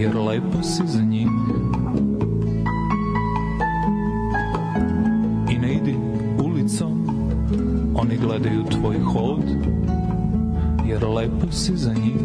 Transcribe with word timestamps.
jer 0.00 0.16
lepo 0.16 0.62
si 0.62 0.82
za 0.86 1.02
njih. 1.02 1.28
I 5.50 5.58
ne 5.58 5.74
idi 5.74 5.96
ulicom, 6.44 7.06
oni 7.94 8.16
gledaju 8.16 8.64
tvoj 8.64 8.98
hod, 8.98 9.44
jer 10.86 11.04
lepo 11.04 11.46
si 11.50 11.76
za 11.76 11.94
njih. 11.94 12.20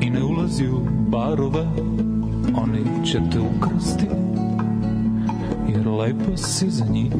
I 0.00 0.10
ne 0.10 0.22
ulazi 0.24 0.66
u 0.68 0.80
barove, 1.08 1.66
oni 2.56 3.06
će 3.06 3.20
te 3.32 3.38
ukrasti, 3.40 4.06
jer 5.68 5.88
lepo 5.88 6.36
si 6.36 6.70
za 6.70 6.84
njih. 6.84 7.12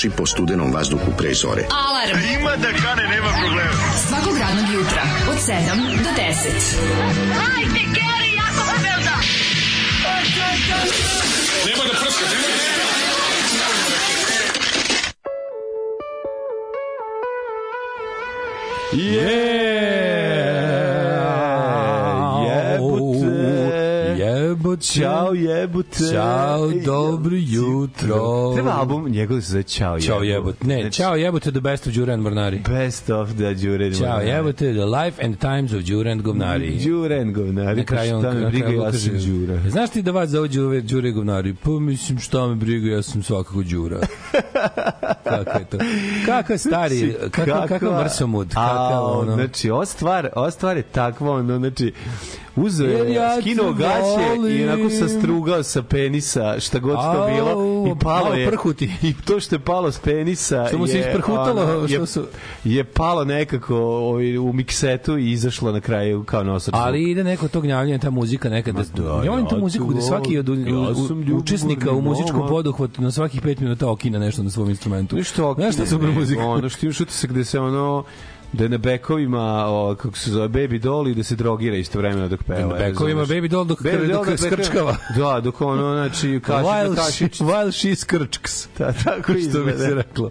Trči 0.00 0.16
po 0.16 0.24
studenom 0.24 0.72
vazduhu 0.72 1.12
pre 1.12 1.34
zore. 1.34 1.68
Alarm. 1.68 2.16
Ima 2.40 2.56
da 2.56 2.72
kane, 2.72 3.04
nema 3.08 3.28
problema. 3.42 3.72
Svakog 4.08 4.38
radnog 4.38 4.64
jutra, 4.74 5.02
od 5.30 5.36
7 5.36 5.52
do 6.04 6.10
10. 6.16 6.48
Hajde, 7.36 7.84
Geri, 7.96 8.30
jako 8.40 8.64
se 8.64 8.76
velda. 8.82 9.20
Ćao 24.80 25.34
jebote. 25.34 26.04
Ćao, 26.12 26.70
dobro 26.84 27.36
jutro. 27.36 27.89
Treba 28.54 28.70
album, 28.70 29.08
njegov 29.08 29.40
se 29.40 29.50
zove 29.50 29.62
Ćao 29.62 29.88
jebote. 29.88 30.06
Ćao 30.06 30.22
jebote. 30.22 30.66
Ne, 30.66 30.80
Znači, 30.80 30.96
Ćao 30.96 31.16
jebote, 31.16 31.50
the 31.50 31.60
best 31.60 31.86
of 31.86 31.94
Đure 31.94 32.12
and 32.12 32.22
Mornari. 32.22 32.58
Best 32.68 33.10
of 33.10 33.28
the 33.28 33.54
Đure 33.54 33.94
Ćao 33.94 34.20
jebote, 34.20 34.72
the 34.72 34.84
life 34.84 35.24
and 35.24 35.38
times 35.38 35.72
of 35.72 35.82
Đure 35.82 36.10
and 36.10 36.22
Govnari. 36.22 36.84
Đure 36.84 37.20
and 37.20 37.34
govnari. 37.34 37.76
Na 37.76 37.84
kraju 37.84 38.16
on, 38.16 38.22
Šta 38.22 38.32
me 38.32 38.40
na 38.40 38.48
briga, 38.48 38.66
kraju 38.66 38.80
on 38.82 38.86
ja 38.86 38.92
sam 38.92 39.18
Đura. 39.18 39.70
Znaš 39.70 39.90
ti 39.90 40.02
da 40.02 40.10
vas 40.10 40.30
zove 40.30 40.48
Đure, 40.48 40.80
Đure 40.80 41.10
Govnari? 41.10 41.54
Pa 41.54 41.70
mislim 41.70 42.18
šta 42.18 42.46
me 42.46 42.54
briga, 42.54 42.90
ja 42.90 43.02
sam 43.02 43.22
svakako 43.22 43.62
Đura. 43.62 44.00
Kako 45.24 45.58
je 45.58 45.64
to? 45.64 45.78
Kakav 46.26 46.58
stari, 46.58 47.14
kakav, 47.30 47.68
kakav 47.68 48.04
mrsomud, 48.04 48.48
kakav 48.48 49.04
A, 49.04 49.18
ono. 49.18 49.34
Znači, 49.34 49.70
ova 49.70 49.86
stvar, 49.86 50.28
ova 50.36 50.50
stvar 50.50 50.76
je 50.76 50.82
takva, 50.82 51.30
ono, 51.30 51.58
znači, 51.58 51.92
uzeo 52.56 52.86
je, 52.86 53.14
ja 53.14 53.40
skinuo 53.40 53.72
gaće 53.72 54.54
i 54.54 54.64
onako 54.64 54.90
sastrugao 54.90 55.62
sa 55.62 55.82
penisa, 55.82 56.60
šta 56.60 56.78
god 56.78 56.96
to 56.96 57.00
Au, 57.00 57.34
bilo, 57.34 57.86
i 57.86 57.98
palo 57.98 58.34
je. 58.34 58.48
prhuti. 58.48 58.90
I 59.08 59.14
to 59.24 59.40
što 59.40 59.54
je 59.54 59.58
palo 59.58 59.92
s 59.92 59.98
penisa 59.98 60.64
Što 60.68 60.78
mu 60.78 60.86
se 60.86 60.98
je, 60.98 61.00
isprhutalo, 61.00 61.62
ono, 61.62 61.88
što 61.88 62.00
je, 62.00 62.06
su- 62.06 62.26
je 62.64 62.84
palo 62.84 63.24
nekako 63.24 63.76
ovaj, 63.76 64.38
u 64.38 64.52
miksetu 64.52 65.18
i 65.18 65.30
izašlo 65.30 65.72
na 65.72 65.80
kraju 65.80 66.24
kao 66.24 66.44
nosač. 66.44 66.74
Ali 66.76 67.10
ide 67.10 67.24
neko 67.24 67.48
to 67.48 67.60
gnjavljanje, 67.60 67.98
ta 67.98 68.10
muzika 68.10 68.48
nekada. 68.48 68.82
da, 68.94 69.02
ja 69.24 69.30
volim 69.30 69.46
tu 69.48 69.58
muziku 69.58 69.86
gde 69.86 70.00
svaki 70.00 70.38
od 70.38 70.48
ja 70.48 71.34
učesnika 71.36 71.92
u 71.92 72.00
muzičkom 72.00 72.48
poduhvatu 72.48 73.02
na 73.02 73.10
svakih 73.10 73.42
5 73.42 73.60
minuta 73.60 73.90
okina 73.90 74.18
nešto 74.18 74.42
na 74.42 74.50
svom 74.50 74.70
instrumentu. 74.70 75.16
Ništa 75.16 75.54
šta 75.72 75.82
je 75.82 75.88
super 75.88 76.08
muzika? 76.10 76.44
Ono 76.46 76.68
što 76.68 76.86
utisak 76.86 77.30
gde 77.30 77.44
se 77.44 77.60
ono 77.60 78.04
da 78.52 78.64
je 78.64 78.68
na 78.68 78.78
bekovima, 78.78 79.40
o, 79.66 79.94
kako 79.94 80.16
se 80.16 80.30
zove, 80.30 80.48
baby 80.48 80.78
doll 80.78 81.08
i 81.08 81.14
da 81.14 81.22
se 81.22 81.36
drogira 81.36 81.76
istovremeno 81.76 82.28
dok 82.28 82.42
peva. 82.42 82.68
Na 82.68 82.78
bekovima 82.78 83.22
baby 83.22 83.48
doll 83.48 83.64
dok, 83.64 83.80
Baby 83.80 84.12
dok 84.12 84.26
dok 84.26 84.38
skrčkava. 84.38 84.96
Da, 85.16 85.40
dok 85.40 85.60
ono, 85.60 85.94
znači, 85.94 86.40
kaši 86.46 86.64
While, 86.64 86.88
na 86.88 86.94
she, 86.94 87.24
kašić. 87.24 87.40
while 87.40 87.72
she 87.72 87.94
skrčks. 87.96 88.68
Da, 88.78 88.92
tako 88.94 89.32
Što 89.50 89.64
bi 89.64 89.72
se 89.72 89.94
reklo. 89.94 90.30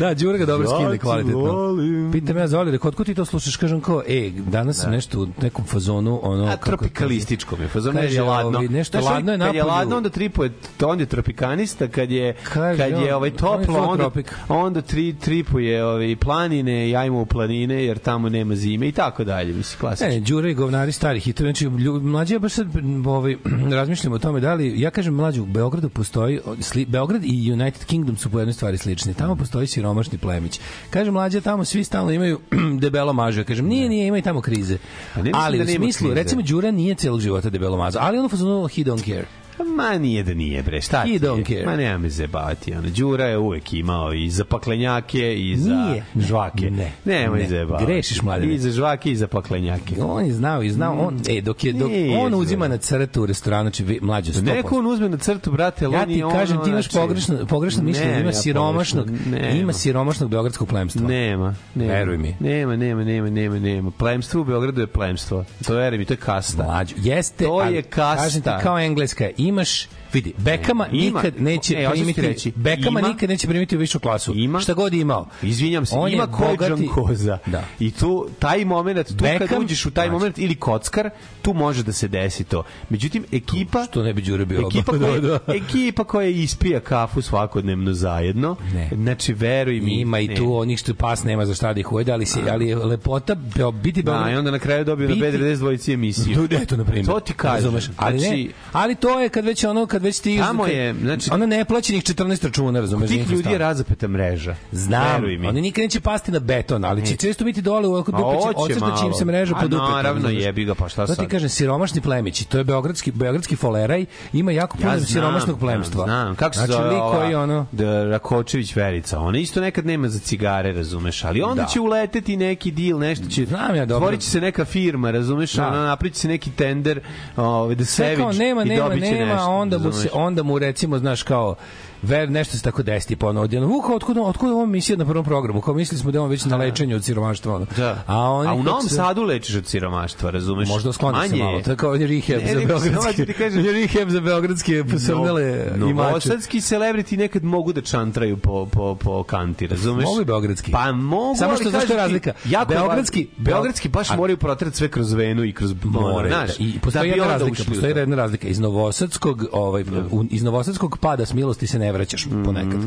Da, 0.00 0.14
Đura 0.14 0.38
ga 0.38 0.46
dobro 0.46 0.68
Ja 0.68 0.74
skine 0.74 0.90
te 0.90 0.98
kvalitetno. 0.98 1.76
Pitam 2.12 2.36
ja 2.36 2.48
za 2.48 2.60
Olire, 2.60 2.78
kod 2.78 2.94
ko 2.94 3.04
ti 3.04 3.14
to 3.14 3.24
slušaš? 3.24 3.56
Kažem 3.56 3.80
kao, 3.80 4.02
e, 4.08 4.30
danas 4.30 4.76
sam 4.76 4.90
nešto 4.90 5.20
u 5.20 5.26
nekom 5.42 5.64
fazonu, 5.64 6.20
ono... 6.22 6.44
A 6.44 6.50
kako- 6.50 6.64
tropikalističko 6.66 7.56
mi 7.56 7.62
je, 7.64 7.68
fazon 7.68 7.96
je 7.98 8.22
ladno. 8.22 8.58
ovi, 8.58 8.68
nešto 8.68 9.00
ladno 9.00 9.32
je 9.32 9.38
Kad 9.38 9.54
je 9.54 9.60
napolju. 9.60 9.74
ladno, 9.74 9.96
onda 9.96 10.08
tripuje, 10.08 10.52
onda 10.82 11.02
je 11.02 11.06
tropikanista, 11.06 11.88
kad 11.88 12.10
je, 12.10 12.34
kad 12.52 12.78
je 12.92 13.14
ovaj 13.14 13.30
toplo, 13.30 13.78
onda, 13.78 14.10
onda 14.48 14.80
tri, 14.80 15.14
tripuje 15.14 15.84
ovaj, 15.84 16.16
planine 16.16 16.88
i 16.88 16.96
ajmo 16.96 17.20
u 17.20 17.26
planine, 17.26 17.55
jer 17.64 17.98
tamo 17.98 18.28
nema 18.28 18.56
zime 18.56 18.88
i 18.88 18.92
tako 18.92 19.24
dalje, 19.24 19.54
mislim, 19.54 19.80
klasično. 19.80 20.08
Ne, 20.08 20.20
Đure 20.20 20.50
i 20.50 20.54
govnari 20.54 20.92
stari 20.92 21.20
hitovi. 21.20 21.46
Znači, 21.46 21.68
mlađi 22.02 22.34
ja 22.34 22.38
baš 22.38 22.52
sad 22.52 22.66
ovaj, 23.06 23.36
razmišljam 23.78 24.12
o 24.12 24.18
tome 24.18 24.40
da 24.40 24.54
li, 24.54 24.80
ja 24.80 24.90
kažem 24.90 25.14
mlađu, 25.14 25.42
u 25.42 25.46
Beogradu 25.46 25.88
postoji, 25.88 26.40
sli, 26.60 26.84
Beograd 26.84 27.22
i 27.24 27.52
United 27.52 27.84
Kingdom 27.84 28.16
su 28.16 28.30
po 28.30 28.38
jednoj 28.38 28.52
stvari 28.52 28.78
slični. 28.78 29.14
Tamo 29.14 29.36
postoji 29.36 29.66
siromašni 29.66 30.18
plemić. 30.18 30.60
Kažem 30.90 31.12
mlađe, 31.14 31.40
tamo 31.40 31.64
svi 31.64 31.84
stalno 31.84 32.12
imaju 32.12 32.40
debelo 32.82 33.12
mažu. 33.12 33.40
Ja 33.40 33.44
kažem, 33.44 33.66
nije, 33.66 33.88
nije, 33.88 34.06
ima 34.06 34.18
i 34.18 34.22
tamo 34.22 34.40
krize. 34.40 34.78
Pa 35.14 35.20
ali 35.34 35.58
da 35.58 35.64
u 35.64 35.66
smislu, 35.66 36.06
krize. 36.06 36.22
recimo, 36.22 36.42
Đura 36.42 36.70
nije 36.70 36.94
celog 36.94 37.20
života 37.20 37.50
debelo 37.50 37.76
maza, 37.76 37.98
ali 38.02 38.18
ono 38.18 38.28
fazonu, 38.28 38.68
he 38.68 38.82
don't 38.82 39.04
care. 39.04 39.24
Ma 39.66 39.98
nije 39.98 40.22
da 40.22 40.34
nije, 40.34 40.62
bre, 40.62 40.80
šta 40.80 41.02
ti 41.02 41.08
He 41.08 41.14
je? 41.14 41.20
don't 41.20 41.46
care. 41.46 41.66
Ma 41.66 41.76
nema 41.76 41.98
me 41.98 42.08
zebati, 42.10 42.74
ono, 42.74 42.88
Đura 42.90 43.24
je 43.24 43.38
uvek 43.38 43.72
imao 43.72 44.12
i 44.14 44.30
za 44.30 44.44
paklenjake 44.44 45.34
i 45.36 45.56
za 45.56 45.74
Nije. 45.76 46.04
žvake. 46.18 46.70
Ne. 46.70 46.92
Nemoj 47.06 47.38
Ne. 47.38 47.48
zebati. 47.48 47.84
Grešiš, 47.86 48.22
mladene. 48.22 48.54
I 48.54 48.58
za 48.58 48.70
žvake 48.70 49.10
i 49.10 49.16
za 49.16 49.26
paklenjake. 49.28 49.94
On 50.00 50.24
je 50.26 50.32
znao 50.32 50.62
i 50.62 50.70
znao, 50.70 50.98
on, 50.98 51.20
e, 51.28 51.40
dok 51.40 51.64
je, 51.64 51.72
dok 51.72 51.88
Nije, 51.90 52.18
on 52.18 52.34
uzima 52.34 52.68
na 52.68 52.76
crtu 52.76 53.22
u 53.22 53.26
restoranu, 53.26 53.70
znači 53.70 53.98
mlađe 54.02 54.32
100%. 54.32 54.42
Neko 54.44 54.78
on 54.78 54.86
uzme 54.86 55.08
na 55.08 55.16
crtu, 55.16 55.52
brate, 55.52 55.84
ali 55.84 55.94
Ja 55.94 56.00
on 56.00 56.08
ti 56.08 56.22
kažem, 56.32 56.58
ti 56.58 56.70
imaš 56.70 56.84
znači- 56.84 56.96
pogrešno, 56.98 57.46
pogrešno 57.46 57.82
mišljenje, 57.82 58.12
ima 58.12 58.28
ja 58.28 58.32
siromašnog, 58.32 59.10
nema. 59.26 59.48
ima 59.48 59.72
siromašnog 59.72 60.30
beogradskog 60.30 60.68
plemstva. 60.68 61.02
Nema, 61.02 61.54
nema. 61.74 61.92
Veruj 61.92 62.18
mi. 62.18 62.36
Nema, 62.40 62.76
nema, 62.76 63.04
nema, 63.04 63.30
nema, 63.30 63.58
nema. 63.58 63.90
Plemstvo 63.90 64.40
u 64.40 64.44
Beogradu 64.44 64.80
je 64.80 64.86
plemstvo. 64.86 65.44
To 65.66 65.74
veruj 65.74 65.98
mi, 65.98 66.04
to 66.04 66.12
je 66.12 66.16
kasta. 66.18 66.64
Mlađo, 66.64 66.94
jeste, 66.98 67.44
To 67.44 67.62
je 67.62 67.82
kasta. 67.82 68.22
Kažem 68.22 68.42
ti, 68.42 68.50
kao 68.62 68.78
engleska, 68.78 69.28
imaš, 69.46 69.88
vidi, 70.12 70.32
Bekama 70.38 70.86
Ima. 70.86 71.00
nikad 71.22 71.42
neće 71.42 71.74
E, 71.74 71.90
primiti, 71.90 72.20
reći, 72.20 72.52
Bekama 72.52 73.00
ima. 73.00 73.08
nikad 73.08 73.28
neće 73.30 73.46
primiti 73.48 73.76
u 73.76 73.80
višu 73.80 73.98
klasu. 73.98 74.32
Ima. 74.34 74.60
Šta 74.60 74.74
god 74.74 74.94
imao. 74.94 75.26
Izvinjam 75.42 75.86
se, 75.86 75.94
On 75.96 76.12
ima 76.12 76.22
je 76.22 76.28
ko 76.28 76.44
je 76.44 76.50
bogati- 76.50 76.70
John 76.70 76.86
Koza. 76.86 77.38
Da. 77.46 77.64
I 77.80 77.90
tu, 77.90 78.28
taj 78.38 78.64
moment, 78.64 79.08
tu 79.08 79.14
kad 79.14 79.40
Beckham- 79.40 79.60
uđeš 79.60 79.86
u 79.86 79.90
taj 79.90 80.06
Znači. 80.06 80.12
moment, 80.12 80.38
ili 80.38 80.54
kockar, 80.54 81.10
tu 81.42 81.54
može 81.54 81.82
da 81.82 81.92
se 81.92 82.08
desi 82.08 82.44
to. 82.44 82.62
Međutim, 82.90 83.24
ekipa... 83.32 83.84
Što 83.84 84.02
ne 84.02 84.12
bi 84.14 84.22
Đure 84.22 84.44
bio. 84.44 84.60
Ekipa 84.60 84.92
koja, 84.92 85.20
Da, 85.20 85.28
da. 85.38 85.54
ekipa 85.54 86.04
koja 86.04 86.28
ispija 86.28 86.80
kafu 86.80 87.22
svakodnevno 87.22 87.92
zajedno, 87.92 88.56
Ne. 88.74 88.90
znači 88.94 89.32
veruj 89.32 89.80
mi. 89.80 89.92
Ima 89.92 90.18
i 90.20 90.28
ne. 90.28 90.34
tu 90.34 90.54
onih 90.54 90.78
što 90.78 90.94
pas 90.94 91.24
nema 91.24 91.46
za 91.46 91.54
šta 91.54 91.72
da 91.72 91.80
ih 91.80 91.92
ujede, 91.92 92.12
ali, 92.12 92.26
se, 92.26 92.40
ali 92.50 92.68
je 92.68 92.76
lepota 92.76 93.34
beo, 93.34 93.70
biti 93.72 94.02
Da, 94.02 94.28
i 94.28 94.36
onda 94.36 94.50
na 94.50 94.58
kraju 94.58 94.84
dobio 94.84 95.08
na 95.08 95.14
Biti- 95.14 95.26
B92 95.28 95.56
dvojici 95.56 95.92
emisiju. 95.92 96.34
Tu, 96.38 96.54
eto, 96.62 96.76
na 96.76 96.84
primjer. 96.84 97.06
To 97.06 97.20
ti. 97.20 97.32
Razumeš? 97.42 97.84
Ali, 97.96 98.18
Znači, 98.18 98.36
ne, 98.36 98.48
ali 98.72 98.94
to 98.94 99.20
je 99.20 99.28
kad 99.28 99.44
već 99.44 99.64
ono, 99.64 99.86
kad 99.86 100.02
već 100.06 100.20
ti... 100.20 100.38
Tamo 100.38 100.66
je, 100.66 100.94
znači- 100.94 101.30
ono 101.32 101.46
neplaćenih 101.46 102.02
14 102.02 102.44
računa, 102.44 102.80
razumeš? 102.80 103.08
Tih 103.10 103.30
ljudi 103.30 103.50
je 103.50 103.58
razapeta 103.58 104.08
mreža. 104.08 104.54
Znam, 104.72 105.22
mi. 105.22 105.48
oni 105.48 105.60
nikad 105.60 105.82
neće 105.82 106.00
pasti 106.00 106.32
na 106.32 106.38
beton, 106.38 106.84
ali 106.84 107.06
će 107.06 107.16
često 107.16 107.44
biti 107.44 107.62
dole 107.62 107.88
u 107.88 107.94
oko 107.96 108.12
dupe, 108.12 108.22
će 108.42 108.48
odsrta 108.56 108.96
čim 108.96 109.06
malo. 109.06 109.12
se 109.12 109.24
mreža 109.24 109.54
A 109.56 109.60
po 109.60 109.68
dupe. 109.68 109.82
naravno, 109.82 110.28
jebi 110.28 110.64
ga, 110.64 110.74
pa 110.74 110.88
šta 110.88 111.06
ti 111.06 111.14
sad? 111.14 111.28
kažem, 111.28 111.48
siromašni 111.48 112.00
plemići, 112.00 112.48
to 112.48 112.58
je 112.58 112.64
beogradski, 112.64 113.10
beogradski 113.10 113.56
foleraj, 113.56 114.04
ima 114.32 114.52
jako 114.52 114.76
puno 114.76 115.00
siromašnog 115.00 115.58
plemstva. 115.58 116.04
Znam. 116.04 116.36
Kako 116.36 116.54
se 116.54 116.60
znači, 116.66 116.72
zove 116.72 116.98
koji 117.12 117.34
ono... 117.34 117.66
da, 117.72 118.04
Rakočević 118.04 118.76
Verica. 118.76 119.20
Ona 119.20 119.38
isto 119.38 119.60
nekad 119.60 119.86
nema 119.86 120.08
za 120.08 120.18
cigare, 120.18 120.72
razumeš, 120.72 121.24
ali 121.24 121.42
onda 121.42 121.62
Da. 121.62 121.68
će 121.68 121.80
uleteti 121.80 122.36
neki 122.36 122.70
deal, 122.70 122.98
nešto 122.98 123.28
će... 123.28 123.44
Znam 123.44 123.74
ja 123.76 123.86
dobro. 123.86 124.16
Će 124.16 124.30
se 124.30 124.40
neka 124.40 124.64
firma, 124.64 125.10
razumeš, 125.10 125.52
Da. 125.52 125.68
ona 125.68 125.84
napriči 125.84 126.18
se 126.18 126.28
neki 126.28 126.50
tender, 126.50 127.00
ovaj, 127.36 127.74
da 127.74 127.84
se 127.84 128.02
nema, 128.02 128.64
nema, 128.64 128.94
će 128.94 129.00
nema, 129.00 129.48
onda 129.48 129.78
mu 129.86 129.92
se 129.92 130.08
onda 130.12 130.42
mu 130.42 130.58
recimo 130.58 130.98
znaš 130.98 131.22
kao 131.22 131.54
ver 132.02 132.30
nešto 132.30 132.56
se 132.56 132.62
tako 132.62 132.82
desi 132.82 133.16
pa 133.16 133.28
ono 133.28 133.40
odjednom 133.40 133.70
Vuka 133.70 133.94
otkud 133.94 134.16
otkud 134.18 134.50
ova 134.50 134.66
misija 134.66 134.96
na 134.96 135.04
prvom 135.04 135.24
programu 135.24 135.60
kao 135.60 135.74
mislili 135.74 136.00
smo 136.00 136.10
da 136.10 136.18
je 136.18 136.22
on 136.22 136.30
već 136.30 136.44
na 136.44 136.56
lečenju 136.56 136.96
od 136.96 137.04
siromaštva 137.04 137.54
ono. 137.54 137.66
Da. 137.76 138.02
a 138.06 138.20
oni 138.20 138.48
A 138.48 138.52
u 138.52 138.62
Novom 138.62 138.82
se- 138.82 138.94
Sadu 138.94 139.22
lečiš 139.22 139.56
od 139.56 139.66
siromaštva, 139.66 140.30
razumeš? 140.30 140.68
možda 140.68 140.92
skloni 140.92 141.28
se 141.28 141.36
malo 141.36 141.56
je. 141.56 141.62
to 141.64 141.70
je 141.70 141.76
rehab 142.00 142.42
Ne, 142.42 142.52
za 142.52 142.60
ti 142.60 142.66
kažem- 142.66 143.64
rehab 143.88 144.08
za 144.08 144.20
beogradske 144.20 144.84
posrnele 144.84 145.66
No, 145.76 145.86
imače 145.86 146.06
novosadski 146.06 146.58
celebrity 146.58 147.16
nekad 147.16 147.44
mogu 147.44 147.72
da 147.72 147.80
čantraju 147.80 148.36
po, 148.36 148.66
po, 148.66 148.94
po 148.94 149.22
kanti, 149.22 149.66
razumeš? 149.66 150.04
Mogu 150.04 150.24
beogradski. 150.24 150.72
Pa 150.72 150.92
mogu, 150.92 151.36
Samo 151.36 151.56
što, 151.56 151.70
znaš 151.70 151.72
kažem 151.72 151.86
što 151.86 151.92
je 151.92 151.96
ti, 151.96 152.02
razlika? 152.02 152.32
Jako 152.46 152.72
je 152.72 152.78
Beogradski- 152.78 153.26
beogradski 153.36 153.88
baš 153.88 154.10
A- 154.10 154.16
moraju 154.16 154.36
protrati 154.36 154.76
sve 154.76 154.88
kroz 154.88 155.12
venu 155.12 155.44
i 155.44 155.52
kroz 155.52 155.74
more. 155.84 156.28
znaš, 156.28 156.50
I 156.58 156.78
postoji 156.80 157.10
da 157.10 157.16
jedna 157.16 157.26
razlika, 157.28 157.62
postoji 157.64 157.92
to. 157.92 157.98
jedna 157.98 158.16
razlika. 158.16 158.48
Iz 158.48 158.58
novosadskog, 158.58 159.44
ovaj, 159.52 159.84
iz 160.30 160.42
novosadskog 160.42 160.98
pada 160.98 161.26
s 161.26 161.32
milosti 161.32 161.66
se 161.66 161.78
ne 161.86 161.92
vraćaš 161.92 162.26
ponekad. 162.44 162.80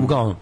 Uglavnom, 0.00 0.36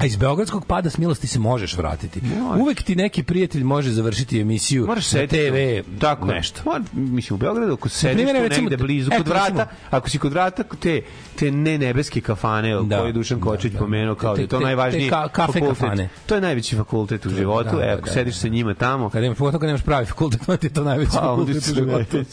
A 0.00 0.06
iz 0.06 0.16
beogradskog 0.16 0.66
pada 0.66 0.90
s 0.90 0.98
milosti 0.98 1.26
se 1.26 1.38
možeš 1.38 1.76
vratiti. 1.76 2.20
Uvek 2.58 2.82
ti 2.82 2.96
neki 2.96 3.22
prijatelj 3.22 3.64
može 3.64 3.90
završiti 3.90 4.40
emisiju 4.40 4.86
Moraš 4.86 5.12
na 5.12 5.26
TV, 5.26 5.56
tako 5.98 6.26
nešto. 6.26 6.60
Mora, 6.64 6.84
mislim 6.92 7.34
u 7.34 7.38
Beogradu 7.38 7.72
ako 7.72 7.88
sediš 7.88 8.14
primjer, 8.16 8.36
tu 8.36 8.42
recimo, 8.42 8.62
negde 8.62 8.76
blizu 8.78 9.08
eto, 9.08 9.16
kod 9.16 9.28
vrata, 9.28 9.46
recimo- 9.48 9.66
ako 9.90 10.10
si 10.10 10.18
kod 10.18 10.32
vrata 10.32 10.62
te 10.74 11.02
te 11.36 11.50
ne 11.50 11.78
nebeske 11.78 12.20
kafane 12.20 12.74
Da. 12.76 12.98
koje 12.98 13.08
je 13.08 13.12
Dušan 13.12 13.38
Da, 13.38 13.44
Kočić 13.44 13.72
da. 13.72 13.78
pomenuo 13.78 14.14
kao 14.14 14.32
Te- 14.32 14.36
da 14.36 14.42
je 14.42 14.48
to 14.48 14.56
te- 14.56 14.60
te 14.60 14.64
najvažniji 14.64 15.10
ka- 15.10 15.28
kafe 15.28 15.52
fakultet. 15.52 15.78
kafane. 15.78 16.08
To 16.26 16.34
je 16.34 16.40
najveći 16.40 16.76
fakultet 16.76 17.26
u 17.26 17.30
životu. 17.30 17.76
Da, 17.76 17.82
e, 17.82 17.86
da, 17.86 17.92
ako 17.92 18.06
da, 18.06 18.12
sediš 18.12 18.34
da. 18.34 18.40
sa 18.40 18.48
njima 18.48 18.74
tamo, 18.74 19.10
Kad 19.10 19.24
imaš, 19.24 19.38
pogotovo 19.38 19.60
kad 19.60 19.66
nemaš 19.66 19.82
pravi 19.82 20.06
fakultet, 20.06 20.40
onda 20.40 20.56
ti 20.56 20.66
je 20.66 20.72
to 20.72 20.84
najveći 20.84 21.10
Pa, 21.12 21.20
fakultet 21.20 21.56
u 21.58 21.74
životu. 21.74 22.24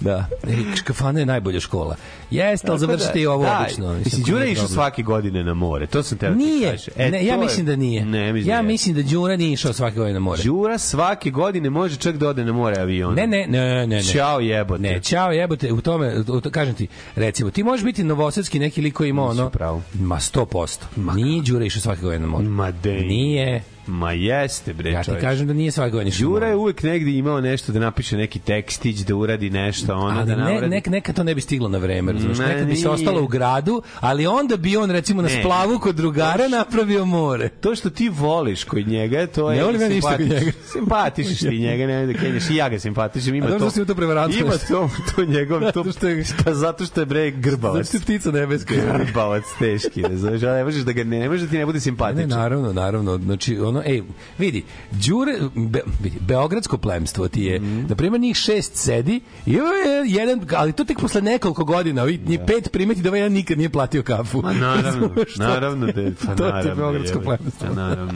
da. 0.00 0.26
E, 0.44 0.76
Škafana 0.76 1.20
je 1.20 1.26
najbolja 1.26 1.60
škola. 1.60 1.96
Jeste, 2.30 2.42
ali 2.68 2.80
Tako 2.80 2.86
da, 2.86 2.96
završite 2.96 3.20
i 3.20 3.26
ovo 3.26 3.44
da, 3.44 3.60
obično. 3.60 3.92
Mislim, 3.94 4.22
Đura 4.24 4.44
je 4.44 4.52
išao 4.52 4.68
svake 4.68 5.02
godine 5.02 5.44
na 5.44 5.54
more. 5.54 5.86
To 5.86 6.02
sam 6.02 6.18
teo 6.18 6.30
da 6.30 6.36
Nije. 6.60 6.76
E, 6.96 7.10
ne, 7.10 7.26
ja 7.26 7.36
mislim 7.36 7.66
da 7.66 7.76
nije. 7.76 8.04
Ne, 8.04 8.32
mislim 8.32 8.50
ja 8.50 8.56
da 8.56 8.62
mislim 8.62 8.94
da 8.94 9.02
Đura 9.02 9.36
nije 9.36 9.52
išao 9.52 9.72
svake 9.72 9.96
godine 9.96 10.14
na 10.14 10.20
more. 10.20 10.42
Đura 10.42 10.78
svake 10.78 11.30
godine 11.30 11.70
može 11.70 11.96
čak 11.96 12.16
da 12.16 12.28
ode 12.28 12.44
na 12.44 12.52
more 12.52 12.80
avionom. 12.80 13.14
Ne, 13.14 13.26
ne, 13.26 13.46
ne, 13.46 13.74
ne, 13.74 13.86
ne. 13.86 14.02
Ćao 14.02 14.40
jebote. 14.40 14.82
Ne, 14.82 15.00
ćao 15.00 15.32
jebote, 15.32 15.72
u 15.72 15.80
tome, 15.80 16.14
u 16.28 16.40
to, 16.40 16.50
kažem 16.50 16.74
ti, 16.74 16.86
recimo, 17.16 17.50
ti 17.50 17.62
možeš 17.62 17.84
biti 17.84 18.04
novosadski 18.04 18.58
neki 18.58 18.82
lik 18.82 18.94
koji 18.94 19.08
ima 19.08 19.24
ono... 19.24 19.50
Ma 19.94 20.16
100%. 20.16 20.78
Nije 21.14 21.42
Đura 21.42 21.64
išao 21.64 21.80
svake 21.82 22.00
godine 22.00 22.18
na 22.18 22.26
more. 22.26 22.44
Ma 22.44 22.70
dej. 22.70 23.00
Nije. 23.00 23.62
Ma 23.90 24.12
jeste, 24.12 24.72
bre, 24.74 24.90
Ja 24.90 25.00
ti 25.00 25.06
čoveče. 25.06 25.20
kažem 25.22 25.46
da 25.46 25.52
nije 25.52 25.70
svake 25.70 25.90
godine 25.90 26.08
išao. 26.08 26.28
Đura 26.28 26.46
je 26.46 26.56
uvek 26.56 26.82
negde 26.82 27.10
imao 27.12 27.40
nešto 27.40 27.72
da 27.72 27.78
napiše 27.80 28.16
neki 28.16 28.38
tekstić, 28.40 28.98
da 28.98 29.14
uradi 29.16 29.50
nešto, 29.50 29.94
ono 29.94 30.18
ali 30.18 30.26
da 30.26 30.36
ne, 30.36 30.44
nauradi. 30.44 30.68
nek, 30.68 30.86
nekad 30.88 31.16
to 31.16 31.24
ne 31.24 31.34
bi 31.34 31.40
stiglo 31.40 31.68
na 31.68 31.78
vreme, 31.78 32.12
razumeš? 32.12 32.38
Ne, 32.38 32.46
Nekad 32.46 32.66
bi 32.66 32.74
se 32.74 32.78
nije. 32.78 32.88
ostalo 32.90 33.22
u 33.22 33.28
gradu, 33.28 33.82
ali 34.00 34.26
onda 34.26 34.56
bi 34.56 34.76
on 34.76 34.90
recimo 34.90 35.22
na 35.22 35.28
Ne. 35.28 35.40
splavu 35.40 35.78
kod 35.78 35.94
drugara 35.94 36.48
napravio 36.50 37.04
more. 37.04 37.48
To 37.50 37.74
što 37.74 37.90
ti 37.90 38.08
voliš 38.10 38.64
kod 38.64 38.88
njega, 38.88 39.26
to 39.26 39.50
je... 39.50 39.58
Ne 39.58 39.64
volim 39.64 39.80
ja 39.80 39.88
ništa 39.88 40.10
kod 40.10 40.20
simpatiš- 40.20 40.30
njega. 40.34 40.52
Simpatišeš 40.64 41.38
ti 41.40 41.58
njega, 41.58 41.86
ne 41.86 42.06
da 42.06 42.12
kenješ, 42.14 42.50
i 42.50 42.56
ja 42.56 42.68
ga 42.68 42.78
simpatišem, 42.78 43.34
ima 43.34 43.46
A 43.46 43.50
dobro 43.50 43.58
to... 43.60 43.70
što 43.70 43.80
si 43.80 43.86
to 43.86 43.94
prevarantno. 43.94 44.40
Ima 44.40 44.52
to, 44.68 44.88
to 45.16 45.24
njegov, 45.24 45.60
to, 45.62 45.66
Zato 45.74 45.92
što 45.92 46.08
je- 46.08 46.24
pa 46.44 46.54
zato 46.54 46.84
što 46.84 47.00
je 47.00 47.06
bre 47.06 47.30
grbavac. 47.32 47.86
Znači 47.86 48.04
ptica 48.04 48.30
nebeska. 48.30 48.74
Grbavac 48.98 49.44
teški, 49.58 50.02
ne 50.02 50.08
ne 50.50 50.64
možeš 50.64 50.82
da 50.82 50.92
ga 50.92 51.04
ne, 51.04 51.18
ne 51.18 51.28
možeš 51.28 51.42
da 51.42 51.48
ti 51.48 51.58
ne 51.58 51.66
bude 51.66 51.76
Ne, 51.76 51.80
simpatičan. 51.80 52.28
naravno, 52.30 52.72
naravno. 52.72 53.18
Znači, 53.18 53.58
ono, 53.58 53.79
ej, 53.82 54.02
vidi, 54.38 54.62
Đure, 54.92 55.32
be, 55.54 55.80
vidi, 56.00 56.16
beogradsko 56.20 56.78
plemstvo 56.78 57.28
ti 57.28 57.42
je, 57.42 57.60
Mhm. 57.60 57.86
na 57.88 57.94
primjer, 57.94 58.20
njih 58.20 58.36
šest 58.36 58.76
sedi 58.76 59.20
i 59.46 59.52
je 59.52 59.60
jedan, 60.06 60.40
ali 60.56 60.72
to 60.72 60.84
tek 60.84 60.98
posle 61.00 61.22
nekoliko 61.22 61.64
godina, 61.64 62.02
ovi 62.02 62.20
njih 62.26 62.40
pet 62.46 62.72
primeti 62.72 63.02
da 63.02 63.08
ovaj 63.08 63.20
jedan 63.20 63.32
nikad 63.32 63.58
nije 63.58 63.70
platio 63.70 64.02
kafu. 64.02 64.42
Ma 64.42 64.52
naravno, 64.52 65.10
naravno 65.38 65.86
da 65.86 66.00
je, 66.00 66.14
pa 66.16 66.34
to 66.34 66.46
je 66.46 66.52
naravno. 66.52 66.74
beogradsko 66.76 67.20
plemstvo. 67.20 67.68
Pa 67.68 67.74
naravno. 67.74 68.12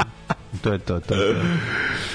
To 0.62 0.72
je 0.72 0.78
to, 0.78 1.00
to 1.00 1.14
je 1.14 1.34
to. 1.34 1.40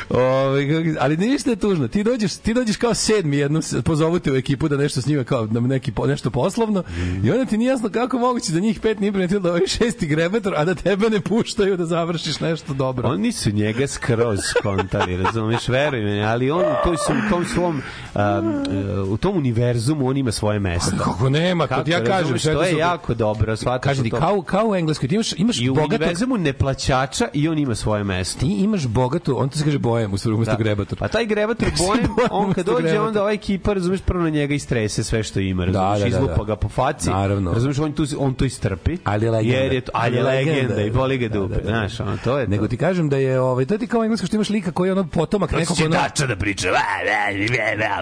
Ove, 0.10 0.96
ali 1.00 1.18
ništa 1.18 1.50
je 1.50 1.56
tužno. 1.56 1.88
Ti 1.88 2.04
dođeš, 2.04 2.36
ti 2.36 2.54
dođeš 2.54 2.78
kao 2.78 2.94
sedmi 2.94 3.38
jednom, 3.38 3.62
se- 3.62 3.82
pozovu 3.82 4.20
te 4.20 4.32
u 4.32 4.36
ekipu 4.36 4.68
da 4.68 4.78
nešto 4.78 5.02
s 5.02 5.06
njima 5.06 5.24
kao 5.24 5.46
da 5.46 5.60
neki 5.60 5.92
nešto 6.08 6.30
poslovno 6.30 6.84
i 7.24 7.32
onda 7.32 7.46
ti 7.46 7.58
nije 7.58 7.70
jasno 7.70 7.90
kako 7.90 8.20
moguće 8.20 8.52
da 8.52 8.60
njih 8.60 8.80
pet 8.80 9.00
nije 9.00 9.12
primetilo 9.12 9.40
da 9.40 9.50
ovaj 9.50 9.68
šesti 9.68 10.08
grebator, 10.08 10.54
a 10.58 10.66
da 10.66 10.76
tebe 10.76 11.10
ne 11.10 11.20
puštaju 11.20 11.78
da 11.78 11.86
završiš 11.86 12.40
nešto 12.40 12.74
dobro. 12.74 13.10
Oni 13.10 13.32
su 13.32 13.52
njega 13.52 13.88
skroz 13.88 14.40
skontali, 14.60 15.18
razumeš, 15.18 15.68
veruj 15.68 16.02
meni, 16.02 16.24
ali 16.24 16.52
on 16.52 16.62
u, 16.62 16.76
toj, 16.84 16.94
u 16.94 17.30
tom 17.30 17.46
svom, 17.46 17.82
um, 18.16 18.64
u 19.14 19.18
tom 19.18 19.38
univerzumu 19.38 20.08
on 20.08 20.18
ima 20.18 20.32
svoje 20.32 20.60
mesto. 20.60 20.92
Kako 20.98 21.30
nema, 21.30 21.68
to 21.68 21.84
ti 21.84 21.92
ja 21.92 22.04
kažem. 22.04 22.38
to 22.40 22.64
je 22.64 22.78
jako 22.78 23.14
dobro, 23.14 23.56
shvataš 23.56 23.98
ti, 23.98 24.10
to. 24.10 24.18
kao, 24.20 24.42
kao 24.42 24.68
u 24.68 24.76
Engleskoj, 24.76 25.10
ti 25.10 25.16
imaš, 25.16 25.34
imaš 25.38 25.62
I 25.62 25.70
u 25.70 25.74
bogatog, 25.74 26.00
univerzumu 26.02 26.38
neplaćača 26.38 27.28
i 27.34 27.48
on 27.48 27.58
ima 27.58 27.76
svoje 27.76 28.04
mesto. 28.04 28.29
Ti 28.34 28.48
imaš 28.48 28.88
bogatu, 28.88 29.40
on 29.40 29.50
to 29.50 29.58
se 29.58 29.64
kaže 29.64 29.80
bojem, 29.80 30.14
u 30.14 30.18
stvari 30.18 30.36
umesto 30.36 30.54
Da. 30.54 30.58
grebator. 30.58 30.98
Pa 31.00 31.08
taj 31.08 31.26
grebator 31.26 31.68
bojem, 31.80 32.08
on 32.32 32.54
kad 32.54 32.66
dođe, 32.66 32.82
grebator. 32.82 33.08
onda 33.08 33.22
ova 33.22 33.32
ekipa, 33.32 33.74
razumeš, 33.74 34.02
prvo 34.02 34.24
na 34.24 34.30
njega 34.30 34.54
istrese 34.54 35.04
sve 35.04 35.24
što 35.24 35.40
ima, 35.40 35.66
razumeš, 35.66 35.94
da, 35.94 36.00
da, 36.00 36.08
izlupa 36.08 36.36
da. 36.36 36.44
ga 36.44 36.56
po 36.56 36.70
faci, 36.70 37.10
Naravno. 37.10 37.54
razumeš, 37.54 37.80
on, 37.80 37.92
tu, 37.92 38.06
on 38.18 38.34
to 38.34 38.46
istrpi, 38.46 38.98
Ali 39.04 39.26
je 39.26 39.32
legenda. 39.32 39.58
jer 39.58 39.74
je 39.74 39.82
to, 39.82 39.92
ali 39.96 40.18
je 40.18 40.24
legenda 40.24 40.82
i 40.82 40.92
boli 40.92 41.18
ga 41.18 41.28
Da, 41.28 41.34
da, 41.34 41.40
dupe, 41.40 41.56
da, 41.56 41.62
da. 41.62 41.68
znaš, 41.68 42.00
ono, 42.00 42.18
to 42.18 42.38
je 42.40 42.46
to. 42.46 42.52
Nego 42.52 42.68
ti 42.68 42.78
kažem 42.78 43.10
da 43.10 43.18
je 43.18 43.40
ovaj 43.42 43.66
to 43.66 43.78
ti 43.78 43.88
kao 43.88 44.00
u 44.00 44.04
engleskom 44.04 44.28
što 44.28 44.36
imaš 44.36 44.50
lika 44.50 44.72
koji 44.72 44.88
je 44.88 44.92
ono 44.92 45.04
potomak 45.04 45.52
nekog 45.52 45.78
ono 45.80 45.90
da 46.28 46.36
priča. 46.36 46.68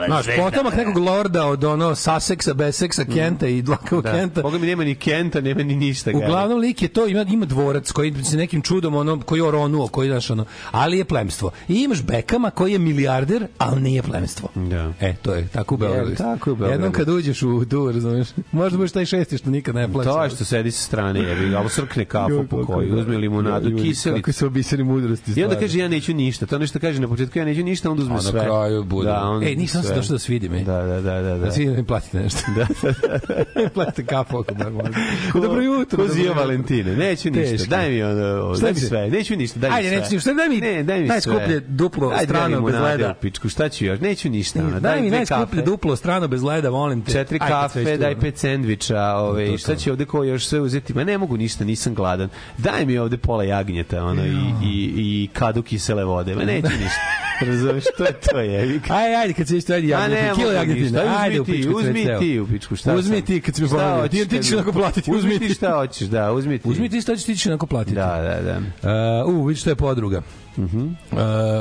Znaš, 0.07 0.25
potomak 0.37 0.75
nekog 0.75 0.97
lorda 0.97 1.45
od 1.45 1.63
ono 1.63 1.89
Sussexa, 1.89 2.53
Bessexa, 2.53 3.13
Kenta 3.13 3.47
i 3.47 3.61
dlakavog 3.61 4.03
Da. 4.03 4.11
Kenta. 4.11 4.41
Boga 4.41 4.57
mi 4.57 4.67
nema 4.67 4.83
ni 4.83 4.95
Kenta, 4.95 5.41
nema 5.41 5.63
ni 5.63 5.75
ništa. 5.75 6.11
Uglavnom 6.15 6.59
lik 6.59 6.81
je 6.81 6.87
to 6.87 7.07
ima 7.07 7.21
ima 7.23 7.45
dvorac 7.45 7.91
koji 7.91 8.23
se 8.23 8.37
nekim 8.37 8.61
čudom 8.61 8.95
ono 8.95 9.19
koji 9.19 9.39
je 9.39 9.43
oronuo, 9.43 9.87
koji 9.87 10.09
znaš 10.17 10.31
ono, 10.31 10.45
ali 10.71 10.97
je 10.97 11.05
plemstvo. 11.05 11.51
I 11.67 11.73
imaš 11.73 12.03
Bekama 12.03 12.49
koji 12.49 12.71
je 12.71 12.79
milijarder, 12.79 13.47
ali 13.57 13.81
nije 13.81 14.01
plemstvo. 14.03 14.49
Da. 14.55 14.93
E, 15.01 15.15
to 15.21 15.33
je 15.33 15.47
tako 15.47 15.75
u 15.75 15.77
Beogradu. 15.77 16.09
Je, 16.09 16.15
tako 16.15 16.51
u 16.51 16.55
Beogradu. 16.55 16.73
Jednom 16.73 16.91
kad 16.91 17.09
uđeš 17.09 17.41
u 17.41 17.65
tu, 17.65 17.91
razumeš, 17.91 18.27
možda 18.51 18.77
budeš 18.77 18.91
taj 18.91 19.05
šesti 19.05 19.37
što 19.37 19.49
nikad 19.49 19.75
ne 19.75 19.91
plaća. 19.93 20.09
To 20.09 20.23
je 20.23 20.29
što 20.29 20.45
sedi 20.45 20.71
sa 20.71 20.81
strane, 20.81 21.19
jebi 21.19 21.55
ali 21.55 21.69
srkne 21.69 22.05
kafu 22.05 22.45
po 22.49 22.65
koju, 22.65 22.99
uzme 22.99 23.17
limunadu, 23.17 23.77
kiseli. 23.77 24.21
Kako 24.21 24.31
se 24.31 24.45
obisani 24.45 24.83
mudrosti. 24.83 25.31
I 25.35 25.43
onda 25.43 25.59
kaže 25.59 25.79
ja 25.79 25.87
neću 25.87 26.13
ništa. 26.13 26.45
To 26.45 26.57
nešto 26.57 26.79
kaže 26.79 26.99
na 27.01 27.07
početku 27.07 27.39
ja 27.39 27.45
neću 27.45 27.63
ništa, 27.63 27.91
onda 27.91 28.03
uzme 28.03 28.13
A 28.13 28.17
na 28.17 28.23
sve. 28.23 28.43
kraju 28.43 28.83
bude. 28.83 29.09
Da, 29.09 29.21
onda 29.21 29.47
Ej, 29.47 29.55
nisam 29.55 29.83
se 29.83 29.95
došao 29.95 30.13
da 30.13 30.19
svidi 30.19 30.49
me. 30.49 30.63
Da, 30.63 30.81
da, 30.81 31.01
da, 31.01 31.21
da. 31.21 31.21
da. 31.21 31.37
Da 31.37 31.51
svi 31.51 31.67
mi 31.67 31.85
platite 31.85 32.19
nešto. 32.19 32.39
Da, 32.55 32.67
platite 33.75 34.05
kafu 34.05 34.37
ako 34.37 34.53
bar 34.53 34.71
može. 34.71 34.91
Dobro 35.33 35.61
jutro. 35.61 36.03
Ko 36.03 36.13
zio. 36.13 36.33
Valentine. 36.33 36.95
Neću 36.95 37.31
ništa. 37.31 37.67
Daj 37.69 37.91
mi 37.91 38.03
ono, 38.03 38.55
daj 38.55 38.73
mi 38.73 38.79
sve. 38.79 39.09
Neću 39.09 39.35
ništa, 39.35 39.59
daj 39.59 39.69
mi 39.69 39.75
Ajde, 39.75 39.89
sve. 39.89 39.96
Neću 39.99 40.15
ništa. 40.15 40.33
Daj 40.33 40.49
mi 40.49 40.57
ne, 40.57 40.83
daj 40.83 40.99
mi 41.01 41.07
najskuplje 41.07 41.45
sve. 41.47 41.59
duplo 41.59 42.13
strano 42.17 42.49
daj 42.49 42.59
mi 42.59 42.65
bez 42.65 42.75
leda. 42.75 43.13
Pičku, 43.13 43.49
šta 43.49 43.69
ću 43.69 43.85
još? 43.85 43.99
Neću 43.99 44.29
ništa. 44.29 44.59
ono, 44.61 44.79
Daj 44.79 45.01
mi 45.01 45.07
dve 45.07 45.17
najskuplje 45.17 45.61
duplo 45.61 45.95
strano 45.95 46.27
bez 46.27 46.43
leda, 46.43 46.71
molim 46.71 47.01
te. 47.01 47.11
četiri 47.11 47.39
Ajde, 47.41 47.51
kafe, 47.51 47.97
daj 47.97 48.11
što- 48.13 48.21
pet 48.21 48.37
sendviča, 48.37 49.01
ovaj, 49.03 49.47
To, 49.47 49.57
šta 49.57 49.75
će 49.75 49.91
ovde 49.91 50.05
ko 50.05 50.23
još 50.23 50.45
sve 50.45 50.59
uzeti? 50.59 50.93
Ma 50.93 51.03
ne 51.03 51.17
mogu 51.17 51.37
ništa, 51.37 51.63
nisam 51.65 51.95
gladan. 51.95 52.29
Daj 52.57 52.85
mi 52.85 52.97
ovde 52.97 53.17
pola 53.17 53.43
jagnjeta, 53.43 54.03
ono, 54.03 54.25
i, 54.25 54.29
i, 54.63 54.93
i 54.95 55.29
kadu 55.33 55.63
kisele 55.63 56.03
vode. 56.03 56.35
Ma 56.35 56.43
neću 56.43 56.67
ništa. 56.83 57.01
Razumeš, 57.41 57.83
to 57.97 58.03
je 58.03 58.11
to 58.13 58.39
je. 58.39 58.79
Ajde, 58.89 59.15
ajde, 59.15 59.33
kad 59.33 59.47
se 59.47 59.57
isto 59.57 59.73
ajde 59.73 59.87
ne, 59.87 59.93
jagnjetina, 59.93 60.33
kilo 60.35 60.51
jagnjetina. 60.51 61.01
Ajde, 61.17 61.39
u 61.39 61.43
Uzmi 61.43 61.45
ti, 61.45 61.51
pičku 61.53 61.73
uzmi 61.73 62.05
ti 62.19 62.39
u 62.39 62.47
pičku, 62.47 62.75
šta 62.75 62.93
Uzmi 62.93 63.21
ti 63.21 63.41
kad 63.41 63.55
si 63.55 63.61
mi 63.61 63.67
Šta 63.67 63.77
pomogao. 63.77 64.07
Ti 64.07 64.27
ti 64.27 64.37
ćeš 64.37 64.49
mi- 64.49 64.55
onako 64.55 64.71
platiti, 64.71 65.11
uzmi 65.11 65.39
ti. 65.39 65.49
šta 65.49 65.71
hoćeš, 65.71 66.07
da, 66.07 66.31
uzmi 66.31 66.57
ti. 66.57 66.69
Uzmi 66.69 66.89
ti 66.89 67.01
što 67.01 67.15
ćeš 67.15 67.25
ti 67.25 67.35
ćeš 67.35 67.45
onako 67.45 67.65
platiti. 67.65 67.95
Da, 67.95 68.39
da, 68.41 68.59
da. 68.81 69.25
Uh, 69.25 69.35
u, 69.35 69.43
vidi 69.43 69.59
što 69.59 69.69
je 69.69 69.75
podruga. 69.87 70.17
Uh 70.17 70.47
Mhm. 70.57 70.87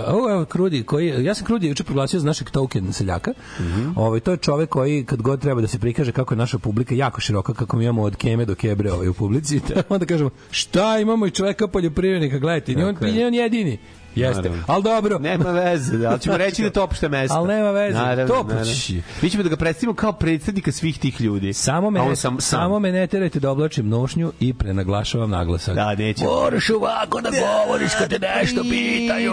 ovo 0.06 0.30
evo 0.30 0.44
Krudi 0.44 0.82
koji 0.82 1.24
ja 1.24 1.34
sam 1.34 1.46
Krudi 1.46 1.66
juče 1.66 1.84
proglasio 1.84 2.20
za 2.20 2.26
našeg 2.26 2.50
token 2.50 2.92
seljaka. 2.92 3.32
Mhm. 3.60 3.88
Ovaj 3.96 4.20
to 4.20 4.30
je 4.30 4.36
čovek 4.36 4.68
koji 4.68 5.04
kad 5.04 5.22
god 5.22 5.40
treba 5.40 5.60
da 5.60 5.66
se 5.66 5.78
prikaže 5.78 6.12
kako 6.12 6.34
je 6.34 6.38
naša 6.38 6.58
publika 6.58 6.94
jako 6.94 7.20
široka 7.20 7.54
kako 7.54 7.76
mi 7.76 7.84
imamo 7.84 8.02
od 8.02 8.16
Keme 8.16 8.44
do 8.44 8.54
Kebre 8.54 8.92
ovaj 8.92 9.08
u 9.08 9.14
publici, 9.14 9.60
onda 9.88 10.06
kažemo 10.06 10.30
šta 10.50 10.98
imamo 10.98 11.26
i 11.26 11.30
čoveka 11.30 11.68
poljoprivrednika, 11.68 12.38
gledajte, 12.38 12.74
ni 12.74 12.84
on, 12.84 12.96
je. 13.00 13.12
ni 13.12 13.24
on 13.24 13.34
jedini. 13.34 13.78
Jeste, 14.16 14.42
Naravno. 14.42 14.64
ali 14.66 14.82
dobro. 14.82 15.18
Nema 15.18 15.50
veze, 15.50 15.98
da, 15.98 16.10
ali 16.10 16.20
ćemo 16.20 16.36
reći 16.36 16.62
da 16.62 16.66
je 16.66 16.72
to 16.72 16.84
opšte 16.84 17.08
mesto. 17.08 17.36
Ali 17.36 17.48
nema 17.48 17.70
veze. 17.70 17.98
Naravno, 17.98 18.34
To 18.34 18.44
pući. 18.44 19.02
Mi 19.22 19.30
ćemo 19.30 19.42
da 19.42 19.48
ga 19.48 19.56
predstavimo 19.56 19.94
kao 19.94 20.12
predstavnika 20.12 20.72
svih 20.72 20.98
tih 20.98 21.20
ljudi. 21.20 21.52
Samo 21.52 21.90
me, 21.90 22.00
on 22.00 22.08
ne, 22.08 22.16
sam, 22.16 22.40
sam. 22.40 22.60
samo 22.60 22.78
me 22.78 22.92
ne 22.92 23.06
terajte 23.06 23.40
da 23.40 23.50
oblačim 23.50 23.88
nošnju 23.88 24.32
i 24.40 24.54
prenaglašavam 24.54 25.30
naglasak. 25.30 25.74
Da, 25.74 25.94
neće. 25.94 26.24
Moraš 26.24 26.70
ovako 26.70 27.20
da 27.20 27.30
govoriš 27.30 27.92
kad 27.98 28.08
te 28.08 28.18
nešto 28.18 28.62
pitaju. 28.62 29.32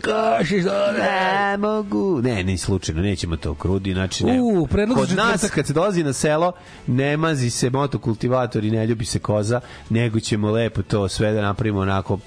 Kaži 0.00 0.62
zove. 0.62 0.98
Ne 0.98 1.56
mogu. 1.56 2.20
Ne, 2.22 2.44
ni 2.44 2.58
slučajno, 2.58 3.02
nećemo 3.02 3.36
to 3.36 3.54
krudi, 3.54 3.92
znači 3.92 4.24
ne. 4.24 4.40
U, 4.40 4.68
Kod 4.94 5.10
nas, 5.16 5.50
kad 5.50 5.66
se 5.66 5.72
dolazi 5.72 6.04
na 6.04 6.12
selo, 6.12 6.52
ne 6.86 7.16
mazi 7.16 7.50
se 7.50 7.70
motokultivator 7.70 8.64
i 8.64 8.70
ne 8.70 8.86
ljubi 8.86 9.04
se 9.04 9.18
koza, 9.18 9.60
nego 9.90 10.20
ćemo 10.20 10.50
lepo 10.50 10.82
to 10.82 11.08
sve 11.08 11.32
da 11.32 11.42
napravimo 11.42 11.80
onako, 11.80 12.18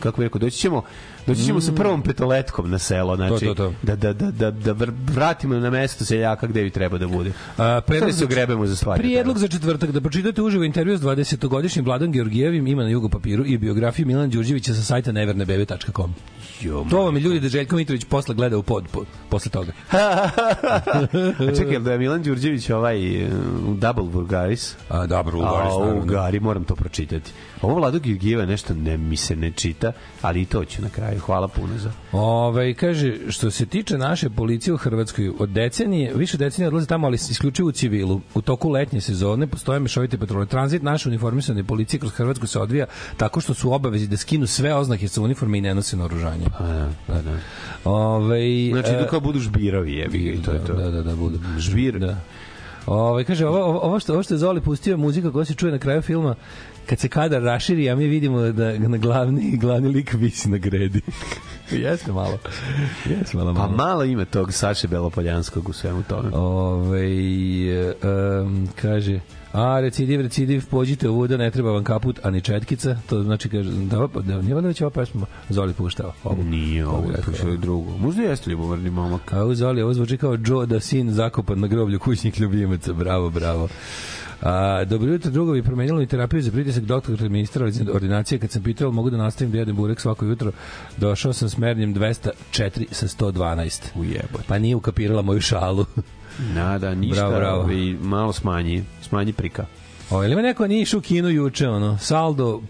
kako 0.00 0.20
bih 0.20 0.26
rekao, 0.26 0.38
doći 0.38 0.58
ćemo 0.58 0.83
Doći 1.26 1.42
ćemo 1.42 1.60
sa 1.60 1.72
prvom 1.72 2.02
petoletkom 2.02 2.70
na 2.70 2.78
selo, 2.78 3.16
znači, 3.16 3.44
Mm. 3.44 3.48
to, 3.48 3.54
to. 3.54 3.72
Da, 3.82 3.96
da, 3.96 4.12
da, 4.12 4.30
da, 4.30 4.50
da 4.50 4.74
vr- 4.74 4.92
vratimo 5.06 5.54
na 5.54 5.70
mesto 5.70 6.04
seljaka 6.04 6.46
gde 6.46 6.62
bi 6.62 6.70
treba 6.70 6.98
da 6.98 7.06
bude. 7.06 7.32
A, 7.58 7.80
Predlog 7.80 8.12
se 8.12 8.24
ogrebemo 8.24 8.66
za 8.66 8.76
stvari. 8.76 9.00
Prijedlog 9.00 9.38
za 9.38 9.48
četvrtak 9.48 9.90
da 9.90 10.00
pročitate 10.00 10.42
uživo 10.42 10.64
intervju 10.64 10.98
s 10.98 11.00
20-godišnjim 11.00 11.84
Vladom 11.84 12.12
Georgijevim 12.12 12.66
ima 12.66 12.82
na 12.82 12.88
jugo 12.88 13.08
papiru 13.08 13.44
i 13.46 13.58
biografiju 13.58 14.06
Milan 14.06 14.30
Đurđevića 14.30 14.74
sa 14.74 14.82
sajta 14.82 15.12
nevernebebe.com. 15.12 16.14
Jo, 16.60 16.86
To 16.90 17.02
vam 17.02 17.16
je 17.16 17.20
ljudi 17.20 17.40
da 17.40 17.48
Željko 17.48 17.76
Mitrović 17.76 18.04
posle 18.04 18.34
gleda 18.34 18.58
u 18.58 18.62
pod, 18.62 18.84
po, 18.92 19.04
posle 19.28 19.50
toga. 19.50 19.72
A 21.40 21.56
čekaj, 21.56 21.78
da 21.78 21.92
je 21.92 21.98
Milan 21.98 22.22
Đurđević 22.22 22.70
ovaj 22.70 23.24
uh, 23.24 23.30
Double 23.76 24.04
Vulgaris? 24.04 24.76
A, 24.88 25.06
dobro, 25.06 25.40
A, 25.40 25.94
u 25.94 26.00
Gari, 26.00 26.40
moram 26.40 26.64
to 26.64 26.74
pročitati. 26.74 27.30
Ovo 27.64 27.74
Vlado 27.74 27.98
Georgijeva 27.98 28.46
nešto 28.46 28.74
ne, 28.74 28.96
mi 28.96 29.16
se 29.16 29.36
ne 29.36 29.50
čita, 29.50 29.92
ali 30.22 30.42
i 30.42 30.44
to 30.44 30.64
ću 30.64 30.82
na 30.82 30.88
kraju. 30.88 31.20
Hvala 31.20 31.48
puno 31.48 31.78
za... 31.78 31.90
Ove, 32.12 32.74
kaže, 32.74 33.16
što 33.28 33.50
se 33.50 33.66
tiče 33.66 33.98
naše 33.98 34.30
policije 34.30 34.74
u 34.74 34.76
Hrvatskoj, 34.76 35.32
od 35.38 35.48
decenije, 35.48 36.12
više 36.14 36.36
decenije 36.36 36.68
odlaze 36.68 36.86
tamo, 36.86 37.06
ali 37.06 37.14
isključivo 37.14 37.68
u 37.68 37.72
civilu. 37.72 38.20
U 38.34 38.42
toku 38.42 38.68
letnje 38.68 39.00
sezone 39.00 39.46
postoje 39.46 39.80
mešovite 39.80 40.18
patrole. 40.18 40.46
Tranzit 40.46 40.82
naše 40.82 41.08
uniformisane 41.08 41.64
policije 41.64 42.00
kroz 42.00 42.12
Hrvatsku 42.12 42.46
se 42.46 42.58
odvija 42.58 42.86
tako 43.16 43.40
što 43.40 43.54
su 43.54 43.72
obavezi 43.72 44.08
da 44.08 44.16
skinu 44.16 44.46
sve 44.46 44.74
oznake 44.74 45.08
sa 45.08 45.22
uniforme 45.22 45.58
i 45.58 45.60
ne 45.60 45.74
nose 45.74 45.96
naoružanje. 45.96 46.46
A, 46.58 46.88
da, 47.08 47.14
da, 47.14 47.22
da. 47.22 47.38
Ove, 47.84 48.44
Znači, 48.72 48.90
e, 48.90 48.98
da 48.98 49.06
kao 49.06 49.20
budu 49.20 49.38
žbirovi, 49.38 49.92
jebi 49.92 50.18
ga, 50.18 50.30
i 50.30 50.42
to 50.42 50.52
je 50.52 50.64
to. 50.64 50.72
Da, 50.72 50.90
da, 50.90 51.02
da, 51.02 51.16
budu. 51.16 51.38
Žbir. 51.58 51.98
Da. 51.98 52.20
Ove, 52.86 53.24
kaže, 53.24 53.46
ovo, 53.46 53.64
ovo, 53.64 53.78
ovo, 53.78 54.00
što, 54.00 54.12
ovo 54.12 54.22
što 54.22 54.34
je 54.34 54.38
Zoli 54.38 54.60
pustio 54.60 54.96
muzika 54.96 55.32
koja 55.32 55.44
se 55.44 55.54
čuje 55.54 55.72
na 55.72 55.78
kraju 55.78 56.02
filma, 56.02 56.34
kad 56.86 56.98
se 56.98 57.08
kadar 57.08 57.42
raširi, 57.42 57.90
a 57.90 57.96
mi 57.96 58.06
vidimo 58.06 58.40
da 58.40 58.78
na 58.78 58.96
glavni, 58.96 59.56
glavni 59.56 59.88
lik 59.88 60.12
visi 60.12 60.48
na 60.50 60.58
gredi. 60.58 61.00
Jeste 61.70 62.12
malo. 62.12 62.38
Jeste 63.04 63.36
malo, 63.36 63.54
Pa 63.54 63.60
malo. 63.60 63.76
malo 63.76 64.04
ima 64.04 64.24
tog 64.24 64.52
Saše 64.52 64.88
Belopoljanskog 64.88 65.68
u 65.68 65.72
svemu 65.72 66.02
tome. 66.02 66.30
Ove, 66.32 67.06
um, 68.42 68.68
kaže, 68.82 69.20
a 69.52 69.80
recidiv, 69.80 70.20
recidiv, 70.20 70.66
pođite 70.70 71.08
u 71.08 71.14
voda, 71.14 71.36
ne 71.36 71.50
treba 71.50 71.70
vam 71.70 71.84
kaput, 71.84 72.20
a 72.22 72.30
ni 72.30 72.40
četkica, 72.40 72.96
to 73.06 73.22
znači, 73.22 73.48
kaže, 73.48 73.70
da, 73.70 73.98
da, 73.98 74.20
da 74.20 74.42
nije 74.42 74.54
valjda 74.54 74.68
već 74.68 74.80
ova 74.80 74.90
pesma 74.90 75.26
Zoli 75.48 75.72
puštao. 75.72 76.12
Ovu. 76.24 76.44
Nije 76.44 76.86
ovo, 76.86 77.10
je 77.10 77.22
pušao 77.26 77.56
drugo. 77.56 77.98
Možda 77.98 78.22
jeste 78.22 78.50
ljubomarni 78.50 78.90
momak. 78.90 79.32
A 79.32 79.44
u 79.44 79.54
Zoli, 79.54 79.82
ovo 79.82 79.94
zvuči 79.94 80.16
kao 80.16 80.38
Joe 80.46 80.66
da 80.66 80.80
sin 80.80 81.10
zakopan 81.10 81.60
na 81.60 81.66
groblju 81.66 81.98
kućnih 81.98 82.40
ljubimaca. 82.40 82.92
Bravo, 82.92 83.30
bravo. 83.30 83.68
A, 84.44 84.84
dobro 84.84 85.12
jutro, 85.12 85.30
drugovi, 85.30 85.62
promenilo 85.62 85.98
mi 85.98 86.06
terapiju 86.06 86.42
za 86.42 86.50
pritisak 86.50 86.84
doktora 86.84 87.28
ministra 87.28 87.66
ordinacije. 87.92 88.38
Kad 88.38 88.50
sam 88.50 88.62
pitao, 88.62 88.92
mogu 88.92 89.10
da 89.10 89.16
nastavim 89.16 89.52
da 89.52 89.58
jedem 89.58 89.76
burek 89.76 90.00
svako 90.00 90.24
jutro, 90.24 90.52
došao 90.96 91.32
sam 91.32 91.48
s 91.48 91.58
mernjem 91.58 91.94
204 91.94 92.86
sa 92.90 93.08
112. 93.08 93.82
Ujebote. 93.94 94.44
Pa 94.48 94.58
nije 94.58 94.76
ukapirala 94.76 95.22
moju 95.22 95.40
šalu. 95.40 95.86
Da, 96.54 96.78
da, 96.78 96.94
ništa. 96.94 97.16
Bravo, 97.16 97.36
bravo. 97.36 97.60
ovi, 97.60 97.98
malo 98.02 98.32
smanji, 98.32 98.84
smanji 99.02 99.32
prika. 99.32 99.66
O, 100.10 100.24
ili 100.24 100.32
ima 100.32 100.42
neko 100.42 100.66
nije 100.66 100.82
išao 100.82 100.98
u 100.98 101.02
Kinu 101.02 101.28
juče, 101.28 101.68
ono, 101.68 101.98
saldo 101.98 102.60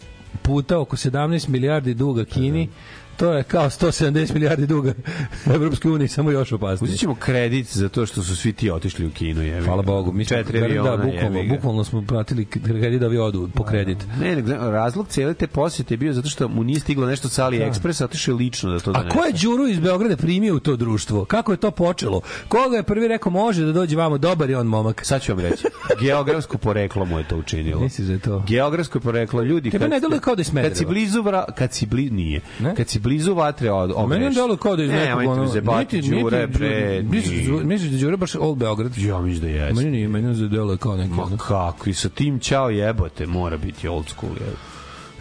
puta 0.42 0.78
oko 0.78 0.96
17 0.96 1.48
milijardi 1.48 1.94
duga 1.94 2.24
Kini, 2.24 2.68
to 3.16 3.32
je 3.32 3.42
kao 3.42 3.70
170 3.70 4.32
milijardi 4.34 4.66
duga 4.66 4.94
Evropske 5.54 5.88
unije, 5.88 6.08
samo 6.08 6.30
još 6.30 6.52
opasnije. 6.52 6.88
Uzet 6.88 7.00
ćemo 7.00 7.14
kredit 7.14 7.66
za 7.66 7.88
to 7.88 8.06
što 8.06 8.22
su 8.22 8.36
svi 8.36 8.52
ti 8.52 8.70
otišli 8.70 9.06
u 9.06 9.10
kino. 9.10 9.42
Jevi. 9.42 9.64
Hvala 9.64 9.82
Bogu, 9.82 10.12
mi 10.12 10.24
smo, 10.24 10.36
Četiri 10.36 10.58
da, 10.58 10.64
aviona, 10.64 10.96
bukvalno, 10.96 11.38
jebi 11.38 11.48
ga. 11.48 11.54
bukvalno 11.54 11.84
smo 11.84 12.02
pratili 12.02 12.44
kredit 12.44 13.00
da 13.00 13.06
vi 13.08 13.18
odu 13.18 13.48
po 13.54 13.64
kredit. 13.64 13.98
Ne, 14.20 14.36
ne, 14.36 14.56
razlog 14.56 15.08
cijele 15.08 15.34
te 15.34 15.46
posjete 15.46 15.94
je 15.94 15.98
bio 15.98 16.12
zato 16.12 16.28
što 16.28 16.48
mu 16.48 16.64
nije 16.64 16.80
stiglo 16.80 17.06
nešto 17.06 17.28
sa 17.28 17.44
AliExpress, 17.46 18.04
otišao 18.04 18.32
je 18.32 18.36
lično 18.36 18.70
da 18.72 18.78
to 18.80 18.90
A 18.90 18.92
donese. 18.92 19.18
ko 19.18 19.24
je 19.24 19.32
Đuru 19.32 19.66
iz 19.68 19.80
Beograda 19.80 20.16
primio 20.16 20.54
u 20.56 20.60
to 20.60 20.76
društvo? 20.76 21.24
Kako 21.24 21.52
je 21.52 21.56
to 21.56 21.70
počelo? 21.70 22.20
Koga 22.48 22.76
je 22.76 22.82
prvi 22.82 23.08
rekao 23.08 23.32
može 23.32 23.64
da 23.64 23.72
dođe 23.72 23.96
vamo? 23.96 24.18
Dobar 24.18 24.50
je 24.50 24.58
on 24.58 24.66
momak. 24.66 25.04
Sad 25.04 25.22
ću 25.22 25.32
vam 25.32 25.40
reći. 25.40 25.64
Geografsko 26.00 26.58
poreklo 26.58 27.04
mu 27.04 27.18
je 27.18 27.28
to 27.28 27.36
učinilo. 27.36 27.88
Da 27.98 28.12
je 28.12 28.18
to? 28.18 28.44
Geografsko 28.48 29.00
poreklo 29.00 29.42
ljudi 29.42 29.70
Tebe 29.70 29.88
ne 29.88 30.00
deluje 30.00 30.20
kao 30.20 30.34
da 30.34 30.40
je 30.40 30.44
Smederevo. 30.44 30.70
Kad 30.70 30.78
si 30.78 30.86
blizu 30.86 31.22
vra, 31.22 31.44
kad 31.58 31.72
si 31.72 31.86
blizu 31.86 32.14
nije. 32.14 32.40
Ne? 32.60 32.74
Kad 32.74 32.88
si 32.88 32.98
blizu 33.04 33.34
vatre 33.34 33.72
od 33.72 33.90
A 33.90 34.06
meni 34.06 34.24
ogreš. 34.24 34.34
deluje 34.34 34.56
kao 34.58 34.76
da 34.76 34.82
je 34.82 34.86
iz 34.86 34.92
Ne, 34.92 34.98
nekog 34.98 35.08
nemojte 35.10 35.30
ono... 35.30 35.42
me 35.42 35.48
zajebati, 35.48 35.96
niti- 35.98 36.10
Đure, 36.12 36.46
bre. 36.48 37.02
Misliš 37.04 37.46
da- 37.46 37.64
da 37.88 37.98
Đure 37.98 38.16
baš 38.16 38.34
Old 38.34 38.58
Beograd? 38.58 38.98
Ja 38.98 39.20
mislim 39.20 39.40
da 39.42 39.56
jeste. 39.56 39.74
Meni 39.74 39.90
nije, 39.90 40.08
meni 40.08 40.28
on 40.28 40.48
deluje 40.48 40.76
kao 40.76 40.96
neki... 40.96 41.10
Ma 41.10 41.22
ono- 41.22 41.36
kako, 41.38 41.90
i 41.90 41.94
sa 41.94 42.08
tim 42.08 42.38
čao 42.38 42.70
jebote, 42.70 43.26
mora 43.26 43.56
biti 43.56 43.88
old 43.88 44.08
school. 44.08 44.32
Je. 44.32 44.52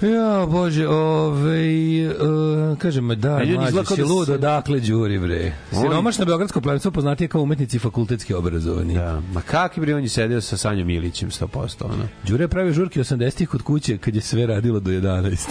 Ja, 0.03 0.45
bože, 0.45 0.88
ovaj, 0.88 2.07
uh, 2.07 2.77
kažem, 2.77 3.07
da, 3.07 3.41
izgleda 3.43 3.83
kao 3.88 3.95
si 3.95 4.01
da 4.01 4.07
lud, 4.07 4.25
se- 4.25 4.33
odakle 4.33 4.79
đuri, 4.79 5.19
bre. 5.19 5.53
Siromašno 5.72 6.25
beogradsko 6.25 6.62
plemstvo 6.62 6.91
poznatije 6.91 7.27
kao 7.27 7.41
umetnici 7.41 7.79
fakultetski 7.79 8.33
obrazovani. 8.33 8.93
Da, 8.93 9.22
ma 9.33 9.41
kakvi 9.41 9.81
bre 9.81 9.95
on 9.95 10.03
je 10.03 10.10
sedeo 10.10 10.41
sa 10.41 10.57
Sanjom 10.57 10.88
Milićem 10.88 11.29
100%, 11.29 11.83
ono. 11.86 12.07
Đure 12.27 12.43
je 12.43 12.48
pravio 12.48 12.74
žurke 12.74 13.00
80-ih 13.00 13.50
kod 13.50 13.62
kuće 13.62 13.98
kad 13.98 14.15
je 14.15 14.22
sve 14.22 14.45
radilo 14.45 14.79
do 14.79 14.91
11. 14.91 15.50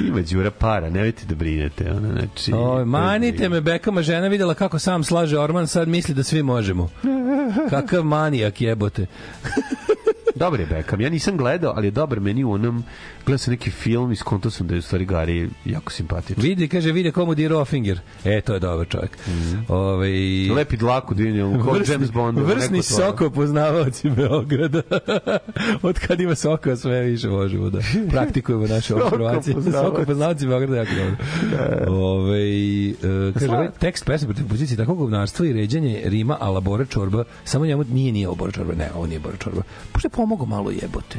Ima 0.08 0.20
Đura 0.32 0.50
para, 0.50 0.90
nemojte 0.90 1.26
da 1.26 1.34
brinete, 1.34 1.90
ono, 1.90 2.12
znači... 2.12 2.52
Oj, 2.52 2.84
manite 2.84 3.48
me, 3.48 3.60
Bekama 3.60 4.02
žena 4.02 4.28
videla 4.28 4.54
kako 4.54 4.78
sam 4.78 5.04
slaže 5.04 5.38
Orman, 5.38 5.66
sad 5.66 5.88
misli 5.88 6.14
da 6.14 6.22
svi 6.22 6.42
možemo. 6.42 6.90
Kakav 7.70 8.04
manijak 8.04 8.60
jebote. 8.60 9.06
Dobar 10.34 10.60
je 10.60 10.66
Beckham, 10.66 11.00
ja 11.00 11.10
nisam 11.10 11.36
gledao, 11.36 11.72
ali 11.76 11.86
je 11.86 11.90
dobar 11.90 12.20
meni 12.20 12.44
u 12.44 12.52
onom, 12.52 12.84
gledao 13.26 13.38
sam 13.38 13.50
neki 13.50 13.70
film 13.70 14.12
i 14.12 14.16
skonto 14.16 14.50
sam 14.50 14.66
da 14.66 14.74
je 14.74 14.78
u 14.78 14.82
stvari 14.82 15.04
Gari 15.04 15.50
jako 15.64 15.92
simpatičan. 15.92 16.42
Vidi, 16.42 16.68
kaže, 16.68 16.92
vidi 16.92 17.12
komu 17.12 17.34
dirao 17.34 17.64
finger. 17.64 18.00
E, 18.24 18.40
to 18.40 18.54
je 18.54 18.60
dobar 18.60 18.86
čovjek. 18.88 19.18
Ovaj 19.68 20.10
Lepi 20.56 20.76
dlaku, 20.76 21.14
divnje, 21.14 21.58
kao 21.64 21.76
James 21.88 22.10
Bond. 22.10 22.38
vrsni 22.38 22.82
soko 22.82 23.30
poznavaoci 23.30 24.10
Beograda. 24.10 24.82
Od 25.82 25.98
kad 25.98 26.20
ima 26.20 26.34
soka 26.34 26.76
sve 26.76 27.00
više 27.00 27.28
možemo 27.28 27.70
da 27.70 27.78
praktikujemo 28.10 28.66
naše 28.66 28.94
poznavaoci. 28.94 29.52
Soko 29.52 30.04
poznavaoci 30.06 30.46
Beograda 30.46 30.76
jako 30.76 30.92
dobro. 30.94 31.16
Ove, 32.00 32.40
e, 32.40 32.94
kaže, 33.32 33.48
ovaj 33.50 33.68
tekst 33.78 34.04
pesme 34.04 34.28
protiv 34.28 34.48
pozicije 34.48 34.76
takvog 34.76 34.98
govnarstva 34.98 35.46
i 35.46 35.52
ređanje 35.52 36.02
Rima, 36.04 36.36
a 36.40 36.50
labore 36.50 36.86
čorba, 36.86 37.24
samo 37.44 37.66
njemu 37.66 37.84
nije 37.90 38.12
nije 38.12 38.28
ovo 38.28 38.36
bora 38.36 38.52
čorba, 38.52 38.74
ne, 38.74 38.90
ovo 38.94 39.06
nije 39.06 39.18
bora 39.18 39.36
čorba. 39.36 39.62
Pošto 39.92 40.06
je 40.06 40.10
pomogao 40.26 40.46
malo 40.46 40.70
jebote. 40.70 41.18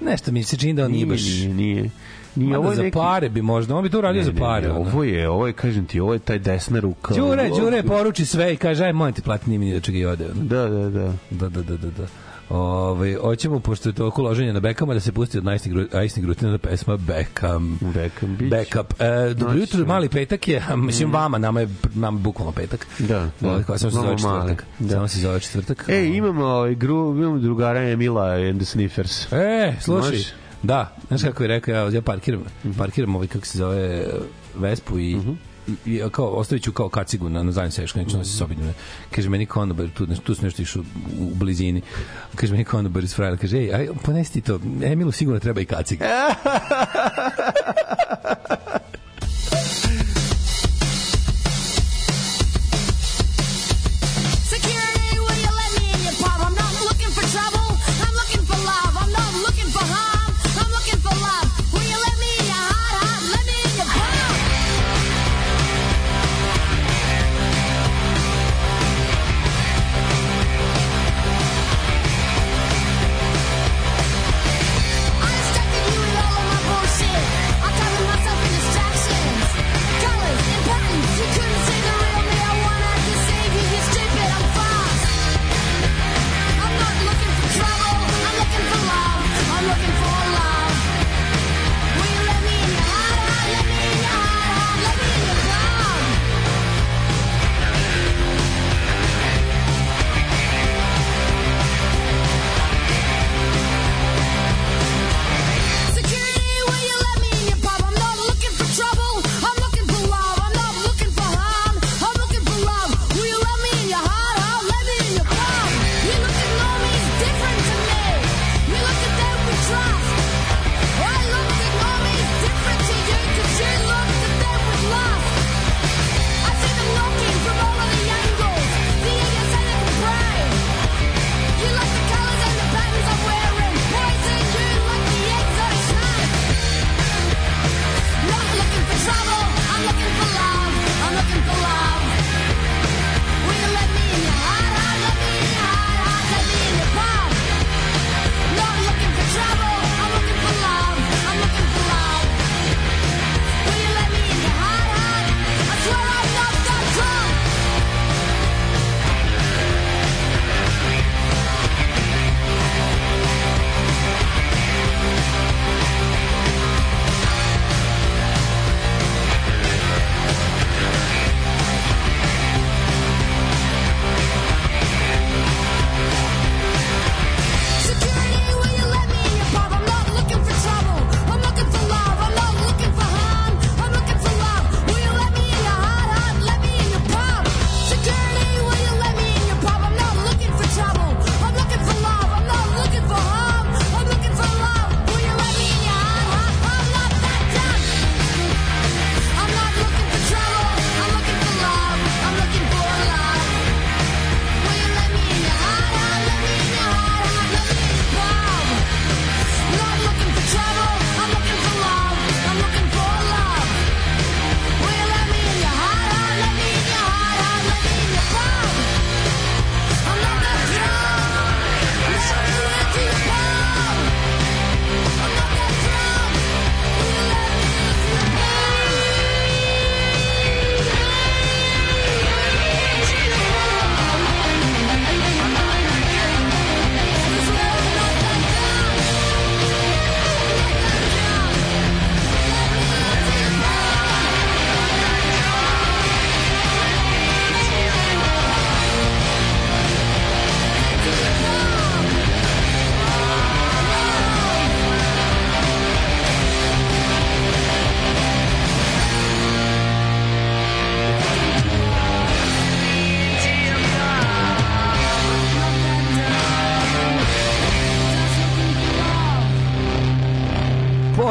Nešto 0.00 0.32
mi 0.32 0.42
se 0.44 0.56
čini 0.56 0.72
da 0.74 0.84
on 0.84 0.90
nije 0.90 1.06
Nije, 1.06 1.14
baš... 1.14 1.22
nije, 1.22 1.54
nije. 1.54 1.90
Nije, 2.36 2.58
ovo 2.58 2.74
za 2.74 2.82
neki... 2.82 2.94
pare 2.94 3.28
bi 3.28 3.42
možda, 3.42 3.76
on 3.76 3.82
bi 3.82 3.90
to 3.90 3.98
uradio 3.98 4.18
Ne, 4.18 4.24
za 4.24 4.32
ne, 4.32 4.38
pare. 4.40 4.66
ne, 4.68 4.72
ono. 4.72 4.80
ovo 4.82 5.04
je, 5.04 5.28
ovo 5.28 5.46
je, 5.46 5.52
kažem 5.52 5.86
ti, 5.86 6.00
ovo 6.00 6.12
je 6.12 6.18
taj 6.18 6.38
desna 6.38 6.80
ruka. 6.80 7.14
Đure, 7.14 7.48
Đure 7.50 7.82
poruči 7.82 8.26
sve 8.26 8.52
i 8.52 8.56
kaže 8.56 8.84
aj 8.84 8.92
molim 8.92 9.14
te 9.14 9.22
plati 9.22 9.48
nije 9.48 9.58
mi 9.58 9.64
ni 9.64 9.72
da 9.72 9.80
čega 9.80 9.98
i 9.98 10.04
ode. 10.04 10.26
Da, 10.34 10.68
da, 10.68 10.90
da. 10.90 11.12
Da, 11.30 11.48
da, 11.48 11.62
da, 11.62 11.76
da, 11.76 11.90
da. 11.90 12.06
Ove, 12.50 13.16
hoćemo, 13.16 13.60
pošto 13.60 13.88
je 13.88 13.92
to 13.92 14.06
oko 14.06 14.22
loženja 14.22 14.52
na 14.52 14.60
Bekama, 14.60 14.94
da 14.94 15.00
se 15.00 15.12
pusti 15.12 15.38
od 15.38 15.44
Najsnih 15.44 16.24
Grutina 16.24 16.50
da 16.50 16.58
pesma 16.58 16.96
Bekam. 16.96 17.78
Beckham, 17.94 18.36
bić. 18.36 18.50
Backup. 18.50 19.00
E, 19.00 19.34
dobro 19.34 19.54
Noć 19.54 19.60
jutro, 19.60 19.86
mali 19.86 20.08
petak 20.08 20.48
je, 20.48 20.62
a 20.68 20.76
mislim 20.76 21.12
vama, 21.12 21.38
nama 21.38 21.60
je, 21.60 21.68
nama 21.94 22.18
je 22.18 22.22
bukvalno 22.22 22.52
petak. 22.52 22.86
Da, 22.98 23.30
da. 23.40 23.50
Ovaj, 23.50 23.62
koja 23.62 23.78
samo 23.78 23.90
se 23.90 23.96
zove 23.96 24.18
četvrtak. 24.18 24.64
da. 24.78 24.90
Samo 24.90 25.08
se 25.08 25.20
zove 25.20 25.40
četvrtak. 25.40 25.84
E, 25.88 26.06
imamo, 26.06 26.44
ovaj, 26.44 26.74
gru, 26.74 27.14
imamo 27.16 27.38
drugara 27.38 27.82
Emila 27.82 28.24
and 28.24 28.56
the 28.56 28.64
Sniffers. 28.64 29.32
E, 29.32 29.74
slušaj. 29.80 30.18
Da, 30.62 30.96
znaš 31.08 31.22
kako 31.22 31.42
je 31.42 31.48
rekao, 31.48 31.74
ja, 31.74 31.90
ja 31.90 32.02
parkiram, 32.02 32.44
parkiram 32.78 33.14
ovaj, 33.14 33.26
kako 33.26 33.46
se 33.46 33.58
zove, 33.58 34.06
Vespu 34.54 34.98
i 34.98 35.10
i, 35.10 35.16
i 35.86 36.02
kao 36.12 36.26
ostavit 36.26 36.64
ću 36.64 36.72
kao 36.72 36.88
kacigu 36.88 37.28
na, 37.28 37.42
na 37.42 37.52
zadnjem 37.52 37.70
seška, 37.70 37.98
neću 37.98 38.18
nositi 38.18 38.36
sobi. 38.36 38.56
Kaže 39.10 39.28
meni 39.28 39.46
konobar, 39.46 39.88
tu, 39.94 40.06
tu 40.06 40.34
nešto 40.42 40.62
išao 40.62 40.82
u, 41.20 41.34
blizini. 41.34 41.82
Kaže 42.34 42.52
meni 42.52 42.64
konobar 42.64 43.04
iz 43.04 43.14
frajla, 43.14 43.36
kaže, 43.36 43.58
ej, 43.58 43.74
aj, 43.74 43.88
ponesi 44.02 44.32
ti 44.32 44.40
to, 44.40 44.60
Emilu 44.82 45.12
sigurno 45.12 45.40
treba 45.40 45.60
i 45.60 45.64
kaciga. 45.64 46.06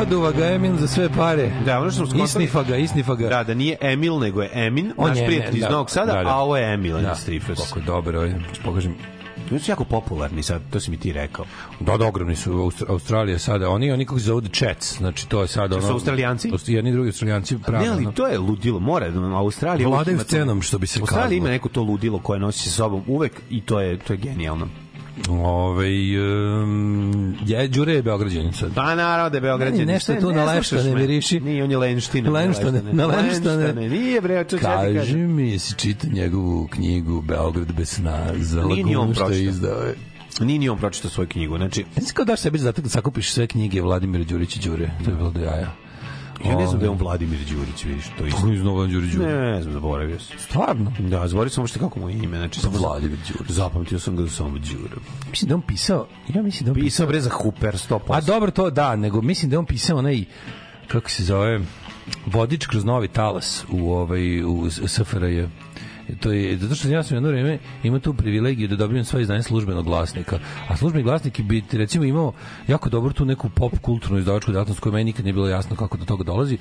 Oduva 0.05 0.31
ga 0.31 0.45
Emil 0.45 0.75
za 0.75 0.87
sve 0.87 1.09
pare. 1.09 1.51
Da, 1.65 1.79
ono 1.79 1.91
što 1.91 1.97
smo 1.97 2.05
skontali- 2.07 2.23
Isnifa 2.25 2.63
ga, 2.63 2.77
isnifa 2.77 3.15
ga. 3.15 3.29
Da, 3.29 3.43
da 3.43 3.53
nije 3.53 3.77
Emil, 3.81 4.19
nego 4.19 4.41
je 4.41 4.49
Emin, 4.55 4.91
On 4.97 5.09
naš 5.09 5.17
je 5.17 5.25
prijatelj 5.25 5.47
Emin, 5.47 5.57
iz 5.57 5.63
da. 5.63 5.69
Novog 5.69 5.89
Sada, 5.89 6.13
Da, 6.13 6.23
da. 6.23 6.29
a 6.29 6.35
ovo 6.35 6.57
je 6.57 6.73
Emil, 6.73 6.97
Da. 6.97 7.15
Strifers. 7.15 7.59
Kako 7.59 7.79
je 7.79 7.85
dobro, 7.85 8.19
ovaj, 8.19 8.33
pokažem. 8.63 8.95
Oni 9.51 9.59
su 9.59 9.71
jako 9.71 9.83
popularni 9.83 10.43
sad, 10.43 10.61
to 10.69 10.79
si 10.79 10.91
mi 10.91 10.97
ti 10.97 11.13
rekao. 11.13 11.45
Da, 11.79 11.97
da, 11.97 12.05
ogromni 12.07 12.35
su 12.35 12.51
Austr- 12.53 12.89
Australija 12.89 13.39
sada. 13.39 13.69
Oni, 13.69 13.91
oni 13.91 14.05
kako 14.05 14.19
se 14.19 14.25
zovu 14.25 14.41
The 14.41 14.49
Chats, 14.51 14.97
znači 14.97 15.27
to 15.29 15.41
je 15.41 15.47
sada 15.47 15.75
ono... 15.75 15.87
su 15.87 15.93
Australijanci? 15.93 16.49
Aust- 16.49 16.69
Jedni 16.69 16.91
drugi 16.91 17.09
Australijanci, 17.09 17.57
pravi. 17.57 17.83
Ne, 17.85 17.91
ali 17.91 18.07
to 18.13 18.27
je 18.27 18.39
ludilo, 18.39 18.79
mora, 18.79 19.09
da 19.09 19.19
Australija... 19.27 19.87
Vladaju 19.87 20.19
scenom, 20.19 20.61
što 20.61 20.77
bi 20.77 20.87
se 20.87 20.99
Australija 20.99 21.23
kazalo. 21.23 21.37
ima 21.37 21.49
neko 21.49 21.69
to 21.69 21.81
ludilo 21.81 22.19
koje 22.19 22.39
nosi 22.39 22.59
sa 22.59 22.71
sobom 22.71 23.03
uvek 23.07 23.31
i 23.49 23.61
to 23.61 23.79
je, 23.81 23.97
to 23.97 24.13
je 24.13 24.17
genijalno. 24.17 24.67
Ove, 25.29 25.87
um, 26.63 27.35
je, 27.45 27.67
Đure 27.67 27.93
je 27.93 28.01
Beograđanin 28.03 28.53
sad. 28.53 28.73
Pa 28.75 28.95
naravno 28.95 29.29
da 29.29 29.37
je 29.37 29.41
Beograđan. 29.41 29.77
Meni 29.77 29.91
nešto 29.93 30.13
Ne, 30.13 30.19
tu 30.19 30.29
ne 30.29 30.35
na 30.35 30.45
me. 30.45 30.95
miriši. 30.95 31.39
Nije, 31.39 31.63
on 31.63 31.71
je 31.71 31.77
lenština. 31.77 32.31
Lenštane, 32.31 32.81
na 32.83 33.05
lenštane. 33.05 33.89
Nije 33.89 34.21
bre, 34.21 34.33
ja 34.33 34.43
ti 34.43 34.57
Kaži 34.57 34.95
kažem. 34.97 35.35
mi, 35.35 35.51
jesi 35.51 35.75
čita 35.75 36.07
njegovu 36.07 36.67
knjigu 36.67 37.21
Beograd 37.21 37.71
bez 37.73 37.89
sna 37.89 38.25
za 38.35 38.61
lagunu 38.61 39.13
što 39.13 39.29
je 39.29 39.43
izdao. 39.43 39.81
je. 39.81 39.95
Nije 40.39 40.59
ni 40.59 40.69
on 40.69 40.77
pročitao 40.77 41.11
svoju 41.11 41.27
knjigu. 41.27 41.57
Znači, 41.57 41.85
sam 41.93 42.13
kao 42.13 42.25
daš 42.25 42.39
sebi 42.39 42.57
zadatak 42.57 42.83
da 42.83 42.89
sakupiš 42.89 43.31
sve 43.31 43.47
knjige 43.47 43.81
Vladimira 43.81 44.23
Đurića 44.23 44.59
Đure. 44.63 44.91
To 45.05 45.11
je 45.11 45.15
bilo 45.17 45.31
do 45.31 45.39
jaja. 45.39 45.71
Ja 46.45 46.55
ne 46.55 46.67
znam 46.67 46.79
da 46.79 46.85
je 46.85 46.89
on 46.89 46.97
Vladimir 46.97 47.39
Đurić, 47.39 47.83
vidiš, 47.85 48.05
to 48.17 48.23
je 48.23 48.29
isto. 48.29 48.47
Je 48.47 48.59
znao 48.59 48.87
Đurić 48.87 49.13
Đure? 49.13 49.51
Ne 49.51 49.61
znam, 49.61 49.73
zaboravio 49.73 50.19
sam. 50.19 50.39
Stvarno? 50.39 50.91
Da, 50.99 51.27
zaboravio 51.27 51.49
sam 51.49 51.61
uopšte 51.61 51.79
kako 51.79 51.99
mu 51.99 52.09
je 52.09 52.15
ime. 52.15 52.37
Znači, 52.37 52.59
samo 52.59 52.77
Vladimir 52.77 53.17
Đurić. 53.27 53.51
Zapamtio 53.51 53.99
sam 53.99 54.15
ga 54.15 54.23
da 54.23 54.29
samo 54.29 54.49
Đura. 54.49 54.95
Mislim 55.29 55.49
da 55.49 55.55
on 55.55 55.61
pisao, 55.61 56.07
ja 56.35 56.41
mislim 56.41 56.65
da 56.65 56.71
on 56.71 56.75
Pisao 56.75 57.07
bre 57.07 57.21
za 57.21 57.29
Hooper 57.29 57.73
100%. 57.73 57.99
A 58.09 58.21
dobro 58.21 58.51
to 58.51 58.69
da, 58.69 58.95
nego 58.95 59.21
mislim 59.21 59.51
da 59.51 59.59
on 59.59 59.65
pisao 59.65 59.97
onaj 59.97 60.23
kako 60.87 61.09
se 61.09 61.23
zove 61.23 61.59
vodič 62.25 62.65
kroz 62.65 62.85
novi 62.85 63.07
talas 63.07 63.65
u 63.69 63.91
ovaj 63.91 64.43
u 64.43 64.69
SFRJ. 64.69 65.45
To 66.19 66.31
je, 66.31 66.57
zato 66.57 66.75
što 66.75 66.89
ja 66.89 67.03
sam 67.03 67.15
jedno 67.15 67.29
vreme 67.29 67.59
imao 67.83 67.99
tu 67.99 68.13
privilegiju 68.13 68.67
da 68.67 68.75
dobijem 68.75 69.05
svoje 69.05 69.21
izdanje 69.21 69.43
službenog 69.43 69.85
glasnika. 69.85 70.39
A 70.67 70.77
službeni 70.77 71.03
glasnik 71.03 71.41
bi 71.41 71.63
recimo 71.71 72.03
imao 72.03 72.33
jako 72.67 72.89
dobro 72.89 73.13
tu 73.13 73.25
neku 73.25 73.49
pop 73.49 73.79
kulturnu 73.81 74.17
izdavačku 74.17 74.51
delatnost 74.51 74.79
koja 74.79 74.93
meni 74.93 75.03
nikad 75.03 75.25
nije 75.25 75.33
bilo 75.33 75.47
jasno 75.47 75.75
kako 75.75 75.97
do 75.97 76.05
toga 76.05 76.23
dolazi. 76.23 76.57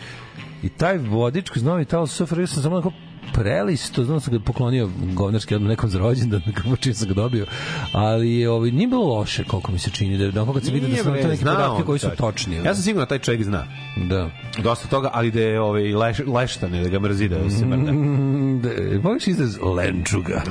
I 0.63 0.69
taj 0.69 0.99
vodič 0.99 1.51
kroz 1.51 1.65
novi 1.65 1.85
talas 1.85 2.11
SFRJ 2.11 2.47
sam 2.47 2.63
samo 2.63 2.77
onako 2.77 2.93
prelisto, 3.33 4.05
znam 4.05 4.17
da 4.17 4.21
sam 4.21 4.33
ga 4.33 4.45
poklonio 4.45 4.89
govnarski 5.15 5.55
odmah 5.55 5.69
nekom 5.69 5.91
za 5.91 5.99
rođendan, 5.99 6.43
kako 6.63 6.77
čim 6.77 6.95
sam 6.95 7.09
ga 7.09 7.15
dobio, 7.15 7.47
ali 7.93 8.47
ovaj, 8.47 8.71
nije 8.71 8.89
bilo 8.89 9.05
loše 9.05 9.45
koliko 9.45 9.73
mi 9.73 9.79
se 9.79 9.91
čini, 9.91 10.19
da, 10.19 10.31
da 10.31 10.53
kad 10.53 10.65
se 10.65 10.73
vidi 10.73 10.87
da 10.87 10.97
su 10.97 11.05
to 11.05 11.11
neki 11.11 11.45
podatke 11.45 11.83
koji 11.87 11.99
su 11.99 12.09
točni. 12.19 12.57
Ja 12.57 12.75
sam 12.75 12.83
siguran 12.83 13.05
da 13.05 13.09
taj 13.09 13.19
čovjek 13.19 13.45
zna. 13.45 13.67
Da. 14.09 14.31
Dosta 14.63 14.89
toga, 14.89 15.11
ali 15.13 15.31
da 15.31 15.41
je 15.41 15.61
ovaj, 15.61 15.95
leš, 15.95 16.19
leštane, 16.27 16.83
da 16.83 16.89
ga 16.89 16.99
mrzi 16.99 17.29
da 17.29 17.51
se 17.51 17.67
mrda. 17.67 17.93
Mm, 17.93 18.61
da, 18.63 18.71
voliš 19.03 19.27
izraz 19.27 19.59
lenčuga? 19.63 20.43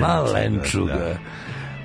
Ma 0.00 0.20
lenčuga. 0.20 0.92
da. 0.92 1.16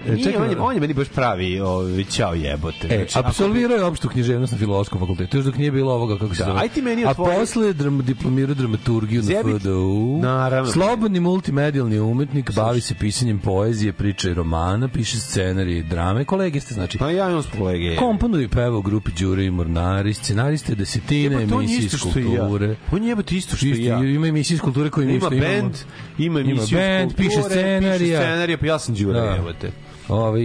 E, 0.08 0.12
Nije, 0.12 0.24
čekaj, 0.24 0.42
on, 0.42 0.52
je, 0.52 0.58
on 0.60 0.74
je 0.74 0.82
meni 0.82 0.94
baš 0.94 1.08
pravi 1.10 1.60
ovaj, 1.60 2.04
ćao 2.06 2.34
jebote. 2.34 2.88
E, 2.88 2.98
Znači, 2.98 3.20
apsolvirao 3.20 3.78
je 3.78 3.84
opštu 3.84 4.10
književnost 4.10 4.52
na 4.52 4.60
filološkom 4.60 5.00
fakultetu, 5.00 5.38
još 5.38 5.46
dok 5.46 5.58
nije 5.58 5.72
bilo 5.72 5.94
ovoga, 5.94 6.18
kako 6.18 6.36
se 6.36 6.44
Da, 6.44 6.48
zove. 6.48 6.60
aj 6.60 6.70
ti 6.70 6.82
meni 6.82 7.06
A 7.06 7.10
otvori- 7.10 7.36
posle 7.36 7.74
dram, 7.74 8.00
diplomirao 8.00 8.56
dramaturgiju 8.56 9.18
na 9.18 9.26
Zjebik. 9.26 9.56
FDU. 9.58 10.20
Naravno. 10.20 10.72
Slobodni 10.72 11.20
multimedijalni 11.20 12.00
umetnik, 12.00 12.52
bavi 12.54 12.82
se 12.82 12.96
pisanjem 12.96 13.40
poezije, 13.40 13.94
priča 13.94 14.30
i 14.30 14.34
romana, 14.34 14.88
piše 14.88 15.18
scenarije 15.18 15.80
i 15.80 15.84
drame. 15.84 16.26
Kolege 16.26 16.60
ste, 16.60 16.74
znači, 16.74 16.98
Pa 16.98 17.12
ja 17.12 17.30
imam 17.30 17.44
s 17.44 17.48
kolege. 17.48 17.96
komponuje 17.96 18.44
i 18.44 18.48
peva 18.48 18.78
u 18.78 18.82
grupi 18.82 19.12
Đure 19.14 19.46
i 19.46 19.52
Mornari, 19.52 20.14
scenariste 20.14 20.76
desetine 20.76 21.36
emisije 21.44 21.78
iz 21.78 21.94
i 21.94 22.20
ja. 22.26 22.40
kulture. 22.40 22.76
On 22.92 23.04
je 23.04 23.10
jebote 23.10 23.36
isto 23.36 23.56
što 23.56 23.66
i 23.68 23.84
ja. 23.84 23.98
Ima 24.00 24.28
emisije 24.28 24.56
iz 24.56 24.62
kulture 24.62 24.90
koje 24.90 25.08
mi 25.08 25.14
Ima 25.16 25.30
bend, 25.30 25.74
ima 26.18 26.40
emisiju 26.40 26.64
iz 26.80 27.04
kulture, 27.04 27.08
piše 27.20 27.44
scenarija. 27.44 27.94
piše 27.94 28.16
scenarija, 28.18 28.58
pa 28.58 28.66
ja 28.66 28.80
sam 28.80 28.96
Đura, 28.96 29.22
Da. 29.22 29.26
jebote. 29.28 29.72
Ovaj 30.10 30.42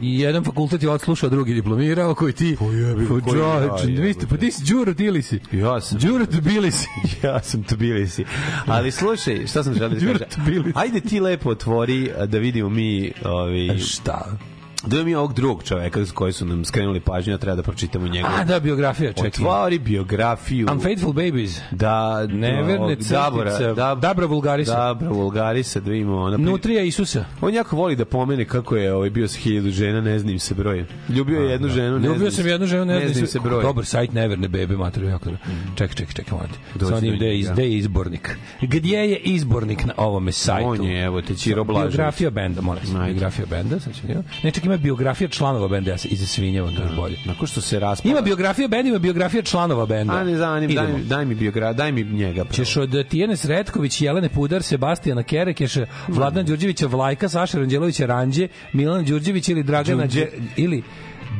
jedan 0.00 0.44
fakultet 0.44 0.82
je 0.82 0.90
odslušao, 0.90 1.30
drugi 1.30 1.54
diplomirao, 1.54 2.14
koji 2.14 2.32
ti 2.32 2.56
jebi 2.72 3.02
ga, 3.02 3.14
Pa 3.14 3.30
koji 3.30 3.40
ja, 3.40 3.60
čoveče, 3.60 4.02
vi 4.02 4.12
ste, 4.12 4.26
pa 4.26 4.36
ti 4.36 4.50
si 4.50 4.64
Đuro 4.64 4.92
Dili 4.92 5.22
si. 5.22 5.40
Ja 5.52 5.80
sam. 5.80 5.98
Đuro 5.98 6.26
bili 6.42 6.70
si. 6.70 6.86
Ja 7.22 7.42
sam 7.42 7.62
Tbilisi. 7.62 8.24
Ali 8.66 8.90
slušaj, 8.90 9.46
šta 9.46 9.62
sam 9.62 9.74
želeo 9.74 9.88
da 9.88 10.12
kažem? 10.12 10.26
Tbilisi. 10.44 10.72
Ajde 10.74 11.00
ti 11.00 11.20
lepo 11.20 11.50
otvori 11.50 12.10
da 12.26 12.38
vidimo 12.38 12.68
mi 12.68 13.12
ovi, 13.24 13.78
Šta? 13.78 14.38
Da 14.84 15.04
mi 15.04 15.14
ovog 15.14 15.34
drugog 15.34 15.62
čoveka 15.64 16.00
s 16.00 16.12
koji 16.12 16.32
su 16.32 16.46
nam 16.46 16.64
skrenuli 16.64 17.00
pažnju, 17.00 17.34
a 17.34 17.38
treba 17.38 17.56
da 17.56 17.62
pročitamo 17.62 18.08
njegovu. 18.08 18.34
A, 18.34 18.44
da, 18.44 18.60
biografija, 18.60 19.12
čekaj. 19.12 19.28
Otvori 19.28 19.78
biografiju. 19.78 20.66
Unfaithful 20.72 21.12
Babies. 21.12 21.60
Da, 21.70 22.26
Neverne 22.26 22.96
Dabora. 22.96 23.58
Dab- 23.58 24.00
Dabra 24.00 24.26
Vulgarisa. 24.26 24.76
Dabra 24.76 25.08
Vulgarisa, 25.08 25.80
da 25.80 25.90
vidimo. 25.90 26.16
Ona, 26.16 26.36
Nutrija 26.36 26.82
Isusa. 26.82 27.24
On 27.40 27.54
jako 27.54 27.76
voli 27.76 27.96
da 27.96 28.04
pomene 28.04 28.44
kako 28.44 28.76
je 28.76 28.94
ovaj 28.94 29.10
bio 29.10 29.28
sa 29.28 29.38
hiljadu 29.38 29.70
žena, 29.70 30.00
ne 30.00 30.18
znam 30.18 30.32
im 30.32 30.38
se 30.38 30.54
broj. 30.54 30.84
Ljubio 31.08 31.40
je 31.40 31.50
jednu 31.50 31.68
ženu, 31.68 31.98
ne 31.98 32.06
Ljubio 32.06 32.30
sam 32.30 32.44
im- 32.44 32.50
jednu 32.50 32.66
ženu, 32.66 32.84
ne, 32.84 32.94
ne 32.94 33.08
znam 33.08 33.20
im 33.20 33.26
se 33.26 33.40
broj. 33.40 33.62
Dobar 33.62 33.84
sajt 33.84 34.12
Neverne 34.12 34.48
bebe, 34.48 34.76
materiju 34.76 35.10
jako 35.10 35.24
dobro. 35.24 35.40
Čekaj, 35.76 35.94
čekaj, 35.96 36.14
čekaj, 36.14 36.38
molim 36.38 36.52
te. 36.52 36.78
Dođi 36.78 36.90
Sa 36.90 36.96
onim 36.96 37.10
do 37.10 37.16
gde 37.16 37.26
je, 37.26 37.38
iz- 37.38 37.50
izbornik? 37.58 38.36
Gdje 38.62 38.98
je 39.00 39.16
izbornik 39.16 39.84
na 39.84 39.92
ovome 39.96 40.32
sajtu? 40.32 40.68
On 40.68 40.82
je, 40.82 41.04
evo 41.04 41.22
te, 41.22 41.34
Ćiro 41.34 41.64
Blažević. 41.64 41.92
Biografija 41.92 42.30
benda, 42.30 42.60
molim. 42.60 42.82
Biografija 43.06 43.46
benda, 43.46 43.80
sad 43.80 43.94
ću. 43.94 44.00
Ne, 44.42 44.50
čekaj, 44.50 44.71
ima 44.72 44.78
biografija 44.78 45.28
članova 45.28 45.68
benda, 45.68 45.90
ja 45.90 45.98
se 45.98 46.08
izasvinjavam, 46.08 46.74
to 46.74 46.82
je 46.82 46.88
bolje. 46.96 47.16
Nakon 47.24 47.46
što 47.46 47.60
se 47.60 47.80
raspala. 47.80 48.12
Ima 48.12 48.20
biografija 48.20 48.68
benda, 48.68 48.88
ima 48.88 48.98
biografija 48.98 49.42
članova 49.42 49.86
benda. 49.86 50.12
A 50.14 50.24
ne 50.24 50.36
zanim, 50.36 50.74
daj, 50.74 50.86
mi- 50.88 51.04
daj 51.04 51.24
mi 51.24 51.34
biogra, 51.34 51.72
daj 51.72 51.92
mi 51.92 52.04
njega. 52.04 52.44
prvo. 52.44 52.54
Ćeš 52.54 52.76
od 52.76 53.08
Tijene 53.08 53.36
Sretković, 53.36 54.00
Jelene 54.00 54.28
Pudar, 54.28 54.62
Sebastijana 54.62 55.22
Kerekeša, 55.22 55.86
Vladana 56.08 56.42
Đurđevića 56.42 56.86
Vlajka, 56.86 57.28
Saša 57.28 57.58
Ranđelovića 57.58 58.06
Ranđe, 58.06 58.48
Milana 58.72 59.02
Đurđevića 59.02 59.52
ili 59.52 59.62
Dragana 59.62 60.02
Đurđe. 60.02 60.20
Đe- 60.20 60.28
ili 60.56 60.82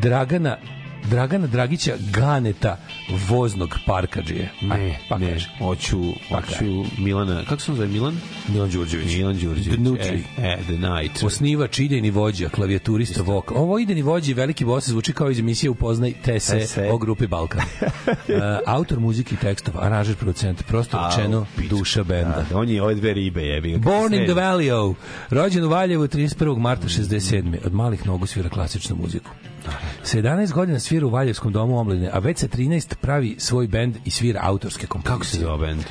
Dragana 0.03 0.57
Dragana 1.11 1.47
Dragića 1.47 1.93
Ganeta 2.12 2.77
voznog 3.29 3.79
parkadžije. 3.87 4.51
Ne, 4.62 4.99
pa 5.09 5.19
ne, 5.19 5.33
kaže. 5.33 5.49
hoću, 5.59 6.01
hoću 6.29 6.85
Milana, 6.99 7.45
kako 7.49 7.62
se 7.62 7.71
on 7.71 7.77
zove 7.77 7.88
Milan? 7.88 8.17
Milan 8.49 8.71
Đurđević. 8.71 9.17
Milan 9.17 9.38
Đurđević. 9.38 9.67
The 9.67 9.77
Nutri. 9.83 10.25
E, 10.38 10.43
e, 10.43 10.59
The 10.62 10.73
Night. 10.73 11.23
Osnivač, 11.23 11.79
idejni 11.79 12.11
vođa, 12.11 12.49
klavijaturista, 12.49 13.23
vokal. 13.23 13.57
Ovo 13.57 13.79
idejni 13.79 14.03
vođa 14.03 14.31
i 14.31 14.35
veliki 14.35 14.65
bos 14.65 14.88
zvuči 14.88 15.12
kao 15.12 15.31
iz 15.31 15.38
emisije 15.38 15.71
Upoznaj 15.71 16.12
TSE 16.12 16.61
TSE. 16.61 16.91
o 16.93 16.99
grupi 16.99 17.27
Balkan. 17.27 17.61
uh, 17.61 18.05
autor 18.77 19.01
muzike 19.01 19.35
i 19.35 19.38
tekstova, 19.38 19.85
aranžer, 19.85 20.17
producent, 20.17 20.62
prosto 20.62 21.09
rečeno 21.09 21.47
duša 21.71 22.05
benda. 22.05 22.45
Da, 22.51 22.59
on 22.59 22.69
je 22.69 22.83
ove 22.83 22.95
dve 22.95 23.15
ribe, 23.15 23.61
ga. 23.61 23.79
Born 23.79 24.15
in 24.15 24.25
the 24.25 24.35
Valley 24.35 24.73
o 24.73 24.95
rođen 25.31 25.65
u 25.65 25.69
Valjevu 25.69 26.09
31. 26.09 26.59
marta 26.59 26.88
67. 26.88 27.57
Od 27.65 27.75
malih 27.75 28.07
nogu 28.07 28.27
svira 28.27 28.49
klasičnu 28.49 28.97
muziku. 28.97 29.31
Sa 30.03 30.18
11 30.18 30.53
godina 30.53 30.81
svira 30.81 31.07
u 31.07 31.11
Valjevskom 31.11 31.53
domu 31.53 31.79
omladine, 31.79 32.11
a 32.12 32.18
već 32.18 32.38
sa 32.38 32.48
13 32.48 32.94
pravi 32.94 33.35
svoj 33.38 33.66
bend 33.66 33.96
i 34.05 34.11
svira 34.11 34.40
autorske 34.42 34.87
kompozicije. 34.87 35.14
Kako 35.14 35.25
se 35.25 35.40
zove 35.40 35.66
bend? 35.66 35.83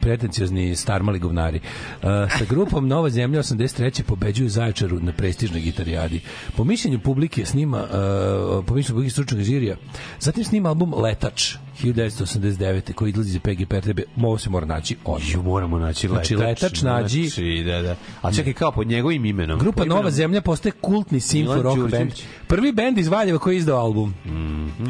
Pretenciozni 0.00 0.76
starmali 0.76 1.18
govnari. 1.18 1.60
Uh, 1.96 2.08
sa 2.30 2.44
grupom 2.44 2.88
Nova 2.88 3.10
zemlja 3.10 3.38
83. 3.38 4.02
pobeđuju 4.02 4.48
Zaječaru 4.48 5.00
na 5.00 5.12
prestižnoj 5.12 5.60
gitarijadi. 5.60 6.20
Po 6.56 6.64
mišljenju 6.64 6.98
publike 6.98 7.44
snima, 7.44 7.78
uh, 7.78 8.64
po 8.64 8.74
mišljenju 8.74 8.94
publike 8.94 9.12
stručnog 9.12 9.40
žirija, 9.40 9.76
zatim 10.20 10.44
snima 10.44 10.68
album 10.68 10.94
Letač 10.94 11.54
1989. 11.82 12.92
koji 12.92 13.10
izlazi 13.10 13.30
za 13.30 13.40
PGP 13.40 13.72
RTB. 13.72 13.98
Ovo 14.18 14.38
se 14.38 14.50
mora 14.50 14.66
naći 14.66 14.96
odmah. 15.04 15.34
Ju, 15.34 15.42
moramo 15.42 15.78
naći 15.78 16.08
Znači, 16.08 16.36
letač. 16.36 16.62
Letač 16.62 16.80
nađi- 16.80 17.22
Znači, 17.24 17.64
da, 17.66 17.82
da. 17.82 17.96
A 18.22 18.32
čekaj, 18.32 18.52
kao 18.52 18.72
pod 18.72 18.86
njegovim 18.86 19.24
imenom. 19.24 19.58
Grupa 19.58 19.82
imenom- 19.82 19.96
Nova 19.96 20.10
zemlja 20.10 20.40
postaje 20.40 20.72
kultni 20.72 21.20
simfo 21.20 21.62
rock 21.62 21.90
band. 21.90 22.12
Prvi 22.46 22.72
bend 22.72 22.98
iz 22.98 23.08
Valjeva 23.08 23.38
koji 23.38 23.54
je 23.54 23.58
izdao 23.58 23.78
album. 23.78 24.14
Mhm. 24.24 24.82
Uh, 24.82 24.88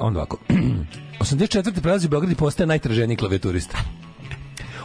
onda 0.00 0.18
ovako. 0.18 0.38
84. 1.20 1.80
prelazi 1.82 2.06
u 2.06 2.10
Beograd 2.10 2.32
i 2.32 2.36
postaje 2.36 2.66
najtraženiji 2.66 3.16
klavijaturista. 3.16 3.78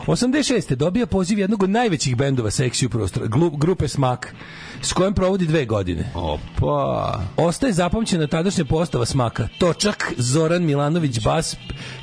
86. 0.07 0.75
dobija 0.75 1.05
poziv 1.05 1.39
jednog 1.39 1.63
od 1.63 1.69
najvećih 1.69 2.15
bendova 2.15 2.51
seksi 2.51 2.85
u 2.85 2.89
prostoru, 2.89 3.25
glu- 3.27 3.57
grupe 3.57 3.87
Smak, 3.87 4.33
s 4.81 4.93
kojom 4.93 5.13
provodi 5.13 5.45
dve 5.45 5.65
godine. 5.65 6.11
Opa. 6.15 7.19
Ostaje 7.37 7.73
zapamćena 7.73 8.27
tadašnja 8.27 8.65
postava 8.65 9.05
Smaka. 9.05 9.47
Točak, 9.57 10.13
Zoran 10.17 10.63
Milanović, 10.63 11.19
bas, 11.23 11.55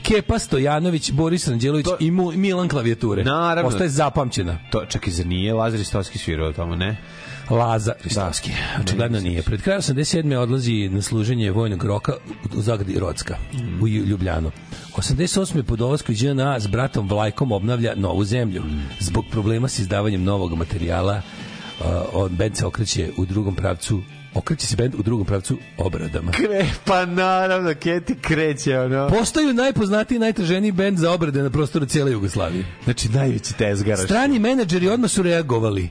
Kepa 0.03 0.39
Stojanović, 0.39 1.11
Boris 1.13 1.49
Ranđelović 1.49 1.87
To- 1.87 1.97
i 2.01 2.11
Milan 2.11 2.69
klavijature. 2.69 3.25
Naravno. 3.25 3.69
Ostaje 3.69 3.91
zapamćena. 3.91 4.59
To, 4.71 4.85
čekaj, 4.89 5.13
zar 5.13 5.27
nije 5.27 5.55
Lazar 5.55 5.81
Istovski 5.81 6.19
svirao 6.19 6.53
tamo, 6.53 6.77
ne? 6.77 6.97
Laza 7.51 7.93
Ristovski. 8.05 8.51
Očigledno 8.83 9.21
nije. 9.21 9.43
Pred 9.43 9.63
krajem 9.63 9.81
87. 9.81 10.37
odlazi 10.37 10.89
na 10.89 11.03
služenje 11.03 11.51
vojnog 11.51 11.85
roka 11.85 12.13
u 12.57 12.63
Zagradi 12.63 12.99
Rocka, 12.99 13.37
u 13.83 13.89
Ljubljanu. 13.89 14.51
88. 14.97 15.63
po 15.63 15.77
dolasku 15.77 16.13
iz 16.13 16.23
JNA 16.23 16.61
s 16.61 16.67
bratom 16.67 17.09
Vlajkom 17.09 17.53
obnavlja 17.53 17.95
novu 17.97 18.25
zemlju. 18.25 18.63
Zbog 19.01 19.25
problema 19.31 19.69
s 19.69 19.79
izdavanjem 19.79 20.25
novog 20.25 20.55
materijala, 20.55 21.23
uh, 21.81 21.87
on 22.13 22.37
band 22.37 22.57
se 22.57 22.67
okreće 22.67 23.11
u 23.17 23.27
drugom 23.27 23.55
pravcu 23.55 24.03
okreće 24.35 24.67
se 24.67 24.77
bend 24.77 24.95
u 24.95 25.03
drugom 25.03 25.27
pravcu 25.27 25.59
obradama. 25.79 26.33
Kre, 26.33 26.67
pa 26.85 27.07
naravno, 27.07 27.75
Keti 27.75 28.15
kreće, 28.21 28.79
ono. 28.79 29.09
Postaju 29.09 29.55
najpoznatiji 29.55 30.17
i 30.17 30.19
najtraženiji 30.19 30.73
bend 30.73 30.99
za 30.99 31.13
obrade 31.13 31.43
na 31.43 31.51
prostoru 31.51 31.87
cijele 31.87 32.13
Jugoslavije. 32.13 32.65
Znači, 32.85 33.09
najveći 33.09 33.55
tezgaraš. 33.55 34.05
Strani 34.05 34.39
menadžeri 34.39 34.89
odmah 34.89 35.11
su 35.11 35.23
reagovali. 35.23 35.89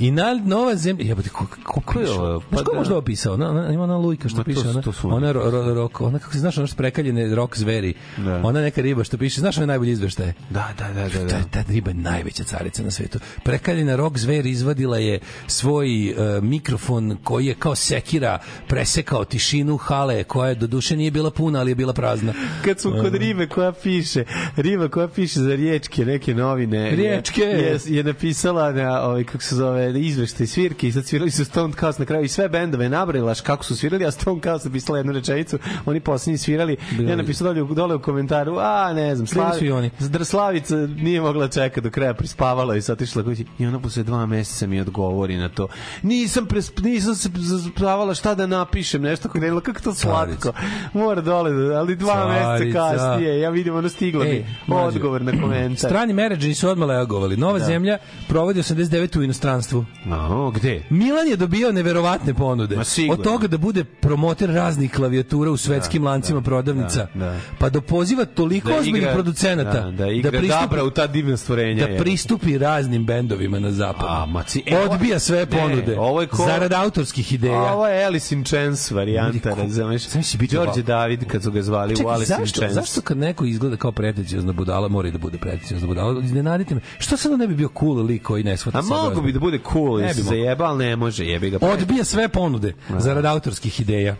I 0.00 0.10
na 0.10 0.34
nova 0.36 0.76
zemlja, 0.76 1.04
jebote, 1.04 1.28
kako 1.28 1.46
ko, 1.64 1.80
ko 1.80 2.00
je 2.00 2.10
ovo? 2.10 2.40
Pa 2.50 2.56
ko 2.56 2.72
da. 2.72 2.78
možda 2.78 2.94
ovo 2.94 3.02
pisao? 3.02 3.34
Ona, 3.34 3.50
ona, 3.50 3.68
ima 3.68 3.82
ona 3.82 3.96
Lujka 3.96 4.28
što 4.28 4.38
Ma 4.38 4.44
piše, 4.44 4.68
ona, 4.68 4.82
to 4.82 4.92
su- 4.92 5.14
ona, 5.14 5.32
ro, 5.32 5.50
ro, 5.50 5.74
rok, 5.74 6.00
ona 6.00 6.18
kako 6.18 6.32
se 6.32 6.38
znaš, 6.38 6.58
ona 6.58 6.66
što 6.66 6.76
prekaljene 6.76 7.34
rok 7.34 7.58
zveri. 7.58 7.94
Da. 8.16 8.40
Ona 8.44 8.60
neka 8.60 8.80
riba 8.80 9.04
što 9.04 9.18
piše, 9.18 9.40
znaš 9.40 9.56
ona 9.56 9.66
najbolji 9.66 9.92
izveštaj? 9.92 10.32
Da, 10.50 10.68
da, 10.78 10.88
da, 10.90 11.08
da. 11.10 11.28
Ta, 11.28 11.38
da. 11.38 11.44
ta 11.44 11.64
riba 11.68 11.90
je 11.90 11.94
najveća 11.94 12.44
carica 12.44 12.82
na 12.82 12.90
svetu. 12.90 13.18
Prekaljena 13.44 13.96
rok 13.96 14.18
zver 14.18 14.46
izvadila 14.46 14.98
je 14.98 15.18
svoj 15.48 16.08
e, 16.08 16.14
mikrofon 16.40 17.16
koji 17.24 17.46
je 17.46 17.54
kao 17.54 17.74
sekira 17.74 18.38
presekao 18.68 19.24
tišinu 19.24 19.76
hale 19.76 20.24
koja 20.24 20.48
je 20.48 20.54
do 20.54 20.66
duše 20.66 20.96
nije 20.96 21.10
bila 21.10 21.30
puna, 21.30 21.60
ali 21.60 21.70
je 21.70 21.74
bila 21.74 21.92
prazna. 21.92 22.32
Kad 22.64 22.80
su 22.80 22.92
kod 22.92 23.14
ribe 23.14 23.46
koja 23.46 23.72
piše, 23.72 24.24
riba 24.56 24.88
koja 24.88 25.08
piše 25.08 25.40
za 25.40 25.54
riječke, 25.54 26.04
neke 26.04 26.34
novine, 26.34 26.78
je- 26.78 26.96
Riječke. 26.96 27.40
je, 27.40 27.78
je 27.86 28.04
napisala 28.04 28.72
na 28.72 29.02
ovaj 29.02 29.24
kako 29.24 29.42
se 29.42 29.54
zove 29.56 29.83
izveštaj 29.90 30.46
svirke 30.46 30.88
i 30.88 30.92
sad 30.92 31.06
svirali 31.06 31.30
su 31.30 31.44
Stone 31.44 31.72
Chaos 31.78 31.98
na 31.98 32.04
kraju 32.04 32.24
i 32.24 32.28
sve 32.28 32.48
bendove 32.48 32.84
je 32.84 32.88
nabrojila 32.88 33.34
kako 33.34 33.64
su 33.64 33.76
svirali, 33.76 34.06
a 34.06 34.10
Stone 34.10 34.40
Chaos 34.40 34.64
napisala 34.64 34.98
jednu 34.98 35.12
rečenicu, 35.12 35.58
oni 35.86 36.00
poslednji 36.00 36.38
svirali, 36.38 36.76
ja 37.08 37.16
napisao 37.16 37.54
dole, 37.54 37.74
dole 37.74 37.94
u 37.94 38.02
komentaru, 38.02 38.56
a 38.58 38.92
ne 38.92 39.14
znam, 39.16 39.26
Svirali 39.26 39.58
su 39.58 39.64
i 39.64 39.70
oni. 39.70 39.90
Slavica 40.24 40.76
nije 40.76 41.20
mogla 41.20 41.48
čekati 41.48 41.80
do 41.80 41.90
kraja, 41.90 42.14
prispavala 42.14 42.76
i 42.76 42.82
sad 42.82 43.00
išla 43.02 43.22
kući 43.22 43.44
i 43.58 43.66
ona 43.66 43.80
posle 43.80 44.02
dva 44.02 44.26
meseca 44.26 44.66
mi 44.66 44.80
odgovori 44.80 45.36
na 45.36 45.48
to. 45.48 45.68
Nisam 46.02 46.46
presp, 46.46 46.78
nisam 46.78 47.14
se 47.14 47.28
zaspavala 47.34 48.14
šta 48.14 48.34
da 48.34 48.46
napišem, 48.46 49.02
nešto 49.02 49.28
kako 49.28 49.38
ne, 49.38 49.60
kako 49.62 49.80
to 49.80 49.94
slatko. 49.94 50.52
Mora 50.92 51.20
dole, 51.20 51.52
da- 51.52 51.78
ali 51.78 51.96
dva 51.96 52.14
Carica. 52.14 52.52
meseca 52.52 52.78
kasnije, 52.78 53.40
ja 53.40 53.50
vidim 53.50 53.74
ono 53.76 53.88
stiglo 53.88 54.24
Ej, 54.24 54.32
mi 54.32 54.46
mlađo. 54.66 54.86
odgovor 54.86 55.22
na 55.22 55.32
komentar. 55.40 55.90
Strani 55.90 56.12
menadžeri 56.12 56.54
su 56.54 56.68
odmah 56.68 56.88
reagovali. 56.88 57.36
Nova 57.36 57.58
zemlja 57.58 57.98
provodi 58.28 58.60
89 58.60 59.18
u 59.18 59.22
inostranstvu. 59.22 59.73
No, 60.04 60.50
gde? 60.50 60.82
Milan 60.90 61.28
je 61.28 61.36
dobio 61.36 61.72
neverovatne 61.72 62.34
ponude. 62.34 62.76
Ma 62.76 62.84
sigurno. 62.84 63.14
Od 63.14 63.24
toga 63.24 63.46
da 63.46 63.58
bude 63.58 63.84
promoter 63.84 64.50
raznih 64.50 64.92
klavijatura 64.92 65.50
u 65.50 65.56
svetskim 65.56 66.04
lancima 66.04 66.40
prodavnica, 66.40 67.06
da, 67.14 67.24
da. 67.24 67.36
pa 67.58 67.68
do 67.70 67.80
poziva 67.80 68.24
toliko 68.24 68.72
ozbiljnih 68.72 69.08
producenata 69.14 69.80
da, 69.80 69.90
da 69.90 70.08
igra 70.08 70.40
Dabra 70.40 70.84
u 70.84 70.90
ta 70.90 71.06
divna 71.06 71.36
stvorenja. 71.36 71.86
da 71.86 71.96
pristupi 71.96 72.58
raznim 72.58 73.04
bendovima 73.04 73.58
na 73.58 73.70
zapadu. 73.70 74.06
A, 74.08 74.26
ma 74.26 74.42
ci- 74.42 74.62
e, 74.66 74.78
Odbija 74.80 75.18
sve 75.18 75.38
Ne, 75.40 75.46
ponude. 75.46 75.98
ovo 75.98 76.20
je 76.20 76.26
ko- 76.26 76.44
Zarad 76.46 76.72
autorskih 76.72 77.32
ideja. 77.32 77.58
A 77.60 77.72
ovo 77.74 77.86
je 77.86 78.04
Alice 78.04 78.34
in 78.34 78.44
Chains 78.44 78.90
varijanta, 78.90 79.54
razumeš? 79.54 80.08
Znaš, 80.08 80.36
biti 80.36 80.56
Đorđe. 80.56 80.82
David, 80.82 81.24
kad 81.24 81.42
su 81.42 81.50
ga 81.50 81.62
zvali 81.62 81.94
u 81.94 81.96
Čekaj, 81.96 82.12
Alice 82.12 82.32
in 82.32 82.38
zašto, 82.38 82.58
Chains. 82.60 82.74
zašto 82.74 83.00
kad 83.00 83.16
neko 83.18 83.44
izgleda 83.44 83.76
kao 83.76 83.92
pretenciozna 83.92 84.52
budala, 84.52 84.88
mora 84.88 85.08
i 85.08 85.12
da 85.12 85.18
bude 85.18 85.38
pretenciozna 85.38 85.86
budala? 85.88 86.20
Iznenadite 86.24 86.74
me. 86.74 86.80
Što 86.98 87.16
sad 87.16 87.38
ne 87.38 87.46
bi 87.46 87.54
bio 87.54 87.68
cool 87.80 88.04
lik 88.04 88.22
koji 88.22 88.44
ne 88.44 88.56
shvata 88.56 88.78
A 88.78 88.82
mogu 88.82 89.22
bi 89.22 89.32
da 89.32 89.38
bude 89.38 89.58
cool, 89.72 90.00
Ne 90.00 90.06
ne 90.06 90.12
zajeba, 90.14 90.64
ali 90.64 90.84
ne 90.84 90.96
može, 90.96 91.26
jebi 91.26 91.50
ga. 91.50 91.58
Odbija 91.60 92.04
sve 92.04 92.28
ponude 92.28 92.74
zarad 92.98 93.24
autorskih 93.24 93.80
ideja. 93.80 94.16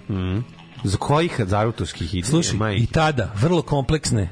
Za 0.85 0.96
kojih 0.96 1.40
autorskih 1.52 2.14
ideja? 2.14 2.30
Slušaj, 2.30 2.57
majke? 2.59 2.83
i 2.83 2.87
tada 2.87 3.33
vrlo 3.40 3.62
kompleksne 3.62 4.28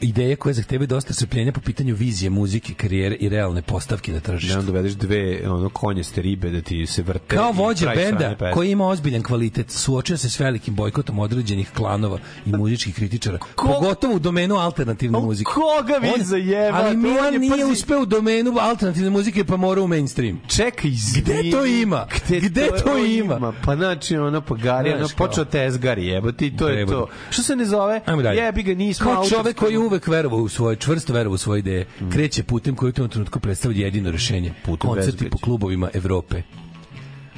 ideje 0.00 0.36
koje 0.36 0.54
zahtevaju 0.54 0.86
dosta 0.86 1.14
strpljenja 1.14 1.52
po 1.52 1.60
pitanju 1.60 1.94
vizije, 1.94 2.30
muzike, 2.30 2.74
karijere 2.74 3.14
i 3.14 3.28
realne 3.28 3.62
postavke 3.62 4.12
na 4.12 4.20
tržištu. 4.20 4.58
onda 4.58 4.66
dovedeš 4.66 4.92
dve 4.92 5.40
ono 5.46 5.68
konjaste 5.68 6.22
ribe 6.22 6.50
da 6.50 6.60
ti 6.60 6.86
se 6.86 7.02
vrte. 7.02 7.36
Kao 7.36 7.52
vođa 7.52 7.92
benda 7.94 8.50
koji 8.54 8.70
ima 8.70 8.86
ozbiljan 8.86 9.22
kvalitet, 9.22 9.70
suočio 9.70 10.16
se 10.16 10.30
s 10.30 10.40
velikim 10.40 10.74
bojkotom 10.74 11.18
određenih 11.18 11.70
klanova 11.70 12.18
i 12.46 12.52
muzičkih 12.52 12.94
kritičara, 12.94 13.38
pogotovo 13.56 14.14
u 14.14 14.18
domenu 14.18 14.56
alternativne 14.56 15.18
muzike. 15.18 15.50
koga 15.50 15.94
vi 15.96 16.08
On- 16.10 16.22
zajebate? 16.22 16.72
Ali 16.76 16.90
On 16.90 17.02
Milan 17.02 17.32
je, 17.32 17.38
nije 17.38 17.52
pazi- 17.54 17.72
uspeo 17.72 18.02
u 18.02 18.06
domenu 18.06 18.54
alternativne 18.60 19.10
muzike 19.10 19.44
pa 19.44 19.56
mora 19.56 19.82
u 19.82 19.86
mainstream. 19.86 20.40
Čekaj, 20.48 20.90
izvini. 20.90 21.40
Gde 21.40 21.50
to 21.50 21.66
ima? 21.66 22.06
Gde 22.40 22.68
to 22.84 22.98
ima? 22.98 23.52
Pa 23.64 23.76
znači 23.76 24.16
ono 24.16 24.40
pa 24.40 24.54
gari, 24.54 24.92
ono 24.92 25.08
počeo 25.16 25.44
tezgari, 25.44 26.06
jebote 26.06 26.46
i 26.46 26.56
to 26.56 26.68
je 26.68 26.74
Prevodu. 26.74 26.96
to. 26.96 27.08
Što 27.30 27.42
se 27.42 27.56
ne 27.56 27.64
zove? 27.64 28.00
Jebi 28.36 28.62
ga, 28.62 28.74
nismo 28.74 29.04
Kao 29.04 29.12
autorski. 29.12 29.34
čovek 29.36 29.62
koji 29.68 29.74
je 29.74 29.86
uvek 29.86 30.06
verovao 30.06 30.38
u 30.38 30.48
svoje, 30.48 30.76
čvrsto 30.76 31.12
verovao 31.12 31.34
u 31.34 31.38
svoje 31.38 31.58
ideje, 31.58 31.86
kreće 32.12 32.42
putem 32.42 32.76
koji 32.76 32.90
u 32.90 32.92
tom 32.92 33.08
trenutku 33.08 33.40
predstavlja 33.40 33.84
jedino 33.84 34.10
rešenje. 34.10 34.52
Putem 34.64 34.90
Koncerti 34.90 35.10
bezbeđa. 35.10 35.30
po 35.30 35.38
klubovima 35.38 35.90
Evrope. 35.94 36.42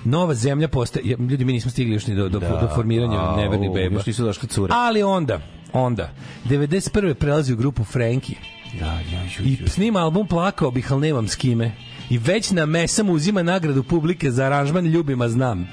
Nova 0.05 0.35
zemlja 0.35 0.69
postaje, 0.69 1.05
ljudi 1.05 1.45
mi 1.45 1.53
nismo 1.53 1.71
stigli 1.71 1.95
još 1.95 2.07
ni 2.07 2.15
do, 2.15 2.29
do, 2.29 2.41
do 2.41 2.69
formiranja 2.75 3.19
Au, 3.19 3.37
nevernih 3.37 3.71
beba. 3.75 3.95
Još 3.95 4.07
nisu 4.07 4.25
došli 4.25 4.49
cure. 4.49 4.73
Ali 4.77 5.03
onda, 5.03 5.41
onda, 5.73 6.13
91. 6.45 7.15
prelazi 7.15 7.53
u 7.53 7.57
grupu 7.57 7.85
Frankie 7.85 8.37
Da, 8.79 8.87
ja, 8.87 9.23
ju, 9.23 9.45
i 9.45 9.69
snima 9.69 10.01
album 10.01 10.27
Plakao 10.27 10.71
bih, 10.71 10.93
ali 10.93 11.01
nemam 11.01 11.29
s 11.29 11.37
kime. 11.37 11.73
I 12.11 12.19
već 12.19 12.51
na 12.51 12.67
mesama 12.67 13.13
uzima 13.13 13.43
nagradu 13.43 13.83
publike 13.83 14.31
za 14.31 14.45
aranžman 14.45 14.87
Ljubima 14.87 15.29
znam. 15.29 15.69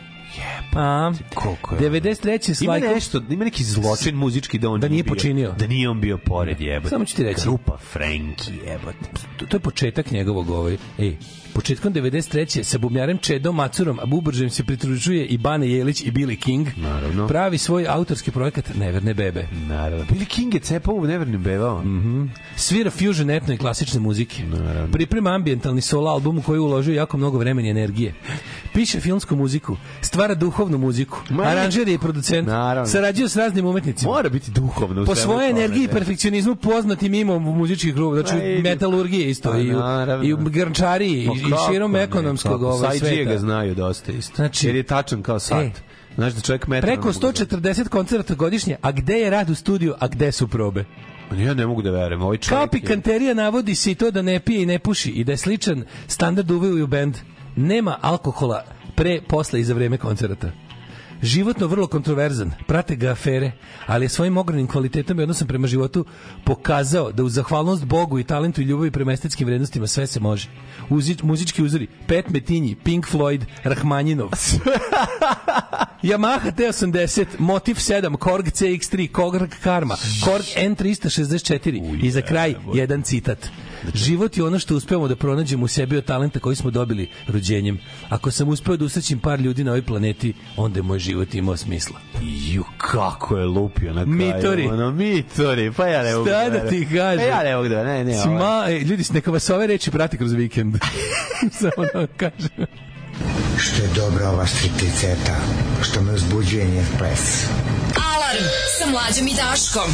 A, 0.74 1.12
koliko 1.34 1.76
je 1.76 1.92
93. 1.92 2.54
s 2.54 2.62
Ima 2.62 2.78
nešto, 2.78 3.22
ima 3.30 3.46
neki 3.46 3.64
zločin 3.64 4.16
muzički 4.16 4.60
da 4.60 4.70
on 4.70 4.80
Da 4.80 4.88
nije 4.88 5.04
bio- 5.04 5.10
počinio. 5.10 5.52
Da 5.52 5.68
nije 5.68 5.90
on 5.90 6.02
bio 6.02 6.18
pored 6.18 6.62
jebote. 6.62 6.90
Samo 6.90 7.06
ću 7.06 7.16
ti 7.16 7.24
reći. 7.24 7.42
Grupa 7.42 7.78
Frankie 7.78 8.54
jebote. 8.66 8.98
to, 9.38 9.46
to 9.46 9.58
je 9.58 9.62
početak 9.62 10.12
njegovog 10.12 10.50
ovaj. 10.50 10.78
Ej, 11.00 11.16
početkom 11.58 11.94
93. 11.94 12.64
sa 12.64 12.78
bubnjarem 12.78 13.18
Čedom 13.18 13.56
Macurom, 13.56 14.00
a 14.00 14.06
Buburžem 14.06 14.50
se 14.50 14.64
pridružuje 14.64 15.26
i 15.26 15.38
Bane 15.38 15.70
Jelić 15.70 16.02
i 16.02 16.12
Billy 16.12 16.40
King. 16.40 16.68
Naravno. 16.78 17.28
Pravi 17.28 17.58
svoj 17.58 17.86
autorski 17.88 18.32
projekat 18.32 18.76
Neverne 18.76 19.14
bebe. 19.14 19.48
Naravno. 19.68 20.06
Billy 20.06 20.26
King 20.26 20.54
je 20.54 20.60
cepao 20.60 20.96
u 20.96 21.08
nevernim 21.08 21.42
bevao. 21.44 21.82
Mhm. 21.82 22.26
Svira 22.56 22.90
fusion 22.92 23.30
etno 23.30 23.54
i 23.54 23.58
klasične 23.58 24.00
muzike. 24.00 24.44
Priprema 24.92 25.30
ambientalni 25.30 25.82
solo 25.82 26.12
album 26.12 26.38
u 26.38 26.42
koji 26.42 26.58
je 26.58 26.62
uložio 26.62 26.96
jako 26.96 27.18
mnogo 27.18 27.38
vremena 27.38 27.68
i 27.68 27.72
energije. 27.72 28.14
Piše 28.74 29.00
filmsku 29.00 29.36
muziku, 29.36 29.78
stvara 30.02 30.36
duhovnu 30.36 30.78
muziku, 30.78 31.18
Ma, 31.30 31.44
aranžer 31.44 31.88
je 31.88 31.94
i 31.94 31.98
producent, 31.98 32.48
Naravno. 32.48 32.88
sarađuje 32.88 33.30
s 33.30 33.36
raznim 33.36 33.66
umetnicima. 33.66 34.12
Mora 34.12 34.30
biti 34.30 34.52
duhovno. 34.52 35.06
po 35.06 35.16
svojoj 35.16 35.50
energiji 35.50 35.84
i 35.84 35.88
da. 35.88 35.94
perfekcionizmu 35.94 36.56
poznatim 36.56 37.14
imom 37.14 37.44
muzičkih 37.44 37.94
grupa, 37.94 38.16
znači 38.16 38.32
Pa 38.32 38.70
metalurgije 38.70 39.30
isto 39.30 39.52
Pa 39.52 39.58
i 39.58 39.70
u, 39.70 39.80
naravno. 39.80 40.26
i 40.26 40.34
u 40.34 40.38
grnčariji 40.38 41.24
i, 41.24 41.47
i 41.48 41.72
širom 41.72 41.92
ne, 41.92 42.04
ekonomskog 42.04 42.52
kako? 42.52 42.66
ovaj 42.66 42.90
Sajđije 42.90 43.16
sveta. 43.16 43.32
ga 43.32 43.38
znaju 43.38 43.76
dosta 43.76 44.12
isto. 44.12 44.36
Znači- 44.36 44.68
Jer 44.68 44.76
je 44.76 44.84
tačan 44.84 45.24
kao 45.24 45.40
sat. 45.40 45.64
E. 45.64 45.72
Znaš 46.16 46.34
da 46.34 46.42
čovjek 46.42 46.68
metar... 46.68 46.90
Preko 46.90 47.14
140 47.14 47.88
koncerta 47.88 48.34
godišnje, 48.36 48.76
a 48.82 48.92
gde 48.92 49.14
je 49.14 49.30
rad 49.30 49.50
u 49.50 49.56
studiju, 49.56 49.94
a 50.00 50.08
gde 50.08 50.32
su 50.32 50.48
probe? 50.48 50.86
Ja 51.34 51.54
ne 51.54 51.68
mogu 51.68 51.82
da 51.82 51.92
verujem. 51.92 52.22
Ovaj 52.22 52.38
čovjek 52.38 52.50
Kao 52.50 52.64
je- 52.64 52.70
pikanterija 52.72 53.34
navodi 53.34 53.76
se 53.76 53.92
i 53.92 53.96
to 53.96 54.12
da 54.12 54.22
ne 54.22 54.40
pije 54.40 54.64
i 54.64 54.66
ne 54.66 54.80
puši 54.80 55.10
i 55.12 55.24
da 55.24 55.32
je 55.32 55.38
sličan 55.38 55.84
standard 56.08 56.52
uveo 56.52 56.78
i 56.78 56.82
u 56.82 56.88
bend. 56.88 57.16
Nema 57.56 57.98
alkohola 58.02 58.64
pre, 58.96 59.22
posle 59.22 59.60
i 59.60 59.64
za 59.64 59.74
vreme 59.74 59.98
koncerta. 59.98 60.52
Životno 61.22 61.68
vrlo 61.68 61.88
kontroverzan, 61.88 62.52
prate 62.68 62.96
ga 62.96 63.12
afere, 63.12 63.52
ali 63.86 64.06
je 64.06 64.10
svojim 64.10 64.38
ogromnim 64.38 64.68
kvalitetom 64.68 65.20
i 65.20 65.24
odnosom 65.24 65.48
prema 65.48 65.68
životu 65.68 66.06
pokazao 66.46 67.12
da 67.12 67.24
uz 67.24 67.34
zahvalnost 67.34 67.86
Bogu 67.86 68.20
i 68.20 68.24
talentu 68.24 68.62
i 68.62 68.66
ljubavi 68.66 68.92
prema 68.92 69.12
estetskim 69.12 69.48
vrednostima 69.48 69.88
sve 69.88 70.08
se 70.08 70.20
može. 70.20 70.50
Uzi, 70.90 71.16
muzički 71.24 71.64
uzori, 71.64 71.88
Pet 72.08 72.30
Metinji, 72.30 72.76
Pink 72.76 73.06
Floyd, 73.06 73.42
Rahmanjinov, 73.64 74.30
Yamaha 76.04 76.52
T80, 76.52 77.26
Motiv 77.40 77.76
7, 77.76 78.18
Korg 78.18 78.46
CX3, 78.46 79.12
Korg 79.12 79.50
Karma, 79.64 79.96
Korg 80.26 80.46
N364 80.58 82.04
i 82.04 82.12
za 82.12 82.22
kraj 82.22 82.56
jedan 82.74 83.02
citat. 83.02 83.50
Život 83.94 84.38
je 84.38 84.44
ono 84.44 84.60
što 84.60 84.76
uspevamo 84.76 85.08
da 85.08 85.16
pronađemo 85.16 85.66
u 85.66 85.68
sebi 85.68 85.98
od 85.98 86.06
talenta 86.06 86.40
koji 86.40 86.56
smo 86.56 86.72
dobili 86.72 87.10
rođenjem. 87.28 87.80
Ako 88.10 88.32
sam 88.32 88.50
uspeo 88.50 88.78
da 88.78 88.86
usrećim 88.86 89.20
par 89.20 89.40
ljudi 89.40 89.64
na 89.64 89.72
ovoj 89.72 89.82
planeti, 89.82 90.34
onda 90.58 90.80
je 90.80 90.84
moj 90.84 91.00
život 91.00 91.34
imao 91.34 91.58
smisla. 91.58 92.00
Ju, 92.52 92.64
kako 92.78 93.38
je 93.38 93.46
lupio 93.46 93.94
na 93.94 94.04
kraju. 94.04 94.18
Mitori. 94.18 94.68
Ono, 94.68 94.92
mitori. 94.92 95.72
Pa 95.78 95.88
ja 95.88 96.04
ne 96.04 96.16
mogu 96.16 96.26
Šta 96.30 96.50
da 96.50 96.70
ti 96.70 96.88
kažem? 96.96 97.20
Pa 97.20 97.24
ja 97.26 97.44
ne 97.44 97.56
mogu 97.56 97.70
da 97.70 97.84
ne, 97.84 98.04
ne. 98.04 98.12
ovaj. 98.12 98.24
Sma, 98.24 98.66
e, 98.68 98.80
ljudi, 98.80 99.04
neka 99.14 99.32
vas 99.32 99.50
ove 99.50 99.68
reči 99.68 99.92
prati 99.92 100.18
kroz 100.18 100.32
vikend. 100.32 100.76
Samo 101.60 101.88
da 101.94 102.00
vam 102.00 102.08
kažem. 102.18 102.66
Što 103.58 103.82
je 103.82 103.90
dobra 103.96 104.30
ova 104.30 104.48
stripticeta, 104.48 105.36
što 105.82 106.02
me 106.02 106.14
uzbuđuje 106.14 106.66
njen 106.66 106.86
ples. 106.98 107.46
Alarm 108.16 108.44
sa 108.80 108.92
mlađom 108.92 109.28
i 109.28 109.34
Daškom. 109.36 109.92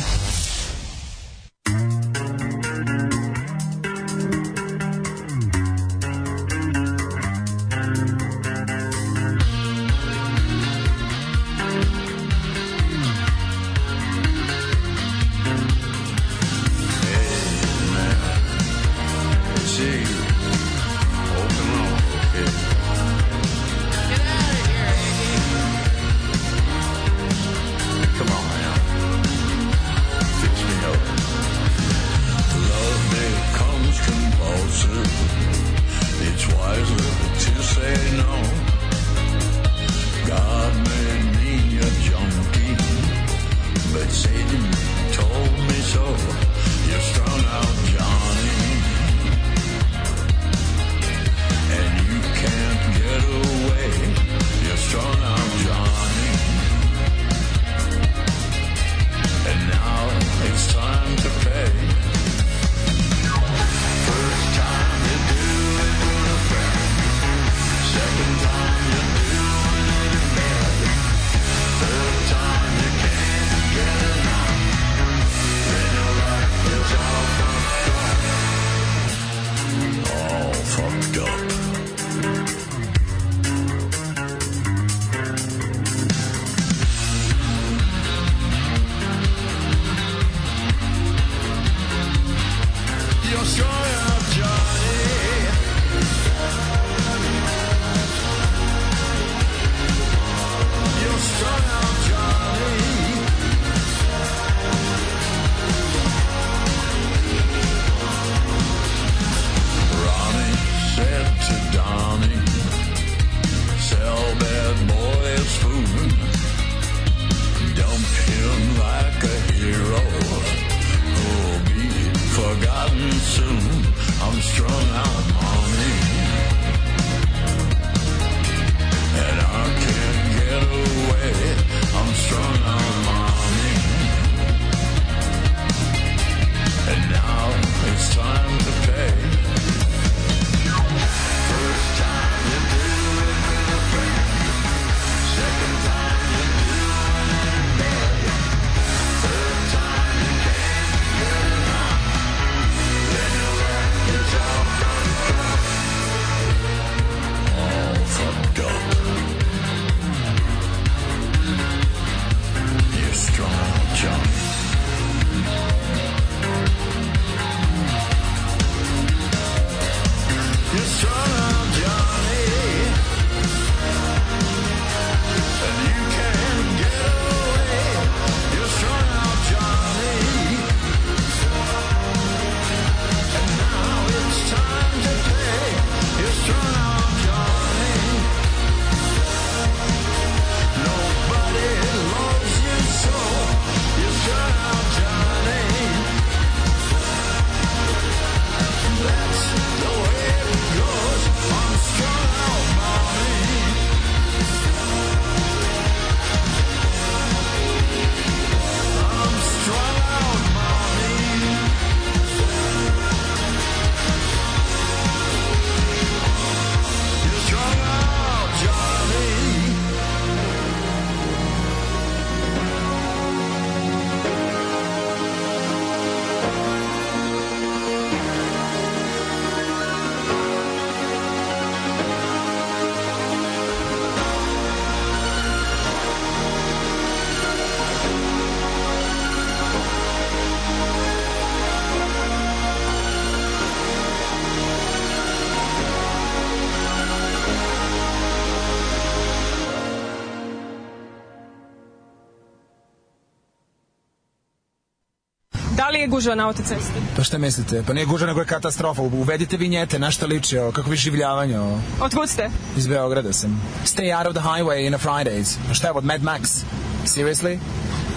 nije 256.04 256.10
gužva 256.10 256.35
na 256.35 256.47
autocesti. 256.47 256.99
Pa 257.15 257.23
šta 257.23 257.37
mislite? 257.37 257.83
Pa 257.87 257.93
nije 257.93 258.06
gužva, 258.06 258.27
nego 258.27 258.39
je 258.39 258.45
katastrofa. 258.45 259.01
Uvedite 259.01 259.58
vinjete, 259.58 259.99
na 259.99 260.12
šta 260.12 260.25
liči 260.25 260.58
o 260.58 260.71
kakvi 260.71 260.95
življavanje 260.95 261.60
ovo. 261.60 261.81
Otkud 262.01 262.29
ste? 262.29 262.49
Iz 262.77 262.87
Beograda 262.87 263.33
sam. 263.33 263.62
Stay 263.85 264.17
out 264.17 264.27
of 264.27 264.33
the 264.33 264.43
highway 264.49 264.87
in 264.87 264.93
a 264.93 264.97
Fridays. 264.97 265.56
Pa 265.67 265.73
šta 265.73 265.87
je 265.87 265.93
od 265.93 266.06
Mad 266.06 266.21
Max? 266.21 266.63
Seriously? 267.06 267.60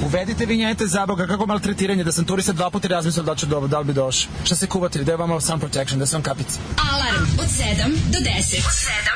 Uvedite 0.04 0.46
vinjete 0.46 0.86
za 0.86 1.06
Boga, 1.06 1.26
kako 1.26 1.46
maltretiranje, 1.46 2.04
da 2.04 2.12
sam 2.12 2.24
turista 2.24 2.52
dva 2.52 2.70
puta 2.70 2.88
razmislio 2.88 3.22
da, 3.22 3.34
ću, 3.34 3.46
dobro, 3.46 3.68
da 3.68 3.78
li 3.78 3.84
bi 3.84 3.92
došao. 3.92 4.32
Šta 4.44 4.56
se 4.56 4.66
kuvate, 4.66 5.04
da 5.04 5.12
je 5.12 5.16
vam 5.16 5.40
sam 5.40 5.60
protection, 5.60 5.98
da 5.98 6.06
sam 6.06 6.22
kapice. 6.22 6.58
Alarm 6.92 7.22
od 7.38 7.46
7 7.46 7.94
do 8.12 8.18
10. 8.18 8.66
Od 8.66 8.76
7 8.82 9.15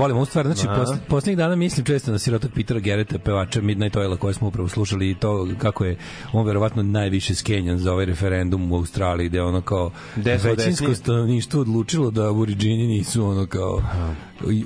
volim 0.00 0.16
ovu 0.16 0.24
stvar. 0.26 0.46
Znači, 0.46 0.66
Da. 0.66 0.74
posle, 0.74 0.96
poslednjih 1.08 1.38
dana 1.38 1.56
mislim 1.56 1.86
često 1.86 2.12
na 2.12 2.18
sirotog 2.18 2.50
Petera 2.54 2.80
Gereta, 2.80 3.18
pevača 3.18 3.60
Midnight 3.60 3.96
Oila, 3.96 4.16
koje 4.16 4.34
smo 4.34 4.48
upravo 4.48 4.68
slušali 4.68 5.10
i 5.10 5.14
to 5.14 5.48
kako 5.58 5.84
je 5.84 5.96
on 6.32 6.46
verovatno 6.46 6.82
najviše 6.82 7.34
skenjan 7.34 7.78
za 7.78 7.92
ovaj 7.92 8.04
referendum 8.04 8.72
u 8.72 8.76
Australiji, 8.76 9.28
gde 9.28 9.42
ono 9.42 9.60
kao 9.60 9.90
Desno, 10.16 10.50
većinsko 10.50 10.94
stanovništvo 10.94 11.60
odlučilo 11.60 12.10
da 12.10 12.28
aboriđini 12.28 12.86
nisu 12.86 13.26
ono 13.26 13.46
kao 13.46 13.82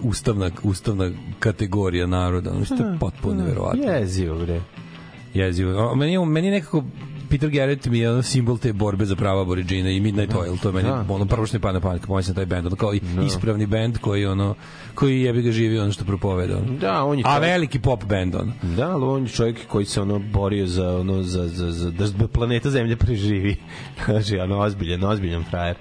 ustavna, 0.03 0.51
ustavna 0.63 1.11
kategorija 1.39 2.07
naroda. 2.07 2.51
Ono 2.51 2.65
što 2.65 2.75
je 2.75 2.97
potpuno 3.01 3.35
neverovatno. 3.35 3.83
Jezivo, 3.83 4.39
bre. 4.39 4.61
Jezivo. 5.35 5.95
Meni, 5.95 6.27
meni 6.27 6.51
nekako 6.51 6.85
Peter 7.35 7.51
Garrett 7.51 7.87
mi 7.87 7.99
je 7.99 8.11
ono 8.11 8.23
simbol 8.23 8.59
te 8.59 8.73
borbe 8.73 9.05
za 9.05 9.17
prava 9.17 9.43
aboriđina 9.43 9.91
i 9.91 10.01
Midnight 10.01 10.35
Oil, 10.35 10.57
to 10.57 10.69
je 10.69 10.73
meni 10.73 10.89
Da. 10.89 11.05
ono 11.09 11.27
prvo 11.27 11.47
što 11.47 11.57
mi 11.57 11.61
pada 11.61 11.73
na 11.73 11.81
pamet 11.81 12.29
na 12.29 12.35
taj 12.35 12.47
bend, 12.47 12.67
ono 12.67 12.77
kao 12.77 12.95
i 12.95 13.01
ispravni 13.27 13.67
bend 13.67 13.99
koji 13.99 14.27
ono 14.27 14.55
koji 14.95 15.21
jebi 15.21 15.43
ga 15.43 15.53
živi 15.53 15.79
ono 15.79 15.93
što 15.93 16.05
propoveda. 16.05 16.57
Ono. 16.57 16.79
Da, 16.79 17.05
on 17.05 17.19
je 17.19 17.25
A 17.27 17.29
čovjek- 17.29 17.41
veliki 17.43 17.79
pop 17.79 18.05
bend 18.05 18.35
ono. 18.35 18.53
Da, 18.77 18.91
ali 18.91 19.05
on 19.05 19.23
je 19.23 19.29
čovjek 19.29 19.67
koji 19.67 19.85
se 19.85 20.01
ono 20.01 20.19
borio 20.21 20.67
za 20.67 20.91
ono 20.91 21.23
za 21.23 21.49
za 21.49 21.71
za 21.71 21.91
da 21.91 22.29
planeta 22.29 22.71
Zemlja 22.71 22.97
preživi. 22.97 23.57
Kaže, 24.07 24.41
ono 24.41 24.59
ozbiljan, 24.59 25.05
ozbiljan 25.05 25.45
frajer. 25.45 25.77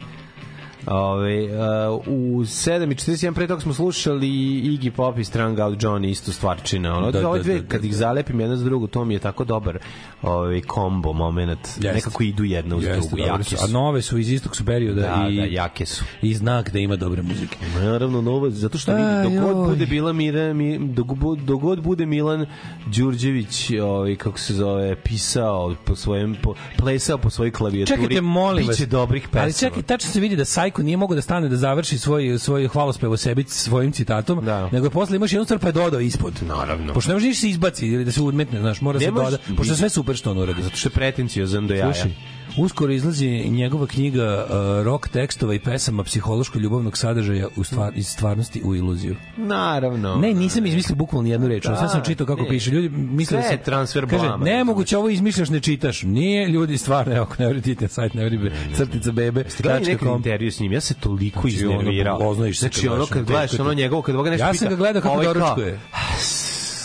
Ove, 0.87 1.43
uh, 1.43 2.07
u 2.07 2.11
7.41 2.39 3.33
pre 3.33 3.47
toga 3.47 3.61
smo 3.61 3.73
slušali 3.73 4.27
Iggy 4.27 4.91
Pop 4.91 5.17
i 5.19 5.23
Strung 5.23 5.59
Out 5.59 5.77
Johnny 5.77 6.09
isto 6.09 6.31
stvarčina. 6.31 6.97
Ono, 6.97 7.11
Da, 7.11 7.21
da, 7.21 7.29
ove 7.29 7.39
dve, 7.39 7.53
da, 7.53 7.61
da, 7.61 7.67
kad 7.67 7.85
ih 7.85 7.91
da. 7.91 7.97
zalepim 7.97 8.39
jedna 8.39 8.55
za 8.55 8.65
drugu, 8.65 8.87
to 8.87 9.05
mi 9.05 9.13
je 9.13 9.19
tako 9.19 9.43
dobar 9.43 9.77
ovaj 10.21 10.61
kombo 10.61 11.13
moment. 11.13 11.59
Jeste. 11.59 11.93
Nekako 11.93 12.23
idu 12.23 12.43
jedna 12.43 12.75
uz 12.75 12.83
Jeste, 12.83 12.99
drugu, 12.99 13.17
jake 13.17 13.43
su. 13.43 13.55
A 13.59 13.67
nove 13.67 14.01
su 14.01 14.17
iz 14.17 14.31
istog 14.31 14.55
su 14.55 14.65
perioda 14.65 15.01
Da, 15.01 15.27
i, 15.29 15.35
da, 15.35 15.43
jake 15.43 15.85
su. 15.85 16.03
i 16.21 16.33
znak 16.33 16.71
da 16.71 16.79
ima 16.79 16.95
dobre 16.95 17.21
muzike. 17.21 17.57
Naravno, 17.75 18.21
novo, 18.21 18.49
zato 18.49 18.77
što 18.77 18.95
vidi, 18.95 19.07
dok 19.35 19.45
god 19.45 19.67
bude 19.67 19.85
bila 19.85 20.13
Mira, 20.13 20.53
mi, 20.53 20.79
dok, 20.79 21.07
dok 21.37 21.61
god 21.61 21.81
bude 21.81 22.05
Milan 22.05 22.45
Đurđević, 22.87 23.71
ovaj, 23.73 24.15
kako 24.15 24.39
se 24.39 24.53
zove, 24.53 24.95
pisao 24.95 25.75
po 25.85 25.95
svojem, 25.95 26.35
po, 26.43 26.53
plesao 26.77 27.17
po 27.17 27.29
svojoj 27.29 27.51
klavijaturi, 27.51 27.97
Čekajte, 27.97 28.21
molim 28.21 28.67
vas. 28.67 28.77
biće 28.77 28.85
dobrih 28.87 29.23
pesama. 29.23 29.43
Ali 29.43 29.53
čekaj, 29.53 29.81
tačno 29.83 30.11
se 30.11 30.19
vidi 30.19 30.35
da 30.35 30.45
Sajko 30.73 30.83
nije 30.83 30.97
mogao 30.97 31.15
da 31.15 31.21
stane 31.21 31.49
da 31.49 31.57
završi 31.57 31.97
svoj 31.97 32.39
svoj 32.39 32.67
hvalospev 32.67 33.11
o 33.11 33.17
sebi 33.17 33.43
svojim 33.47 33.91
citatom, 33.91 34.45
Da. 34.45 34.69
nego 34.71 34.85
je 34.85 34.89
posle 34.89 35.15
imaš 35.15 35.31
jednu 35.33 35.45
stvar 35.45 35.59
pa 35.59 35.67
je 35.67 35.71
dodao 35.71 35.99
ispod. 35.99 36.33
Naravno. 36.41 36.93
Pošto 36.93 37.09
ne 37.09 37.15
može 37.15 37.27
ništa 37.27 37.41
se 37.41 37.49
izbaci 37.49 37.87
ili 37.87 38.05
da 38.05 38.11
se 38.11 38.21
udmetne, 38.21 38.59
znaš, 38.59 38.81
mora 38.81 38.99
se 38.99 39.11
doda. 39.11 39.37
Pošto 39.57 39.75
sve 39.75 39.89
super 39.89 40.15
što 40.15 40.31
on 40.31 40.37
uradi. 40.37 40.63
Zato 40.63 40.75
što 40.75 40.89
je 40.89 40.93
pretenciozan 40.93 41.67
do 41.67 41.73
jaja. 41.73 41.93
Slušaj, 41.93 42.11
uskoro 42.57 42.93
izlazi 42.93 43.49
njegova 43.49 43.87
knjiga 43.87 44.45
uh, 44.45 44.85
rock 44.85 45.07
tekstova 45.07 45.53
i 45.53 45.59
pesama 45.59 46.03
psihološko-ljubavnog 46.03 46.97
sadržaja 46.97 47.47
u 47.55 47.63
stvar, 47.63 47.91
iz 47.95 48.07
stvarnosti 48.07 48.61
u 48.63 48.75
iluziju. 48.75 49.15
Naravno. 49.37 50.15
Ne, 50.15 50.33
nisam 50.33 50.65
izmislio 50.65 50.95
bukvalno 50.95 51.29
jednu 51.29 51.47
reč. 51.47 51.65
Da, 51.65 51.75
sve 51.75 51.89
sam 51.89 52.03
čitao 52.03 52.27
kako 52.27 52.41
ne. 52.41 52.49
piše. 52.49 52.71
Ljudi 52.71 52.89
misle 52.89 53.37
da 53.37 53.43
se 53.43 53.57
transfer 53.57 54.09
Kaže, 54.09 54.27
blama, 54.27 54.45
nemoguće 54.45 54.97
ovo 54.97 55.09
izmišljaš, 55.09 55.49
ne 55.49 55.59
čitaš. 55.59 56.03
Nije 56.03 56.47
ljudi 56.47 56.77
stvarno, 56.77 57.15
evo, 57.15 57.27
ne 57.37 57.47
vredi 57.47 57.77
na 57.79 57.87
sajt, 57.87 58.13
ne 58.13 58.25
vredi 58.25 58.51
crtica 58.75 59.11
bebe. 59.11 59.43
Gledaj 59.59 59.81
neki 59.81 60.05
intervju 60.15 60.51
s 60.51 60.59
njim, 60.59 60.71
ja 60.71 60.81
se 60.81 60.93
toliko 60.93 61.49
Znači, 61.49 61.65
ono, 61.65 61.81
iznervirao. 61.81 62.35
se 62.35 62.41
kad 62.41 62.53
znači, 62.53 62.87
ono 62.87 63.05
kad 63.05 63.25
gledaš 63.25 63.59
ono 63.59 63.73
njegovo, 63.73 64.01
kad 64.01 64.15
ga 64.15 64.29
nešto 64.29 64.45
Ja 64.45 64.51
pita, 64.51 64.59
sam 64.59 64.69
ga 64.69 64.75
gledao 64.75 65.01
kako 65.01 65.13
ovaj 65.13 65.25
doručkuje. 65.25 65.79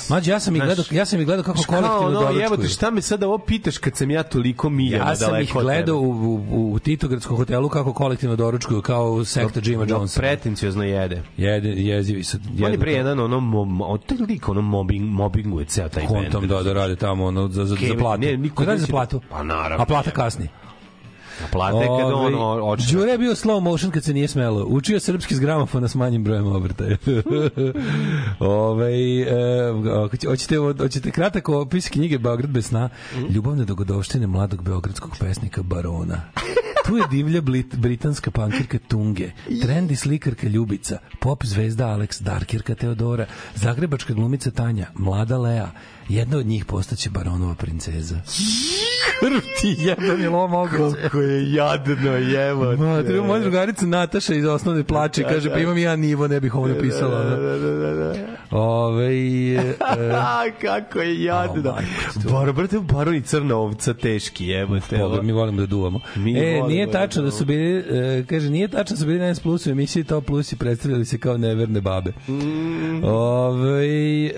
Mađo, 0.09 0.30
ja 0.30 0.40
sam 0.40 0.56
ih 0.56 0.62
gledao, 0.62 0.84
ja 0.90 1.04
sam 1.04 1.20
ih 1.20 1.26
gledao 1.26 1.44
kako 1.44 1.59
kolektivno 1.59 1.98
ono, 1.98 2.11
doručkuju. 2.12 2.40
jebote, 2.40 2.68
šta 2.68 2.90
me 2.90 3.02
sada 3.02 3.26
ovo 3.26 3.38
pitaš 3.38 3.78
kad 3.78 3.96
sam 3.96 4.11
ja 4.11 4.22
toliko 4.22 4.70
miljama 4.70 5.04
Ja 5.04 5.16
sam 5.16 5.26
daleko 5.26 5.42
ih 5.42 5.56
od 5.56 5.62
gledao 5.62 5.96
tebe? 5.96 6.06
u, 6.06 6.11
u, 6.50 6.72
u 6.72 6.78
Titogradskom 6.78 7.36
hotelu 7.36 7.68
kako 7.68 7.92
kolektivno 7.92 8.36
doručkuju, 8.36 8.82
kao 8.82 9.24
sekta 9.24 9.61
Jima 9.62 9.84
Dok 9.84 9.90
Jonesa. 9.90 10.20
pretenciozno 10.20 10.84
jede. 10.84 11.22
Jede, 11.36 11.68
jezivi 11.70 12.24
su. 12.24 12.38
On 12.59 12.72
je 12.72 12.78
pre 12.78 12.92
jedan 12.92 13.20
ono, 13.20 13.40
mo, 13.40 13.64
mo, 13.64 13.98
taj 13.98 14.18
lik, 14.18 14.48
ono 14.48 14.61
mobbing, 14.62 15.04
mobbinguje 15.06 15.64
ceo 15.66 15.88
taj 15.88 16.02
bend. 16.02 16.14
kontom 16.14 16.48
da, 16.48 16.62
da 16.62 16.72
rade 16.72 16.96
tamo 16.96 17.24
ono, 17.24 17.48
za, 17.48 17.64
za, 17.64 17.76
za 17.78 17.94
platu. 17.94 18.20
ne, 18.20 18.36
niko 18.36 18.62
da 18.62 18.66
radi 18.66 18.80
za 18.80 18.84
neće- 18.84 18.90
platu. 18.92 19.20
Pa 19.30 19.42
naravno. 19.42 19.82
A 19.82 19.86
plata 19.86 20.11
kasni. 20.11 20.48
Plate 21.53 21.86
kad 22.01 22.12
on 22.12 22.34
Ovaj, 22.34 22.61
oči. 22.62 22.93
Đure 22.93 23.12
je 23.12 23.18
bio 23.18 23.34
slow 23.34 23.61
motion 23.61 23.91
kad 23.91 24.05
se 24.05 24.14
nije 24.14 24.28
smelo. 24.28 24.64
Učio 24.68 25.01
srpski 25.01 25.34
s 25.34 25.41
gramofona 25.41 25.89
s 25.89 25.95
manjim 25.95 26.24
brojem 26.24 26.47
obrtaja. 26.47 26.97
Ove, 28.41 28.93
e, 29.20 29.26
hoćete, 30.26 30.57
hoćete 30.78 31.11
kratak 31.11 31.49
opis 31.49 31.89
knjige 31.89 32.18
Beograd 32.18 32.51
bez 32.51 32.66
sna. 32.66 32.89
Ljubavne 33.30 33.64
dogodoštine 33.64 34.26
mladog 34.26 34.62
beogradskog 34.62 35.16
pesnika 35.20 35.62
Barona. 35.62 36.20
Tu 36.89 36.97
je 36.97 37.05
divlja 37.11 37.41
blit, 37.41 37.74
britanska 37.76 38.30
pankirka 38.30 38.78
Tunge, 38.89 39.30
trendi 39.62 39.97
slikarka 39.97 40.49
Ljubica, 40.49 40.99
pop 41.20 41.45
zvezda 41.45 41.86
Alex, 41.86 42.22
darkirka 42.22 42.74
Teodora, 42.74 43.26
zagrebačka 43.55 44.14
glumica 44.14 44.51
Tanja, 44.51 44.86
mlada 44.95 45.39
Lea, 45.39 45.70
jedna 46.09 46.38
od 46.38 46.46
njih 46.46 46.64
postaće 46.64 47.11
baronova 47.11 47.54
princeza. 47.54 48.20
Krv 49.20 49.38
ti 49.61 49.76
jedan 49.78 50.20
je 50.20 50.28
lom 50.30 50.68
Kako 51.02 51.20
je 51.20 51.52
jadno, 51.52 52.11
jevo. 52.16 52.76
Ma, 52.76 53.02
treba 53.02 53.26
moja 53.26 53.40
drugarica 53.40 53.86
Nataša 53.86 54.34
iz 54.34 54.44
osnovne 54.44 54.84
plače, 54.84 55.22
kaže, 55.22 55.50
pa 55.50 55.59
imam 55.59 55.78
ja 55.78 55.96
nivo, 55.96 56.28
ne 56.28 56.40
bih 56.40 56.54
ovo 56.54 56.68
napisala. 56.68 57.24
Da, 57.24 57.36
Da, 57.36 57.36
da, 57.36 57.59
da, 57.59 57.94
da, 57.94 57.94
da. 57.94 58.14
Ove, 58.50 59.14
e, 59.54 59.74
kako 60.62 61.00
je 61.00 61.24
jadno. 61.24 61.70
O, 61.70 61.74
majko, 61.74 62.20
to- 62.22 62.32
Bar, 62.32 62.52
brate, 62.52 62.78
baron 62.78 63.14
i 63.14 63.22
crna 63.22 63.56
ovca, 63.56 63.94
teški, 63.94 64.46
jebote. 64.46 64.98
Boga, 64.98 65.22
mi 65.22 65.32
volimo 65.32 65.61
da 65.61 65.66
duvamo. 65.66 66.00
Mi 66.16 66.38
e, 66.38 66.62
nije 66.68 66.86
da 66.86 66.92
tačno 66.92 67.22
da 67.22 67.30
su 67.30 67.44
bili, 67.44 67.78
e, 67.78 68.24
kaže, 68.28 68.50
nije 68.50 68.68
tačno 68.68 68.94
da 68.94 69.00
su 69.00 69.06
bili 69.06 69.18
na 69.18 69.34
S 69.34 69.40
Plus 69.40 69.66
u 69.66 69.70
emisiji 69.70 70.04
Top 70.04 70.24
Plus 70.24 70.52
i 70.52 70.56
predstavljali 70.56 71.04
se 71.04 71.18
kao 71.18 71.36
neverne 71.36 71.80
babe. 71.80 72.12
Mm. 72.28 73.04
Ove, 73.04 73.86
e, 74.26 74.32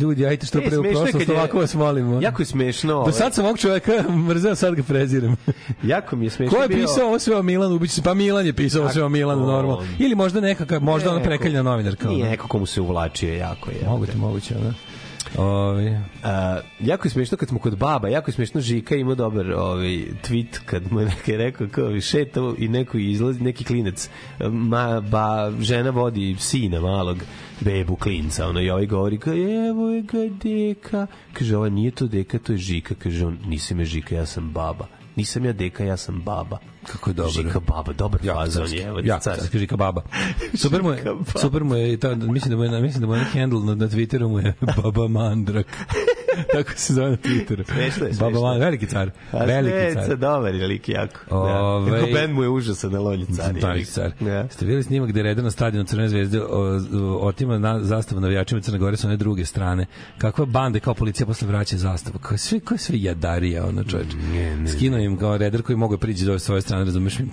ljudi, 0.00 0.26
ajte 0.26 0.46
što 0.46 0.60
pre 0.60 0.76
smešno 0.90 1.06
je 1.08 1.12
kad 1.14 1.28
je- 1.28 1.34
ovako 1.34 1.58
vas 1.58 1.74
molimo. 1.74 2.20
Jako 2.20 2.42
je 2.42 2.46
smešno. 2.46 2.88
Do 2.88 2.98
ovaj, 2.98 3.12
sad 3.12 3.34
sam 3.34 3.44
ovog 3.44 3.58
čoveka 3.58 3.92
mrzeo, 4.28 4.54
sad 4.54 4.74
ga 4.74 4.82
preziram. 4.82 5.36
jako 5.82 6.16
mi 6.16 6.26
je 6.26 6.30
smešno. 6.30 6.56
Ko 6.56 6.62
je 6.62 6.68
bio- 6.68 6.78
pisao 6.78 7.06
ovo 7.06 7.18
sve 7.18 7.36
o 7.36 7.42
Milanu? 7.42 7.74
Ubiće 7.74 7.94
se, 7.94 8.02
pa 8.02 8.14
Milan 8.14 8.46
je 8.46 8.52
pisao 8.52 8.82
ovo 8.82 8.90
sve 8.90 9.04
o 9.04 9.08
Milanu, 9.08 9.46
normalno. 9.46 9.86
Ili 9.98 10.14
možda 10.14 10.40
nekakav, 10.40 10.82
možda 10.82 11.10
ona 11.10 11.22
prekaljna 11.22 11.62
novinarka. 11.62 12.08
Nije 12.08 12.24
neko 12.26 12.48
komu 12.48 12.66
se 12.66 12.80
uvlačio 12.80 13.34
jako 13.34 13.70
je. 13.70 13.76
Moguće, 13.86 14.16
moguće, 14.16 14.54
da. 14.54 14.72
Ovi. 15.36 15.98
A, 16.24 16.58
jako 16.80 17.06
je 17.06 17.12
smešno 17.12 17.36
kad 17.36 17.48
smo 17.48 17.58
kod 17.58 17.76
baba, 17.76 18.08
jako 18.08 18.28
je 18.28 18.34
smešno 18.34 18.60
Žika 18.60 18.94
ima 18.94 19.14
dobar 19.14 19.52
ovaj 19.52 19.88
tweet 20.22 20.58
kad 20.66 20.92
mu 20.92 21.00
je 21.00 21.06
neki 21.06 21.36
rekao 21.36 21.66
kao 21.68 22.00
šetao 22.00 22.54
i 22.58 22.68
neko 22.68 22.98
izlazi 22.98 23.40
neki 23.40 23.64
klinec 23.64 24.08
ma 24.42 25.00
ba 25.00 25.52
žena 25.60 25.90
vodi 25.90 26.36
sina 26.38 26.80
malog 26.80 27.18
bebu 27.60 27.96
klinca. 27.96 28.48
Ono 28.48 28.60
i 28.60 28.70
ovaj 28.70 28.86
govori 28.86 29.18
kao 29.18 29.34
evo 29.70 29.88
je 29.88 30.02
ga 30.02 30.18
deka. 30.42 31.06
Kaže 31.32 31.56
ovaj 31.56 31.70
nije 31.70 31.90
to 31.90 32.06
deka 32.06 32.38
to 32.38 32.52
je 32.52 32.58
Žika. 32.58 32.94
Kaže 32.94 33.26
on 33.26 33.38
nisam 33.46 33.78
ja 33.78 33.84
Žika 33.84 34.14
ja 34.14 34.26
sam 34.26 34.52
baba. 34.52 34.86
Nisam 35.16 35.44
ja 35.44 35.52
deka 35.52 35.84
ja 35.84 35.96
sam 35.96 36.22
baba 36.22 36.58
Kako 36.86 37.10
je 37.10 37.14
dobro. 37.14 37.32
Žika 37.32 37.60
baba 37.60 37.92
dobar 37.92 38.20
fazon 38.24 38.66
je 38.72 38.92
Ja, 39.04 39.18
car 39.18 39.36
carski 39.36 39.58
Žika 39.58 39.76
baba. 39.76 40.02
Super 40.54 40.82
mu 40.82 40.90
je, 40.90 41.04
super 41.40 41.64
mu 41.64 41.76
je, 41.76 41.96
ta, 41.96 42.14
mislim 42.14 42.50
da 42.50 42.56
mu 42.56 42.64
je, 42.64 42.82
mislim 42.82 43.00
da 43.00 43.06
mu 43.06 43.14
je 43.14 43.24
handle 43.24 43.60
na, 43.60 43.74
na 43.74 43.88
Twitteru 43.88 44.28
mu 44.28 44.40
je 44.40 44.54
Baba 44.76 45.08
Mandrak. 45.08 45.66
Tako 46.52 46.70
se 46.76 46.94
zove 46.94 47.10
na 47.10 47.16
Twitteru. 47.16 47.64
Smešno 47.64 48.06
je, 48.06 48.12
Baba. 48.20 48.40
Mandrak, 48.40 48.60
veliki 48.60 48.86
car. 48.86 49.10
A 49.32 49.44
veliki 49.44 49.94
car. 49.96 50.16
dobar 50.16 50.54
je 50.54 50.66
lik 50.66 50.88
jako. 50.88 51.20
Ovaj- 51.30 51.90
Da. 51.90 51.96
Kako 51.96 52.12
Ben 52.12 52.32
mu 52.32 52.42
je 52.42 52.48
užasan 52.48 52.92
na 52.92 52.98
car. 53.36 53.56
je 53.56 53.60
Veliki 53.62 53.78
lik. 53.78 53.88
car. 53.88 54.12
Da. 54.20 54.48
Ste 54.48 54.64
videli 54.64 54.82
snimak 54.82 55.08
gde 55.08 55.22
Reda 55.22 55.42
na 55.42 55.50
stadionu 55.50 55.86
Crne 55.86 56.08
zvezde 56.08 56.40
otima 57.20 57.58
na, 57.58 57.80
zastavu 57.80 58.20
navijačima 58.20 58.60
Crne 58.60 58.78
Gore 58.78 58.96
sa 58.96 59.06
one 59.06 59.16
druge 59.16 59.44
strane. 59.44 59.86
Kakva 60.18 60.46
bande 60.46 60.80
kao 60.80 60.94
policija 60.94 61.26
posle 61.26 61.48
vraća 61.48 61.76
zastavu. 61.76 62.18
Kao 62.18 62.38
sve, 62.38 62.60
sve 62.76 63.00
jadarija, 63.00 63.66
ono 63.66 63.84
čoveč. 63.84 64.06
Skinuo 64.72 64.98
im 64.98 65.16
kao 65.16 65.36
redar 65.36 65.62
koji 65.62 65.76
mogu 65.76 65.98
priđi 65.98 66.24
do 66.24 66.30
ove 66.32 66.38
svoje 66.38 66.60
strane, 66.60 66.77
razumeš 66.84 67.18
mi? 67.18 67.26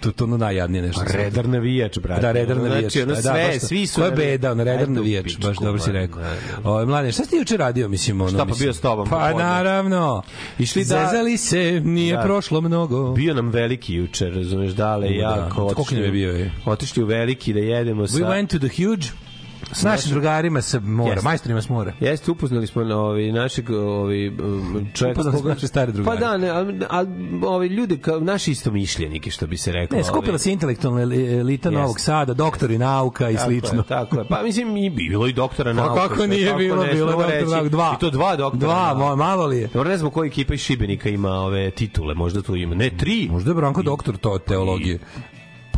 To, 0.00 0.12
to 0.12 0.24
ono 0.24 0.36
najjadnije 0.36 0.82
nešto. 0.82 1.02
Pa 1.06 1.12
redar 1.12 1.48
navijač, 1.48 1.98
brate. 1.98 2.22
Da, 2.22 2.32
redar 2.32 2.56
Ono, 2.56 2.68
navijač. 2.68 2.82
Znači, 2.82 3.02
ono 3.02 3.14
da, 3.14 3.22
sve, 3.22 3.32
baš 3.44 3.60
to. 3.60 3.66
svi 3.66 3.86
su... 3.86 3.94
Ko 3.94 4.04
je 4.04 4.10
navi- 4.10 4.16
beda, 4.18 4.52
ono, 4.52 4.64
redar 4.64 4.88
navijač, 4.88 5.24
pičku, 5.24 5.42
baš 5.42 5.56
dobro 5.56 5.78
si 5.78 5.90
man, 5.90 5.96
rekao. 5.96 6.22
da, 6.22 6.28
da. 6.62 6.70
O, 6.70 6.86
mladen, 6.86 7.12
šta 7.12 7.24
si 7.24 7.36
juče 7.36 7.56
radio, 7.56 7.88
mislim, 7.88 8.20
ono, 8.20 8.30
Šta, 8.30 8.46
pa 8.46 8.54
bio 8.54 8.72
s 8.72 8.80
tobom 8.80 9.06
Pa 9.06 9.16
popodne? 9.18 9.44
naravno. 9.44 10.22
Išli 10.58 10.84
da- 10.84 10.86
Zezali 11.06 11.36
se, 11.36 11.80
nije 11.80 12.16
Da. 12.16 12.22
prošlo 12.22 12.60
mnogo. 12.60 13.12
Bio 13.12 13.34
nam 13.34 13.48
veliki 13.48 13.94
juče, 13.94 14.26
razumeš, 14.26 14.72
dale, 14.72 15.06
U, 15.06 15.12
ja, 15.12 15.30
da. 15.30 15.48
Koliko 15.48 15.84
nam 15.90 16.04
je 16.04 16.10
bio, 16.10 16.32
je? 16.32 16.50
Otišli 16.66 17.02
u 17.02 17.06
veliki 17.06 17.52
da 17.52 17.60
jedemo 17.60 18.06
sa... 18.06 18.16
We 18.16 18.24
went 18.24 18.46
to 18.48 18.58
the 18.58 18.76
huge 18.76 19.06
s 19.72 19.82
našim 19.82 20.10
drugarima 20.10 20.62
sa 20.62 20.80
mora, 20.80 21.10
Jeste. 21.10 21.24
majstorima 21.24 21.62
s 21.62 21.68
mora. 21.68 21.92
Jeste, 22.00 22.30
upoznali 22.30 22.66
smo 22.66 22.82
ovi, 22.84 23.32
našeg 23.32 23.70
ovi, 23.70 24.36
čovjeka... 24.94 25.12
Upoznali 25.12 25.32
smo 25.32 25.42
koga- 25.42 25.48
naše 25.48 25.66
stare 25.66 25.92
drugare. 25.92 26.16
Pa 26.16 26.26
da, 26.26 26.36
ne, 26.36 26.48
a, 26.48 26.64
a 26.90 27.04
ovi 27.44 27.66
ljude, 27.68 27.96
kao 27.98 28.20
naši 28.20 28.50
istomišljenike, 28.50 29.30
što 29.30 29.46
bi 29.46 29.56
se 29.56 29.72
reklo. 29.72 29.96
Ne, 29.98 30.04
skupila 30.04 30.32
ovi. 30.32 30.38
se 30.38 30.52
intelektualna 30.52 31.00
eli- 31.02 31.38
elita. 31.38 31.70
Novog 31.70 32.00
Sada, 32.00 32.34
doktori 32.34 32.78
nauka 32.78 33.30
i 33.30 33.34
Tako 33.34 33.46
slično. 33.46 33.78
Je, 33.78 33.84
tako 33.84 34.18
je. 34.18 34.24
Pa 34.24 34.42
mislim 34.42 34.76
i 34.76 34.90
bilo 34.90 35.26
i 35.26 35.32
doktora 35.32 35.70
Pa 35.70 35.76
nauka. 35.76 35.94
kako 35.94 36.14
što 36.14 36.22
je 36.22 36.28
nije 36.28 36.46
tako, 36.46 36.58
bilo, 36.58 36.76
bilo 36.76 36.86
je 36.86 36.96
smemo 36.96 37.12
doktor 37.12 37.30
reći. 37.30 37.46
nauka, 37.46 37.68
dva. 37.68 37.94
I 37.96 38.00
to 38.00 38.10
dva 38.10 38.36
doktora. 38.36 38.60
Dva, 38.62 38.94
nauka. 38.94 39.16
malo 39.16 39.46
li 39.46 39.58
je? 39.58 39.66
Dobro, 39.66 39.90
ne 39.90 39.96
znam 39.96 40.10
koja 40.10 40.26
ekipa 40.26 40.54
iz 40.54 40.60
Šibenika 40.60 41.08
ima 41.08 41.30
ove 41.30 41.70
titule, 41.70 42.14
možda 42.14 42.42
tu 42.42 42.56
ima. 42.56 42.74
Ne, 42.74 42.90
tri. 42.90 43.28
Možda 43.30 43.50
je 43.50 43.54
Branko 43.54 43.82
doktor 43.82 44.16
to 44.16 44.38
teologije. 44.38 44.98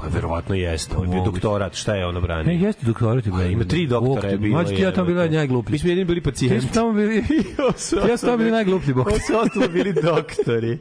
Pa 0.02 0.08
verovatno 0.08 0.54
jeste, 0.54 0.96
on 0.96 1.04
je 1.04 1.10
bio 1.10 1.24
doktorat, 1.24 1.74
šta 1.74 1.94
je 1.94 2.06
ono 2.06 2.20
Ne, 2.20 2.26
branio? 2.26 2.66
jeste 2.66 2.86
doktorat 2.86 3.26
je 3.26 3.52
ima 3.52 3.64
tri 3.64 3.86
doktora 3.86 4.28
je 4.28 4.38
bilo. 4.38 4.56
Mađo, 4.58 4.76
ti 4.76 4.82
ja 4.82 4.92
tamo 4.92 5.06
bila 5.06 5.26
najgluplji. 5.26 5.72
Mi 5.72 5.78
smo 5.78 5.88
jedini 5.88 6.04
bili 6.04 6.20
Ti 6.20 6.24
pacijenti. 6.24 6.60
smo 6.60 6.74
tamo 6.74 6.92
bili, 6.92 7.16
ja 8.10 8.16
sam 8.16 8.26
tamo 8.26 8.36
bili 8.36 8.50
najgluplji, 8.50 8.94
bok. 8.94 9.06
Ovo 9.10 9.18
su 9.18 9.32
ostalo 9.36 9.68
bili 9.68 9.92
doktori. 9.92 10.78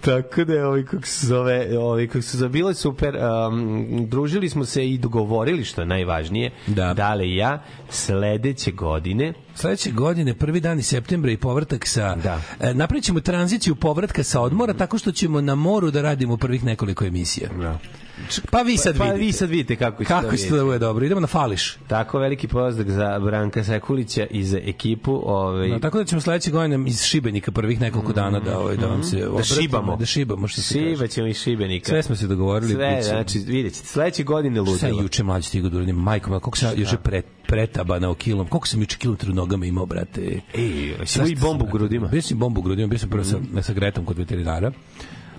Tako 0.00 0.44
da 0.44 0.52
je 0.52 0.66
ovi 0.66 0.86
kako 0.86 1.06
se 1.06 1.26
zove, 1.26 1.78
ovi 1.78 2.08
kako 2.08 2.22
se 2.22 2.38
zove, 2.38 2.48
bilo 2.48 2.68
je 2.68 2.74
super. 2.74 3.16
Um, 3.16 4.06
družili 4.08 4.48
smo 4.48 4.64
se 4.64 4.88
i 4.88 4.98
dogovorili 4.98 5.64
što 5.64 5.80
je 5.80 5.86
najvažnije. 5.86 6.50
Da. 6.66 6.94
Dale 6.94 7.28
i 7.28 7.36
ja 7.36 7.62
sledeće 7.90 8.70
godine 8.70 9.32
Sledeće 9.54 9.90
godine, 9.90 10.34
prvi 10.34 10.60
dan 10.60 10.78
iz 10.78 10.86
septembra 10.86 11.30
i 11.30 11.36
povratak 11.36 11.86
sa... 11.86 12.16
Da. 12.16 12.40
E, 12.60 12.74
napravit 12.74 13.04
ćemo 13.04 13.20
tranziciju 13.20 13.74
povratka 13.74 14.22
sa 14.22 14.40
odmora 14.40 14.74
tako 14.74 14.98
što 14.98 15.12
ćemo 15.12 15.40
na 15.40 15.54
moru 15.54 15.90
da 15.90 16.02
radimo 16.02 16.36
prvih 16.36 16.64
nekoliko 16.64 17.04
emisija. 17.04 17.48
Da. 17.60 17.78
Pa 18.50 18.62
vi 18.62 18.76
sad 18.76 18.98
pa 18.98 19.04
vidite. 19.04 19.24
vi 19.24 19.32
sad 19.32 19.48
vidite 19.48 19.76
kako 19.76 20.04
će 20.04 20.08
Kako 20.08 20.30
to 20.30 20.36
će 20.36 20.50
da 20.50 20.64
bude 20.64 20.78
dobro? 20.78 21.04
Idemo 21.04 21.20
na 21.20 21.26
fališ. 21.26 21.76
Tako 21.88 22.18
veliki 22.18 22.48
pozdrav 22.48 22.88
za 22.88 23.18
Branka 23.18 23.64
Sekulića 23.64 24.26
i 24.30 24.44
za 24.44 24.58
ekipu. 24.64 25.22
Ovaj, 25.24 25.68
Da, 25.68 25.78
tako 25.78 25.98
da 25.98 26.04
ćemo 26.04 26.20
sledeće 26.20 26.50
godine 26.50 26.84
iz 26.86 27.02
Šibenika 27.02 27.52
prvih 27.52 27.80
nekoliko 27.80 28.12
dana 28.12 28.40
da, 28.40 28.58
ovaj, 28.58 28.76
da 28.76 28.86
vam 28.86 29.02
se 29.02 29.16
da 29.16 29.30
obratimo, 29.30 29.60
šibamo. 29.60 29.96
Da 29.96 30.06
šibamo, 30.06 30.48
što 30.48 30.60
se 30.60 30.74
kaže. 30.74 30.90
Šibaćemo 30.90 31.26
i 31.26 31.34
Šibenika. 31.34 31.88
Sve 31.88 32.02
smo 32.02 32.16
se 32.16 32.26
dogovorili. 32.26 32.72
Sve, 32.72 33.02
znači, 33.02 33.38
vidjet 33.38 33.74
ćete, 33.74 33.86
sledeće 33.86 34.22
godine 34.22 34.60
ludilo. 34.60 35.02
juče 35.02 35.22
mlađi 35.22 35.48
stigao 35.48 35.70
da 35.70 35.76
uradim? 35.76 35.96
Majko, 35.96 36.30
ma, 36.30 36.40
koliko 36.40 36.58
sam 36.58 36.68
ja 36.68 36.74
juče 36.80 36.96
pre, 36.96 37.22
pretabanao 37.46 38.14
kilom. 38.14 38.46
Koliko 38.46 38.68
sam 38.68 38.80
juče 38.80 38.98
kilometru 38.98 39.32
u 39.32 39.34
nogama 39.34 39.66
imao, 39.66 39.86
brate? 39.86 40.40
Ej, 40.54 40.94
si 41.06 41.20
i 41.32 41.36
bombu 41.36 41.66
grudima. 41.72 42.08
Bio 42.08 42.22
sam 42.22 42.38
bombu 42.38 42.62
grudima, 42.62 42.88
bio 42.88 42.98
sam 42.98 43.10
prvo 43.10 43.24
sa, 43.24 43.36
sa 43.62 43.72
Gretom 43.72 44.04
kod 44.04 44.18
veterinara. 44.18 44.72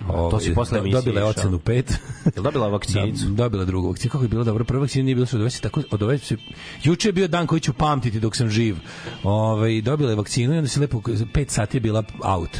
Ovaj, 0.08 0.40
si 0.40 0.54
posle 0.54 0.78
emisije 0.78 1.02
Dobila 1.02 1.20
je 1.20 1.26
ocenu 1.26 1.58
5. 1.58 1.82
Jel 2.36 2.44
dobila 2.44 2.68
vakcinicu? 2.68 3.24
Da, 3.24 3.34
dobila 3.34 3.64
drugu 3.64 3.88
vakcinu. 3.88 4.10
Kako 4.10 4.24
je 4.24 4.28
bilo 4.28 4.44
dobro? 4.44 4.64
Prva 4.64 4.80
vakcina 4.80 5.04
nije 5.04 5.14
bila 5.14 5.26
što 5.26 5.36
od 5.36 5.40
ove 5.40 5.50
se 5.50 5.60
tako 5.60 5.82
od 5.90 6.02
ove 6.02 6.18
se 6.18 6.36
juče 6.82 7.08
je 7.08 7.12
bio 7.12 7.28
dan 7.28 7.46
koji 7.46 7.60
ću 7.60 7.72
pamtiti 7.72 8.20
dok 8.20 8.36
sam 8.36 8.50
živ. 8.50 8.76
Ovaj 9.22 9.80
dobila 9.80 10.10
je 10.10 10.16
vakcinu 10.16 10.54
i 10.54 10.58
onda 10.58 10.68
se 10.68 10.80
lepo 10.80 10.98
5 10.98 11.48
sati 11.48 11.76
je 11.76 11.80
bila 11.80 12.02
out. 12.22 12.58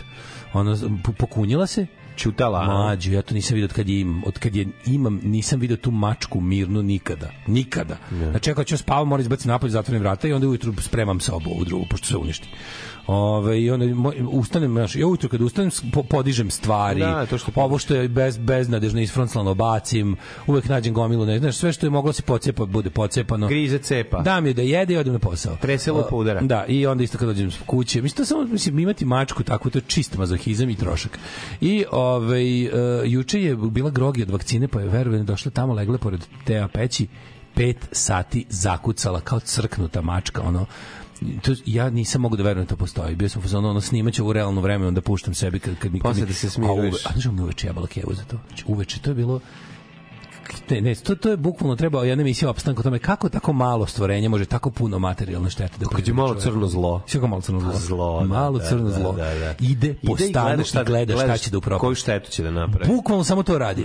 Ona 0.52 0.76
po- 1.04 1.12
pokunjila 1.12 1.66
se 1.66 1.86
Čutala. 2.16 2.60
a? 2.60 2.64
Mlađo, 2.64 3.12
ja 3.12 3.22
to 3.22 3.34
nisam 3.34 3.54
vidio 3.54 3.64
od 3.64 3.72
kad 3.72 3.88
je 3.88 4.00
imam. 4.00 4.22
Od 4.26 4.38
kad 4.38 4.56
je 4.56 4.66
imam, 4.86 5.20
nisam 5.22 5.60
vidio 5.60 5.76
tu 5.76 5.90
mačku 5.90 6.40
mirnu 6.40 6.82
nikada. 6.82 7.30
Nikada. 7.46 7.96
Znači, 8.30 8.50
ako 8.50 8.64
ću 8.64 8.76
spavam, 8.76 9.08
moram 9.08 9.20
izbaciti 9.20 9.48
napolje, 9.48 9.70
zatvorim 9.70 10.02
vrata 10.02 10.28
i 10.28 10.32
onda 10.32 10.48
ujutru 10.48 10.74
spremam 10.78 11.20
sobu 11.20 11.50
ovu 11.50 11.64
drugu, 11.64 11.84
pošto 11.90 12.06
se 12.06 12.16
uništi. 12.16 12.48
Ove, 13.06 13.62
I 13.62 13.70
onda 13.70 13.86
ustanem, 14.30 14.72
znaš, 14.72 14.96
ja 14.96 15.06
ujutru 15.06 15.28
kad 15.28 15.40
ustanem, 15.40 15.70
po, 15.92 16.02
podižem 16.02 16.50
stvari. 16.50 17.00
Da, 17.00 17.26
to 17.26 17.38
što 17.38 17.52
ovo 17.54 17.78
što 17.78 17.94
je 17.94 18.08
bez, 18.08 18.38
beznadežno 18.38 19.00
isfronclano 19.00 19.54
bacim, 19.54 20.16
uvek 20.46 20.68
nađem 20.68 20.94
gomilu, 20.94 21.26
ne 21.26 21.38
znaš, 21.38 21.56
sve 21.56 21.72
što 21.72 21.86
je 21.86 21.90
moglo 21.90 22.12
se 22.12 22.22
pocepa, 22.22 22.64
bude 22.66 22.90
pocepano. 22.90 23.48
Grize 23.48 23.78
cepa. 23.78 24.22
Dam 24.22 24.46
je 24.46 24.52
da 24.52 24.62
jede 24.62 24.94
i 24.94 24.96
odem 24.96 25.12
na 25.12 25.18
posao. 25.18 25.56
Trese 25.60 25.92
lupa 25.92 26.16
udara. 26.16 26.40
Da, 26.40 26.64
i 26.68 26.86
onda 26.86 27.04
isto 27.04 27.18
kad 27.18 27.28
dođem 27.28 27.50
kuće. 27.66 28.02
Mislim, 28.02 28.16
to 28.16 28.24
samo, 28.24 28.44
mislim, 28.44 28.78
imati 28.78 29.04
mačku 29.04 29.42
tako, 29.42 29.70
to 29.70 29.78
je 29.78 29.82
čist 29.86 30.16
mazohizam 30.16 30.70
i 30.70 30.76
trošak. 30.76 31.18
I 31.60 31.84
ovaj, 31.92 32.66
uh, 32.66 32.72
juče 33.04 33.42
je 33.42 33.56
bila 33.56 33.90
grogi 33.90 34.22
od 34.22 34.30
vakcine, 34.30 34.68
pa 34.68 34.80
je 34.80 34.88
verujem 34.88 35.26
došla 35.26 35.50
tamo, 35.50 35.74
legla 35.74 35.98
pored 35.98 36.20
Teja 36.44 36.68
peći, 36.68 37.06
pet 37.54 37.88
sati 37.92 38.46
zakucala 38.48 39.20
kao 39.20 39.40
crknuta 39.40 40.02
mačka, 40.02 40.42
ono, 40.42 40.66
to, 41.42 41.54
ja 41.66 41.90
nisam 41.90 42.20
mogu 42.20 42.36
da 42.36 42.42
verujem 42.42 42.64
da 42.64 42.70
to 42.70 42.76
postoji. 42.76 43.16
Bio 43.16 43.28
sam 43.28 43.38
u 43.38 43.42
fazonu, 43.42 43.68
ono, 43.68 43.80
snimaću 43.80 44.26
u 44.26 44.32
realno 44.32 44.60
vreme, 44.60 44.86
onda 44.86 45.00
puštam 45.00 45.34
sebi 45.34 45.58
kad, 45.58 45.78
kad 45.78 45.92
mi... 45.92 46.00
Posle 46.00 46.26
da 46.26 46.32
se 46.32 46.46
A 46.46 46.50
smiruješ. 46.50 46.78
uve- 46.94 46.98
A 47.04 47.12
znaš, 47.12 47.24
mi 47.24 47.40
uveče 47.42 47.66
jebala 47.66 47.86
kevu 47.86 48.14
za 48.14 48.24
to. 48.24 48.38
Znači, 48.48 48.64
uveče, 48.66 49.00
to 49.00 49.10
je 49.10 49.14
bilo 49.14 49.40
ne, 50.70 50.80
ne, 50.80 50.94
to, 50.94 51.14
to 51.14 51.30
je 51.30 51.36
bukvalno 51.36 51.76
trebao 51.76 52.04
jedna 52.04 52.22
emisija 52.22 52.50
opstanka 52.50 52.80
o 52.80 52.82
tome 52.82 52.98
kako 52.98 53.28
tako 53.28 53.52
malo 53.52 53.86
stvorenja 53.86 54.28
može 54.28 54.44
tako 54.44 54.70
puno 54.70 54.98
materijalne 54.98 55.50
štete 55.50 55.78
da 55.80 55.86
Kad 55.86 56.08
je 56.08 56.14
malo 56.14 56.34
crno 56.34 56.66
zlo. 56.66 57.02
Sve 57.06 57.20
malo 57.20 57.40
crno 57.40 57.60
zlo. 57.60 57.72
Zlo, 57.74 58.20
da, 58.20 58.26
malo 58.26 58.58
da, 58.58 58.64
crno 58.64 58.88
da, 58.88 58.94
zlo. 58.94 59.12
da, 59.12 59.34
da. 59.34 59.54
Ide 59.60 59.94
po 59.94 60.12
Ide 60.12 60.24
i 60.24 60.28
stanu 60.28 60.48
gleda 60.48 60.64
šta- 60.64 60.82
i 60.82 60.84
gleda 60.84 61.16
šta 61.16 61.36
će 61.36 61.50
da 61.50 61.58
upropasti. 61.58 61.80
Koju 61.80 61.94
štetu 61.94 62.30
će 62.30 62.42
da 62.42 62.50
napravi. 62.50 62.94
Bukvalno 62.94 63.24
samo 63.24 63.42
to 63.42 63.58
radi. 63.58 63.84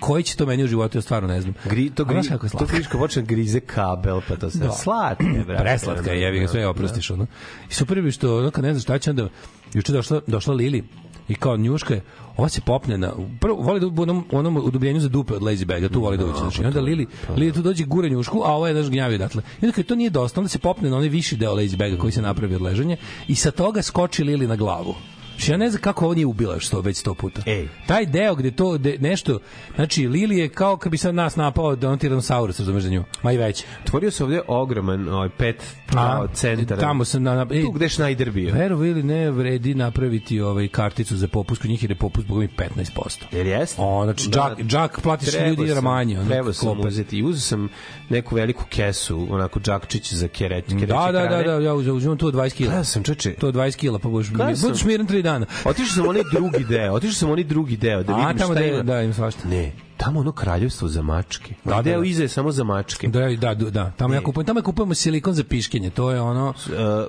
Koji 0.00 0.22
će 0.22 0.36
to 0.36 0.46
meni 0.46 0.64
u 0.64 0.66
životu, 0.66 0.98
ja 0.98 1.02
stvarno 1.02 1.28
ne 1.28 1.40
znam. 1.40 1.54
Gri, 1.64 1.90
to, 1.90 2.04
gri, 2.04 2.28
kako 2.28 2.48
to 2.48 2.66
friška 2.66 2.98
počne 2.98 3.22
da 3.22 3.26
grize 3.26 3.60
kabel, 3.60 4.20
pa 4.28 4.36
to 4.36 4.50
sve. 4.50 4.66
Da. 4.66 4.72
Slatko 4.72 5.24
je, 5.24 5.44
brate. 5.46 5.62
Preslatka 5.64 6.10
je, 6.12 6.20
jevi 6.20 6.40
ga, 6.40 6.48
sve 6.48 6.66
oprostiš, 6.66 7.10
ono. 7.10 7.26
I 7.70 7.74
super 7.74 8.02
bi 8.02 8.12
što, 8.12 8.38
ono, 8.38 8.50
kad 8.50 8.64
ne 8.64 8.72
znaš 8.74 8.82
šta 8.82 8.98
će, 8.98 9.10
onda, 9.10 9.28
juče 9.74 9.92
došla, 9.92 10.20
došla 10.26 10.54
Lili, 10.54 10.84
i 11.28 11.34
kao 11.34 11.56
njuška 11.56 11.94
je, 11.94 12.02
ova 12.36 12.48
se 12.48 12.60
popne 12.60 12.98
na, 12.98 13.12
prvo 13.40 13.56
voli 13.56 13.80
da 13.80 13.86
u 13.86 14.02
onom, 14.02 14.24
onom 14.32 14.56
udubljenju 14.56 15.00
za 15.00 15.08
dupe 15.08 15.34
od 15.34 15.42
lazy 15.42 15.64
baga, 15.64 15.88
tu 15.88 16.00
voli 16.00 16.18
da 16.18 16.24
uđe. 16.24 16.38
Znači, 16.38 16.64
onda 16.64 16.80
Lili, 16.80 17.06
Lili 17.36 17.52
tu 17.52 17.62
dođe 17.62 17.84
gure 17.84 18.08
njušku, 18.08 18.42
a 18.44 18.52
ovo 18.52 18.66
je 18.66 18.74
daš 18.74 18.88
gnjavi 18.88 19.14
odatle. 19.14 19.42
I 19.62 19.64
onda 19.64 19.74
kad 19.74 19.86
to 19.86 19.94
nije 19.94 20.10
dosta, 20.10 20.40
onda 20.40 20.48
se 20.48 20.58
popne 20.58 20.90
na 20.90 20.96
onaj 20.96 21.08
viši 21.08 21.36
deo 21.36 21.54
lazy 21.54 21.76
baga 21.76 21.96
koji 21.96 22.12
se 22.12 22.22
napravi 22.22 22.54
od 22.54 22.62
ležanja 22.62 22.96
i 23.28 23.34
sa 23.34 23.50
toga 23.50 23.82
skoči 23.82 24.24
Lili 24.24 24.46
na 24.46 24.56
glavu. 24.56 24.94
Znači, 25.36 25.50
ja 25.52 25.56
ne 25.56 25.70
znam 25.70 25.82
kako 25.82 26.04
ovo 26.04 26.14
nije 26.14 26.26
ubila 26.26 26.60
što 26.60 26.80
već 26.80 26.96
sto 26.96 27.14
puta. 27.14 27.42
Ej. 27.46 27.68
Taj 27.86 28.06
deo 28.06 28.34
gde 28.34 28.50
to 28.50 28.70
gde 28.72 28.96
nešto, 29.00 29.38
znači 29.74 30.08
Lili 30.08 30.38
je 30.38 30.48
kao 30.48 30.76
kad 30.76 30.92
bi 30.92 30.98
sad 30.98 31.14
nas 31.14 31.36
napao 31.36 31.76
da 31.76 31.90
on 31.90 31.98
tiranosaurus, 31.98 32.58
razumeš 32.58 32.82
za 32.82 32.88
nju, 32.90 33.04
ma 33.22 33.32
i 33.32 33.36
veće. 33.36 33.64
Otvorio 33.84 34.10
se 34.10 34.24
ovde 34.24 34.40
ogroman 34.48 35.08
ovaj, 35.08 35.28
pet 35.28 35.62
kao 35.92 36.28
centar. 36.34 36.78
Tamo 36.78 37.04
sam 37.04 37.22
na, 37.22 37.34
na 37.34 37.46
e, 37.50 37.62
Tu 37.62 37.70
gde 37.70 37.84
je 37.84 37.88
Schneider 37.88 38.30
bio. 38.30 38.54
Verovo 38.54 38.84
ili 38.84 39.02
ne, 39.02 39.30
vredi 39.30 39.74
napraviti 39.74 40.40
ovaj 40.40 40.68
karticu 40.68 41.16
za 41.16 41.28
popust, 41.28 41.60
kod 41.62 41.70
njih 41.70 41.82
je 41.82 41.94
popust 41.94 42.26
boga 42.28 42.40
mi 42.40 42.48
15%. 42.48 43.22
Jer 43.32 43.46
jeste? 43.46 43.82
O, 43.82 44.04
znači, 44.04 44.30
džak, 44.30 44.58
džak 44.62 45.00
platiš 45.00 45.34
ljudi 45.34 45.56
dinara 45.56 45.74
sam- 45.74 45.84
manje. 45.84 46.18
ono, 46.18 46.28
Trebao 46.28 46.52
sam 46.52 46.80
uzeti. 46.80 47.18
I 47.18 47.22
uzeo 47.22 47.40
sam 47.40 47.68
neku 48.08 48.34
veliku 48.34 48.64
kesu, 48.70 49.26
onako 49.30 49.60
džakčić 49.60 50.12
za 50.12 50.28
kereć, 50.28 50.64
Da, 50.68 50.86
da, 50.86 51.12
da, 51.12 51.26
krane. 51.28 51.44
da, 51.44 51.52
ja 51.52 51.74
uzem, 51.74 51.96
uzimam 51.96 52.18
to 52.18 52.26
od 52.26 52.34
20 52.34 52.54
kila. 52.54 52.68
Gledao 52.68 52.84
sam, 52.84 53.02
čoče, 53.02 53.34
To 53.34 53.48
od 53.48 53.54
20 53.54 53.76
kila, 53.76 53.98
pa 53.98 54.08
budeš, 54.08 54.30
budeš 54.62 54.84
miran 54.84 55.06
3 55.06 55.22
dana. 55.26 55.46
Otišao 55.64 55.94
sam 55.94 56.08
onaj 56.08 56.22
drugi 56.32 56.64
deo, 56.64 56.92
otišao 56.94 57.14
sam 57.14 57.30
onaj 57.30 57.44
drugi 57.44 57.76
deo 57.76 58.02
da 58.02 58.12
A, 58.12 58.16
vidim 58.18 58.38
tamo 58.38 58.54
šta 58.54 58.60
da, 58.60 58.66
ima. 58.66 58.82
da, 58.82 59.02
im 59.02 59.12
svašta. 59.14 59.48
Ne, 59.48 59.72
tamo 59.96 60.20
ono 60.20 60.32
kraljevstvo 60.32 60.88
za 60.88 61.02
mačke. 61.02 61.54
Da, 61.64 61.70
Da, 61.70 61.76
da, 61.76 61.82
deo 61.82 62.00
da. 62.00 62.06
iza 62.06 62.22
je 62.22 62.28
samo 62.28 62.52
za 62.52 62.64
mačke. 62.64 63.08
Da, 63.08 63.20
da, 63.36 63.54
da, 63.54 63.70
da, 63.70 63.90
tamo 63.96 64.14
ja 64.14 64.20
kupujem, 64.20 64.46
tamo 64.46 64.58
ja 64.58 64.64
kupujemo 64.64 64.94
silikon 64.94 65.34
za 65.34 65.44
piškenje, 65.44 65.90
to 65.90 66.10
je 66.10 66.20
ono... 66.20 66.48
Uh, 66.48 66.54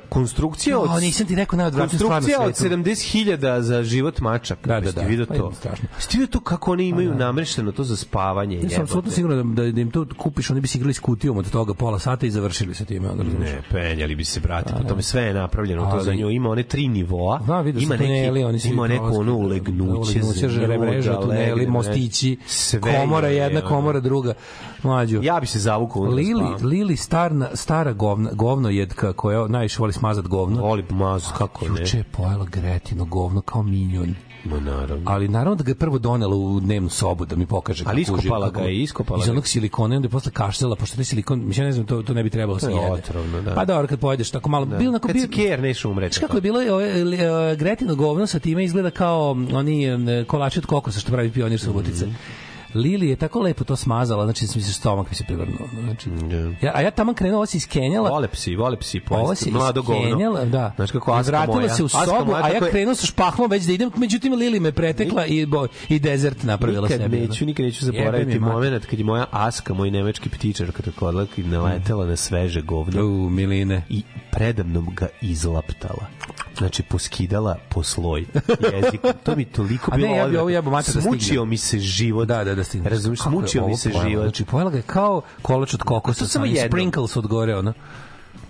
konstrukcija 0.09 0.79
od... 0.79 0.89
O, 0.89 0.99
nisam 0.99 1.27
ti 1.27 1.35
rekao 1.35 1.57
najodvratnije 1.57 1.99
stvar 1.99 2.11
na 2.11 2.15
Konstrukcija 2.15 2.47
od 2.47 2.55
svetu. 2.55 2.75
70.000 2.75 3.59
za 3.59 3.83
život 3.83 4.19
mačaka. 4.19 4.67
Da, 4.67 4.79
da, 4.79 4.91
da. 4.91 5.01
vidio 5.01 5.25
Pa 5.25 5.35
to? 5.35 5.51
strašno. 5.59 5.87
Jeste 5.95 6.17
vidio 6.17 6.27
to 6.27 6.39
kako 6.39 6.71
oni 6.71 6.87
imaju 6.87 7.15
namrešteno 7.15 7.71
to 7.71 7.83
za 7.83 7.95
spavanje? 7.95 8.55
Ja 8.55 8.61
sam 8.61 8.69
jebote? 8.69 8.83
apsolutno 8.83 9.11
siguran 9.11 9.55
da, 9.55 9.63
da, 9.63 9.71
da 9.71 9.81
im 9.81 9.91
to 9.91 10.05
kupiš, 10.17 10.49
oni 10.49 10.61
bi 10.61 10.67
se 10.67 10.77
igrali 10.77 10.93
s 10.93 10.99
kutijom 10.99 11.37
od 11.37 11.51
toga 11.51 11.73
pola 11.73 11.99
sata 11.99 12.25
i 12.25 12.31
završili 12.31 12.73
sa 12.75 12.85
time. 12.85 13.09
Onda. 13.09 13.23
Ne, 13.23 13.61
penjali 13.71 14.15
bi 14.15 14.23
se, 14.23 14.39
brate, 14.39 14.73
po 14.81 14.83
tome 14.83 15.01
sve 15.01 15.21
je 15.21 15.33
napravljeno 15.33 15.81
to 15.81 15.89
Ali- 15.91 16.03
za 16.03 16.13
nju. 16.13 16.29
Ima 16.29 16.49
one 16.49 16.63
tri 16.63 16.87
nivoa, 16.87 17.39
Da, 17.47 17.61
vidio 17.61 17.79
ima 17.79 17.97
sam 17.97 17.97
tuneli, 17.97 18.39
neki, 18.43 18.45
oni 18.45 18.73
ima 18.73 18.87
neko 18.87 19.05
ono 19.05 19.31
da, 19.31 19.37
ulegnuće, 19.37 20.19
ulegnuće, 20.67 21.09
da 21.09 21.21
tuneli, 21.21 21.67
mostići, 21.67 22.37
sve 22.45 22.76
komora 22.79 23.27
je, 23.27 23.37
jedna, 23.37 23.59
ono. 23.59 23.69
komora 23.69 23.99
druga. 23.99 24.33
Mlađo. 24.83 25.19
Ja 25.23 25.39
bi 25.39 25.47
se 25.47 25.59
zavukao 25.59 26.01
Lili, 26.03 26.33
spavam. 26.35 26.65
Lili 26.65 26.95
starna, 26.95 27.47
stara 27.53 27.93
govna, 27.93 28.29
govno 28.33 28.69
jedka 28.69 29.13
koja 29.13 29.47
najviše 29.47 29.77
voli 29.79 29.93
smazat 29.93 30.27
govno. 30.27 30.61
Voli 30.61 30.85
mazu, 30.89 31.29
kako 31.37 31.65
ne? 31.65 31.81
Juče 31.81 31.97
je 31.97 32.03
pojela 32.03 32.45
Gretino 32.45 33.05
govno 33.05 33.41
kao 33.41 33.63
minjon. 33.63 34.15
Ma 34.45 34.59
naravno. 34.59 35.11
Ali 35.11 35.27
naravno 35.27 35.55
da 35.55 35.63
ga 35.63 35.71
je 35.71 35.75
prvo 35.75 35.99
donela 35.99 36.35
u 36.35 36.59
dnevnu 36.59 36.89
sobu 36.89 37.25
da 37.25 37.35
mi 37.35 37.45
pokaže 37.45 37.83
Ali 37.87 38.03
kako 38.03 38.15
uživa, 38.15 38.37
iskopala 38.37 38.49
ga 38.51 38.61
je, 38.61 38.81
iskopala 38.83 39.19
Iz 39.19 39.25
ga 39.25 39.29
je. 39.29 39.31
onog 39.31 39.47
silikona 39.47 39.95
i 39.95 39.97
onda 39.97 40.05
je 40.05 40.09
posle 40.09 40.31
kašljala, 40.31 40.75
pošto 40.75 40.95
taj 40.95 41.05
silikon, 41.05 41.45
mislim, 41.45 41.63
ja 41.63 41.67
ne 41.67 41.71
znam, 41.73 41.85
to, 41.85 42.01
to 42.01 42.13
ne 42.13 42.23
bi 42.23 42.29
trebalo 42.29 42.59
To 42.59 42.65
se 42.65 42.71
je 42.71 42.77
jede. 42.77 42.91
otrovno, 42.91 43.41
da. 43.41 43.55
Pa 43.55 43.65
dobro, 43.65 43.87
kad 43.87 43.99
pojedeš 43.99 44.31
tako 44.31 44.49
malo, 44.49 44.65
bilo 44.65 44.89
onako 44.89 45.07
Kad 45.07 45.15
bio, 45.15 45.23
si 45.23 45.29
ker, 45.29 45.59
neš 45.59 45.85
umreti. 45.85 46.13
Znaš 46.13 46.21
kako 46.21 46.37
je 46.37 46.41
bilo 46.41 46.59
ovo, 46.61 46.81
e, 46.81 47.55
Gretino 47.55 47.95
govno 47.95 48.27
sa 48.27 48.39
time 48.39 48.63
izgleda 48.63 48.89
kao 48.91 49.31
m, 49.31 49.47
oni 49.53 49.85
kolači 50.27 50.59
od 50.59 50.65
kokosa 50.65 50.99
što 50.99 51.11
pravi 51.11 51.31
pionir 51.31 51.59
Subotice. 51.59 52.05
Mhm. 52.05 52.15
Lili 52.77 53.07
je 53.07 53.15
tako 53.15 53.39
lepo 53.39 53.63
to 53.63 53.75
smazala, 53.75 54.23
znači 54.25 54.45
mi 54.55 54.61
se 54.61 54.73
stomak 54.73 55.09
mi 55.09 55.15
se 55.15 55.23
prevrnuo. 55.23 55.67
Znači, 55.83 56.09
Da. 56.09 56.37
ja, 56.61 56.71
a 56.75 56.81
ja 56.81 56.91
tamo 56.91 57.13
krenuo, 57.13 57.37
ovo 57.37 57.45
se 57.45 57.57
iskenjala, 57.57 58.09
Vole 58.09 58.27
psi, 58.27 58.55
vole 58.55 58.77
psi. 58.77 59.01
ovo 59.09 59.35
se 59.35 59.51
Mlado 59.51 59.81
govno. 59.81 60.45
da. 60.45 60.73
Znaš 60.75 60.91
kako 60.91 61.11
Aska 61.11 61.29
vratila 61.29 61.55
moja. 61.55 61.69
se 61.69 61.83
u 61.83 61.87
sobu, 61.87 62.33
a 62.33 62.49
ja 62.49 62.59
krenuo 62.61 62.95
sa 62.95 63.05
špahlom 63.05 63.51
već 63.51 63.63
da 63.63 63.73
idem, 63.73 63.91
međutim 63.97 64.33
Lili 64.33 64.59
me 64.59 64.71
pretekla 64.71 65.25
i, 65.25 65.45
bo, 65.45 65.67
i 65.89 65.99
dezert 65.99 66.43
napravila 66.43 66.81
Nikad 66.81 67.01
sebi. 67.01 67.19
neću, 67.19 67.45
nikad 67.45 67.65
neću 67.65 67.85
zaboraviti 67.85 68.39
moment 68.39 68.85
kad 68.85 68.99
je 68.99 69.05
moja 69.05 69.25
Aska, 69.31 69.73
moj 69.73 69.91
nemački 69.91 70.29
ptičar, 70.29 70.71
kada 70.71 70.91
kodla 70.91 71.25
i 71.37 71.43
naletela 71.43 72.05
na 72.05 72.15
sveže 72.15 72.61
govno 72.61 73.01
U, 73.01 73.29
Miline. 73.29 73.81
i 73.89 74.03
predavnom 74.31 74.87
ga 74.91 75.07
izlaptala. 75.21 76.05
Znači, 76.57 76.83
poskidala 76.83 77.57
po 77.69 77.83
sloj 77.83 78.25
jezik. 78.73 79.01
To 79.23 79.35
mi 79.35 79.45
toliko 79.45 79.91
A 79.91 79.97
ne, 79.97 80.03
bilo 80.03 80.15
ja 80.15 80.27
bi 80.27 80.37
ovo 80.37 80.49
jebo 80.49 80.71
mater 80.71 80.95
da 80.95 81.01
Smučio 81.01 81.45
mi 81.45 81.57
se 81.57 81.79
život. 81.79 82.27
Da, 82.27 82.43
da, 82.43 82.55
da 82.55 82.63
stigne. 82.67 82.89
Razumiješ, 82.89 83.25
ovo 83.25 83.67
mi 83.67 83.77
se 83.77 83.91
život. 84.07 84.23
Znači, 84.23 84.45
pojela 84.45 84.71
ga 84.71 84.77
je 84.77 84.83
kao 84.83 85.21
kolač 85.41 85.73
od 85.73 85.83
kokosa, 85.83 86.27
samo 86.27 86.45
sprinkles 86.67 87.17
od 87.17 87.27
gore, 87.27 87.55
ono. 87.55 87.73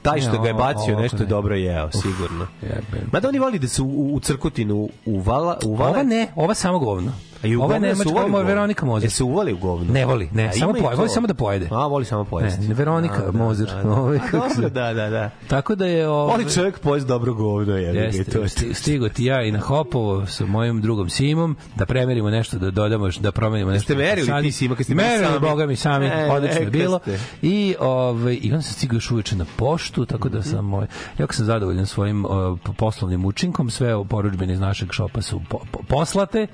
Taj 0.07 0.21
što 0.21 0.41
ga 0.41 0.47
je 0.47 0.53
bacio, 0.53 0.93
ovo 0.93 1.01
nešto 1.01 1.17
je 1.17 1.27
dobro 1.27 1.55
jeo, 1.55 1.89
sigurno. 1.93 2.47
Jebem. 2.61 3.09
Mada 3.11 3.27
oni 3.27 3.39
voli 3.39 3.59
da 3.59 3.67
se 3.67 3.81
u, 3.81 3.85
u 4.13 4.19
crkutinu 4.19 4.89
uvala, 5.05 5.57
uvale. 5.65 5.91
Ova 5.91 6.03
ne, 6.03 6.27
ova 6.35 6.53
samo 6.53 6.79
govno. 6.79 7.11
A 7.43 7.47
i 7.47 7.55
u 7.55 7.61
Ova 7.61 7.75
je 7.75 7.79
se 7.79 7.87
nemačka, 7.87 8.25
ova 8.25 8.39
je? 8.39 8.45
Veronika 8.45 8.85
Mozer. 8.85 9.07
E 9.07 9.09
se 9.09 9.23
uvali 9.23 9.53
u 9.53 9.57
govno? 9.57 9.93
Ne 9.93 10.05
voli, 10.05 10.29
ne, 10.33 10.45
A 10.45 10.51
samo 10.51 10.73
poje, 10.73 10.95
voli 10.95 11.09
samo 11.09 11.27
da 11.27 11.33
pojede. 11.33 11.67
A, 11.71 11.87
voli 11.87 12.05
samo 12.05 12.23
pojesti. 12.23 12.67
Ne, 12.67 12.73
Veronika 12.73 13.17
Da, 13.17 13.25
da, 13.25 13.31
Mozer. 13.33 13.67
da, 13.67 13.83
da. 13.83 13.89
Ovaj, 13.91 14.17
A, 14.17 14.21
se- 14.21 14.37
Dobro, 14.55 14.69
da, 14.71 14.93
da, 14.93 15.09
da. 15.09 15.29
Tako 15.47 15.75
da 15.75 15.85
je... 15.85 16.07
Ovaj, 16.09 16.31
Voli 16.33 16.51
čovjek 16.51 16.79
pojesti 16.79 17.07
dobro 17.07 17.33
govno, 17.33 17.77
je. 17.77 17.95
Jeste, 17.95 18.23
to 18.25 18.39
je 18.39 18.45
sti- 18.45 18.73
stigo 18.73 19.09
ti 19.09 19.25
ja 19.25 19.43
i 19.43 19.51
na 19.51 19.59
Hopovo 19.59 20.25
sa 20.25 20.45
mojim 20.45 20.81
drugom 20.81 21.09
Simom 21.09 21.55
da 21.75 21.85
premerimo 21.85 22.29
nešto, 22.29 22.57
da 22.57 22.71
dodamo, 22.71 23.09
da 23.19 23.31
promenimo 23.31 23.71
nešto. 23.71 23.93
Jeste 23.93 24.05
merili 24.05 24.43
ti, 24.43 24.51
Sima, 24.51 24.75
kad 24.75 24.85
ste 24.85 24.95
merili, 24.95 25.25
sami? 25.25 25.39
boga 25.41 25.65
mi 25.65 25.75
sami, 25.75 26.05
E, 26.07 26.29
odlično 26.31 26.61
je 26.61 26.69
bilo. 26.69 26.99
I, 27.41 27.75
ovaj, 27.79 28.37
I 28.41 28.51
onda 28.51 28.61
sam 28.61 28.73
stigao 28.73 28.95
još 28.95 29.11
uveče 29.11 29.35
na 29.35 29.45
poštu, 29.55 29.96
tako 30.05 30.29
da 30.29 30.43
sam, 30.43 30.73
ovaj, 30.73 30.87
jako 31.19 31.33
sam 31.33 31.45
zadovoljan 31.45 31.85
svojim 31.85 32.25
uh, 32.25 32.31
poslovnim 32.77 33.25
učinkom, 33.25 33.69
sve 33.69 34.07
poručbene 34.09 34.53
iz 34.53 34.59
našeg 34.59 34.91
šopa 34.91 35.21
su 35.21 35.41
po, 35.49 35.59
po- 35.71 35.83
poslate. 35.87 36.47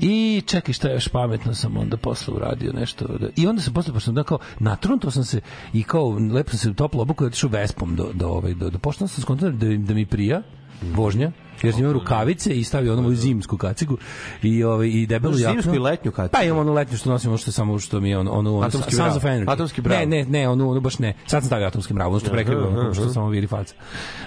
I 0.00 0.42
čekaj 0.46 0.74
šta 0.74 0.90
još 0.90 1.08
pametno 1.08 1.54
sam 1.54 1.76
onda 1.76 1.96
posle 1.96 2.34
uradio 2.34 2.72
nešto. 2.72 3.06
Da, 3.06 3.28
I 3.36 3.46
onda 3.46 3.62
sam 3.62 3.74
posle, 3.74 3.92
pošto 3.92 4.04
sam 4.04 4.14
da 4.14 4.22
kao, 4.22 4.38
natrunto 4.58 5.10
sam 5.10 5.24
se 5.24 5.40
i 5.72 5.82
kao, 5.82 6.18
lepo 6.32 6.50
sam 6.50 6.58
se 6.58 6.74
toplo 6.74 7.02
obuku 7.02 7.24
i 7.24 7.26
otišao 7.26 7.50
vespom 7.50 7.96
do, 7.96 8.10
do, 8.14 8.28
ovaj, 8.28 8.54
do, 8.54 8.70
do 8.70 8.78
pošte, 8.78 9.04
onda 9.04 9.12
sam 9.12 9.22
skontao 9.22 9.50
da, 9.50 9.76
da 9.76 9.94
mi 9.94 10.06
prija 10.06 10.42
vožnja, 10.82 11.32
jer 11.62 11.72
sam 11.72 11.80
imao 11.80 11.92
rukavice 11.92 12.54
i 12.54 12.64
stavio 12.64 12.92
onu 12.92 13.02
moju 13.02 13.16
zimsku 13.16 13.56
kacigu 13.56 13.98
i 14.42 14.64
ovaj 14.64 14.88
i 14.88 15.06
debelu 15.06 15.38
jaknu. 15.38 15.62
zimsku 15.62 15.74
i 15.74 15.78
letnju 15.78 16.10
kacigu? 16.12 16.32
Pa 16.32 16.42
imam 16.42 16.58
onu 16.58 16.72
letnju 16.72 16.98
što 16.98 17.10
nosim, 17.10 17.30
ono 17.30 17.38
što 17.38 17.52
samo 17.52 17.78
što 17.78 18.00
mi 18.00 18.10
je 18.10 18.18
ono 18.18 18.30
onu 18.30 18.56
ono 18.56 18.66
Atomski 18.66 18.94
Sons 18.94 18.98
brav. 18.98 19.16
of 19.16 19.22
Energy. 19.22 19.52
Atomski 19.52 19.80
brav. 19.80 19.98
Ne, 19.98 20.06
ne, 20.06 20.24
ne, 20.24 20.48
onu, 20.48 20.70
onu 20.70 20.80
baš 20.80 20.98
ne. 20.98 21.14
Sad 21.26 21.42
sam 21.42 21.46
stavio 21.46 21.66
atomski 21.66 21.94
mrav, 21.94 22.08
ono 22.08 22.20
što 22.20 22.30
prekriva, 22.30 22.68
ono 22.68 22.94
što 22.94 23.08
samo 23.08 23.28
viri 23.28 23.46
faca. 23.46 23.74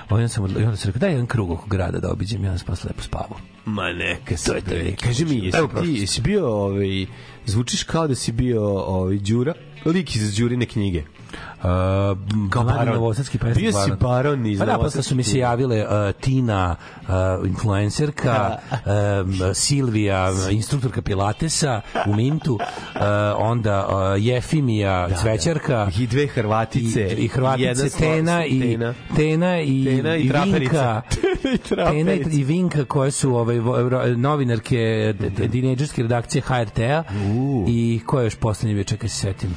Onda 0.09 0.27
sam 0.27 0.45
i 0.45 0.63
onda 0.63 0.75
sam 0.75 0.87
rekao 0.87 0.99
daj 0.99 1.11
jedan 1.11 1.27
krug 1.27 1.51
oko 1.51 1.67
grada 1.67 1.99
da 1.99 2.11
obiđem, 2.11 2.43
ja 2.43 2.57
sam 2.57 2.67
posle 2.67 2.87
lepo 2.87 3.01
spavao. 3.01 3.37
Ma 3.65 3.91
neka 3.93 4.37
se 4.37 4.51
To 4.51 4.55
je 4.55 4.95
to 4.95 5.05
Kaži 5.05 5.25
mi, 5.25 5.35
jesi 5.45 5.57
ti, 5.81 5.93
jesi 6.01 6.21
bio, 6.21 6.47
ovaj, 6.47 7.05
zvučiš 7.45 7.83
kao 7.83 8.07
da 8.07 8.15
si 8.15 8.31
bio 8.31 8.63
ovaj, 8.69 9.17
Đura, 9.17 9.53
lik 9.85 10.15
iz 10.15 10.35
Đurine 10.35 10.65
knjige. 10.65 11.03
Uh, 11.59 11.65
Kao 12.49 12.63
baron. 12.63 12.93
novosadski 12.93 13.37
pesnik 13.37 13.57
Bio 13.57 13.71
si 13.71 13.91
baron 13.99 14.45
iz 14.45 14.59
Pa 14.59 14.65
da, 14.65 14.71
posle 14.71 14.77
novosadske 14.77 15.03
su 15.03 15.15
mi 15.15 15.23
se 15.23 15.37
javile 15.37 15.79
uh, 15.79 16.11
Tina, 16.13 16.75
uh, 17.01 17.07
influencerka, 17.47 18.57
um, 18.71 19.53
Silvija, 19.53 20.31
instruktorka 20.51 21.01
Pilatesa 21.01 21.81
u 22.07 22.15
Mintu, 22.15 22.53
uh, 22.53 22.61
onda 23.37 23.87
uh, 23.87 23.93
Jefimija, 24.25 25.09
cvećarka, 25.15 25.91
I 25.99 26.07
dve 26.07 26.27
Hrvatice. 26.27 27.07
i, 27.07 27.15
i 27.15 27.27
Hrvatice 27.27 27.89
Tena 27.89 28.45
i 28.45 28.59
Tena. 28.61 28.93
Tena 29.15 29.61
i, 29.61 29.85
Tena 29.85 30.15
i 30.15 30.29
traperica. 30.29 31.01
Vinka. 31.43 31.85
Tena 31.91 32.13
i 32.13 32.17
i, 32.17 32.39
i 32.39 32.43
Vinka 32.43 32.85
koje 32.85 33.11
su 33.11 33.35
ovaj, 33.35 33.59
vo- 33.59 33.89
ro- 33.89 34.17
novinarke 34.17 35.13
dineđerske 35.47 36.01
redakcije 36.01 36.41
HRT-a 36.41 37.03
i 37.67 38.01
ko 38.05 38.19
je 38.19 38.25
još 38.25 38.35
poslednji 38.35 38.73
bio, 38.75 38.83
čekaj 38.83 39.09
se 39.09 39.15
setim 39.15 39.55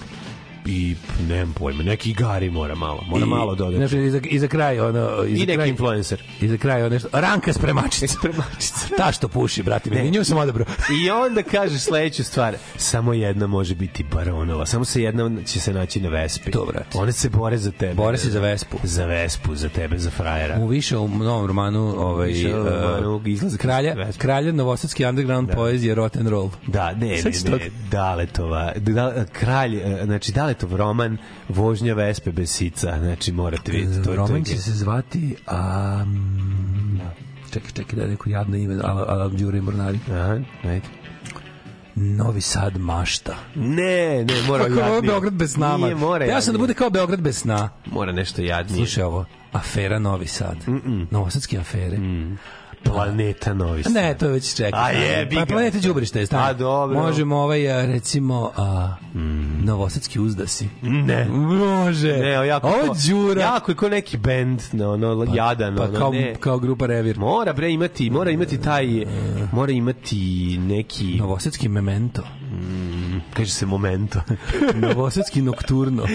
I, 0.66 0.96
nemam 1.28 1.52
pojma, 1.52 1.82
neki 1.82 2.10
igari 2.10 2.50
mora 2.50 2.74
malo. 2.74 3.04
Mora 3.08 3.26
malo 3.26 3.54
dodati. 3.54 3.76
Znači, 3.76 3.98
i 3.98 4.10
za, 4.10 4.20
i 4.24 4.38
za 4.38 4.48
kraj, 4.48 4.80
ono... 4.80 5.24
I, 5.24 5.32
I 5.32 5.36
za 5.36 5.44
neki 5.46 5.54
kraj, 5.54 5.68
influencer. 5.68 6.22
I 6.40 6.48
za 6.48 6.56
kraj, 6.56 6.80
ono 6.80 6.88
nešto... 6.88 7.08
Ranka 7.12 7.52
spremačica. 7.52 8.06
Spremačica. 8.18 8.86
Ta 8.96 9.12
što 9.12 9.28
puši, 9.28 9.62
brate 9.62 9.90
mi. 9.90 9.96
Ne. 9.96 10.10
Nju 10.10 10.24
sam 10.24 10.38
odabrao. 10.38 10.66
I 11.04 11.10
onda 11.10 11.42
kažeš 11.42 11.80
sledeću 11.80 12.24
stvar, 12.24 12.54
samo 12.76 13.12
jedna 13.12 13.46
može 13.46 13.74
biti 13.74 14.04
baronova, 14.04 14.66
samo 14.66 14.84
se 14.84 15.02
jedna 15.02 15.30
će 15.46 15.60
se 15.60 15.72
naći 15.72 16.00
na 16.00 16.08
Vespi. 16.08 16.50
To, 16.50 16.64
brate. 16.64 16.98
One 16.98 17.12
se 17.12 17.28
bore 17.28 17.58
za 17.58 17.70
tebe. 17.70 17.94
Bore 17.94 18.18
se 18.18 18.30
za 18.30 18.40
Vespu. 18.40 18.78
Za 18.82 19.06
Vespu, 19.06 19.54
za 19.54 19.68
tebe, 19.68 19.98
za 19.98 20.10
frajera. 20.10 20.58
U 20.60 20.66
više 20.66 20.96
u 20.96 21.08
novom 21.08 21.46
romanu 21.46 21.94
ovaj, 21.98 22.28
Više 22.28 22.52
romanu 22.52 23.16
uh, 23.16 23.26
izlazi 23.26 23.58
kralja, 23.58 23.94
Vespa. 23.94 24.22
kralja 24.22 24.52
novosadski 24.52 25.04
underground 25.04 25.50
poezije 25.54 25.94
rock 25.94 26.16
and 26.16 26.28
roll. 26.28 26.50
Da, 26.66 26.92
ne, 26.94 27.06
ne, 27.06 27.22
ne, 27.24 27.50
toga? 27.50 27.64
Daletova, 27.90 28.72
da, 28.76 29.24
kralj, 29.32 29.76
e, 29.76 30.04
znači 30.04 30.32
Daletov 30.52 30.76
roman 30.76 31.18
Vožnja 31.48 31.94
Vespe 31.94 32.32
bez 32.32 32.50
sica, 32.50 32.98
znači 32.98 33.32
morate 33.32 33.72
vidjeti. 33.72 34.02
To, 34.02 34.16
Roman 34.16 34.44
će 34.44 34.56
se 34.56 34.70
zvati... 34.70 35.36
Um, 36.02 37.00
čekaj, 37.52 37.70
čekaj, 37.70 37.96
da 37.96 38.02
je 38.02 38.08
neko 38.08 38.30
jadno 38.30 38.56
ime, 38.56 38.80
ala, 38.84 39.04
ala 39.08 39.28
Đure 39.28 39.60
Mornari. 39.60 39.98
Aha, 40.10 40.38
ajde. 40.64 40.86
Novi 41.94 42.40
Sad 42.40 42.76
mašta. 42.76 43.36
Ne, 43.54 44.24
ne, 44.24 44.42
mora 44.46 44.64
Kako 44.64 44.80
jadnije. 44.80 45.02
Beograd 45.02 45.34
bez 45.34 45.52
sna, 45.52 45.76
Nije, 45.76 45.94
mora 45.94 46.24
Ja 46.24 46.40
sam 46.40 46.52
da 46.52 46.58
bude 46.58 46.74
kao 46.74 46.90
Beograd 46.90 47.20
bez 47.20 47.38
sna. 47.38 47.68
Mora 47.86 48.12
nešto 48.12 48.42
jadnije. 48.42 48.76
Slušaj 48.76 49.04
ovo, 49.04 49.24
afera 49.52 49.98
Novi 49.98 50.26
Sad. 50.26 50.56
Novosadske 51.10 51.58
afere. 51.58 51.98
Planeta 52.84 53.54
Novi 53.54 53.82
Sad. 53.82 53.92
Ne, 53.92 54.14
to 54.14 54.26
je 54.26 54.32
već 54.32 54.54
čeka. 54.54 54.76
A 54.76 54.90
jebi 54.90 55.34
Pa 55.36 55.40
ga. 55.40 55.46
planeta 55.46 55.78
đubrište 55.78 56.20
je 56.20 56.26
stanje. 56.26 56.42
A, 56.44 56.52
dobro. 56.52 56.98
Možemo 57.00 57.36
ovaj 57.36 57.86
recimo 57.86 58.50
a, 58.56 58.94
Novosadski 59.64 60.20
uzdasi. 60.20 60.68
Ne. 60.82 61.24
Može. 61.24 62.12
Ne, 62.12 62.40
o, 62.40 62.42
jako, 62.44 62.66
Ovo 62.66 62.76
je 62.76 62.90
đura. 63.10 63.42
Jako 63.42 63.72
je 63.72 63.76
ko 63.76 63.88
neki 63.88 64.16
bend, 64.16 64.62
no, 64.72 64.92
ono, 64.92 65.26
jadan, 65.34 65.76
Pa 65.76 65.84
ono, 65.84 65.98
kao, 65.98 66.12
ne. 66.12 66.34
kao 66.40 66.58
grupa 66.58 66.86
Revir. 66.86 67.18
Mora 67.18 67.52
bre 67.52 67.72
imati, 67.72 68.10
mora 68.10 68.30
imati 68.30 68.60
taj, 68.60 68.86
mora 69.52 69.72
imati 69.72 70.16
neki, 70.58 71.16
Novosadski 71.18 71.68
memento. 71.68 72.22
Kaže 73.34 73.50
se 73.50 73.66
momento. 73.66 74.20
Novosadski 74.88 75.42
nokturno. 75.42 76.06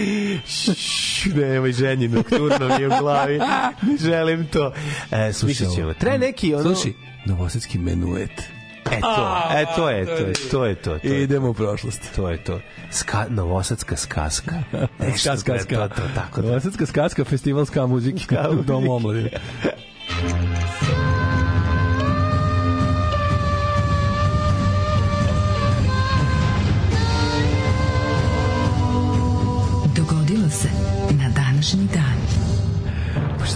Nemoj 1.34 1.72
ženji 1.72 2.08
nokturno 2.08 2.68
mi 2.76 2.82
je 2.82 2.88
u 2.88 2.92
glavi. 3.00 3.38
Ne 3.38 3.96
želim 4.00 4.46
to. 4.46 4.72
E, 5.10 5.32
slušat 5.32 5.74
ćemo. 5.74 5.94
Treba 5.94 6.18
neki 6.18 6.54
ono... 6.54 6.62
Slušaj, 6.62 6.92
Novosadski 7.26 7.78
menuet. 7.78 8.42
E 8.90 9.00
to, 9.00 9.50
e 9.52 9.66
to 9.76 9.90
je, 9.90 10.06
to 10.06 10.12
je, 10.12 10.32
to 10.50 10.64
je 10.64 10.74
to. 10.74 10.98
to. 10.98 11.08
Idemo 11.08 11.50
u 11.50 11.54
prošlost. 11.54 12.02
To 12.16 12.30
je 12.30 12.44
to. 12.44 12.60
Ska, 12.90 13.26
novosadska 13.28 13.96
skaska. 13.96 14.62
E, 15.00 15.16
što 15.16 15.36
Ska, 15.36 15.52
bre, 15.52 15.60
ska. 15.60 15.88
To, 15.88 15.94
to, 15.94 16.02
tako 16.14 16.42
da. 16.42 16.48
Novosadska 16.48 16.86
skaska, 16.86 17.24
festival 17.24 17.66
ska 17.66 17.86
muzike 17.86 18.38
u 18.50 18.62
Domu 18.62 18.92
omladine. 18.92 19.30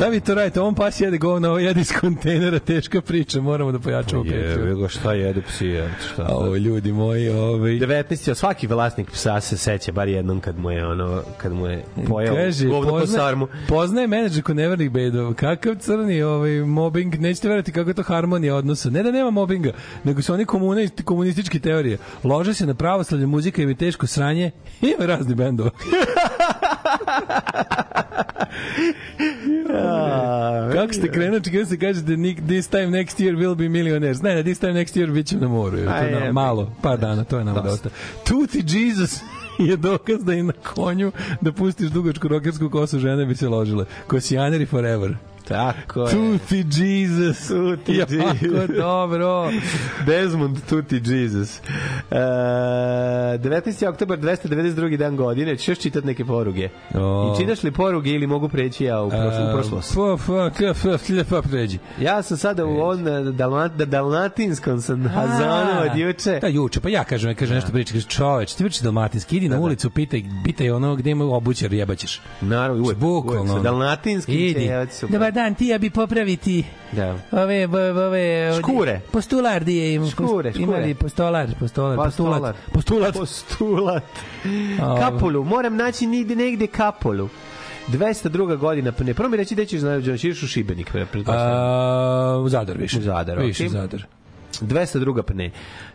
Šta 0.03 0.09
vi 0.09 0.21
to 0.21 0.35
radite? 0.35 0.61
On 0.61 0.75
pas 0.75 1.01
jede 1.01 1.19
govno, 1.19 1.49
ovo 1.49 1.59
jede 1.59 1.81
iz 1.81 1.93
kontejnera, 2.01 2.59
teška 2.59 3.01
priča, 3.01 3.41
moramo 3.41 3.73
da 3.73 3.79
pojačamo 3.79 4.23
priču. 4.23 4.37
Jebe 4.37 4.75
ga 4.75 4.89
šta 4.89 5.13
jedu 5.13 5.43
psi, 5.49 5.67
je, 5.67 5.91
šta. 6.13 6.27
O, 6.29 6.57
ljudi 6.57 6.93
moji, 6.93 7.29
ovaj... 7.29 7.73
19. 7.73 8.31
a 8.31 8.35
svaki 8.35 8.67
vlasnik 8.67 9.11
psa 9.11 9.41
se 9.41 9.57
seća 9.57 9.93
bar 9.93 10.09
jednom 10.09 10.41
kad 10.41 10.59
mu 10.59 10.71
je 10.71 10.87
ono 10.87 11.23
kad 11.37 11.53
mu 11.53 11.67
je 11.67 11.85
pojeo 12.09 12.35
Kaže, 12.35 12.69
govno 12.69 12.91
po 12.91 12.99
pozna, 12.99 13.19
sarmu. 13.19 13.49
poznaje 13.69 14.07
menadžer 14.07 14.43
kod 14.43 14.57
nevernih 14.57 14.91
bedova. 14.91 15.35
Kakav 15.35 15.75
crni 15.75 16.23
ovaj, 16.23 16.51
mobbing, 16.51 17.15
nećete 17.15 17.49
verati 17.49 17.73
kako 17.73 17.91
je 17.91 17.95
to 17.95 18.03
harmonija 18.03 18.55
odnosa. 18.55 18.91
Ne 18.91 19.03
da 19.03 19.11
nema 19.11 19.31
mobbinga, 19.31 19.73
nego 20.05 20.23
su 20.23 20.35
oni 20.35 20.45
komune, 20.45 20.89
komunistički 21.05 21.61
teorije. 21.61 21.99
Lože 22.25 22.55
se 22.55 22.67
na 22.67 22.75
pravoslavlje, 22.75 23.27
muzika 23.27 23.63
im 23.63 23.69
je 23.69 23.75
teško 23.75 24.07
sranje. 24.07 24.51
Ima 24.97 25.07
razni 25.07 25.35
bendova. 25.35 25.71
Kako 30.73 30.93
ste 30.93 31.13
krenuči 31.13 31.51
kada 31.51 31.67
se 31.67 31.79
kažete 31.79 32.17
"Nick, 32.17 32.41
this 32.47 32.69
time 32.69 32.87
next 32.87 33.21
year 33.21 33.37
will 33.37 33.55
be 33.55 33.69
millionaires. 33.69 34.23
Ne, 34.23 34.35
ne, 34.35 34.43
this 34.43 34.59
time 34.59 34.73
next 34.73 34.97
year 34.97 35.13
bit 35.13 35.27
ćemo 35.27 35.41
na 35.41 35.49
moru. 35.49 35.79
Je, 35.79 35.85
to 35.85 35.91
nam, 35.91 36.23
je, 36.23 36.33
malo, 36.33 36.73
par 36.83 36.99
dana, 36.99 37.25
to 37.25 37.39
je 37.39 37.45
nama 37.45 37.61
dosta. 37.61 37.89
Tuti 38.25 38.65
Jesus 38.67 39.21
je 39.69 39.77
dokaz 39.77 40.25
da 40.25 40.35
i 40.35 40.43
na 40.43 40.53
konju 40.75 41.13
da 41.41 41.53
pustiš 41.53 41.91
dugačku 41.91 42.29
rokersku 42.29 42.71
kosu 42.71 42.99
žene 42.99 43.27
bi 43.27 43.35
se 43.35 43.49
ložile. 43.49 43.85
Kosijaneri 44.07 44.67
forever. 44.67 45.17
Tako 45.53 46.01
je. 46.01 46.11
Tuti 46.11 46.57
Jesus. 46.57 47.49
Tuti 47.49 47.95
jako 47.95 48.13
Jesus. 48.15 48.77
dobro. 48.77 49.51
Desmond 50.07 50.59
Tuti 50.69 51.01
Jesus. 51.05 51.61
Uh, 52.11 52.17
19. 52.17 53.89
oktober 53.89 54.19
292. 54.19 54.97
dan 54.97 55.17
godine. 55.17 55.57
Ćeš 55.57 55.69
još 55.69 55.79
čitati 55.79 56.07
neke 56.07 56.25
poruge? 56.25 56.69
O. 56.95 57.35
I 57.35 57.41
čitaš 57.41 57.63
li 57.63 57.73
poruge 57.73 58.11
ili 58.11 58.27
mogu 58.27 58.49
preći 58.49 58.85
ja 58.85 59.03
u, 59.03 59.11
prošlo, 59.11 59.49
u 59.49 59.53
prošlost? 59.53 59.95
Pa, 59.95 60.17
pa, 60.27 60.51
pa, 60.59 60.73
pa, 60.83 61.25
pa, 61.31 61.43
pređi. 61.49 61.79
Ja 62.01 62.23
sam 62.23 62.37
sada 62.37 62.65
u 62.65 62.81
on 62.81 63.05
dalmat, 63.37 63.73
dalmatinskom 63.73 64.81
sam 64.81 65.09
hazanu 65.09 65.91
od 65.91 65.99
juče. 65.99 66.39
Da, 66.41 66.47
juče, 66.47 66.81
pa 66.81 66.89
ja 66.89 67.05
kažem, 67.05 67.31
ja 67.31 67.35
kažem 67.35 67.55
nešto 67.55 67.73
priča, 67.73 67.93
kaže 67.93 68.07
čoveč, 68.07 68.55
ti 68.55 68.65
pričaš 68.65 68.81
dalmatinski, 68.81 69.37
idi 69.37 69.49
na 69.49 69.61
ulicu, 69.61 69.91
pitaj, 69.91 70.23
pitaj 70.45 70.71
ono 70.71 70.97
gde 70.97 71.11
ima 71.11 71.25
obućar, 71.25 71.73
jebaćeš. 71.73 72.21
Naravno, 72.41 72.83
uvek, 72.83 72.99
Bukvalno. 72.99 73.55
sa 73.55 73.61
dalmatinskim 73.61 74.35
Idi. 74.35 74.71
Dobar 75.09 75.33
dan, 75.33 75.42
ti 75.55 75.67
ja 75.67 75.79
bi 75.79 75.91
popraviti 75.91 76.65
Da. 76.93 77.17
ove, 77.31 77.65
ove, 77.65 77.91
ove 78.07 78.53
Škure. 78.59 79.01
Postular 79.13 79.65
di 79.65 79.77
je 79.77 79.95
im. 79.95 80.11
Škure, 80.11 80.53
škure. 80.53 80.81
li 80.81 80.95
postolar, 80.95 81.49
postolar, 81.61 81.97
postulat. 81.97 82.57
Postulat. 82.73 83.15
Postulat. 83.15 84.05
A, 84.81 84.97
Kapulu, 85.01 85.45
moram 85.45 85.77
naći 85.77 86.07
nigde 86.07 86.37
negde 86.37 86.67
kapulu. 86.67 87.29
202. 87.89 88.57
godina, 88.57 88.93
pa 88.93 89.05
ne, 89.05 89.15
prvo 89.15 89.29
mi 89.29 89.37
reći 89.37 89.55
da 89.55 89.65
ćeš 89.65 89.81
ćeš 90.19 90.43
u 90.43 90.47
Šibenik, 90.47 90.93
pre- 90.95 91.07
pretpostavljam. 91.07 91.59
A, 91.59 92.39
u 92.45 92.49
Zadar 92.49 92.79
više. 92.79 92.99
U 92.99 93.03
Zadar, 93.03 93.39
Više 93.39 93.63
okej. 93.63 93.69
Zadar. 93.69 94.07
202. 94.55 95.23
pne. 95.23 95.51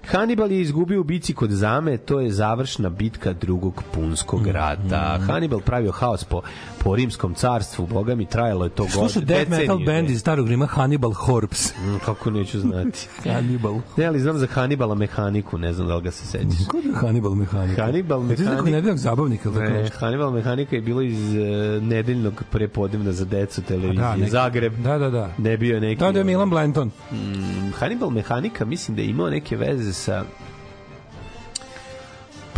Hannibal 0.05 0.51
je 0.51 0.61
izgubio 0.61 1.01
u 1.01 1.03
bici 1.03 1.33
kod 1.33 1.49
Zame, 1.49 1.97
to 1.97 2.19
je 2.19 2.31
završna 2.31 2.89
bitka 2.89 3.33
drugog 3.33 3.83
punskog 3.91 4.47
rata. 4.47 5.19
Hannibal 5.21 5.59
pravio 5.59 5.91
haos 5.91 6.23
po, 6.23 6.41
po 6.79 6.95
rimskom 6.95 7.33
carstvu, 7.33 7.87
boga 7.87 8.15
mi 8.15 8.25
trajalo 8.25 8.63
je 8.63 8.69
to 8.69 8.87
Što 8.87 9.09
su 9.09 9.21
death 9.21 9.49
metal 9.51 9.79
band 9.79 10.09
iz 10.09 10.19
starog 10.19 10.47
Rima 10.47 10.65
Hannibal 10.65 11.11
Horps? 11.13 11.67
Mm, 11.77 11.97
Kako 12.05 12.29
neću 12.31 12.59
znati. 12.59 13.07
Hannibal. 13.25 13.75
Ne, 13.97 14.05
ali 14.05 14.19
znam 14.19 14.37
za 14.37 14.47
Hannibala 14.47 14.95
mehaniku, 14.95 15.57
ne 15.57 15.73
znam 15.73 15.87
da 15.87 15.95
li 15.95 16.03
ga 16.03 16.11
se 16.11 16.25
sećaš. 16.27 16.67
Kod 16.67 16.85
je 16.85 16.93
Hannibal 16.93 17.35
mehanika? 17.35 17.83
Hannibal 17.83 18.19
Ti 18.19 18.35
znaš 18.35 18.39
nekog 18.39 18.55
mehanik- 18.59 18.71
nedeljnog 18.71 18.97
zabavnika? 18.97 19.49
Ne? 19.49 19.89
Hannibal 19.91 20.31
mehanika 20.31 20.75
je 20.75 20.81
bilo 20.81 21.01
iz 21.01 21.19
uh, 21.29 21.37
nedeljnog 21.83 22.43
prepodnevna 22.51 23.11
za 23.11 23.25
decu 23.25 23.61
televizije. 23.61 24.01
Da, 24.01 24.15
neki- 24.15 24.31
Zagreb. 24.31 24.73
Da, 24.75 24.97
da, 24.97 25.09
da. 25.09 25.29
Ne 25.37 25.57
bio 25.57 25.79
neki... 25.79 25.99
Da, 25.99 26.11
da 26.11 26.19
je 26.19 26.25
Milan 26.25 26.49
Blanton. 26.49 26.91
Mm, 27.11 27.71
Hannibal 27.71 28.09
mehanika 28.09 28.46
mislim 28.65 28.95
da 28.95 29.01
je 29.01 29.09
imao 29.09 29.29
neke 29.29 29.57
veze 29.57 29.93
sa 29.93 30.23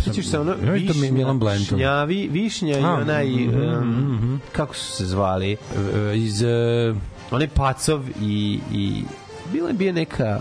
Sjećaš 0.04 0.26
se 0.26 0.38
ono 0.38 0.50
Ja, 0.50 0.92
to 0.92 0.98
mi 0.98 1.06
je 1.06 1.12
Milan 1.12 1.38
Blanton. 1.38 1.78
Šnjavi, 1.78 2.28
višnja 2.32 2.78
i 2.78 2.84
onaj 2.84 3.28
mhm, 3.28 3.60
um, 3.60 4.40
kako 4.52 4.74
su 4.74 4.92
se 4.92 5.06
zvali 5.06 5.52
E, 5.52 6.16
Iz... 6.16 6.42
e, 6.42 6.94
onaj 7.30 7.48
Pacov 7.48 8.04
i, 8.22 8.60
i 8.72 9.02
bila 9.52 9.68
je 9.68 9.74
bio 9.74 9.92
neka 9.92 10.40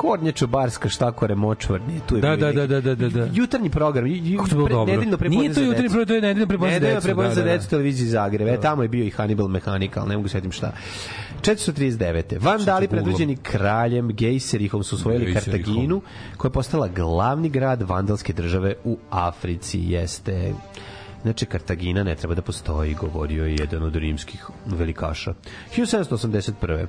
Gornja 0.00 0.32
Čobarska 0.32 0.88
štakore 0.88 1.34
močvarni 1.36 2.00
tu 2.06 2.16
je 2.16 2.20
Da, 2.20 2.36
da, 2.36 2.46
neki- 2.46 2.56
da, 2.58 2.80
da, 2.80 2.94
da, 2.94 3.08
da. 3.08 3.28
jutarnji 3.32 3.70
program 3.70 4.06
ju- 4.06 4.38
to 4.38 4.44
pre- 4.46 4.68
dobro? 4.68 4.84
nedeljno 4.86 5.16
prepodne 5.16 5.38
Nije 5.38 5.54
to 5.54 5.60
jutarnji 5.60 5.82
decu. 5.82 5.92
program, 5.92 6.06
to 6.08 6.14
je 6.14 6.20
nedeljno 6.22 6.46
prepodne 6.46 6.70
za 6.70 6.74
Nedeljno 6.74 6.94
decu, 6.94 7.06
prepodne 7.06 7.28
da, 7.28 7.34
za 7.34 7.40
da, 7.40 7.46
da. 7.46 7.52
decu 7.52 7.68
televiziji 7.68 8.08
Zagreb. 8.08 8.48
E, 8.48 8.60
tamo 8.60 8.82
je 8.82 8.88
bio 8.88 9.04
i 9.04 9.10
Hannibal 9.10 9.48
Mechanical, 9.48 10.08
ne 10.08 10.16
mogu 10.16 10.28
se 10.28 10.32
setim 10.32 10.52
šta. 10.52 10.72
439. 11.42 12.38
Van 12.40 12.58
Dali 12.60 12.86
googlam. 12.86 12.88
predvođeni 12.88 13.36
kraljem 13.36 14.08
Gejserihom 14.08 14.82
su 14.82 14.96
osvojili. 14.96 15.34
Kartaginu, 15.34 16.02
koja 16.36 16.48
je 16.48 16.52
postala 16.52 16.88
glavni 16.88 17.48
grad 17.48 17.82
vandalske 17.82 18.32
države 18.32 18.74
u 18.84 18.98
Africi. 19.10 19.80
Jeste 19.80 20.52
Znači, 21.22 21.46
Kartagina 21.46 22.02
ne 22.02 22.14
treba 22.14 22.34
da 22.34 22.42
postoji, 22.42 22.94
govorio 22.94 23.44
je 23.44 23.54
jedan 23.54 23.82
od 23.82 23.96
rimskih 23.96 24.46
velikaša. 24.68 25.34
1781. 25.76 26.86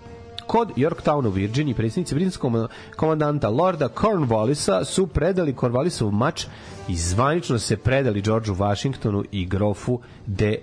Kod 0.51 0.69
Yorktowna 0.75 1.27
u 1.27 1.31
Virginiji 1.31 1.75
predsjednici 1.75 2.15
britanskog 2.15 2.53
komandanta 2.95 3.49
Lorda 3.49 3.89
Cornwallisa 3.89 4.83
su 4.85 5.07
predali 5.07 5.53
Cornwallisov 5.53 6.11
mač 6.11 6.45
i 6.87 6.95
zvanično 6.95 7.59
se 7.59 7.77
predali 7.77 8.21
Georgeu 8.21 8.55
Washingtonu 8.55 9.23
i 9.31 9.45
grofu 9.45 9.99
de 10.25 10.57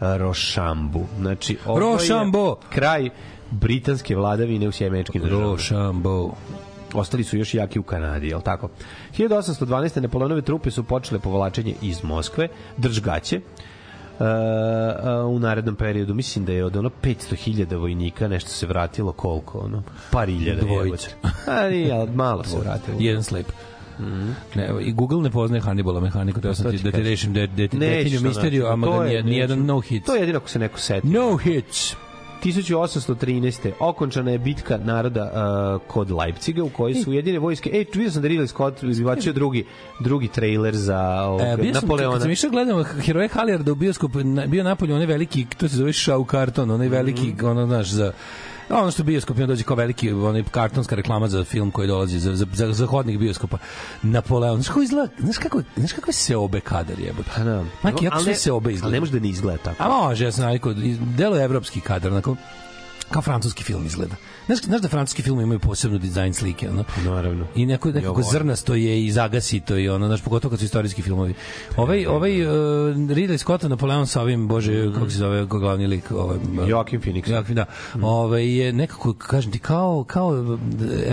Rošambu. 0.00 1.06
Znači, 1.18 1.58
ovo 1.66 1.78
Rochambeau. 1.78 2.56
kraj 2.70 3.10
britanske 3.50 4.16
vladavine 4.16 4.68
u 4.68 4.72
Sjemeničkim 4.72 5.22
državama. 5.22 5.50
Rochambeau. 5.50 6.32
Ostali 6.94 7.24
su 7.24 7.36
još 7.36 7.54
jaki 7.54 7.78
u 7.78 7.82
Kanadi, 7.82 8.28
je 8.28 8.36
li 8.36 8.42
tako? 8.42 8.68
1812. 9.18 10.00
Napoleonove 10.00 10.42
trupe 10.42 10.70
su 10.70 10.84
počele 10.84 11.20
povlačenje 11.20 11.74
iz 11.82 12.04
Moskve, 12.04 12.48
držgaće, 12.76 13.40
u 15.26 15.38
narednom 15.38 15.74
periodu 15.76 16.14
mislim 16.14 16.44
da 16.44 16.52
je 16.52 16.64
od 16.64 16.76
ono 16.76 16.90
500.000 17.02 17.76
vojnika 17.76 18.28
nešto 18.28 18.50
se 18.50 18.66
vratilo 18.66 19.12
koliko 19.12 19.58
ono 19.58 19.82
par 20.10 20.28
hiljada 20.28 20.60
Dvojica. 20.60 21.08
a 21.22 21.30
ali 21.92 22.10
malo 22.14 22.44
se 22.44 22.58
vratilo 22.58 22.96
Jedan 23.00 23.22
slep. 23.22 23.46
Ne, 24.54 24.66
evo, 24.66 24.80
i 24.80 24.92
Google 24.92 25.22
ne 25.22 25.30
poznaje 25.30 25.60
Hannibala 25.60 26.00
mehaniku, 26.00 26.40
da, 26.40 26.54
sam 26.54 26.64
To 26.64 26.70
ti, 26.70 26.78
da 26.78 26.92
ti 26.92 27.02
rešim 27.02 27.32
da, 27.32 27.40
da 27.40 27.62
Nećeš 27.62 27.72
detinju 27.72 28.18
to 28.18 28.24
misteriju, 28.24 28.64
je- 28.64 29.02
nije, 29.04 29.22
nijedan 29.22 29.58
no 29.58 29.80
hit. 29.80 30.04
to 30.04 30.14
je 30.14 30.20
jedino 30.20 30.38
ako 30.38 30.48
se 30.48 30.58
neko 30.58 30.78
seti 30.78 31.06
No 31.06 31.36
hits. 31.36 31.94
1813. 32.44 33.72
okončana 33.80 34.30
je 34.30 34.38
bitka 34.38 34.78
naroda 34.78 35.22
uh, 35.24 35.82
kod 35.86 36.10
Leipciga 36.10 36.62
u 36.64 36.68
kojoj 36.68 36.94
su 36.94 37.12
jedine 37.12 37.38
vojske 37.38 37.70
ej 37.72 37.84
vidio 37.94 38.10
sam 38.10 38.22
da 38.22 38.28
Ridley 38.28 38.46
Scott 38.46 38.82
izbacio 38.82 39.32
drugi 39.32 39.66
drugi 40.00 40.28
trailer 40.28 40.76
za 40.76 40.98
ovog, 41.22 41.40
E, 41.40 41.56
bio 41.56 41.74
sam, 41.74 41.82
Napoleona 41.82 42.12
kad 42.12 42.22
sam 42.22 42.30
išao 42.30 42.50
gledam 42.50 42.84
heroje 42.84 43.28
Halijarda 43.28 43.72
u 43.72 43.74
bioskopu, 43.74 44.18
bio 44.48 44.64
napolje 44.64 44.94
onaj 44.94 45.06
veliki, 45.06 45.46
to 45.56 45.68
se 45.68 45.76
zove 45.76 45.92
show 45.92 46.26
karton, 46.26 46.70
onaj 46.70 46.88
veliki, 46.88 47.26
Mhm. 47.28 47.46
ono, 47.46 47.66
znaš, 47.66 47.88
za 47.88 48.12
ono 48.70 48.90
što 48.90 49.02
bioskop 49.02 49.36
ima 49.38 49.46
dođe 49.46 49.64
kao 49.64 49.76
veliki 49.76 50.12
onaj 50.12 50.44
kartonska 50.44 50.96
reklama 50.96 51.28
za 51.28 51.44
film 51.44 51.70
koji 51.70 51.88
dolazi 51.88 52.18
za, 52.18 52.36
za, 52.36 52.46
za, 52.52 52.72
za 52.72 52.86
hodnik 52.86 53.18
bioskopa 53.18 53.58
Napoleon 54.02 54.56
znaš 54.56 54.68
kako 54.68 54.82
izgleda 54.82 55.08
znaš 55.18 55.38
kako 55.38 55.62
znaš 55.76 55.92
kakve 55.92 56.12
se 56.12 56.36
obe 56.36 56.60
kadar 56.60 57.00
jebote 57.00 57.30
Pa 57.36 57.42
da. 57.42 57.64
Maki, 57.82 58.08
Ali 58.12 58.26
ne- 58.26 58.34
se 58.34 58.52
obe 58.52 58.68
Ali 58.68 58.74
izgleda. 58.74 58.92
ne 58.92 59.00
može 59.00 59.12
da 59.12 59.18
ne 59.18 59.28
izgleda 59.28 59.58
tako. 59.58 59.82
A 59.82 59.88
može, 59.88 60.24
ja 60.24 60.32
sam 60.32 60.44
navikao, 60.44 60.72
delo 61.16 61.36
je 61.36 61.44
evropski 61.44 61.80
kadar, 61.80 62.12
onako, 62.12 62.36
kao 63.10 63.22
francuski 63.22 63.64
film 63.64 63.86
izgleda. 63.86 64.14
Znaš, 64.46 64.60
znaš 64.60 64.80
da 64.80 64.88
francuski 64.88 65.22
film 65.22 65.40
imaju 65.40 65.58
posebnu 65.58 65.98
dizajn 65.98 66.34
slike, 66.34 66.70
ono? 66.70 66.84
Naravno. 67.04 67.46
I 67.54 67.66
neko, 67.66 67.90
nekako 67.90 68.22
zrnasto 68.22 68.74
je 68.74 69.04
i 69.04 69.10
zagasito 69.10 69.78
i 69.78 69.88
ono, 69.88 70.06
znaš, 70.06 70.22
pogotovo 70.22 70.50
kad 70.50 70.58
su 70.58 70.64
istorijski 70.64 71.02
filmovi. 71.02 71.34
Ovaj, 71.76 72.06
ovaj 72.06 72.42
uh, 72.42 72.50
Ridley 72.96 73.36
Scott 73.36 73.62
Napoleon 73.62 74.06
sa 74.06 74.22
ovim, 74.22 74.48
bože, 74.48 74.92
kako 74.94 75.10
se 75.10 75.18
zove, 75.18 75.48
ko 75.48 75.58
glavni 75.58 75.86
lik? 75.86 76.10
Ovaj, 76.10 76.36
uh, 76.36 76.68
Joaquin 76.68 77.00
Phoenix. 77.00 77.28
Joaquin, 77.28 77.54
da. 77.54 77.64
Ovaj, 78.02 78.56
je 78.56 78.72
nekako, 78.72 79.12
kažem 79.12 79.52
ti, 79.52 79.58
kao, 79.58 80.04
kao 80.04 80.58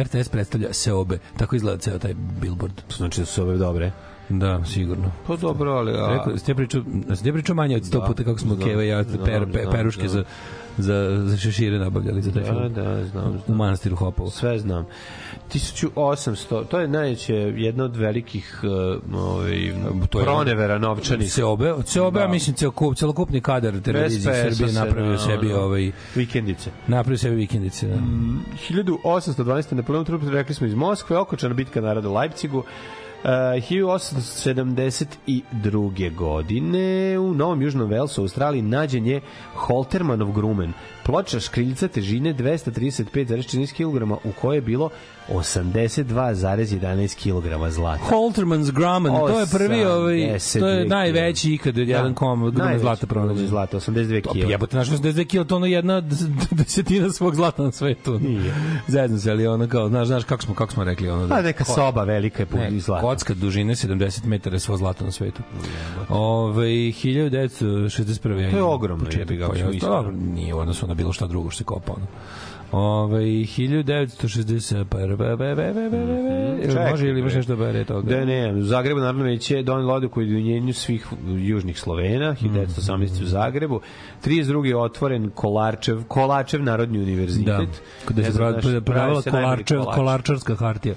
RTS 0.01 0.29
predstavlja 0.29 0.73
se 0.73 0.93
obe. 0.93 1.19
Tako 1.37 1.55
izgleda 1.55 1.77
ceo 1.77 1.99
taj 1.99 2.13
billboard. 2.41 2.73
To 2.87 2.95
znači 2.95 3.19
da 3.19 3.25
su 3.25 3.41
ove 3.41 3.57
dobre. 3.57 3.91
Da, 4.29 4.65
sigurno. 4.65 5.11
Pa 5.27 5.35
dobro, 5.35 5.71
ali... 5.71 5.91
A... 5.91 6.17
Rekao, 6.17 6.37
ste 6.37 6.55
pričao, 6.55 6.81
ste 7.15 7.33
pričao 7.33 7.55
manje 7.55 7.75
od 7.75 7.83
100 7.83 7.89
Da, 7.91 8.05
puta 8.05 8.23
kako 8.23 8.39
smo 8.39 8.55
znam, 8.55 8.69
Keva 8.69 8.83
i 8.83 8.87
ja 8.87 9.03
znam, 9.03 9.25
per, 9.25 9.45
pe, 9.51 9.61
znam, 9.61 9.71
peruške 9.71 10.07
znam. 10.07 10.23
za, 10.23 10.29
za, 10.77 10.93
za 11.21 11.37
šešire 11.37 11.79
nabavljali 11.79 12.21
za 12.21 12.31
taj 12.31 12.43
Da, 12.43 12.47
film. 12.47 12.73
da, 12.73 12.83
znam, 12.83 13.05
znam. 13.05 13.41
U 13.47 13.53
manastiru 13.53 13.95
Hopovo. 13.95 14.29
Sve 14.29 14.59
znam. 14.59 14.85
1800, 15.49 16.65
to 16.65 16.79
je 16.79 16.87
najveće 16.87 17.33
jedna 17.35 17.83
od 17.83 17.95
velikih 17.95 18.59
uh, 18.63 19.15
ovaj, 19.15 19.73
To 20.09 20.19
je- 20.19 20.25
pronevera 20.25 20.77
novčanih. 20.77 21.33
Se 21.33 21.43
obe, 21.43 21.73
se 21.85 22.01
obe, 22.01 22.19
Da. 22.19 22.27
mislim 22.27 22.55
celokup, 22.55 22.95
celokupni 22.95 23.41
kadar 23.41 23.79
televizije 23.81 24.35
Srbije 24.45 24.69
se, 24.69 24.79
napravio 24.79 25.11
da, 25.11 25.17
sebi 25.17 25.47
da. 25.49 25.59
ovaj 25.59 25.91
Vikendice. 26.15 26.69
napravio 26.87 27.17
sebi 27.17 27.35
vikendice. 27.35 27.87
Da. 27.87 27.95
1812. 28.69 29.35
Napoleon 29.71 30.05
trup, 30.05 30.21
rekli 30.23 30.55
smo 30.55 30.67
iz 30.67 30.73
Moskve, 30.75 31.17
okočana 31.17 31.53
bitka 31.53 31.81
naroda 31.81 32.09
u 32.09 32.13
Leipcigu. 32.13 32.63
Uh, 33.23 33.29
1872. 33.29 36.15
godine 36.15 37.19
u 37.19 37.33
Novom 37.33 37.61
Južnom 37.61 37.89
Velsu, 37.89 38.21
Australiji, 38.21 38.61
nađen 38.61 39.07
je 39.07 39.21
Holtermanov 39.55 40.31
grumen, 40.31 40.73
ploča 41.03 41.39
škriljca 41.39 41.87
težine 41.87 42.33
235,14 42.35 43.73
kg 43.73 43.85
u 44.23 44.31
kojoj 44.31 44.57
je 44.57 44.61
bilo 44.61 44.89
82,11 45.29 47.15
kg 47.15 47.69
zlata. 47.69 48.03
Holterman's 48.05 48.71
Grumman, 48.71 49.11
to 49.21 49.39
je 49.39 49.45
prvi 49.47 49.85
ovaj, 49.85 50.13
to 50.13 50.67
je 50.67 50.85
82 50.85 50.89
najveći 50.89 51.53
ikad 51.53 51.77
jedan 51.77 52.13
kom 52.13 52.51
Najveći 52.53 52.79
zlata 52.81 53.07
pronađen. 53.07 53.47
Zlata, 53.47 53.77
82 53.77 54.23
To 54.23 54.31
kg. 54.31 54.37
jebote, 54.39 54.71
znaš, 54.71 54.89
82 54.89 55.25
kilo, 55.25 55.43
to 55.43 55.55
ono 55.55 55.65
jedna 55.65 56.01
desetina 56.51 57.09
svog 57.09 57.35
zlata 57.35 57.63
na 57.63 57.71
svetu. 57.71 58.19
Nije. 58.19 58.53
Zajedno 58.87 59.17
se, 59.19 59.31
ali 59.31 59.47
ono 59.47 59.67
kao, 59.67 59.87
znaš, 59.87 60.07
znaš 60.07 60.23
kako 60.23 60.43
smo, 60.43 60.53
kako 60.55 60.73
smo 60.73 60.83
rekli, 60.83 61.09
ono 61.09 61.27
da... 61.27 61.35
Pa 61.35 61.41
neka 61.41 61.63
soba 61.65 62.03
velika 62.03 62.41
je 62.41 62.47
puna 62.47 62.63
Ne, 62.63 62.79
zlata. 62.79 63.01
kocka 63.01 63.33
dužine 63.33 63.75
70 63.75 64.25
metara 64.25 64.55
je 64.55 64.59
svo 64.59 64.77
zlato 64.77 65.05
na 65.05 65.11
svetu. 65.11 65.41
Ove, 66.09 66.65
1961. 66.65 68.51
To 68.51 68.57
je 68.57 68.63
ogromno, 68.63 69.05
početak 69.05 69.19
jebi 69.21 69.37
ga, 69.37 69.47
koji 69.47 69.61
ako 69.61 69.71
je- 69.71 69.79
Pa 69.79 69.87
dobro, 69.87 70.11
nije 70.11 70.53
u 70.53 70.59
odnosu 70.59 70.87
na 70.91 70.95
bilo 70.95 71.13
šta 71.13 71.27
drugo 71.27 71.49
što 71.49 71.57
se 71.57 71.63
kopa. 71.63 71.93
Ono. 71.93 72.05
Ove, 72.71 73.19
1961. 73.21 74.85
Be, 75.15 75.35
be, 75.35 75.35
be, 75.35 75.55
be, 75.55 75.89
be, 75.89 75.89
be. 75.89 76.67
Čekaj, 76.71 76.89
Može 76.91 77.07
ili 77.07 77.19
imaš 77.19 77.33
nešto 77.33 77.55
bare 77.55 77.83
toga? 77.83 78.09
Da 78.09 78.25
ne, 78.25 78.53
u 78.53 78.61
Zagrebu 78.63 78.99
naravno 78.99 79.23
već 79.23 79.51
je 79.51 79.63
donijela 79.63 79.93
odluku 79.93 80.19
o 80.19 80.23
ujedinjenju 80.23 80.73
svih 80.73 81.07
južnih 81.37 81.79
Slovena, 81.79 82.35
1918 82.41 83.23
u 83.23 83.25
Zagrebu. 83.25 83.81
32. 84.25 84.65
je 84.65 84.77
otvoren 84.77 85.29
Kolarčev, 85.29 86.03
Kolačev 86.07 86.63
Narodni 86.63 86.99
univerzitet. 86.99 87.45
Da, 87.45 87.65
kada 88.05 88.23
se 88.23 88.31
znam, 88.31 88.47
pra- 88.47 88.51
znaš, 88.51 88.63
pra- 88.63 88.69
pravi 88.69 88.85
pravala 88.85 89.21
se 89.21 89.31
najbolji 89.31 89.47
kolarčev, 89.47 89.79
kolač. 89.79 89.95
kolarčarska 89.95 90.55
hartija. 90.55 90.95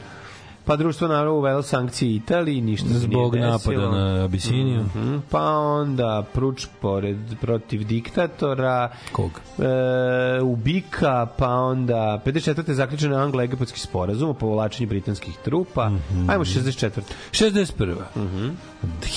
Pa 0.65 0.77
društvo 0.77 1.09
naravno 1.09 1.33
uvelo 1.33 1.63
sankcije 1.63 2.15
Italiji, 2.15 2.61
ništa 2.61 2.89
se 2.89 2.95
Zbog 2.95 3.35
nije 3.35 3.47
desilo. 3.47 3.75
napada 3.83 3.99
na 3.99 4.25
Abisiniju. 4.25 4.81
Mhm, 4.81 5.17
Pa 5.31 5.43
onda 5.51 6.25
pruč 6.33 6.67
pored, 6.81 7.17
protiv 7.41 7.85
diktatora, 7.85 8.91
Kog? 9.13 9.31
e, 9.59 10.43
ubika, 10.43 11.27
pa 11.39 11.49
onda 11.49 12.21
54. 12.25 12.69
je 12.69 12.75
zaključen 12.75 13.13
anglo-egipatski 13.13 13.79
sporazum 13.79 14.31
o 14.31 14.35
povlačenju 14.35 14.89
britanskih 14.89 15.37
trupa. 15.37 15.89
Mhm. 15.89 16.31
Ajmo 16.31 16.45
64. 16.45 17.03
61. 17.33 17.95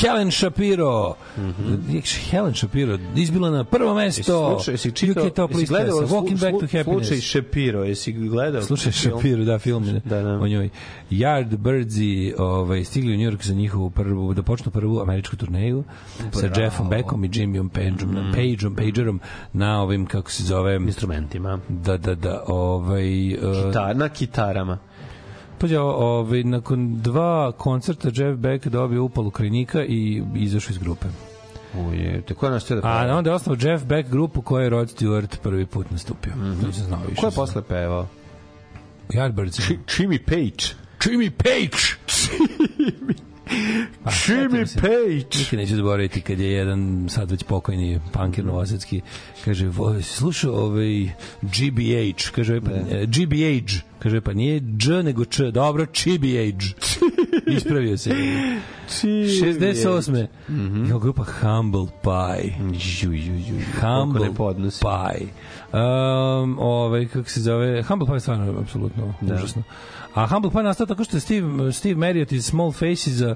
Helen 0.02 0.32
Shapiro. 0.32 1.16
Helen 2.32 2.54
Shapiro 2.54 2.98
izbila 3.16 3.50
na 3.50 3.64
prvo 3.64 3.94
mesto. 3.94 4.56
Slušaj, 4.56 4.74
jesi 4.74 4.92
čitao, 4.92 5.28
UK 5.28 5.34
top 5.34 5.52
gledao 5.68 5.98
Walking 5.98 6.42
Back 6.42 6.60
to 6.60 6.78
Happiness. 6.78 7.08
Slučaj 7.08 7.22
Shapiro, 7.22 7.84
jesi 7.84 8.12
gledao? 8.12 8.62
Slušaj 8.62 8.92
film? 8.92 9.14
Shapiro, 9.20 9.44
da, 9.44 9.60
film 9.60 9.86
Da, 10.06 10.22
da. 10.22 10.40
o 10.40 10.48
njoj. 10.48 10.70
Yardbirdsi 11.12 12.34
ovaj, 12.38 12.84
stigli 12.84 13.14
u 13.14 13.18
New 13.18 13.32
York 13.32 13.46
za 13.46 13.54
njihovu 13.54 13.90
prvu, 13.90 14.34
da 14.34 14.44
počnu 14.44 14.72
prvu 14.72 15.02
američku 15.02 15.36
turneju 15.36 15.84
sa 16.32 16.62
Jeffom 16.62 16.90
Beckom 16.90 17.26
i 17.26 17.30
Jimmyom 17.30 17.70
Pageom, 17.70 18.12
mm. 18.12 18.32
Pageom, 18.32 18.76
Pagerom 18.76 19.20
na 19.54 19.82
ovim, 19.82 20.06
kako 20.06 20.32
se 20.32 20.44
zove, 20.44 20.76
Instrumentima. 20.76 21.60
da, 21.70 21.98
da, 21.98 22.16
da, 22.16 22.44
ovaj... 22.48 23.34
uh, 23.34 23.74
Ta, 23.74 23.94
na 23.94 24.10
kitarama. 24.10 24.78
Pa 25.58 25.68
ja, 25.68 25.84
ovaj, 25.84 26.44
nakon 26.44 27.02
dva 27.02 27.52
koncerta 27.52 28.10
Jeff 28.14 28.40
Beck 28.40 28.68
dobio 28.68 29.04
upalu 29.04 29.32
krajnika 29.32 29.84
i 29.84 30.24
izašao 30.36 30.72
iz 30.72 30.78
grupe. 30.78 31.08
Uje, 31.78 32.22
te 32.22 32.34
ko 32.34 32.46
je 32.46 32.52
naš 32.52 32.68
da 32.68 32.78
A 32.78 32.82
peva? 32.82 33.18
onda 33.18 33.30
je 33.30 33.36
ostao 33.36 33.56
Jeff 33.60 33.86
Beck 33.86 34.10
grupu 34.10 34.42
koju 34.42 34.64
je 34.64 34.70
Rod 34.70 34.96
Stewart 34.96 35.38
prvi 35.44 35.66
put 35.66 35.92
nastupio. 35.92 36.34
Mm 36.36 36.42
-hmm. 36.42 36.68
Nisam 36.68 36.84
znao 36.86 37.00
više. 37.10 37.22
Ko 37.22 37.28
je 37.28 37.32
posle 37.32 37.62
pevao? 37.62 38.08
Yardbirds. 39.10 39.76
Jimmy 39.88 40.20
Page. 40.26 40.88
Jimmy 41.00 41.30
Page! 41.30 41.78
Jimmy 42.08 43.14
Page. 44.76 45.38
Nikad 45.40 45.60
neću 45.60 45.76
zaboraviti 45.76 46.22
kad 46.22 46.40
je 46.40 46.52
jedan 46.52 47.08
sad 47.10 47.32
već 47.32 47.44
pokojni 47.44 48.00
punkir 48.14 48.46
novosadski 48.46 49.02
kaže, 49.46 49.68
"Vo- 49.68 50.02
slušao 50.02 50.54
ovaj 50.54 51.10
GBH, 51.42 52.32
kaže, 52.36 52.62
pa, 52.62 52.72
e, 52.72 53.06
GBH, 53.06 53.82
kaže, 54.00 54.22
pa 54.22 54.34
nije 54.34 54.60
Dž 54.60 54.90
nego 55.04 55.26
Č, 55.26 55.52
dobro, 55.52 55.86
GBH. 55.86 56.76
Ispravio 57.48 57.98
se. 57.98 58.10
68. 58.90 60.28
Mm 60.50 60.56
-hmm. 60.56 61.00
Grupa 61.00 61.24
Humble 61.24 61.88
Pie. 62.04 62.54
Ju, 63.02 63.14
ju, 63.14 63.34
ju, 63.36 63.56
Humble 63.82 64.28
ne. 64.28 64.70
Pie. 64.82 65.28
Um, 65.74 66.60
ovaj, 66.60 67.06
kako 67.08 67.30
se 67.30 67.42
zove, 67.42 67.84
Humble 67.84 68.08
Pie 68.08 68.16
je 68.16 68.20
stvarno 68.20 68.60
apsolutno 68.60 69.14
da. 69.22 69.36
užasno. 69.36 69.64
A 70.18 70.28
Humble 70.28 70.52
Pie 70.52 70.64
nastao 70.64 70.86
tako 70.86 71.04
što 71.04 71.18
je 71.18 71.22
Steve, 71.22 71.72
Steve 71.72 71.96
Marriott 71.98 72.32
iz 72.32 72.46
Small 72.46 72.72
Faces 72.72 73.22
uh, 73.22 73.36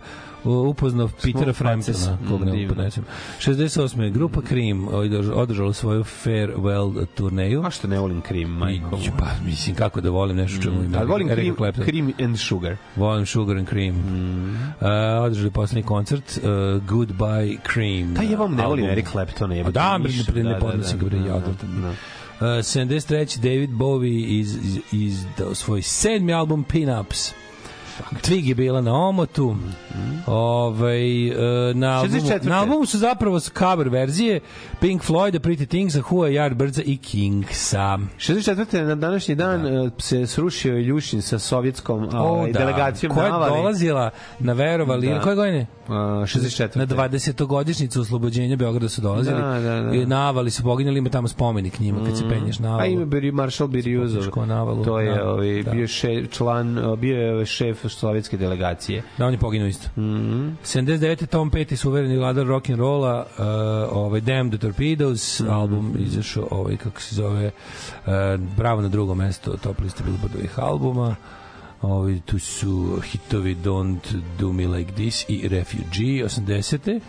upoznao 0.65 1.07
Petera. 1.23 1.53
Framptona, 1.53 2.17
kog 2.29 2.41
Mm, 2.41 2.45
ne 2.45 2.51
divno. 2.51 2.67
podnesem. 2.69 3.03
68. 3.39 4.11
Grupa 4.11 4.41
Cream 4.41 4.79
održ- 4.83 5.31
održala 5.31 5.73
svoju 5.73 6.03
farewell 6.03 7.05
turneju. 7.07 7.63
A 7.65 7.69
što 7.69 7.87
ne 7.87 7.99
volim 7.99 8.21
krim, 8.21 8.49
majko? 8.49 8.89
Pa, 9.19 9.25
mislim, 9.45 9.75
kako 9.75 10.01
da 10.01 10.09
volim 10.09 10.37
nešto 10.37 10.61
čemu 10.63 10.83
ima. 10.83 10.97
Ali 10.97 11.07
volim 11.07 11.55
Clapton. 11.55 11.85
krim 11.85 12.13
and 12.19 12.37
sugar. 12.37 12.75
Volim 12.95 13.25
Sugar 13.25 13.57
and 13.57 13.67
Cream. 13.67 13.95
Mm. 13.95 14.53
Uh, 14.81 14.87
održali 15.21 15.51
poslednji 15.51 15.83
koncert 15.83 16.37
uh, 16.37 16.43
Goodbye 16.83 17.57
Cream. 17.73 18.13
Da, 18.13 18.21
ja 18.23 18.37
vam 18.37 18.55
ne 18.55 18.65
volim. 18.65 18.85
Eric 18.85 19.07
Claptona. 19.07 19.55
Jebote, 19.55 19.73
da, 19.73 19.97
ništa, 19.97 20.31
ne, 20.33 20.43
ne 20.43 20.59
podnosim 20.59 20.99
ga, 20.99 21.05
bre, 21.05 21.17
ja 21.17 21.35
odvratan. 21.35 21.93
Uh, 22.41 22.47
73. 22.47 23.37
David 23.39 23.69
Bowie 23.69 24.39
iz, 24.39 24.55
iz, 24.55 24.79
izdao 24.91 25.55
svoj 25.55 25.81
sedmi 25.81 26.33
album 26.33 26.63
Pin-Ups. 26.63 27.31
Twig 28.21 28.47
je 28.47 28.55
bila 28.55 28.81
na 28.81 28.93
omotu. 28.95 29.55
Ovaj 30.27 31.27
e, 31.27 31.73
na 31.73 31.99
albumu, 31.99 32.21
64.. 32.21 32.43
na 32.43 32.59
albumu 32.59 32.85
su 32.85 32.97
zapravo 32.97 33.39
cover 33.39 33.89
verzije 33.89 34.39
Pink 34.79 35.01
Floyd, 35.03 35.39
Pretty 35.39 35.67
Things, 35.67 35.95
Who, 35.95 36.27
Yardbirdsa 36.27 36.81
i 36.85 36.97
Kingsa. 36.97 37.97
64. 38.17 38.81
na 38.83 38.95
današnji 38.95 39.35
dan 39.35 39.63
da. 39.63 39.89
se 39.99 40.27
srušio 40.27 40.77
Iljušin 40.77 41.21
sa 41.21 41.39
sovjetskom 41.39 42.09
ovaj, 42.13 42.51
delegacijom 42.51 43.13
Koja 43.13 43.21
na 43.21 43.27
je 43.27 43.33
Avali. 43.33 43.57
dolazila 43.57 44.09
na 44.39 44.53
verovali, 44.53 45.07
Da. 45.07 45.13
da. 45.13 45.21
koje 45.21 45.35
godine? 45.35 45.67
Uh, 45.91 45.97
64. 45.97 46.77
Na 46.77 46.85
20-godišnjicu 46.85 48.01
oslobođenja 48.01 48.55
Beograda 48.55 48.89
su 48.89 49.01
dolazili. 49.01 49.41
Da, 49.41 49.59
da, 49.59 49.81
da. 49.81 49.95
I 49.95 50.05
na 50.05 50.27
Avali 50.27 50.51
su 50.51 50.63
poginjali, 50.63 50.97
ima 50.97 51.09
tamo 51.09 51.27
spomenik 51.27 51.79
njima 51.79 52.05
kad 52.05 52.17
se 52.17 52.29
penješ 52.29 52.59
na 52.59 52.69
A 52.69 52.73
Avalu. 52.73 52.91
ima 52.91 53.05
Biri, 53.05 53.31
Maršal 53.31 53.69
Avalu, 54.51 54.85
To 54.85 54.99
je 54.99 55.15
da, 55.15 55.29
ovaj, 55.29 55.63
da. 55.63 55.71
bio 55.71 55.87
še, 55.87 56.27
član, 56.27 56.97
bio 56.97 57.17
je 57.17 57.45
šef 57.45 57.85
sovjetske 57.89 58.37
delegacije. 58.37 59.03
Da, 59.17 59.25
on 59.25 59.33
je 59.33 59.39
poginuo 59.39 59.67
isto. 59.67 59.87
Mm. 59.95 60.01
-hmm. 60.01 60.51
79. 60.63 61.25
Tom 61.25 61.51
Petty, 61.51 61.75
suvereni 61.75 62.17
vladar 62.17 62.45
rock'n'rolla, 62.45 63.23
uh, 63.23 63.97
ovaj 63.97 64.21
Damn 64.21 64.49
the 64.49 64.57
Torpedoes, 64.57 65.39
mm 65.39 65.45
-hmm. 65.45 65.53
album 65.53 65.95
izašao, 65.99 66.47
ovaj, 66.51 66.77
kako 66.77 67.01
se 67.01 67.15
zove, 67.15 67.45
uh, 68.05 68.11
bravo 68.57 68.81
na 68.81 68.87
drugo 68.87 69.15
mesto 69.15 69.57
top 69.57 69.79
liste 69.79 70.03
Billboardovih 70.03 70.59
albuma. 70.59 71.15
Ovi, 71.81 72.21
tu 72.25 72.39
su 72.39 72.99
hitovi 73.11 73.55
Don't 73.55 74.21
Do 74.39 74.51
Me 74.53 74.67
Like 74.67 74.93
This 74.93 75.25
i 75.29 75.47
Refugee 75.47 76.23
80. 76.25 76.99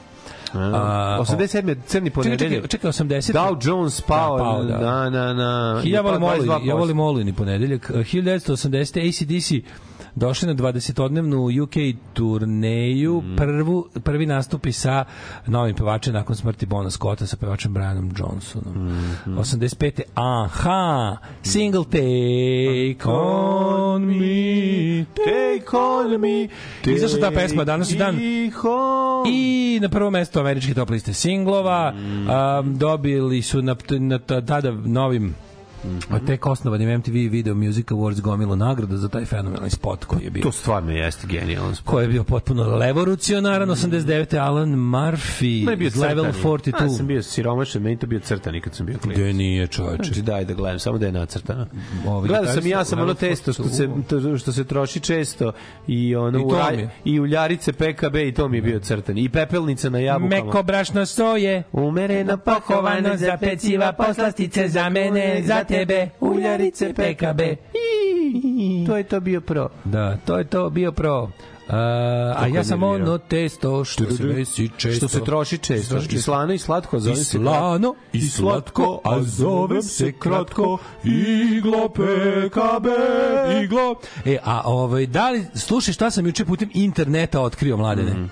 A, 0.54 1.18
87. 1.20 1.76
crni 1.86 2.10
ponedeljak. 2.10 2.52
čekaj, 2.62 2.68
čekaj, 2.68 2.90
80. 2.90 3.32
Dow 3.32 3.56
Jones 3.68 4.00
pao, 4.00 4.36
Da, 4.38 4.44
pao, 4.44 4.64
da. 4.64 4.78
na, 4.78 5.10
na, 5.10 5.32
na, 5.32 5.82
Ja 5.84 6.00
volim 6.00 6.22
Olin, 6.22 6.42
22%. 6.42 6.68
ja 6.68 6.74
volim 6.74 7.00
Olin 7.00 7.34
ponedeljak. 7.34 7.90
Uh, 7.94 8.00
1980. 8.00 9.08
ACDC 9.08 9.66
došli 10.14 10.48
na 10.48 10.54
20-odnevnu 10.54 11.62
UK 11.62 11.76
turneju, 12.12 13.20
mm. 13.20 13.36
prvu, 13.36 13.88
prvi 14.04 14.26
nastupi 14.26 14.72
sa 14.72 15.04
novim 15.46 15.76
pevačem 15.76 16.14
nakon 16.14 16.36
smrti 16.36 16.66
Bona 16.66 16.90
Scotta 16.90 17.26
sa 17.26 17.36
pevačem 17.36 17.74
Brianom 17.74 18.10
Johnsonom. 18.18 18.74
Mm 18.74 19.16
-hmm. 19.26 19.38
85. 19.38 20.02
Aha! 20.14 21.16
Single 21.42 21.84
Take 21.84 23.08
On 23.08 24.02
Me 24.04 24.82
Take 25.04 25.76
on 25.76 26.20
me. 26.20 26.48
Izašla 26.84 27.20
ta 27.20 27.30
pesma 27.30 27.64
danas 27.64 27.92
i 27.92 27.96
dan. 27.96 28.14
Take. 28.14 29.30
I 29.30 29.78
na 29.82 29.88
prvo 29.88 30.10
mesto 30.10 30.40
američke 30.40 30.74
top 30.74 30.90
liste 30.90 31.14
singlova. 31.14 31.92
Mm. 31.92 32.28
Um, 32.28 32.78
dobili 32.78 33.42
su 33.42 33.62
na, 33.62 33.76
na 33.98 34.18
tada 34.18 34.70
novim 34.70 35.34
Mm 35.84 35.98
-hmm. 35.98 36.26
tek 36.26 36.46
osnovanim 36.46 36.98
MTV 36.98 37.12
Video 37.12 37.54
Music 37.54 37.86
Awards 37.86 38.20
gomilu 38.20 38.56
nagrada 38.56 38.96
za 38.96 39.08
taj 39.08 39.24
fenomenalni 39.24 39.70
spot 39.70 40.04
koji 40.04 40.24
je 40.24 40.30
bio 40.30 40.42
To 40.42 40.52
stvarno 40.52 40.92
jeste 40.92 41.26
genijalan 41.26 41.74
spot. 41.74 41.90
koji 41.90 42.04
je 42.04 42.08
bio 42.08 42.24
potpuno 42.24 42.76
levorucionaran 42.76 43.68
89. 43.68 44.38
Alan 44.38 44.68
Murphy 44.68 45.76
bio 45.76 45.86
iz 45.86 45.96
Level 45.96 46.24
crtani. 46.24 46.44
42 46.44 46.82
Ja 46.82 46.88
sam 46.88 47.06
bio 47.06 47.22
siromašan, 47.22 47.82
meni 47.82 47.98
to 47.98 48.06
bio 48.06 48.20
crtani 48.20 48.60
kad 48.60 48.74
sam 48.74 48.86
bio 48.86 48.98
klinac. 48.98 49.18
Gde 49.18 49.32
nije 49.32 49.66
čoveče 49.66 50.02
Znači 50.02 50.22
daj 50.22 50.44
da 50.44 50.54
gledam, 50.54 50.78
samo 50.78 50.98
da 50.98 51.06
je 51.06 51.12
nacrtana. 51.12 51.66
Ovi 52.06 52.28
Gledao 52.28 52.54
sam 52.54 52.66
i 52.66 52.70
ja 52.70 52.84
sam 52.84 52.98
ono 52.98 53.14
testo 53.14 53.52
što 53.52 53.62
42. 53.62 53.68
se 53.68 53.88
to, 54.08 54.38
što 54.38 54.52
se 54.52 54.64
troši 54.64 55.00
često 55.00 55.52
i 55.86 56.16
ono 56.16 56.38
I 56.38 56.42
to 56.42 56.46
u 56.46 56.50
raj- 56.50 56.76
mi 56.76 56.82
je. 56.82 56.90
i 57.04 57.20
uljarice 57.20 57.72
PKB 57.72 58.16
i 58.16 58.34
to 58.34 58.48
mi 58.48 58.56
je 58.58 58.62
bio 58.62 58.80
crtan 58.80 59.18
i 59.18 59.28
pepelnica 59.28 59.90
na 59.90 59.98
jabukama. 59.98 60.44
Meko 60.44 60.62
brašno 60.62 61.06
soje 61.06 61.62
umereno 61.72 62.36
pohovano 62.36 63.16
za 63.16 63.36
peciva 63.40 63.92
poslastice 63.92 64.68
za 64.68 64.88
mene 64.88 65.42
za 65.46 65.64
tebe 65.72 66.08
uljarice 66.20 66.94
PKB 66.94 67.40
To 68.86 68.96
je 68.96 69.04
to 69.04 69.20
bio 69.20 69.40
pro. 69.40 69.68
Da, 69.84 70.16
to 70.24 70.38
je 70.38 70.44
to 70.44 70.70
bio 70.70 70.92
pro. 70.92 71.22
Uh, 71.22 71.74
a 72.36 72.46
ja 72.54 72.64
sam 72.64 72.82
ono 72.82 73.18
testo 73.18 73.84
što 73.84 74.10
se 74.16 74.24
desi 74.24 74.70
često. 74.76 75.08
Što 75.08 75.18
se 75.18 75.24
troši 75.24 75.58
često. 75.58 75.96
I 76.10 76.18
slano 76.18 76.52
i 76.52 76.58
slatko, 76.58 77.00
zove 77.00 77.16
se 77.16 77.24
slano 77.24 77.94
i 78.12 78.20
slatko, 78.20 79.00
a 79.04 79.22
zove 79.22 79.82
se 79.82 80.12
kratko 80.12 80.78
iglo 81.04 81.88
PKB 81.88 82.86
iglo. 83.64 83.94
E, 84.24 84.38
a 84.44 84.62
ovaj, 84.64 85.06
da 85.06 85.30
li, 85.30 85.46
slušaj 85.54 85.94
šta 85.94 86.10
sam 86.10 86.26
juče 86.26 86.44
putem 86.44 86.70
interneta 86.74 87.40
otkrio, 87.40 87.76
mladene? 87.76 88.10
Mhm. 88.10 88.24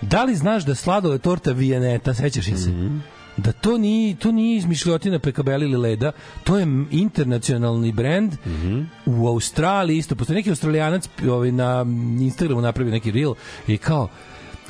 Da 0.00 0.24
li 0.24 0.34
znaš 0.34 0.64
da 0.64 0.74
sladole 0.74 1.18
torta 1.18 1.52
Vijaneta, 1.52 2.14
sećaš 2.14 2.48
je 2.48 2.56
se? 2.56 2.70
Mhm. 2.70 2.98
Da 3.36 3.52
to 3.52 3.78
nije, 3.78 4.16
to 4.16 4.32
nije 4.32 4.56
izmišljotina 4.56 5.18
PKB 5.18 5.48
ili 5.48 5.76
Leda, 5.76 6.12
to 6.44 6.58
je 6.58 6.66
internacionalni 6.90 7.92
brend 7.92 8.32
mm 8.32 8.50
-hmm. 8.50 8.86
u 9.06 9.28
Australiji 9.28 9.98
isto, 9.98 10.14
postoji 10.14 10.36
neki 10.36 10.50
australijanac 10.50 11.08
ovaj, 11.28 11.52
na 11.52 11.86
Instagramu 12.20 12.60
napravio 12.60 12.92
neki 12.92 13.10
reel 13.10 13.34
i 13.66 13.78
kao 13.78 14.08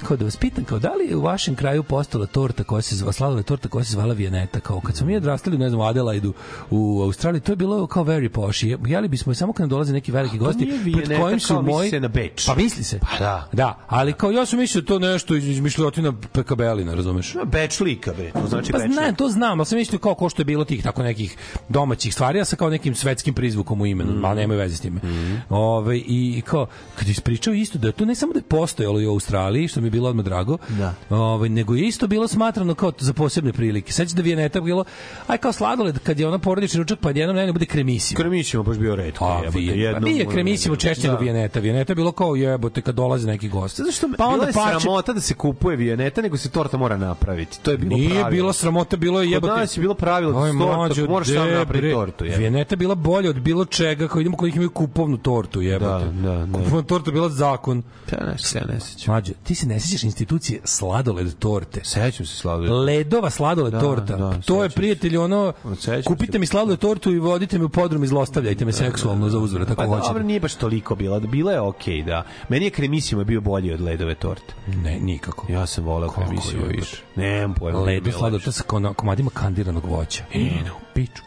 kao 0.02 0.16
da 0.16 0.24
vas 0.24 0.36
pitam, 0.36 0.64
kao 0.64 0.78
da 0.78 0.94
li 0.94 1.06
je 1.06 1.16
u 1.16 1.22
vašem 1.22 1.54
kraju 1.54 1.82
postala 1.82 2.26
torta 2.26 2.64
koja 2.64 2.82
se 2.82 2.96
zvala, 2.96 3.12
sladoled 3.12 3.44
torta 3.44 3.68
koja 3.68 3.84
se 3.84 3.92
zvala 3.92 4.14
Vijaneta, 4.14 4.60
kao 4.60 4.80
kad 4.80 4.96
smo 4.96 5.06
mi 5.06 5.16
odrastali, 5.16 5.58
ne 5.58 5.68
znam, 5.68 5.80
u 5.80 5.84
Adelaidu 5.84 6.34
u 6.70 7.02
Australiji, 7.02 7.40
to 7.40 7.52
je 7.52 7.56
bilo 7.56 7.86
kao 7.86 8.04
very 8.04 8.28
posh. 8.28 8.64
Jeli 8.86 9.08
bismo 9.08 9.32
je 9.32 9.36
samo 9.36 9.52
kad 9.52 9.60
nam 9.60 9.68
dolaze 9.68 9.92
neki 9.92 10.12
veliki 10.12 10.38
gosti, 10.38 10.64
nije 10.64 10.96
pred 10.96 11.20
kojim 11.20 11.40
su 11.40 11.62
moji... 11.62 11.90
se 11.90 12.00
na 12.00 12.08
Beč. 12.08 12.46
Pa 12.46 12.54
misli 12.54 12.84
se. 12.84 12.98
Pa 12.98 13.18
da. 13.18 13.48
Da, 13.52 13.78
ali 13.86 14.12
kao 14.12 14.30
ja 14.30 14.46
sam 14.46 14.58
mislio 14.58 14.82
da 14.82 14.86
to 14.86 14.98
nešto 14.98 15.36
iz 15.36 15.48
izmišljotina 15.48 16.12
PKB-alina, 16.12 16.94
razumeš? 16.94 17.34
No, 17.34 17.44
beč 17.44 17.80
lika, 17.80 18.12
bre. 18.12 18.32
To 18.32 18.46
znači 18.48 18.72
Pa 18.72 18.78
beč 18.78 18.92
znam, 18.92 19.14
to 19.14 19.28
znam, 19.28 19.60
ali 19.60 19.66
sam 19.66 19.78
mislio 19.78 19.98
kao 19.98 20.14
ko 20.14 20.28
što 20.28 20.40
je 20.40 20.44
bilo 20.44 20.64
tih 20.64 20.82
tako 20.82 21.02
nekih 21.02 21.36
domaćih 21.68 22.14
stvari, 22.14 22.40
a 22.40 22.44
sa 22.44 22.56
kao 22.56 22.70
nekim 22.70 22.94
svetskim 22.94 23.34
prizvukom 23.34 23.80
u 23.80 23.86
imenu, 23.86 24.12
mm. 24.12 24.24
ali 24.24 24.40
nemaju 24.40 24.60
veze 24.60 24.76
s 24.76 24.80
time. 24.80 25.00
Mm. 25.02 25.42
Ove, 25.48 25.98
I 25.98 26.42
kao, 26.46 26.66
kad 26.94 27.08
je 27.08 27.12
ispričao 27.12 27.54
isto 27.54 27.78
da 27.78 27.92
to 27.92 28.04
ne 28.04 28.14
samo 28.14 28.32
da 28.32 28.38
je 28.38 28.42
postojalo 28.42 29.00
i 29.00 29.06
u 29.06 29.10
Australiji, 29.10 29.68
što 29.68 29.80
mi 29.80 29.90
bilo 29.92 30.08
odmah 30.08 30.24
drago. 30.24 30.58
Da. 30.68 30.94
Ovaj, 31.10 31.48
nego 31.48 31.74
je 31.74 31.86
isto 31.86 32.06
bilo 32.06 32.28
smatrano 32.28 32.74
kao 32.74 32.92
za 32.98 33.12
posebne 33.12 33.52
prilike. 33.52 33.92
Sećate 33.92 34.16
da 34.16 34.22
Vijeneta 34.22 34.60
bilo, 34.60 34.84
aj 35.26 35.38
kao 35.38 35.52
sladoled, 35.52 35.98
kad 35.98 36.20
je 36.20 36.28
ona 36.28 36.38
porodični 36.38 36.78
ručak, 36.78 36.98
pa 37.00 37.10
jednom 37.10 37.36
ne 37.36 37.52
bude 37.52 37.66
kremisimo. 37.66 38.16
Kremisimo 38.18 38.62
baš 38.62 38.76
bio 38.78 38.96
retko. 38.96 39.24
A, 39.24 39.36
jebote, 39.38 39.58
vijen, 39.58 39.78
jednom 39.78 40.02
pa 40.02 40.08
nije 40.08 40.24
moram 40.24 40.32
kremisimo 40.34 40.76
češće 40.76 41.08
nego 41.08 41.20
Vijeneta. 41.20 41.60
Vijeneta 41.60 41.90
je 41.92 41.94
bilo 41.94 42.12
kao 42.12 42.36
jebote 42.36 42.80
kad 42.82 42.94
dolaze 42.94 43.26
neki 43.26 43.48
gosti. 43.48 43.82
Zato 43.82 43.92
što 43.92 44.08
pa 44.18 44.26
onda 44.26 44.46
je 44.46 44.52
parče, 44.52 44.80
sramota 44.80 45.12
da 45.12 45.20
se 45.20 45.34
kupuje 45.34 45.76
vijeneta, 45.76 46.22
nego 46.22 46.36
se 46.36 46.50
torta 46.50 46.76
mora 46.76 46.96
napraviti. 46.96 47.60
To 47.62 47.70
je 47.70 47.78
bilo 47.78 47.96
Nije 47.96 48.08
pravilo. 48.10 48.30
bilo 48.30 48.52
sramota, 48.52 48.96
bilo 48.96 49.20
je 49.20 49.26
Kod 49.26 49.32
jebote. 49.32 49.60
nas 49.60 49.76
je 49.76 49.80
bilo 49.80 49.94
pravilo 49.94 50.32
da 50.46 50.52
mlađo, 50.52 51.06
moraš 51.08 51.26
sam 51.28 51.50
napraviti 51.50 51.92
tortu. 51.94 52.24
jebote. 52.24 52.38
Vijeneta 52.38 52.72
je 52.72 52.76
bila 52.76 52.94
bolja 52.94 53.30
od 53.30 53.40
bilo 53.40 53.64
čega, 53.64 54.08
koji 54.08 54.20
idemo 54.22 54.36
kod 54.36 54.46
njih 54.46 54.56
imaju 54.56 54.70
kupovnu 54.70 55.16
tortu, 55.16 55.60
jebote. 55.60 56.04
Da, 56.04 56.30
da, 56.30 56.46
da. 56.46 56.58
Kupovna 56.58 56.82
torta 56.82 57.10
bila 57.10 57.28
zakon. 57.28 57.82
Ja 58.12 58.26
ne, 58.26 58.38
se 58.38 58.60
ne 58.68 58.80
sećam. 58.80 59.12
Mlađo, 59.12 59.32
ti 59.44 59.54
se 59.54 59.66
ne 59.66 59.80
sećaš 59.82 60.02
institucije 60.02 60.60
sladoled 60.64 61.34
torte. 61.34 61.80
Sećam 61.84 62.26
se 62.26 62.36
sladoled. 62.36 62.70
Ledova 62.72 63.30
sladoled 63.30 63.72
Da, 63.72 63.80
torta. 63.80 64.16
da, 64.16 64.40
to 64.40 64.62
je 64.62 64.70
prijatelj 64.70 65.16
ono 65.16 65.52
Sećam 65.76 66.02
kupite 66.04 66.32
se. 66.32 66.38
mi 66.38 66.46
sladoled 66.46 66.78
tortu 66.78 67.12
i 67.12 67.18
vodite 67.18 67.58
me 67.58 67.64
u 67.64 67.68
podrum 67.68 68.04
i 68.04 68.08
zlostavljajte 68.08 68.64
me 68.64 68.72
seksualno 68.72 69.28
za 69.28 69.38
uzvrat 69.38 69.70
ako 69.70 69.76
Pa 69.76 69.86
hoćete. 69.86 70.08
dobro, 70.08 70.22
nije 70.22 70.40
baš 70.40 70.54
toliko 70.54 70.94
bila. 70.94 71.20
Bila 71.20 71.52
je 71.52 71.60
okej, 71.60 72.02
da. 72.02 72.24
Meni 72.48 72.64
je 72.64 72.70
kremisimo 72.70 73.24
bio 73.24 73.40
bolji 73.40 73.72
od 73.72 73.80
ledove 73.80 74.14
torte. 74.14 74.54
Ne, 74.74 74.98
nikako. 75.00 75.46
Ja 75.48 75.66
sam 75.66 75.84
voleo 75.84 76.10
kremisimo 76.10 76.64
više. 76.66 77.02
Nemam 77.16 77.54
pojma. 77.54 77.78
Ledo 77.80 78.12
sladoled 78.12 78.42
sa 78.44 78.62
komadima 78.96 79.30
kandiranog 79.30 79.84
voća. 79.86 80.24
E, 80.34 80.38
no, 80.38 80.74
pičku. 80.94 81.26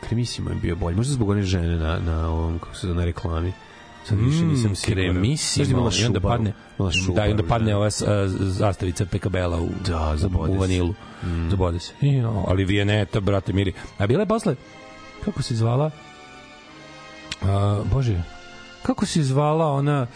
Kremisimo 0.00 0.50
je 0.50 0.56
bio 0.56 0.76
bolji. 0.76 0.96
Možda 0.96 1.12
zbog 1.12 1.28
one 1.28 1.42
žene 1.42 1.76
na, 1.76 1.98
na 1.98 2.28
ovom, 2.28 2.58
kako 2.58 2.74
se 2.74 2.86
zove, 2.86 2.98
na 2.98 3.04
reklami. 3.04 3.52
Sad 4.08 4.18
više 4.20 4.42
nisam 4.42 4.74
siguran. 4.76 5.06
Možda 5.06 5.12
Kremisimo. 5.12 5.70
imala 5.70 5.90
I 5.92 6.04
onda 6.04 6.18
šubaru. 6.18 6.28
padne, 6.28 6.52
Imala 6.78 6.90
da, 6.90 6.98
i 6.98 7.00
šubaru, 7.00 7.30
onda 7.30 7.42
padne 7.42 7.70
da. 7.70 7.76
ova 7.76 7.90
zastavica 8.30 9.06
PKB-a 9.06 9.48
u, 9.50 9.68
Da, 9.86 10.16
zabode 10.16 10.52
u 10.52 10.58
vanilu. 10.58 10.94
Zabode 11.50 11.78
se. 11.78 11.92
I, 12.00 12.12
no, 12.12 12.44
ali 12.48 12.64
Vijeneta, 12.64 13.20
brate 13.20 13.52
miri. 13.52 13.72
A 13.98 14.06
bila 14.06 14.20
je 14.20 14.26
posle, 14.26 14.54
kako 15.24 15.42
se 15.42 15.54
zvala? 15.54 15.90
A, 17.42 17.80
Bože, 17.84 18.22
kako 18.82 19.06
se 19.06 19.22
zvala 19.22 19.66
ona, 19.66 20.06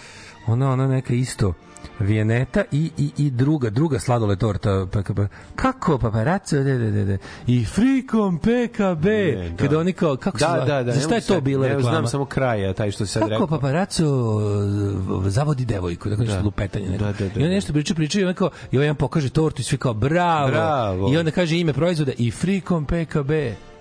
ona, 0.47 0.73
ona 0.73 0.87
neka 0.89 1.15
isto, 1.15 1.55
Vijeneta 2.01 2.65
i, 2.73 2.91
i, 2.99 3.11
i 3.19 3.31
druga, 3.31 3.71
druga 3.71 3.99
sladole 3.99 4.37
torta 4.37 4.87
PKB. 4.87 5.19
Kako 5.55 5.99
paparazzo, 5.99 6.57
de, 6.57 6.79
de, 6.79 6.91
de, 6.91 7.05
de. 7.05 7.19
I 7.47 7.65
frikom 7.65 8.39
PKB. 8.39 9.05
Ne, 9.05 9.49
da. 9.51 9.57
Kada 9.57 9.79
oni 9.79 9.93
kao, 9.93 10.17
kako 10.17 10.39
Da, 10.39 10.47
zvala? 10.47 10.65
da, 10.65 10.83
da. 10.83 10.93
Za 10.93 11.01
šta 11.01 11.15
je 11.15 11.21
to 11.21 11.41
bila 11.41 11.67
reklama? 11.67 11.91
Znam 11.91 12.07
samo 12.07 12.25
kraja, 12.25 12.73
taj 12.73 12.91
što 12.91 13.07
se 13.07 13.13
sad 13.13 13.21
Kako 13.21 13.31
rekao. 13.33 13.47
paparaco 13.47 14.05
uh, 14.07 15.27
zavodi 15.27 15.65
devojku, 15.65 16.09
dakle 16.09 16.25
nešto 16.25 16.39
Da. 16.39 16.45
lupetanje. 16.45 16.89
Neko. 16.89 17.05
Da, 17.05 17.13
da, 17.13 17.19
da, 17.19 17.41
I 17.41 17.43
on 17.43 17.49
da. 17.49 17.55
nešto 17.55 17.73
priča, 17.73 17.95
priča 17.95 18.21
i 18.21 18.25
on 18.25 18.35
kao, 18.35 18.51
i 18.73 18.79
ovaj 18.79 18.95
pokaže 18.95 19.31
tortu 19.31 19.61
i 19.61 19.65
svi 19.65 19.77
kao 19.79 19.95
bravo. 19.95 20.49
Bravo. 20.51 21.13
I 21.13 21.17
onda 21.17 21.31
kaže 21.31 21.59
ime 21.59 21.73
proizvoda 21.73 22.13
i 22.19 22.31
frikom 22.31 22.85
PKB. 22.85 23.31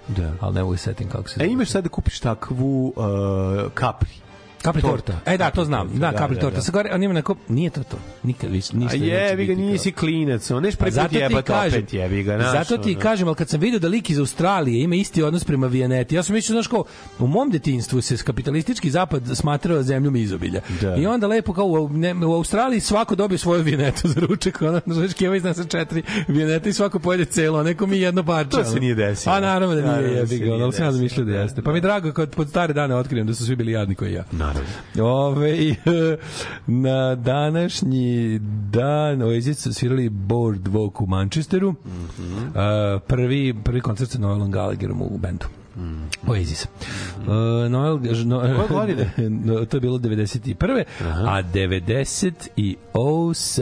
Da. 0.08 0.34
Ali 0.40 0.56
ne 0.56 0.64
mogu 0.64 0.78
se 0.78 0.84
setim 0.84 1.08
kako 1.10 1.30
se 1.30 1.44
E, 1.44 1.48
imaš 1.48 1.70
sad 1.70 1.84
da 1.84 1.90
kupiš 1.90 2.20
takvu 2.20 2.94
uh, 2.96 3.04
kapri. 3.74 4.10
Kapri 4.62 4.82
torta. 4.82 5.14
torta. 5.14 5.32
E 5.32 5.38
da, 5.38 5.52
to 5.52 5.66
znam. 5.66 5.90
Da, 5.94 6.12
da, 6.12 6.18
kapri 6.18 6.36
da, 6.36 6.42
torta. 6.42 6.56
da. 6.56 6.62
Sa 6.62 6.72
gore, 6.72 6.90
on 6.94 7.04
ima 7.04 7.14
neko, 7.14 7.36
nije 7.48 7.70
to 7.70 7.84
to. 7.84 7.98
Nikad 8.24 8.52
više, 8.52 8.78
ništa. 8.78 8.96
A 8.96 9.00
neće 9.00 9.12
jebi 9.12 9.46
ga, 9.46 9.56
nisi 9.56 9.92
klinac, 9.92 10.52
on 10.52 10.64
neš 10.64 10.76
prvi 10.76 10.92
put 10.92 11.14
jebati 11.14 11.48
kažem, 11.48 11.80
opet 11.80 11.94
jebi 11.94 12.24
ga, 12.24 12.38
znaš. 12.38 12.68
zato 12.68 12.84
ti 12.84 12.92
ono. 12.92 13.00
kažem, 13.00 13.28
ali 13.28 13.36
kad 13.36 13.50
sam 13.50 13.60
video 13.60 13.80
da 13.80 13.88
lik 13.88 14.10
iz 14.10 14.20
Australije 14.20 14.84
ima 14.84 14.96
isti 14.96 15.24
odnos 15.24 15.44
prema 15.44 15.68
Vijaneti, 15.68 16.16
ja 16.16 16.24
sam 16.24 16.36
mislio, 16.36 16.54
znaš 16.54 16.68
kao, 16.68 16.84
u 17.20 17.28
mom 17.28 17.50
detinjstvu 17.50 18.02
se 18.02 18.18
kapitalistički 18.18 18.90
zapad 18.90 19.24
smatrao 19.34 19.84
zemljom 19.84 20.16
izobilja. 20.16 20.62
Da. 20.82 20.96
I 20.96 21.06
onda 21.06 21.28
lepo 21.28 21.54
kao 21.54 21.66
u, 21.66 21.90
ne, 21.90 22.14
u 22.26 22.34
Australiji 22.34 22.80
svako 22.80 23.16
dobije 23.16 23.38
svoju 23.38 23.64
Vijanetu 23.64 24.08
za 24.08 24.20
ručak, 24.20 24.62
ono, 24.62 24.82
znaš, 24.96 25.14
keva 25.14 25.36
iznese 25.36 25.66
četiri 25.66 26.04
Vijanete 26.28 26.70
i 26.70 26.74
svako 26.74 27.00
pojede 27.00 27.26
celo, 27.26 27.60
a 27.60 27.64
neko 27.64 27.88
mi 27.88 28.00
jedno 28.00 28.24
parče. 28.24 28.50
To 28.50 28.64
se 28.64 28.80
nije 28.80 28.96
desilo. 28.96 29.36
A 29.36 29.40
naravno 29.40 29.76
da 29.76 29.82
nije 29.82 30.14
da 30.14 30.20
jebi 30.20 30.38
ga, 30.38 30.54
ali 30.54 30.74
sam 30.74 30.86
ja 30.86 30.92
da 30.92 31.24
Da, 31.24 31.40
jeste. 31.40 31.62
Pa 31.62 31.72
mi 31.72 31.78
je 31.78 31.82
drago 31.82 32.12
kad 32.12 32.36
pod 32.36 32.50
stare 32.50 32.74
dane 32.74 32.96
otkrijem 32.96 33.28
da 33.28 33.34
su 33.34 33.46
svi 33.46 33.56
bili 33.56 33.72
jadni 33.72 33.96
koji 33.96 34.14
ja. 34.14 34.24
Ove, 35.02 35.76
na 36.68 37.16
današnji 37.16 38.40
dan 38.72 39.22
Oasis 39.22 39.58
su 39.58 39.74
svirali 39.74 40.10
Boardwalk 40.10 41.02
u 41.02 41.06
Manchesteru. 41.08 41.76
A, 42.56 43.00
prvi, 43.08 43.56
prvi 43.64 43.82
koncert 43.82 44.12
sa 44.12 44.20
Noelom 44.20 44.52
Gallagherom 44.52 45.02
u 45.02 45.18
bendu. 45.18 45.46
Oasis. 46.28 46.68
Uh, 47.18 47.26
Noel, 47.72 48.00
no, 48.26 48.42
no, 49.46 49.66
to 49.66 49.78
je 49.78 49.82
bilo 49.82 49.98
91. 49.98 50.84
A 51.04 51.44
98. 51.44 52.80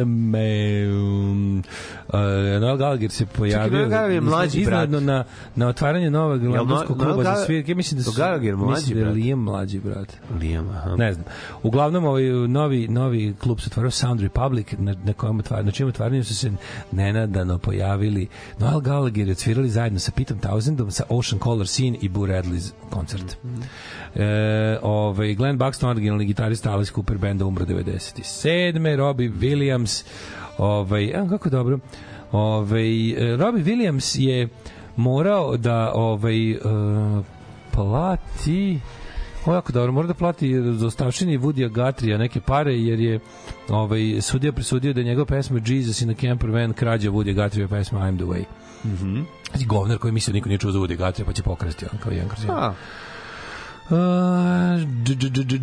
Um, 0.01 1.63
uh, 2.07 2.19
Noel 2.61 2.77
Gallagher 2.77 3.11
se 3.11 3.25
pojavio 3.25 3.77
Noel 3.77 3.89
Gallagher 3.89 4.15
je 4.15 4.21
mlađi 4.21 4.61
iznenadno 4.61 4.99
na, 4.99 5.23
na 5.55 5.67
otvaranje 5.67 6.09
novog 6.09 6.41
Noel- 6.41 6.57
londonskog 6.57 6.97
Noel 6.97 7.09
kluba 7.09 7.23
za 7.23 7.29
Gall- 7.29 7.45
svirke. 7.45 7.75
Mislim 7.75 7.97
da 7.97 8.03
su, 8.03 8.11
Gallagher 8.17 8.55
mlađi 8.55 8.71
mislim 8.71 8.93
da 8.93 8.99
je 8.99 9.05
brat? 9.05 9.15
Liam 9.15 9.39
mlađi 9.39 9.79
brat. 9.79 10.13
Liam, 10.41 10.69
aha. 10.69 10.95
Ne 10.95 11.13
znam. 11.13 11.25
Uglavnom 11.63 12.05
ovaj 12.05 12.23
novi 12.47 12.87
novi 12.87 13.35
klub 13.41 13.59
se 13.59 13.67
otvorio 13.67 13.91
Sound 13.91 14.21
Republic 14.21 14.67
na 14.77 14.95
na 15.05 15.13
kojem 15.13 15.39
otvara 15.39 15.63
na 15.63 15.71
čijem 15.71 15.89
otvaranju 15.89 16.23
su 16.23 16.35
se 16.35 16.51
nenadano 16.91 17.57
pojavili 17.57 18.27
Noel 18.59 18.79
Gallagher 18.79 19.27
i 19.27 19.31
odsvirali 19.31 19.69
zajedno 19.69 19.99
sa 19.99 20.11
Pitom 20.11 20.39
Townendom 20.39 20.91
sa 20.91 21.03
Ocean 21.09 21.39
Color 21.43 21.67
Scene 21.67 21.97
i 22.01 22.06
Boo 22.09 22.25
Radley's 22.25 22.71
koncert. 22.89 23.37
E, 24.15 24.79
ovaj 24.81 25.35
Glenn 25.35 25.57
Buxton 25.57 25.89
originalni 25.89 26.25
gitarista 26.25 26.71
Alice 26.71 26.91
Cooper 26.95 27.17
benda 27.17 27.45
umro 27.45 27.65
97. 27.65 28.95
Robbie 28.95 29.29
Williams 29.29 30.05
ovaj 30.57 31.15
a, 31.15 31.29
kako 31.29 31.49
dobro 31.49 31.79
ovaj 32.31 33.09
e, 33.09 33.37
Robbie 33.37 33.63
Williams 33.63 34.19
je 34.19 34.47
morao 34.95 35.57
da 35.57 35.91
ovaj 35.93 36.51
e, 36.51 36.57
plati 37.71 38.79
je 39.51 39.55
jako 39.55 39.71
dobro, 39.71 39.91
mora 39.91 40.07
da 40.07 40.13
plati 40.13 40.61
za 40.61 40.87
ostavštini 40.87 41.37
Woodya 41.37 41.69
Gatrija 41.69 42.17
neke 42.17 42.41
pare, 42.41 42.73
jer 42.73 42.99
je 42.99 43.19
ovaj, 43.69 44.21
sudija 44.21 44.51
presudio 44.51 44.93
da 44.93 44.99
je 44.99 45.05
njegova 45.05 45.25
pesma 45.25 45.59
Jesus 45.65 46.01
in 46.01 46.09
a 46.09 46.13
Camper 46.13 46.49
Van 46.49 46.73
krađa 46.73 47.11
Woodya 47.11 47.33
Gatrija 47.33 47.67
pesma 47.67 47.99
I'm 47.99 48.17
the 48.17 48.25
Way. 48.25 48.43
Mhm. 48.85 49.19
Mm 49.19 49.25
govnar 49.65 49.97
koji 49.97 50.13
misli 50.13 50.31
da 50.31 50.35
niko 50.35 50.49
nije 50.49 50.57
čuo 50.57 50.71
za 50.71 50.79
Woodya 50.79 50.95
Gatrija, 50.97 51.25
pa 51.25 51.33
će 51.33 51.43
pokrasti 51.43 51.85
on 51.93 51.97
kao 52.03 52.11
jedan 52.11 52.29
kroz 52.29 52.43
jedan. 52.43 52.73
Uh, 53.89 53.95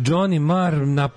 Johnny 0.05 0.39
Marr 0.39 0.73
na, 0.87 1.09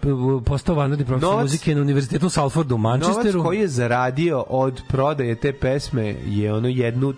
postao 0.44 0.74
vanredni 0.74 1.04
profesor 1.04 1.32
Novac- 1.34 1.42
muzike 1.42 1.74
na 1.74 1.80
univerzitetu 1.80 2.26
u 2.26 2.30
Salfordu 2.30 2.74
u 2.74 2.78
Novac 2.78 3.00
Manchesteru. 3.00 3.42
koji 3.42 3.58
je 3.58 3.68
zaradio 3.68 4.44
od 4.48 4.82
prodaje 4.88 5.34
te 5.34 5.52
pesme 5.52 6.14
je 6.26 6.54
ono 6.54 6.68
jednu 6.68 7.14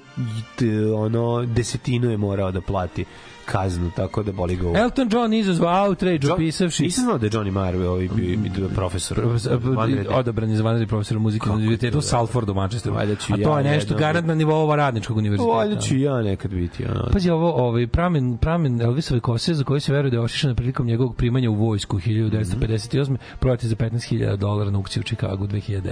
ono 0.96 1.46
desetinu 1.46 2.10
je 2.10 2.16
morao 2.16 2.52
da 2.52 2.60
plati 2.60 3.04
kaznu, 3.52 3.90
tako 3.96 4.22
da 4.22 4.32
boli 4.32 4.56
ga 4.56 4.68
u... 4.68 4.76
Elton 4.76 5.08
John 5.12 5.32
izazvao 5.34 5.86
outrage 5.86 6.18
John- 6.26 6.32
opisavši 6.32 6.82
Nisam 6.82 7.04
znao 7.04 7.18
da 7.18 7.26
je 7.26 7.30
Johnny 7.30 7.50
Marr 7.50 7.76
ovaj 7.76 8.08
bio 8.16 8.38
bio 8.38 8.68
profesor. 8.74 9.18
Profesor- 9.18 10.06
odabran 10.10 10.50
je 10.50 10.56
za 10.56 10.62
vanredni 10.62 10.86
profesor 10.86 11.18
muzike 11.18 11.48
na 11.48 11.54
univerzitetu 11.54 11.92
to, 11.92 11.98
u 11.98 12.00
da? 12.00 12.06
Salfordu 12.06 12.52
u 12.52 12.54
Manchesteru. 12.54 12.94
Valjda 12.94 13.14
ću 13.14 13.34
A 13.34 13.36
to 13.44 13.58
je 13.58 13.64
nešto 13.64 13.94
garant 13.94 14.26
na 14.26 14.34
nivou 14.34 14.76
radničkog 14.76 15.16
univerziteta. 15.16 15.56
Valjda 15.56 15.80
ću 15.80 15.96
ja 15.96 16.22
nekad 16.22 16.50
biti. 16.50 16.84
Ono. 16.84 17.08
Pazi 17.12 17.30
ovo, 17.30 17.52
ovaj 17.52 17.86
pramen 17.86 18.36
pramen 18.36 18.80
Elvisove 18.80 19.20
kose 19.20 19.54
za 19.54 19.64
koji 19.64 19.80
se 19.80 19.92
veruje 19.92 20.10
da 20.10 20.16
je 20.16 20.20
ošišana 20.20 20.54
prilikom 20.54 20.86
njegovog 20.86 21.16
primanja 21.16 21.50
u 21.50 21.54
vojsku 21.54 21.98
1958. 21.98 23.16
Prodat 23.38 23.62
je 23.62 23.68
za 23.68 23.76
15.000 23.76 24.36
dolara 24.36 24.70
na 24.70 24.78
aukciji 24.78 25.00
u 25.00 25.04
Chicagu 25.04 25.46
2009. 25.46 25.90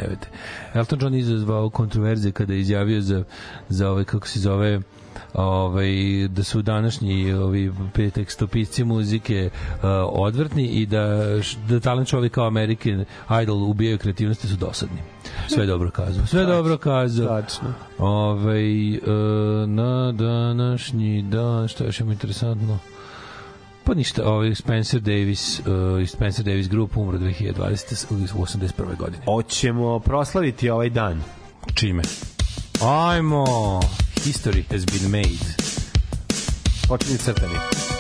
Elton 0.75 0.99
John 1.03 1.15
izazvao 1.15 1.71
kontroverze 1.71 2.33
kada 2.33 2.53
je 2.53 2.61
izjavio 2.61 3.01
za 3.01 3.25
za 3.69 3.91
ovaj 3.91 4.05
kako 4.05 4.27
se 4.27 4.41
zove 4.41 4.81
ovaj 5.35 5.89
da 6.29 6.45
su 6.45 6.63
današnji 6.63 7.33
ovi 7.33 7.73
tekstopisci 8.15 8.85
muzike 8.85 9.51
uh, 9.53 9.81
odvrtni 10.09 10.67
i 10.67 10.87
da 10.87 11.25
da 11.69 11.81
talent 11.81 12.09
čovjek 12.09 12.33
kao 12.33 12.47
American 12.47 13.05
Idol 13.43 13.71
ubijaju 13.71 13.99
kreativnosti 13.99 14.49
su 14.49 14.57
dosadni. 14.57 14.99
Sve 15.49 15.67
dobro 15.67 15.91
kazao. 15.91 16.27
Sve 16.27 16.45
dobro 16.45 16.79
kazao. 16.79 17.41
Tačno. 17.41 17.69
Ovaj 17.99 18.95
e, 18.95 19.01
na 19.67 20.13
današnji 20.13 21.23
dan, 21.23 21.69
što 21.69 21.85
je 21.85 21.89
još 21.89 22.01
ima 22.01 22.13
interesantno? 22.13 22.79
Pa 23.85 23.95
ništa, 23.95 24.29
ovaj 24.29 24.55
Spencer 24.55 25.01
Davis, 25.01 25.61
uh, 25.61 26.09
Spencer 26.09 26.45
Davis 26.45 26.69
Group 26.69 26.97
umro 26.97 27.19
2020. 27.19 28.35
u 28.35 28.45
81. 28.45 28.97
godine. 28.99 29.25
Hoćemo 29.25 29.99
proslaviti 29.99 30.71
ovaj 30.71 30.91
dan. 30.91 31.23
Čime? 31.75 32.03
Ajmo! 32.83 33.45
History 34.29 34.67
has 34.71 34.85
been 34.85 35.11
made. 35.11 35.55
Počinje 36.89 37.19
crtani. 37.19 37.98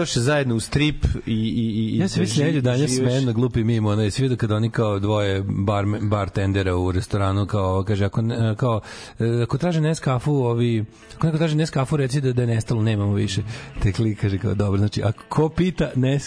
Odoše 0.00 0.20
zajedno 0.20 0.54
u 0.54 0.60
strip 0.60 1.04
i... 1.26 1.32
i, 1.32 1.94
i 1.94 1.98
Ja 1.98 2.08
se 2.08 2.20
nedelju 2.20 2.60
danja 2.62 2.86
živeš- 2.86 2.96
smejem 2.96 3.24
na 3.24 3.32
glupi 3.32 3.64
mimo, 3.64 3.88
onaj 3.88 4.10
svi 4.10 4.36
kad 4.36 4.52
oni 4.52 4.70
kao 4.70 4.98
dvoje 4.98 5.42
bar, 5.42 5.84
bartendera 6.00 6.76
u 6.76 6.92
restoranu, 6.92 7.46
kao, 7.46 7.84
kaže, 7.84 8.04
ako, 8.04 8.22
ne- 8.22 8.56
kao, 8.56 8.80
e, 9.18 9.42
ako 9.42 9.58
traže 9.58 9.80
Neskafu, 9.80 10.32
ovi, 10.32 10.84
ako 11.16 11.26
neko 11.26 11.38
traže 11.38 11.56
Neskafu, 11.56 11.96
reci 11.96 12.20
da, 12.20 12.32
da 12.32 12.42
je 12.42 12.46
nestalo, 12.46 12.82
nemamo 12.82 13.14
više. 13.14 13.42
Te 13.82 13.92
klik, 13.92 14.20
kaže, 14.20 14.38
kao, 14.38 14.54
dobro, 14.54 14.78
znači, 14.78 15.02
ako 15.02 15.22
ko 15.28 15.48
pita, 15.48 15.90
ne 15.94 16.18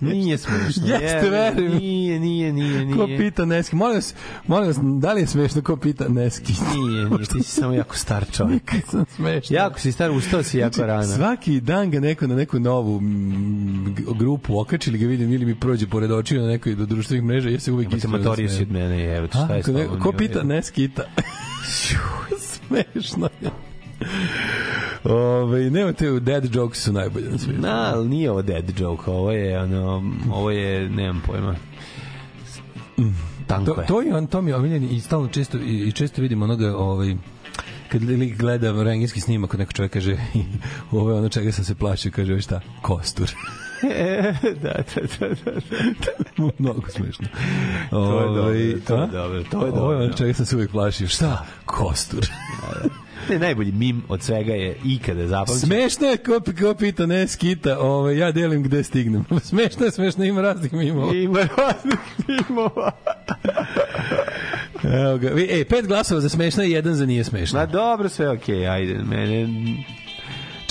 Nije 0.00 0.38
smešno. 0.38 0.86
Jeste, 0.92 1.06
Je, 1.06 1.30
verujem. 1.30 1.76
Nije, 1.76 2.20
nije, 2.20 2.52
nije, 2.52 2.84
nije. 2.84 2.96
Ko 2.96 3.06
pita 3.06 3.44
Neski? 3.44 3.76
Molim 3.76 3.94
vas, 3.94 4.14
molim 4.46 4.66
vas, 4.66 4.78
da 4.82 5.12
li 5.12 5.20
je 5.20 5.26
smešno 5.26 5.62
ko 5.62 5.76
pita 5.76 6.08
Neski? 6.08 6.52
Nije, 6.74 7.04
nije, 7.04 7.24
ti 7.32 7.42
si 7.42 7.50
samo 7.50 7.72
jako 7.72 7.96
star 7.96 8.24
čovjek. 8.32 8.72
Sam 8.86 9.04
smešno. 9.16 9.56
Jako 9.56 9.80
si 9.80 9.92
star, 9.92 10.10
ustao 10.10 10.42
si 10.42 10.58
jako 10.58 10.82
rano. 10.82 11.16
Svaki 11.16 11.60
dan 11.60 11.90
ga 11.90 12.00
neko 12.00 12.26
na 12.26 12.36
neku 12.36 12.58
novu 12.58 13.00
grupu 14.18 14.58
okačili 14.58 14.98
ga 14.98 15.06
vidim 15.06 15.32
ili 15.32 15.44
mi 15.44 15.54
prođe 15.54 15.86
pored 15.86 16.10
očiju 16.10 16.40
na 16.40 16.48
nekoj 16.48 16.74
do 16.74 16.86
društvenih 16.86 17.24
mreža 17.24 17.48
ja 17.48 17.60
se 17.60 17.72
uvek 17.72 17.92
iskreno 17.92 18.18
matoriju 18.18 18.48
si 18.48 18.62
od 18.62 18.70
mene, 18.70 19.16
evo 19.16 19.26
šta 19.26 19.54
je 19.54 19.62
ko, 20.02 20.12
pita, 20.12 20.34
redu. 20.34 20.48
ne 20.48 20.62
skita. 20.62 21.02
Smešno 22.68 23.28
je. 23.40 23.69
Ove, 25.04 25.70
nemate, 25.70 26.10
dead 26.20 26.54
jokes 26.54 26.78
su 26.82 26.92
najbolje 26.92 27.30
na 27.30 27.38
svijetu. 27.38 27.62
Na, 27.62 27.92
ali 27.94 28.08
nije 28.08 28.30
ovo 28.30 28.42
dead 28.42 28.80
joke, 28.80 29.10
ovo 29.10 29.32
je, 29.32 29.60
ono, 29.62 30.12
ovo 30.32 30.50
je, 30.50 30.88
nemam 30.88 31.22
pojma. 31.26 31.54
Tanko 33.46 33.74
To, 33.74 33.80
je. 33.80 33.86
to 33.86 34.00
je 34.02 34.16
on, 34.16 34.26
to 34.26 34.42
mi 34.42 34.50
je 34.50 34.56
omiljeni 34.56 34.88
i 34.88 35.00
stalno 35.00 35.28
često, 35.28 35.58
i, 35.58 35.88
i 35.88 35.92
često 35.92 36.22
vidim 36.22 36.42
onoga, 36.42 36.76
ovaj, 36.76 37.16
kad 37.88 38.02
lik 38.02 38.36
gleda 38.38 38.82
rengenski 38.82 39.20
snimak, 39.20 39.50
kod 39.50 39.60
neko 39.60 39.72
čovjek 39.72 39.92
kaže, 39.92 40.16
ovo 40.92 41.10
je 41.10 41.16
ono 41.16 41.28
čega 41.28 41.52
sam 41.52 41.64
se 41.64 41.74
plašio, 41.74 42.12
kaže, 42.14 42.40
šta, 42.40 42.60
kostur. 42.82 43.30
da, 44.62 44.72
da, 44.72 45.02
da, 45.20 45.28
da. 45.28 45.60
Mnogo 46.58 46.88
smešno. 46.88 47.28
To 47.90 48.20
je 48.20 48.26
dobro, 48.26 48.42
Ovaj, 48.42 48.74
to 48.86 48.94
je 48.94 49.06
dobro, 49.06 49.42
to 49.50 49.66
je 49.66 49.72
Ovo 49.72 49.92
je 49.92 49.96
ono 49.96 50.06
dobro. 50.06 50.16
čega 50.16 50.34
sam 50.34 50.46
se 50.46 50.56
uvijek 50.56 50.70
plašio. 50.70 51.08
Šta? 51.08 51.46
Kostur. 51.64 52.26
Ne, 53.30 53.38
najbolji 53.38 53.72
mim 53.72 54.02
od 54.08 54.22
svega 54.22 54.52
je 54.52 54.76
ikada 54.84 55.26
zapamćen. 55.26 55.68
Smešno 55.68 56.06
je 56.06 56.16
ko, 56.16 56.40
ko 56.60 56.74
pita, 56.74 57.06
ne 57.06 57.28
skita, 57.28 57.78
ovaj, 57.78 58.18
ja 58.18 58.32
delim 58.32 58.62
gde 58.62 58.84
stignem. 58.84 59.24
smešno 59.50 59.84
je, 59.84 59.90
smešno, 59.90 60.24
ima 60.24 60.40
raznih 60.40 60.72
mimova. 60.72 61.14
Ima 61.14 61.40
raznih 61.40 61.98
mimova. 62.28 62.92
Evo 64.84 65.18
ga. 65.18 65.30
Ej, 65.50 65.64
pet 65.64 65.86
glasova 65.86 66.20
za 66.20 66.28
smešno 66.28 66.64
i 66.64 66.70
jedan 66.70 66.94
za 66.94 67.06
nije 67.06 67.24
smešno. 67.24 67.58
Ma 67.58 67.66
dobro, 67.66 68.08
sve 68.08 68.30
okej, 68.30 68.68
ajde, 68.68 68.94
mene... 68.94 69.48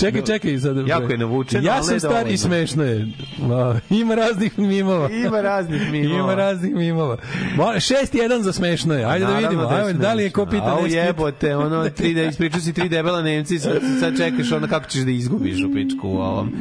Čekaj, 0.00 0.22
čekaj. 0.24 0.58
Sad, 0.58 0.88
Jako 0.88 1.12
je 1.12 1.18
navučeno, 1.18 1.66
Ja 1.66 1.82
sam 1.82 1.94
je 1.94 2.00
star 2.00 2.10
i 2.10 2.14
dovoljno. 2.14 2.36
smešno 2.36 2.84
je. 2.84 3.06
Ma, 3.38 3.80
ima 3.90 4.14
raznih 4.14 4.58
mimova. 4.58 5.10
Ima 5.10 5.40
raznih 5.40 5.82
mimova. 5.92 6.20
Ima 6.20 6.34
raznih 6.34 6.74
mimova. 6.74 7.16
Molim, 7.56 7.80
šest 7.80 8.14
jedan 8.14 8.42
za 8.42 8.52
smešno 8.52 8.94
je. 8.94 9.04
Ajde 9.04 9.26
da 9.26 9.36
vidimo. 9.36 9.62
je 9.62 9.68
Ajde, 9.82 9.92
da 9.92 10.12
li 10.14 10.22
je 10.22 10.30
ko 10.30 10.46
pita 10.46 10.64
Au 10.66 10.82
ne 10.82 10.88
skita? 10.88 11.02
jebote, 11.02 11.56
ono, 11.56 11.88
tri 11.98 12.14
da 12.14 12.22
ispričao 12.22 12.60
si 12.60 12.72
tri 12.72 12.88
debela 12.88 13.22
Nemci, 13.22 13.58
sad, 13.58 13.72
sad 14.00 14.16
čekaš 14.16 14.52
ono 14.52 14.68
kako 14.68 14.88
ćeš 14.88 15.00
da 15.00 15.10
izgubiš 15.10 15.56
u 15.64 15.74
pičku 15.74 16.08
u 16.08 16.18
ovom. 16.18 16.52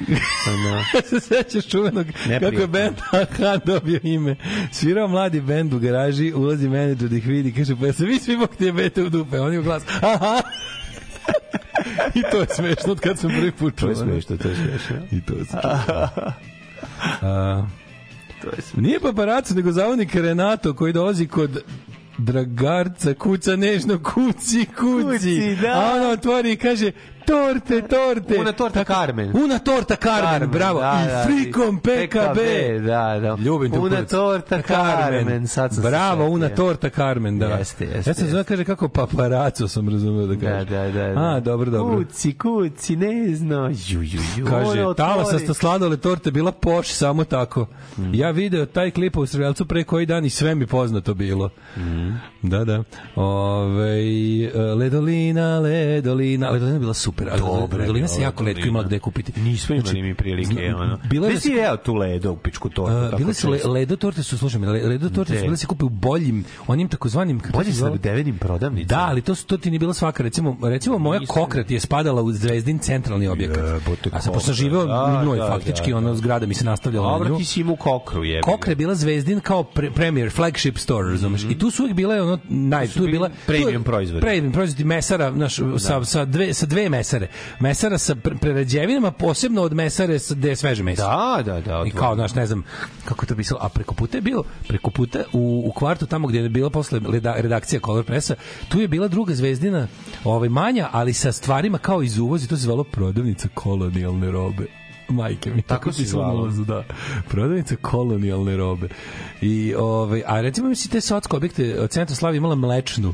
Ono, 0.47 0.83
se 1.03 1.19
sećaš 1.35 1.67
čuvenog 1.67 2.05
kako 2.39 2.55
je 2.55 2.67
band 2.67 2.95
Aha 3.11 3.57
dobio 3.65 3.99
ime. 4.03 4.35
Svirao 4.71 5.07
mladi 5.07 5.41
bend 5.41 5.73
u 5.73 5.79
garaži, 5.79 6.33
ulazi 6.33 6.69
menadžer 6.69 7.09
da 7.09 7.15
ih 7.15 7.27
vidi, 7.27 7.53
kaže, 7.53 7.75
pa 7.75 7.93
se 7.93 8.05
vi 8.05 8.19
svi 8.19 8.37
bok 8.37 8.57
dijabete 8.59 9.03
u 9.03 9.09
dupe, 9.09 9.39
oni 9.39 9.57
u 9.57 9.63
glas, 9.63 9.83
aha. 10.01 10.41
I 12.15 12.21
to 12.31 12.39
je 12.39 12.47
smešno 12.49 12.91
od 12.91 12.99
kad 12.99 13.19
sam 13.19 13.29
prvi 13.29 13.51
put 13.51 13.75
to 13.75 13.79
čuo. 13.79 13.89
je 13.89 13.95
smešno, 13.95 14.37
to 14.37 14.47
je 14.47 14.55
smešno. 14.55 14.95
I 15.11 15.21
to 15.21 15.33
je 15.33 15.45
smešno. 15.45 16.31
To 18.41 18.47
je 18.47 18.61
smešno. 18.61 18.81
nije 18.81 18.99
paparaco, 18.99 19.53
nego 19.53 19.71
zavodnik 19.71 20.15
Renato 20.15 20.73
koji 20.73 20.93
dolazi 20.93 21.27
kod 21.27 21.63
Dragarca 22.17 23.13
kuca 23.13 23.55
nežno 23.55 23.99
kuci 23.99 24.65
kuci, 24.65 25.03
Kuci, 25.03 25.55
da. 25.61 25.67
a 25.69 25.95
ona 25.95 26.09
otvori 26.09 26.51
i 26.51 26.57
kaže 26.57 26.91
torte, 27.29 27.81
torte. 27.83 28.35
Una 28.35 28.51
torta 28.53 28.83
Carmen. 28.83 29.31
Una 29.33 29.59
torta 29.59 29.95
Carmen, 29.95 30.29
Carmen, 30.29 30.49
bravo. 30.49 30.79
da, 30.79 31.03
I 31.03 31.07
da, 31.07 31.23
frikom 31.23 31.77
PKB. 31.77 32.39
da, 32.79 33.19
da. 33.19 33.35
Ljubim 33.35 33.71
te 33.71 33.79
Una 33.79 34.03
torta 34.03 34.61
Carmen, 34.61 35.47
sad 35.47 35.73
sam 35.73 35.83
se 35.83 35.89
Bravo, 35.89 36.21
setio. 36.21 36.33
una 36.33 36.49
torta 36.49 36.89
Carmen, 36.89 37.39
da. 37.39 37.45
Jeste, 37.47 37.85
jeste, 37.85 38.09
Ja 38.09 38.13
sam 38.13 38.27
zove 38.27 38.43
kaže 38.43 38.65
kako 38.65 38.87
paparaco 38.89 39.67
sam 39.67 39.89
razumeo 39.89 40.27
da 40.27 40.35
Da, 40.35 40.41
kaže. 40.41 40.65
da, 40.67 40.83
da, 40.83 41.07
da. 41.09 41.21
A, 41.27 41.39
dobro, 41.39 41.71
dobro. 41.71 41.97
Kuci, 41.97 42.33
kuci, 42.33 42.95
ne 42.95 43.35
zna. 43.35 43.69
Ju, 43.79 44.01
ju, 44.01 44.19
ju. 44.37 44.45
Kaže, 44.45 44.55
Ona 44.71 44.87
otvori. 44.87 44.95
talasasta 44.97 45.53
sladole 45.53 45.97
torte 45.97 46.31
bila 46.31 46.51
poš 46.51 46.87
samo 46.87 47.23
tako. 47.23 47.65
Mm. 47.97 48.13
Ja 48.13 48.31
video 48.31 48.65
taj 48.65 48.91
klip 48.91 49.17
u 49.17 49.25
Sredelcu 49.25 49.65
pre 49.65 49.83
koji 49.83 50.05
dan 50.05 50.25
i 50.25 50.29
sve 50.29 50.55
mi 50.55 50.67
poznato 50.67 51.13
bilo. 51.13 51.49
Mm. 51.77 52.09
Da, 52.41 52.65
da. 52.65 52.83
Ove, 53.15 54.01
ledolina, 54.75 55.59
ledolina. 55.59 56.49
Ledolina 56.49 56.73
je 56.73 56.79
bila 56.79 56.93
super. 56.93 57.18
Ali 57.31 57.41
Dobre, 57.41 57.79
Ledolina 57.79 58.07
se 58.07 58.15
bila 58.15 58.27
jako 58.27 58.43
letko 58.43 58.67
imala 58.67 58.85
gde 58.85 58.99
kupiti. 58.99 59.41
Nismo 59.41 59.75
imali 59.75 59.89
Znači, 59.89 60.01
mi 60.01 60.15
prilike, 60.15 60.73
ono. 60.75 60.99
Bilo 61.09 61.27
je 61.27 61.33
da 61.33 61.39
si 61.39 61.51
jeo 61.51 61.77
tu 61.77 61.93
ledo 61.93 62.31
u 62.31 62.37
pičku 62.37 62.69
tortu? 62.69 63.17
Bile 63.17 63.33
su 63.33 63.49
le, 63.49 63.59
ledo 63.65 63.95
torte 63.95 64.23
su, 64.23 64.37
slušaj 64.37 64.61
ledo 64.61 65.09
torte 65.09 65.37
su 65.37 65.43
bile 65.43 65.57
se 65.57 65.67
kupe 65.67 65.85
u 65.85 65.89
boljim, 65.89 66.45
onim 66.67 66.87
takozvanim... 66.87 67.41
zvalo? 67.65 67.97
devenim 67.97 68.37
prodavnicama. 68.37 69.01
Da, 69.01 69.07
ali 69.09 69.21
to, 69.21 69.35
to 69.35 69.57
ti 69.57 69.69
nije 69.69 69.79
bila 69.79 69.93
svaka. 69.93 70.23
Recimo, 70.23 70.57
recimo 70.63 70.97
moja 70.97 71.19
kokret 71.27 71.71
je 71.71 71.79
spadala 71.79 72.21
u 72.21 72.31
Zvezdin 72.31 72.79
centralni 72.79 73.27
objekat. 73.27 73.63
A 74.11 74.21
sam 74.21 74.33
pošto 74.33 74.39
kokret. 74.39 74.55
živeo 74.55 74.85
Da, 74.85 75.21
u 75.21 75.25
njoj, 75.25 75.37
da, 75.37 75.47
faktički, 75.47 75.91
da, 75.91 75.97
ono, 75.97 76.15
zgrada 76.15 76.45
mi 76.45 76.53
se 76.53 76.65
nastavljala 76.65 77.11
na 77.11 77.17
Dobro, 77.17 77.29
nju. 77.29 77.37
ti 77.37 77.45
si 77.45 77.61
imao 77.61 77.75
kokru, 77.75 78.23
jebi. 78.23 78.41
Kokra 78.41 78.71
je 78.71 78.75
bila 78.75 78.95
Zvezdin 78.95 79.39
kao 79.39 79.63
pre, 79.63 79.91
premier, 79.91 80.31
flagship 80.31 80.77
store, 80.77 81.09
razumeš? 81.11 81.43
I 81.43 81.57
tu 81.57 81.71
su 81.71 81.83
uvijek 81.83 81.95
bile 81.95 82.21
ono 82.21 82.39
naj 82.49 82.87
tu 82.87 83.03
je 83.03 83.11
bila 83.11 83.29
premium 83.45 83.83
proizvodi. 83.83 84.21
Premium 84.21 84.53
proizvodi 84.53 84.83
mesara, 84.83 85.31
naš 85.31 85.59
sa 85.77 86.03
sa 86.05 86.25
dve 86.25 86.53
sa 86.53 86.65
dve 86.65 86.89
mesare. 87.09 87.27
Mesara 87.59 87.97
sa 87.97 88.15
pre- 88.15 88.37
prerađevinama, 88.37 89.11
posebno 89.11 89.61
od 89.61 89.73
mesare 89.73 90.19
sa 90.19 90.35
gde 90.35 90.49
je 90.49 90.55
sveže 90.55 90.83
meso. 90.83 91.01
Da, 91.01 91.43
da, 91.45 91.61
da. 91.61 91.83
I 91.85 91.91
kao, 91.91 92.15
znaš, 92.15 92.35
ne 92.35 92.45
znam 92.45 92.63
kako 93.05 93.25
to 93.25 93.35
pisalo, 93.35 93.59
a 93.63 93.69
preko 93.69 93.95
puta 93.95 94.17
je 94.17 94.21
bilo, 94.21 94.43
preko 94.67 94.91
puta 94.91 95.23
u, 95.33 95.63
u 95.65 95.71
kvartu 95.71 96.05
tamo 96.05 96.27
gdje 96.27 96.39
je 96.39 96.49
bila 96.49 96.69
posle 96.69 96.99
reda, 97.11 97.35
redakcija 97.37 97.79
Color 97.85 98.05
Pressa, 98.05 98.35
tu 98.69 98.81
je 98.81 98.87
bila 98.87 99.07
druga 99.07 99.35
zvezdina, 99.35 99.87
ovaj, 100.23 100.49
manja, 100.49 100.89
ali 100.91 101.13
sa 101.13 101.31
stvarima 101.31 101.77
kao 101.77 102.03
iz 102.03 102.17
uvoza, 102.17 102.45
i 102.45 102.47
to 102.47 102.55
se 102.55 102.63
zvalo 102.63 102.83
prodavnica 102.83 103.47
kolonijalne 103.53 104.31
robe. 104.31 104.65
Majke 105.09 105.53
mi. 105.53 105.61
Tako 105.61 105.91
se 105.91 106.03
pisalo 106.03 106.23
na 106.23 106.29
zvalo. 106.29 106.43
ulazu, 106.43 106.65
da. 106.65 106.83
Prodavnica 107.27 107.75
kolonijalne 107.81 108.57
robe. 108.57 108.89
I, 109.41 109.73
ovaj, 109.77 110.23
a 110.25 110.41
recimo 110.41 110.69
mi 110.69 110.75
si 110.75 110.89
te 110.89 111.01
sotsko 111.01 111.37
objekte, 111.37 111.87
Centro 111.89 112.15
Slavi 112.15 112.37
imala 112.37 112.55
mlečnu 112.55 113.13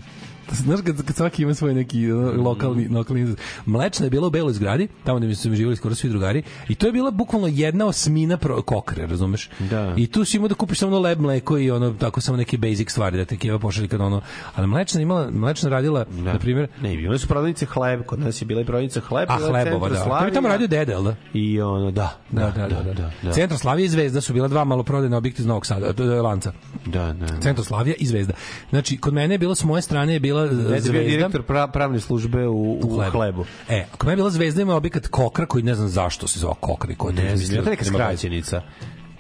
Znaš 0.51 0.79
kad, 0.85 1.05
kad 1.05 1.15
svaki 1.15 1.41
ima 1.41 1.53
svoj 1.53 1.73
neki 1.73 2.11
uh, 2.11 2.37
lokalni, 2.37 2.87
lokalni. 2.87 3.35
Mlečna 3.65 4.05
je 4.05 4.09
bila 4.09 4.27
u 4.27 4.31
beloj 4.31 4.53
zgradi, 4.53 4.87
tamo 5.03 5.19
gde 5.19 5.35
su 5.35 5.49
mi 5.49 5.55
živjeli 5.55 5.75
skoro 5.75 5.95
svi 5.95 6.09
drugari, 6.09 6.43
i 6.69 6.75
to 6.75 6.85
je 6.85 6.91
bila 6.91 7.11
bukvalno 7.11 7.47
jedna 7.47 7.85
osmina 7.85 8.37
pro, 8.37 8.61
kokre, 8.61 9.07
razumeš? 9.07 9.49
Da. 9.59 9.93
I 9.97 10.07
tu 10.07 10.25
si 10.25 10.37
imao 10.37 10.49
da 10.49 10.55
kupiš 10.55 10.79
samo 10.79 10.99
leb 10.99 11.19
mleko 11.19 11.57
i 11.57 11.71
ono, 11.71 11.93
tako 11.93 12.21
samo 12.21 12.37
neke 12.37 12.57
basic 12.57 12.91
stvari, 12.91 13.17
da 13.17 13.25
te 13.25 13.37
keva 13.37 13.59
pošalje 13.59 13.87
kad 13.87 14.01
ono, 14.01 14.21
ali 14.55 14.67
mlečna 14.67 15.01
imala, 15.01 15.31
mlečna 15.31 15.69
radila, 15.69 16.05
Da. 16.05 16.33
na 16.33 16.39
primjer, 16.39 16.67
Ne, 16.81 16.93
imali 16.95 17.19
su 17.19 17.27
prodavnice 17.27 17.65
hleb, 17.65 18.03
kod 18.05 18.19
nas 18.19 18.41
je 18.41 18.45
bila 18.45 18.61
i 18.61 18.65
prodavnica 18.65 18.99
hleb. 18.99 19.29
a 19.29 19.37
hlebova, 19.37 19.63
Centar 19.89 20.09
da. 20.09 20.19
To 20.19 20.25
bi 20.25 20.31
tamo 20.31 20.41
Slavija. 20.41 20.49
radio 20.49 20.67
dede, 20.67 20.91
jel 20.91 21.03
da? 21.03 21.15
I 21.33 21.61
ono, 21.61 21.91
da. 21.91 22.19
Da, 22.31 22.51
da, 22.51 22.67
da. 22.67 22.83
da, 22.83 23.11
da. 23.23 23.31
Centro 23.31 23.57
Slavija 23.57 23.85
i 23.85 23.89
Zvezda 23.89 24.21
su 24.21 24.33
bila 24.33 24.47
dva 24.47 24.63
maloprodajna 24.63 25.17
objekta 25.17 25.41
iz 25.41 25.45
Novog 25.45 25.65
Sada, 25.65 25.93
to 25.93 26.03
je 26.03 26.21
lanca. 26.21 26.51
Da, 26.85 27.13
da. 27.13 27.27
Centro 27.41 27.63
Slavija 27.63 27.95
i 27.99 28.05
Zvezda. 28.05 28.33
Znači, 28.69 28.97
kod 28.97 29.13
mene 29.13 29.33
je 29.33 29.37
bilo 29.37 29.55
s 29.55 29.63
moje 29.63 29.81
strane 29.81 30.13
je 30.13 30.19
bila 30.35 30.47
Dede 30.47 30.75
je 30.75 30.81
bio 30.81 31.01
Zvezda. 31.01 31.09
direktor 31.09 31.43
pra, 31.43 31.67
pravne 31.67 31.99
službe 31.99 32.47
u, 32.47 32.79
u, 32.83 33.01
hlebu. 33.11 33.45
E, 33.69 33.85
ako 33.93 34.05
me 34.05 34.11
je 34.11 34.15
bila 34.15 34.29
Zvezda 34.29 34.61
ima 34.61 34.75
objekat 34.75 35.07
Kokra 35.07 35.45
koji 35.45 35.63
ne 35.63 35.75
znam 35.75 35.87
zašto 35.87 36.27
se 36.27 36.39
zove 36.39 36.53
Kokra 36.59 36.91
i 36.91 36.95
ko 36.95 37.09
je 37.09 37.15
to 37.15 37.21
Ne 37.21 37.37
znam, 37.37 37.65
neka 37.65 37.85
skraćenica. 37.85 38.61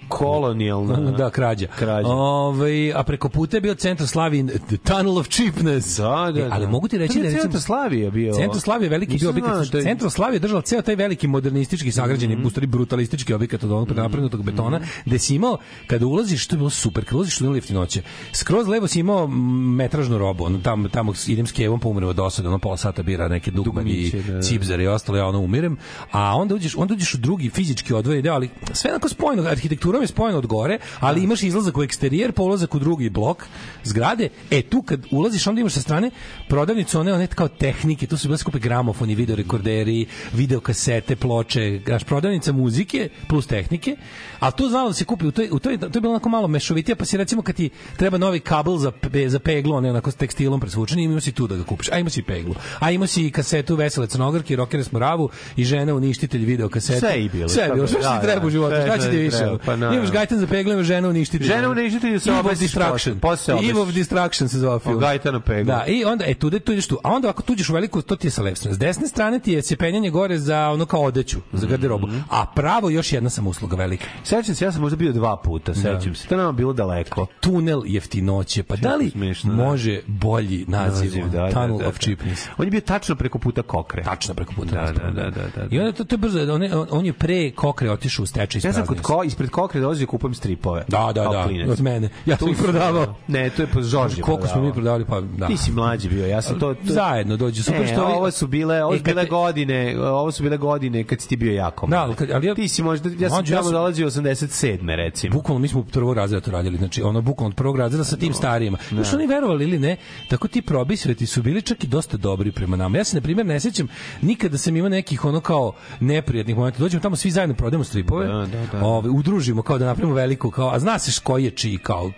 Kolonijalna. 0.09 1.11
Da, 1.17 1.29
krađa. 1.29 1.67
Krađa. 1.69 2.07
Ovaj, 2.07 2.65
a 2.93 3.03
preko 3.03 3.29
puta 3.29 3.57
je 3.57 3.61
bio 3.61 3.75
centar 3.75 4.07
Slavije, 4.07 4.45
the 4.47 4.77
tunnel 4.79 5.17
of 5.17 5.27
cheapness. 5.29 5.97
Da, 5.97 6.31
da, 6.31 6.39
E, 6.39 6.49
ali 6.51 6.65
da. 6.65 6.71
mogu 6.71 6.87
ti 6.87 6.97
reći 6.97 7.13
To 7.13 7.19
da 7.19 7.25
recimo- 7.25 7.41
Centar 7.41 7.61
Slavije 7.61 8.11
bio. 8.11 8.33
Centar 8.33 8.61
Slavije 8.61 8.85
je 8.85 8.89
veliki 8.89 9.17
bio 9.17 9.29
objekat. 9.29 9.67
da 9.67 9.77
je- 9.77 9.83
Centar 9.83 10.09
Slavije 10.09 10.35
je 10.35 10.39
držao 10.39 10.61
ceo 10.61 10.81
taj 10.81 10.95
veliki 10.95 11.27
modernistički 11.27 11.91
sagrađeni, 11.91 12.35
Mhm. 12.35 12.45
u 12.45 12.49
stvari 12.49 12.67
brutalistički 12.67 13.33
objekat 13.33 13.63
od 13.63 13.71
onog 13.71 13.91
napravljenog 13.91 14.43
betona, 14.43 14.79
gde 15.05 15.19
si 15.19 15.35
imao, 15.35 15.57
kada 15.87 16.05
ulaziš, 16.05 16.47
to 16.47 16.55
je 16.55 16.57
bilo 16.57 16.69
super, 16.69 17.05
kada 17.05 17.15
ulaziš 17.15 17.35
u 17.35 17.39
tunel 17.39 17.55
jeftinoće, 17.55 18.01
skroz 18.33 18.67
levo 18.67 18.87
si 18.87 18.99
imao 18.99 19.27
mm, 19.27 19.31
metražnu 19.75 20.17
robu, 20.17 20.43
ono, 20.45 20.59
tamo, 20.59 20.87
tamo 20.89 21.13
idem 21.27 21.47
s 21.47 21.51
kevom, 21.51 21.79
pa 21.79 21.87
umrem 21.87 22.09
od 22.09 22.19
ono 22.39 22.59
pola 22.59 22.77
sata 22.77 23.03
bira 23.03 23.27
neke 23.27 23.51
dugmani 23.51 23.91
i 23.91 24.11
da, 24.21 24.33
da. 24.33 24.41
cipzare 24.41 24.83
i 24.83 24.87
ostalo, 24.87 25.17
ja 25.17 25.25
ono 25.27 25.39
umirem, 25.39 25.77
a 26.11 26.35
onda 26.35 26.55
uđeš, 26.55 26.75
onda 26.77 26.93
uđeš 26.93 27.13
u 27.13 27.17
drugi 27.17 27.49
fizički 27.49 27.93
odvojeni 27.93 28.21
deo, 28.21 28.33
ali 28.33 28.49
sve 28.73 28.91
onako 28.91 29.09
spojeno, 29.09 29.43
arhitektura 29.43 29.94
armaturom 29.95 30.03
je 30.03 30.07
spojeno 30.07 30.37
od 30.37 30.47
gore, 30.47 30.79
ali 30.99 31.23
imaš 31.23 31.43
izlazak 31.43 31.77
u 31.77 31.83
eksterijer, 31.83 32.31
polazak 32.31 32.75
u 32.75 32.79
drugi 32.79 33.09
blok 33.09 33.45
zgrade. 33.83 34.29
E 34.51 34.61
tu 34.61 34.81
kad 34.81 35.05
ulaziš, 35.11 35.47
onda 35.47 35.61
imaš 35.61 35.73
sa 35.73 35.81
strane 35.81 36.11
prodavnicu 36.47 36.99
one, 36.99 37.13
one 37.13 37.27
kao 37.27 37.47
tehnike, 37.47 38.07
tu 38.07 38.17
su 38.17 38.27
bile 38.27 38.37
skupe 38.37 38.59
gramofoni, 38.59 39.15
videorekorderi, 39.15 40.05
videokasete, 40.33 41.15
ploče, 41.15 41.81
znaš, 41.85 42.03
prodavnica 42.03 42.51
muzike 42.51 43.09
plus 43.27 43.47
tehnike, 43.47 43.95
a 44.39 44.51
tu 44.51 44.69
znalo 44.69 44.89
da 44.89 44.93
se 44.93 45.05
kupi, 45.05 45.27
u 45.27 45.31
toj, 45.31 45.49
u 45.51 45.59
toj, 45.59 45.77
to 45.77 45.85
je 45.85 46.01
bilo 46.01 46.13
onako 46.13 46.29
malo 46.29 46.47
mešovitija, 46.47 46.95
pa 46.95 47.05
si 47.05 47.17
recimo 47.17 47.41
kad 47.41 47.55
ti 47.55 47.69
treba 47.97 48.17
novi 48.17 48.39
kabel 48.39 48.77
za, 48.77 48.91
pe, 48.91 49.29
za 49.29 49.39
peglu, 49.39 49.75
onaj 49.75 49.89
onako 49.89 50.11
s 50.11 50.15
tekstilom 50.15 50.59
presvučen, 50.59 50.99
ima 50.99 51.21
si 51.21 51.31
tu 51.31 51.47
da 51.47 51.55
ga 51.55 51.63
kupiš, 51.63 51.91
a 51.91 51.99
ima 51.99 52.09
si 52.09 52.19
i 52.19 52.23
peglu, 52.23 52.55
a 52.79 52.91
ima 52.91 53.07
si 53.07 53.25
i 53.25 53.31
kasetu 53.31 53.75
Vesele 53.75 54.07
Crnogorke, 54.07 54.55
Rokere 54.55 54.83
Smoravu 54.83 55.29
i 55.55 55.63
žene 55.63 55.93
uništitelj 55.93 56.45
video 56.45 56.69
kasete. 56.69 56.99
Sve 56.99 57.21
je 57.21 57.29
bilo, 57.29 57.49
Sve 57.49 57.63
je 57.63 57.73
bilo, 57.73 57.87
tako, 57.87 57.91
sve 57.91 58.01
što 58.01 58.09
da, 58.09 58.19
ti 58.19 58.25
treba 58.25 58.41
da, 58.41 58.47
u 58.47 58.49
životu, 58.49 58.75
šta 58.85 58.97
će 58.97 59.01
što 59.01 59.11
ti 59.11 59.17
ti 59.17 59.23
više? 59.23 59.45
pa 59.65 59.75
naravno. 59.85 59.97
Imaš 59.99 60.11
gajtan 60.11 60.39
za 60.39 60.47
peglu, 60.47 60.73
imaš 60.73 60.85
žena 60.85 61.09
uništitelj. 61.09 61.47
Žena 61.47 61.69
uništitelj 61.69 62.19
se 62.19 62.31
obesiš 62.31 62.59
Distraction. 62.59 63.19
posle. 63.19 63.53
Eve 63.69 63.79
of 63.79 63.89
Distraction 63.89 64.49
se 64.49 64.59
zove 64.59 64.79
film. 64.79 64.95
O 64.95 64.99
Gajtanu 64.99 65.41
peglu. 65.41 65.65
Da, 65.65 65.85
i 65.87 66.05
onda, 66.05 66.25
e, 66.25 66.33
tu, 66.33 66.59
tu 66.59 66.71
ideš 66.71 66.87
tu. 66.87 66.97
A 67.03 67.11
onda 67.11 67.29
ako 67.29 67.41
tuđeš 67.41 67.69
u 67.69 67.73
veliku, 67.73 68.01
to 68.01 68.15
ti 68.15 68.27
je 68.27 68.31
sa 68.31 68.41
leve 68.41 68.55
strane. 68.55 68.75
S 68.75 68.79
desne 68.79 69.07
strane 69.07 69.39
ti 69.39 69.51
je 69.51 69.61
se 69.61 69.75
penjanje 69.75 70.09
gore 70.09 70.37
za 70.37 70.69
ono 70.69 70.85
kao 70.85 71.01
odeću, 71.01 71.37
za 71.53 71.67
garderobu. 71.67 72.07
Mhm. 72.07 72.17
A 72.29 72.45
pravo 72.45 72.89
još 72.89 73.13
jedna 73.13 73.29
sam 73.29 73.47
usluga 73.47 73.75
velika. 73.75 74.05
Sećam 74.23 74.55
se, 74.55 74.65
ja 74.65 74.71
sam 74.71 74.81
možda 74.81 74.95
bio 74.95 75.11
dva 75.11 75.37
puta, 75.37 75.73
sećam 75.73 76.15
se. 76.15 76.27
To 76.27 76.37
nama 76.37 76.51
bilo 76.51 76.73
daleko. 76.73 77.25
Tunel 77.39 77.81
jeftinoće. 77.85 78.63
Pa 78.63 78.75
da 78.75 78.95
li 78.95 79.09
smešno, 79.09 79.53
da. 79.55 79.63
može 79.63 80.01
bolji 80.07 80.65
naziv? 80.67 81.05
Naziv, 81.05 81.25
da, 81.25 81.41
da, 81.41 81.51
Tunnel 81.51 81.77
da, 81.77 81.87
of 81.87 81.93
da. 81.93 81.99
cheapness. 81.99 82.47
On 82.57 82.65
je 82.65 82.71
bio 82.71 82.81
tačno 82.81 83.15
preko 83.15 83.39
puta 83.39 83.61
kokre. 83.61 84.03
Tačno 84.03 84.33
preko 84.33 84.53
puta. 84.53 84.75
Da, 84.75 84.91
da, 84.91 85.11
da, 85.11 85.29
da, 85.29 85.41
da. 85.55 85.67
I 85.71 85.79
onda 85.79 85.91
to, 85.91 86.03
to 86.03 86.13
je 86.13 86.17
brzo, 86.17 86.53
on, 86.53 86.63
je- 86.63 86.75
on, 86.75 87.05
je 87.05 87.13
pre 87.13 87.51
kokre 87.51 87.91
otišao 87.91 88.23
u 88.23 88.25
stečaj. 88.25 88.61
Ja 88.63 88.73
sam 88.73 88.85
kod 88.85 89.01
ko, 89.01 89.23
ispred 89.23 89.49
kokre 89.49 89.74
dolazio 89.75 90.07
kupujem 90.07 90.33
stripove. 90.35 90.83
Da, 90.87 91.11
da, 91.15 91.23
da, 91.23 91.43
klinac. 91.43 91.69
od 91.69 91.81
mene. 91.81 92.09
Ja 92.25 92.37
sam 92.37 92.49
ih 92.49 92.57
prodavao. 92.57 93.15
Ne, 93.27 93.49
to 93.49 93.61
je 93.61 93.67
po 93.67 93.81
Žorži. 93.81 94.21
Koliko 94.21 94.47
smo 94.47 94.61
mi 94.61 94.73
prodavali, 94.73 95.05
pa 95.05 95.21
da. 95.21 95.47
Ti 95.47 95.57
si 95.57 95.71
mlađi 95.71 96.09
bio, 96.09 96.27
ja 96.27 96.41
sam 96.41 96.59
to... 96.59 96.73
to... 96.75 96.79
Zajedno 96.85 97.37
dođu. 97.37 97.63
Super 97.63 97.81
Ne, 97.81 97.87
što 97.87 98.01
ovi- 98.03 98.13
ovo 98.13 98.31
su 98.31 98.47
bile, 98.47 98.83
ovo 98.83 98.93
E, 98.93 98.97
su 98.97 99.03
kad 99.03 99.13
bile 99.13 99.23
te- 99.23 99.29
godine, 99.29 99.75
ovo 100.01 100.31
su 100.31 100.43
bile 100.43 100.57
godine 100.57 101.03
kad 101.03 101.21
si 101.21 101.29
ti 101.29 101.35
bio 101.35 101.53
jako 101.53 101.87
Da, 101.87 101.99
ali 101.99 102.15
ali 102.33 102.47
ja- 102.47 102.55
ti 102.55 102.67
si 102.67 102.83
možda, 102.83 103.09
ja 103.09 103.29
sam 103.29 103.39
ja 103.39 103.49
tamo 103.49 103.63
sam- 103.63 103.71
dolazio 103.71 104.07
87. 104.07 104.55
recimo. 104.87 105.33
Bukvalno 105.33 105.59
mi 105.59 105.67
smo 105.67 105.79
u 105.79 105.85
prvo 105.85 106.13
razred 106.13 106.43
to 106.43 106.51
radili, 106.51 106.77
znači 106.77 107.01
ono 107.01 107.21
bukvalno 107.21 107.49
od 107.49 107.55
prvog 107.55 107.77
razreda 107.77 108.03
sa 108.03 108.17
tim 108.17 108.33
starijima. 108.33 108.77
Da. 108.91 109.03
Što 109.03 109.15
oni 109.15 109.27
verovali 109.27 109.63
ili 109.63 109.79
ne, 109.79 109.97
tako 110.29 110.47
ti 110.47 110.61
probisveti 110.61 111.25
su 111.25 111.41
bili 111.41 111.61
čak 111.61 111.83
i 111.83 111.87
dosta 111.87 112.17
dobri 112.17 112.51
prema 112.51 112.75
nama. 112.75 112.97
Ja 112.97 113.03
se 113.03 113.15
na 113.15 113.21
primjer 113.21 113.45
ne 113.45 113.59
sećam 113.59 113.87
nikada 114.21 114.57
sam 114.57 114.75
imao 114.75 114.89
nekih 114.89 115.25
ono 115.25 115.39
kao 115.39 115.71
neprijatnih 115.99 116.57
momenta. 116.57 116.79
Dođemo 116.79 117.01
tamo 117.01 117.15
svi 117.15 117.31
zajedno 117.31 117.55
prodajemo 117.55 117.83
stripove. 117.83 118.27
Da, 118.27 118.33
da, 118.33 118.65
da. 118.71 118.85
Ove, 118.85 119.09
udružimo 119.09 119.61
kao 119.65 119.77
da 119.77 119.85
napravimo 119.85 120.15
veliku 120.15 120.51
kao 120.51 120.69
a 120.69 120.79
zna 120.79 120.99
se 120.99 121.21
koji 121.23 121.43
je 121.43 121.51
čiji 121.51 121.77
kao 121.77 122.11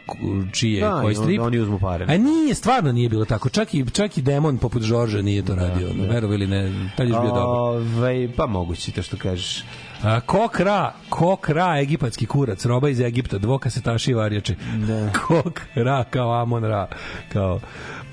čiji 0.51 0.73
je 0.73 0.81
Da, 0.81 1.01
koji 1.01 1.15
strip. 1.15 1.41
oni 1.41 1.59
uzmu 1.59 1.79
pare. 1.79 2.05
A 2.09 2.17
nije, 2.17 2.55
stvarno 2.55 2.91
nije 2.91 3.09
bilo 3.09 3.25
tako. 3.25 3.49
Čak 3.49 3.73
i 3.73 3.85
čak 3.93 4.17
i 4.17 4.21
demon 4.21 4.57
poput 4.57 4.81
Žorža 4.81 5.21
nije 5.21 5.45
to 5.45 5.55
radio. 5.55 5.87
Da, 5.87 6.13
Verovali 6.13 6.35
ili 6.45 6.47
ne, 6.47 6.89
tad 6.97 7.07
je 7.07 7.11
bio 7.21 7.21
dobar. 7.21 7.43
Ovaj, 7.43 8.29
pa 8.37 8.45
moguće 8.45 8.91
to 8.91 9.01
što 9.01 9.17
kažeš. 9.17 9.63
A, 10.03 10.19
kokra, 10.19 10.93
kokra, 11.09 11.79
egipatski 11.79 12.25
kurac, 12.25 12.65
roba 12.65 12.89
iz 12.89 12.99
Egipta, 12.99 13.37
dvokasetaši 13.37 14.11
i 14.11 14.13
varjače. 14.13 14.55
Da. 14.87 15.09
Kokra, 15.27 16.03
kao 16.03 16.41
Amon 16.41 16.63
Ra. 16.63 16.87
Kao, 17.33 17.59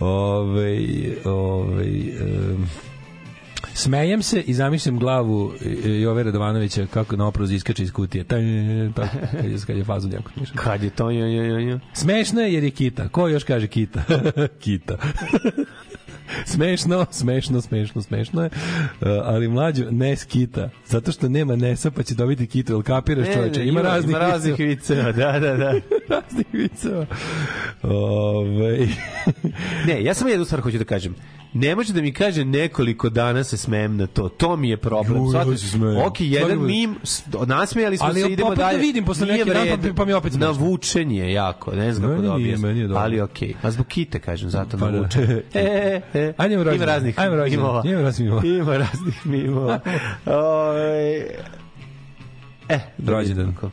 ovaj, 0.01 0.87
ovaj, 1.25 1.91
um, 2.21 2.67
Smejem 3.75 4.23
se 4.23 4.41
i 4.41 4.55
zamišljam 4.55 4.99
glavu 4.99 5.53
e, 5.85 5.91
Jove 5.91 6.23
Radovanovića 6.23 6.87
kako 6.87 7.17
na 7.17 7.27
oprozi 7.27 7.55
iskače 7.55 7.83
iz 7.83 7.93
kutije. 7.93 8.25
Taj, 8.25 8.43
tako, 8.95 9.17
kad 9.33 9.51
je, 9.51 9.59
kad 9.67 9.77
je 9.77 9.85
fazon 9.85 10.13
jako 10.13 10.31
smiješan. 10.33 10.57
Kad 10.57 10.83
je 10.83 10.91
to, 10.91 11.11
jo, 11.11 11.27
jo, 11.27 11.59
jo. 11.59 11.79
Smešno 11.93 12.41
je 12.41 12.55
jer 12.55 12.65
je 12.65 12.71
kita. 12.71 13.09
Ko 13.09 13.29
još 13.29 13.45
kaže 13.45 13.67
kita? 13.67 14.03
kita. 14.65 14.97
smešno, 16.47 17.07
smešno, 17.11 17.61
smešno, 17.61 18.03
smešno 18.03 18.43
je. 18.43 18.51
Uh, 19.01 19.09
ali 19.25 19.49
mlađo, 19.49 19.85
ne 19.91 20.17
skita. 20.17 20.71
Zato 20.87 21.13
što 21.13 21.29
nema 21.29 21.57
nesa 21.57 21.91
pa 21.91 22.03
će 22.03 22.15
dobiti 22.15 22.47
kitu. 22.47 22.73
Jel 22.73 22.83
kapiraš 22.83 23.27
čoveče? 23.35 23.61
ne, 23.61 23.67
Ima, 23.69 23.83
raznih, 23.83 24.09
ima 24.09 24.19
raznih 24.19 24.59
viceva, 24.59 25.13
da, 25.13 25.39
da, 25.39 25.57
da. 25.57 25.73
raznih 26.15 26.47
viceva. 26.53 27.07
Ove, 27.83 28.89
Ne, 29.87 30.05
ja 30.05 30.15
samo 30.15 30.31
jednu 30.31 30.45
stvar 30.45 30.61
hoću 30.61 30.79
da 30.79 30.85
kažem. 30.85 31.15
Ne 31.55 31.75
može 31.75 31.93
da 31.93 32.03
mi 32.03 32.13
kaže 32.13 32.45
nekoliko 32.45 33.09
dana 33.11 33.45
se 33.45 33.57
smejem 33.57 33.97
na 33.97 34.07
to. 34.07 34.29
To 34.29 34.57
mi 34.57 34.69
je 34.69 34.77
problem. 34.77 35.17
Ju, 35.17 35.33
ja 35.35 35.57
se 35.57 35.69
smejem. 35.69 35.97
Ok, 35.99 36.21
jedan 36.21 36.43
Svaki 36.43 36.57
put. 36.57 36.67
mim, 36.67 36.97
nasmejali 37.47 37.97
smo 37.97 38.07
Ali 38.07 38.21
se, 38.23 38.29
idemo 38.29 38.49
opet 38.49 38.59
da 38.59 38.65
dalje. 38.65 38.79
vidim 38.79 39.05
posle 39.05 39.27
neki 39.29 39.45
dan, 39.45 39.67
pa- 39.83 39.95
pa 39.95 40.05
mi 40.05 40.13
opet 40.13 40.33
smešno. 40.33 40.47
Navučen 40.49 41.11
je 41.13 41.33
jako, 41.33 41.73
ne 41.73 41.93
znam 41.93 42.11
kako 42.11 42.23
da 42.23 42.33
objasnim. 42.35 42.97
Ali 42.97 43.21
okej. 43.21 43.55
A 43.63 43.71
zbog 43.71 43.87
kite, 43.87 44.19
kažem, 44.21 44.51
zato 44.51 44.79
Pa 44.79 44.85
da. 44.85 44.91
navučen. 44.93 45.23
E, 45.55 45.61
e, 45.61 46.01
e. 46.15 46.33
Ajde, 46.37 46.55
Ima 46.55 46.65
rođendan. 46.65 46.89
raznih 46.89 47.19
Ajmo 47.19 47.37
rođendan. 47.37 47.61
mimova. 47.61 47.83
Ima 47.87 48.01
raznih 48.01 48.29
mimova. 48.29 48.47
Ima 48.47 48.77
raznih 48.77 49.27
mimova. 49.27 49.81
E, 52.69 52.79
Rođendan. 53.07 53.55
Tako. 53.55 53.71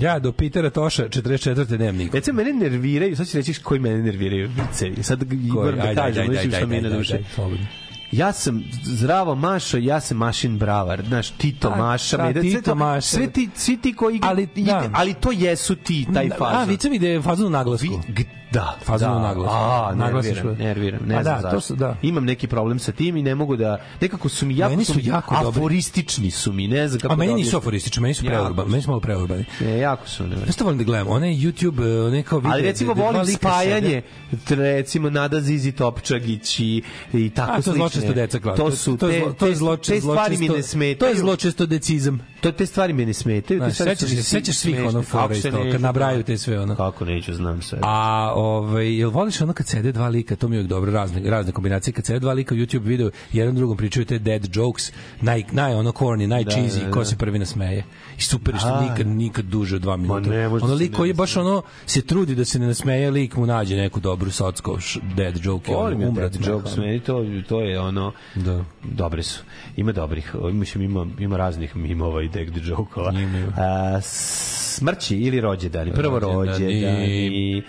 Ja 0.00 0.18
do 0.18 0.32
Pitera 0.32 0.70
Toša 0.70 1.08
44. 1.08 1.78
nemam 1.78 1.96
niko. 1.96 2.16
Recimo, 2.16 2.36
mene 2.36 2.52
nerviraju, 2.52 3.16
sad 3.16 3.28
ću 3.28 3.36
reći 3.36 3.54
koji 3.62 3.80
mene 3.80 4.02
nerviraju 4.02 4.50
vicevi. 4.56 5.02
Sad 5.02 5.24
moram 5.32 5.78
da 5.78 5.94
kažem, 5.94 6.30
mislim 6.30 6.52
što 6.52 6.66
mi 6.66 6.76
je 6.76 6.82
na 6.82 7.04
slobodno. 7.34 7.66
Ja 8.12 8.32
sam 8.32 8.64
zdravo 8.82 9.34
Mašo, 9.34 9.76
ja 9.76 10.00
sam 10.00 10.16
Mašin 10.16 10.58
Bravar. 10.58 11.02
Znaš, 11.06 11.30
Tito 11.30 11.68
A, 11.68 11.76
Maša, 11.76 12.16
da, 12.16 12.24
Medac, 12.24 12.42
Tito 12.42 12.74
Maša. 12.74 13.00
Sve 13.00 13.30
ti, 13.30 13.48
svi 13.54 13.76
ti 13.76 13.94
koji... 13.94 14.20
Ali, 14.22 14.48
da. 14.56 14.90
ali 14.92 15.14
to 15.14 15.32
jesu 15.32 15.74
ti, 15.74 16.06
taj 16.14 16.28
Da, 16.28 16.36
fazon. 16.36 16.62
A, 16.62 16.64
vicevi 16.64 16.98
da 16.98 17.08
je 17.08 17.22
fazon 17.22 17.46
u 17.46 17.50
naglasku. 17.50 17.86
Vi, 18.08 18.24
da, 18.52 18.78
Fazon 18.84 19.10
da. 19.10 19.16
u 19.16 19.20
naglasu. 19.20 19.54
A, 19.54 19.92
Naglasiš 19.96 20.30
nerviram, 20.34 20.56
nerviram, 20.58 21.00
ne 21.06 21.16
A 21.16 21.22
znam 21.22 21.34
da, 21.34 21.40
zašto. 21.40 21.56
to 21.56 21.60
su- 21.60 21.76
da. 21.76 21.96
Imam 22.02 22.24
neki 22.24 22.46
problem 22.46 22.78
sa 22.78 22.92
tim 22.92 23.16
i 23.16 23.22
ne 23.22 23.34
mogu 23.34 23.56
da... 23.56 23.78
Nekako 24.00 24.28
su 24.28 24.46
mi 24.46 24.56
jako... 24.56 24.70
Meni 24.70 24.84
su 24.84 24.94
mi 24.96 25.04
jako 25.04 25.34
dobri. 25.34 25.48
Aforistični 25.50 26.30
su 26.30 26.52
mi, 26.52 26.68
ne 26.68 26.88
znam 26.88 27.00
kako 27.00 27.14
A 27.14 27.16
meni 27.16 27.32
da 27.32 27.36
nisu 27.36 27.56
aforistični, 27.56 28.02
meni 28.02 28.14
su 28.14 28.24
preurbani, 28.24 28.70
meni 28.70 28.82
su 28.82 28.88
malo 28.88 29.00
preurbani. 29.00 29.44
Ne, 29.60 29.78
jako 29.78 30.08
su 30.08 30.26
ne. 30.26 30.36
Što 30.52 30.64
volim 30.64 30.78
da 30.78 30.84
gledam? 30.84 31.08
One 31.08 31.26
YouTube, 31.28 32.06
one 32.06 32.22
kao 32.22 32.38
video... 32.38 32.52
Ali 32.52 32.62
recimo 32.62 32.94
volim 32.94 33.26
spajanje, 33.26 34.02
sede. 34.46 34.72
recimo 34.72 35.10
Nada 35.10 35.40
Zizi 35.40 35.72
Topčagić 35.72 36.60
i, 36.60 36.82
i 37.12 37.30
tako 37.30 37.50
A, 37.50 37.54
to 37.54 37.58
je 37.58 37.62
slične. 37.62 37.76
zločesto 37.76 38.12
deca. 38.12 38.38
To 38.56 38.70
su 38.70 38.96
to 38.96 39.08
je, 39.08 39.20
te, 39.20 39.32
to 39.32 39.46
je 39.46 39.52
te- 39.52 39.58
zloče, 39.58 39.92
te 39.92 40.00
stvari 40.00 40.36
mi 40.36 40.48
ne 40.48 40.62
smetaju. 40.62 40.96
To 40.96 41.06
je 41.06 41.14
zločesto 41.16 41.66
decizam. 41.66 42.20
To 42.40 42.52
te 42.52 42.66
stvari 42.66 42.92
mi 42.92 43.06
ne 43.06 43.12
smetaju. 43.14 43.60
te 43.60 43.70
stvari 43.70 43.96
sećaš 43.96 44.10
se- 44.10 44.22
sećaš 44.22 44.56
svih 44.56 44.80
ono 44.80 45.02
fora 45.02 45.28
neću, 45.28 45.48
kad 45.72 45.80
nabraju 45.80 46.16
da. 46.16 46.22
te 46.22 46.38
sve 46.38 46.60
ono. 46.60 46.76
Kako 46.76 47.04
neću, 47.04 47.34
znam 47.34 47.62
sve. 47.62 47.78
A 47.82 48.32
ovaj 48.36 48.98
jel 48.98 49.10
voliš 49.10 49.40
ono 49.40 49.52
kad 49.52 49.66
sede 49.66 49.92
dva 49.92 50.08
lika, 50.08 50.36
to 50.36 50.48
mi 50.48 50.56
je 50.56 50.62
dobro, 50.62 50.92
razne 50.92 51.20
razne 51.22 51.52
kombinacije 51.52 51.92
kad 51.94 52.06
sede 52.06 52.18
dva 52.18 52.32
lika 52.32 52.54
u 52.54 52.58
YouTube 52.58 52.82
video, 52.82 53.10
jedan 53.32 53.54
drugom 53.54 53.76
pričaju 53.76 54.06
te 54.06 54.18
dead 54.18 54.46
jokes, 54.52 54.92
naj 55.20 55.44
naj 55.52 55.74
ono 55.74 55.92
corny, 55.92 56.26
naj 56.26 56.44
Da, 56.44 56.50
cheesy, 56.50 56.84
da, 56.84 56.90
ko 56.90 56.98
da. 56.98 57.04
se 57.04 57.16
prvi 57.16 57.38
nasmeje. 57.38 57.84
I 58.18 58.22
super 58.22 58.54
što 58.56 58.80
nikad 58.82 59.06
nikad 59.06 59.44
duže 59.44 59.76
od 59.76 59.82
2 59.82 59.96
minuta. 59.96 60.30
ne 60.30 60.48
ono 60.48 60.58
da 60.60 60.74
lik 60.74 60.92
koji 60.92 61.08
je 61.08 61.14
baš 61.14 61.36
ono 61.36 61.62
se 61.86 62.02
trudi 62.02 62.34
da 62.34 62.44
se 62.44 62.58
ne 62.58 62.66
nasmeje, 62.66 63.10
lik 63.10 63.36
mu 63.36 63.46
nađe 63.46 63.76
neku 63.76 64.00
dobru 64.00 64.30
socko 64.30 64.76
š- 64.78 65.00
dead 65.06 65.34
joke, 65.42 65.72
ja 65.72 65.78
umrat 65.78 66.32
dead 66.32 66.46
jokes, 66.46 66.76
meni 66.76 67.00
to, 67.00 67.16
to 67.48 67.60
je 67.60 67.80
ono, 67.80 68.12
Da. 68.34 68.64
dobre 68.84 69.22
su. 69.22 69.42
Ima 69.76 69.92
dobrih, 69.92 70.34
mislim, 70.44 70.84
ima, 70.84 71.06
ima 71.18 71.36
raznih 71.36 71.76
mimova 71.76 72.22
i 72.22 72.29
dead 72.32 72.66
jokova. 72.66 73.12
Ima. 73.12 73.52
A, 73.56 74.00
smrći 74.00 75.16
ili 75.16 75.40
rođendani. 75.40 75.92
Prvo 75.92 76.18
rođendani. 76.18 77.62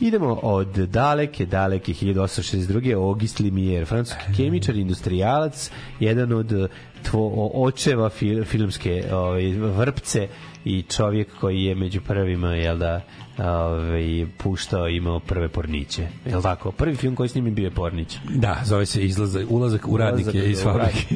Idemo 0.00 0.40
od 0.42 0.68
daleke, 0.68 1.46
daleke 1.46 1.92
1862. 1.92 2.94
Auguste 2.96 3.42
Limier, 3.42 3.86
francuski 3.86 4.24
kemičar, 4.36 4.76
industrijalac, 4.76 5.70
jedan 6.00 6.32
od 6.32 6.70
tvo, 7.02 7.50
očeva 7.54 8.08
fil, 8.08 8.44
filmske 8.44 9.04
ovaj, 9.12 9.52
vrpce 9.52 10.28
i 10.64 10.82
čovjek 10.82 11.28
koji 11.40 11.64
je 11.64 11.74
među 11.74 12.00
prvima, 12.00 12.54
jel 12.54 12.78
da, 12.78 13.00
ovaj, 13.38 14.26
puštao, 14.38 14.88
imao 14.88 15.20
prve 15.20 15.48
porniće. 15.48 16.06
Jel 16.26 16.42
tako? 16.42 16.72
Prvi 16.72 16.96
film 16.96 17.16
koji 17.16 17.28
s 17.28 17.34
njim 17.34 17.54
bio 17.54 17.64
je 17.64 17.70
Pornić. 17.70 18.16
Da, 18.34 18.60
zove 18.64 18.86
se 18.86 19.04
izlazak, 19.04 19.46
ulazak 19.50 19.88
u 19.88 19.96
radnike 19.96 20.30
Ulazak 20.30 20.50
iz 20.50 20.62
fabrike. 20.62 21.14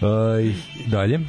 Oj, 0.00 0.54
dalje. 0.86 1.20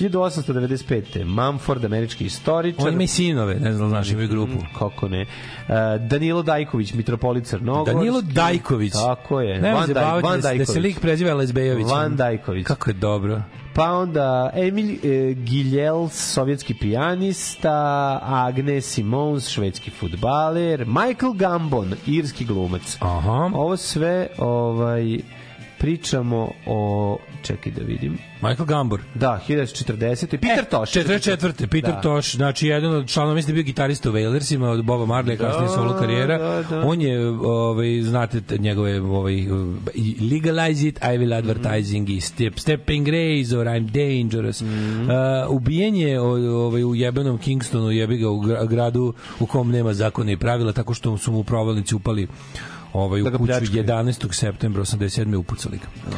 1895. 0.00 1.24
Mumford, 1.24 1.84
američki 1.84 2.24
istoričar. 2.24 2.88
On 2.88 2.94
ima 2.94 3.02
i 3.02 3.06
sinove, 3.06 3.54
ne 3.54 3.72
znam, 3.72 3.88
znaš, 3.88 4.10
imaju 4.10 4.28
grupu. 4.28 4.52
Kako 4.78 5.08
ne. 5.08 5.22
Uh, 5.22 5.74
Danilo 6.08 6.42
Dajković, 6.42 6.94
mitropolit 6.94 7.44
Crnogorski. 7.46 7.94
Danilo 7.94 8.22
Dajković. 8.22 8.92
Tako 8.92 9.40
je. 9.40 9.60
Ne 9.60 9.72
Van, 9.72 9.92
Daj, 9.92 10.20
Van 10.22 10.22
da, 10.22 10.30
se- 10.30 10.36
da 10.36 10.42
se 10.42 10.56
Dajković. 10.58 10.82
lik 10.82 11.00
preziva 11.00 11.34
Lezbejović. 11.34 11.86
Van 11.86 12.16
Dajković. 12.16 12.66
Kako 12.66 12.90
je 12.90 12.94
dobro. 12.94 13.42
Pa 13.74 13.92
onda 13.92 14.50
Emil 14.54 14.90
e, 14.90 15.34
Giljels, 15.34 16.32
sovjetski 16.32 16.74
pijanista, 16.74 18.18
Agnes 18.22 18.86
Simons, 18.86 19.48
švedski 19.48 19.90
futbaler, 19.90 20.86
Michael 20.86 21.32
Gambon, 21.32 21.94
irski 22.06 22.44
glumac. 22.44 22.96
Aha. 23.00 23.50
Ovo 23.54 23.76
sve 23.76 24.28
ovaj 24.38 25.18
Pričamo 25.78 26.50
o, 26.66 27.18
čekaj 27.42 27.72
da 27.72 27.82
vidim, 27.82 28.18
Michael 28.42 28.66
Gambor. 28.66 29.00
da, 29.14 29.40
1940. 29.48 30.26
Peter 30.30 30.64
Tosh. 30.64 30.96
44. 30.96 31.66
Peter 31.66 31.94
Da. 31.94 32.00
Tosh, 32.00 32.36
znači 32.36 32.66
jedan 32.66 32.94
od 32.94 33.08
članova, 33.08 33.34
mislim 33.34 33.54
da 33.54 33.58
je 33.58 33.62
bio 33.62 33.66
gitarista 33.66 34.10
u 34.10 34.12
Wailersima 34.12 34.64
od 34.64 34.84
Boba 34.84 35.04
Marley, 35.06 35.36
kasnije 35.38 35.68
solo 35.68 35.98
karijera. 35.98 36.38
da, 36.38 36.62
da. 36.70 36.82
On 36.86 37.00
je, 37.00 37.28
ovaj, 37.30 38.02
znate, 38.02 38.40
te 38.40 38.58
njegove, 38.58 39.00
ovaj, 39.00 39.34
legalize 40.32 40.88
it, 40.88 40.98
I 40.98 41.18
will 41.18 41.34
advertising 41.34 42.10
i 42.10 42.20
step, 42.20 42.58
stepping 42.58 43.08
rays 43.08 43.52
or 43.52 43.66
I'm 43.66 43.86
dangerous. 43.86 44.60
Mhm. 44.62 45.02
Uh, 45.02 45.10
ubijen 45.50 45.94
je 45.96 46.20
ovaj, 46.20 46.84
u 46.84 46.94
jebenom 46.94 47.38
Kingstonu, 47.38 47.90
jebi 47.90 48.16
ga 48.16 48.28
u 48.28 48.40
gra- 48.40 48.66
gradu 48.66 49.12
u 49.40 49.46
kom 49.46 49.70
nema 49.70 49.94
zakona 49.94 50.32
i 50.32 50.36
pravila, 50.36 50.72
tako 50.72 50.94
što 50.94 51.18
su 51.18 51.32
mu 51.32 51.44
provalnici 51.44 51.94
upali 51.94 52.28
ovaj, 52.92 53.20
u 53.20 53.24
Da 53.24 53.30
kuću 53.30 53.46
pljačkaju. 53.46 53.84
11. 53.84 54.32
septembra 54.32 54.82
87. 54.82 55.36
upucali 55.36 55.78
ga. 55.78 56.16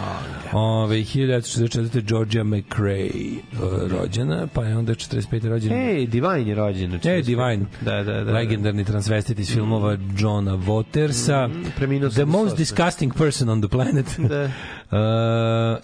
Ove, 0.52 0.96
1944. 0.96 2.02
Georgia 2.08 2.44
McRae 2.44 3.10
uh, 3.52 3.90
rođena, 3.90 4.46
pa 4.46 4.64
je 4.64 4.76
onda 4.78 4.94
45. 4.94 5.48
rođena 5.48 5.76
Ej, 5.76 6.06
Divine 6.06 6.48
je 6.48 6.54
rođen. 6.54 7.00
E, 7.04 7.22
Divine. 7.22 7.66
Da, 7.80 8.02
da, 8.02 8.24
da. 8.24 8.32
Legendarni 8.32 8.84
transvestit 8.84 9.38
iz 9.38 9.52
filmova 9.52 9.96
Johna 10.18 10.56
Watersa. 10.56 11.48
Mm, 11.48 12.10
The 12.10 12.24
most 12.24 12.56
88. 12.56 12.56
disgusting 12.56 13.14
person 13.14 13.48
on 13.48 13.60
the 13.62 13.68
planet. 13.68 14.06
Da. 14.18 14.50
Uh, 14.92 14.98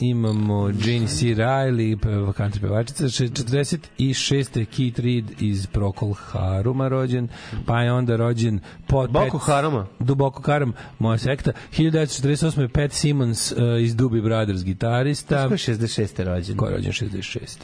imamo 0.01 0.69
Jane 0.69 1.07
C. 1.07 1.27
Riley, 1.27 1.97
pe- 1.97 2.09
country 2.35 2.61
pevačica, 2.61 3.09
še- 3.09 3.29
46. 3.29 4.67
Keith 4.67 5.01
Reed 5.01 5.43
iz 5.43 5.67
Procol 5.67 6.13
Haruma 6.13 6.89
rođen, 6.89 7.29
pa 7.67 7.83
je 7.83 7.93
onda 7.93 8.17
rođen 8.17 8.61
pod 8.87 9.11
Boko 9.11 9.39
Haruma? 9.39 9.87
Duboko 9.99 10.43
Harum, 10.43 10.73
moja 10.99 11.19
sekta. 11.19 11.53
1948. 11.73 12.69
Pat 12.69 12.93
Simmons 12.93 13.53
uh, 13.53 13.59
iz 13.81 13.97
Doobie 13.97 14.23
Brothers, 14.23 14.65
gitarista. 14.65 15.49
Ko 15.49 15.55
je 15.55 15.59
66. 15.59 16.25
rođen? 16.25 16.57
Ko 16.57 16.67
je 16.67 16.77
rođen 16.77 16.93
66. 16.93 17.59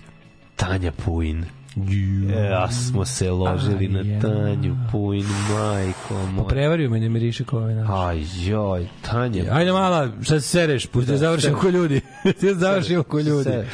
Tanja 0.57 0.93
Puin. 0.95 1.45
E, 1.77 2.45
ja 2.51 2.71
smo 2.71 3.05
se 3.05 3.31
ložili 3.31 3.89
na 3.89 3.99
Aj, 3.99 4.21
Tanju 4.21 4.77
Puin, 4.93 5.25
majko 5.51 6.09
Pa 6.09 6.31
moj. 6.31 6.49
prevario 6.49 6.91
me, 6.91 7.01
ne 7.01 7.09
miriše 7.09 7.45
kao 7.45 7.59
ovaj 7.59 7.75
naš. 7.75 7.89
Aj, 7.91 8.25
joj, 8.47 8.87
Tanja. 9.03 9.45
Ajde 9.51 9.73
mala, 9.73 10.09
šta 10.23 10.41
se 10.41 10.49
sereš, 10.49 10.87
pusti 10.87 11.11
da 11.11 11.17
završimo 11.17 11.59
ko 11.59 11.69
ljudi. 11.69 12.01
Ti 12.41 12.47
da 12.47 12.55
završimo 12.55 13.03
ko 13.03 13.21
ljudi. 13.21 13.45
Sereš. 13.45 13.69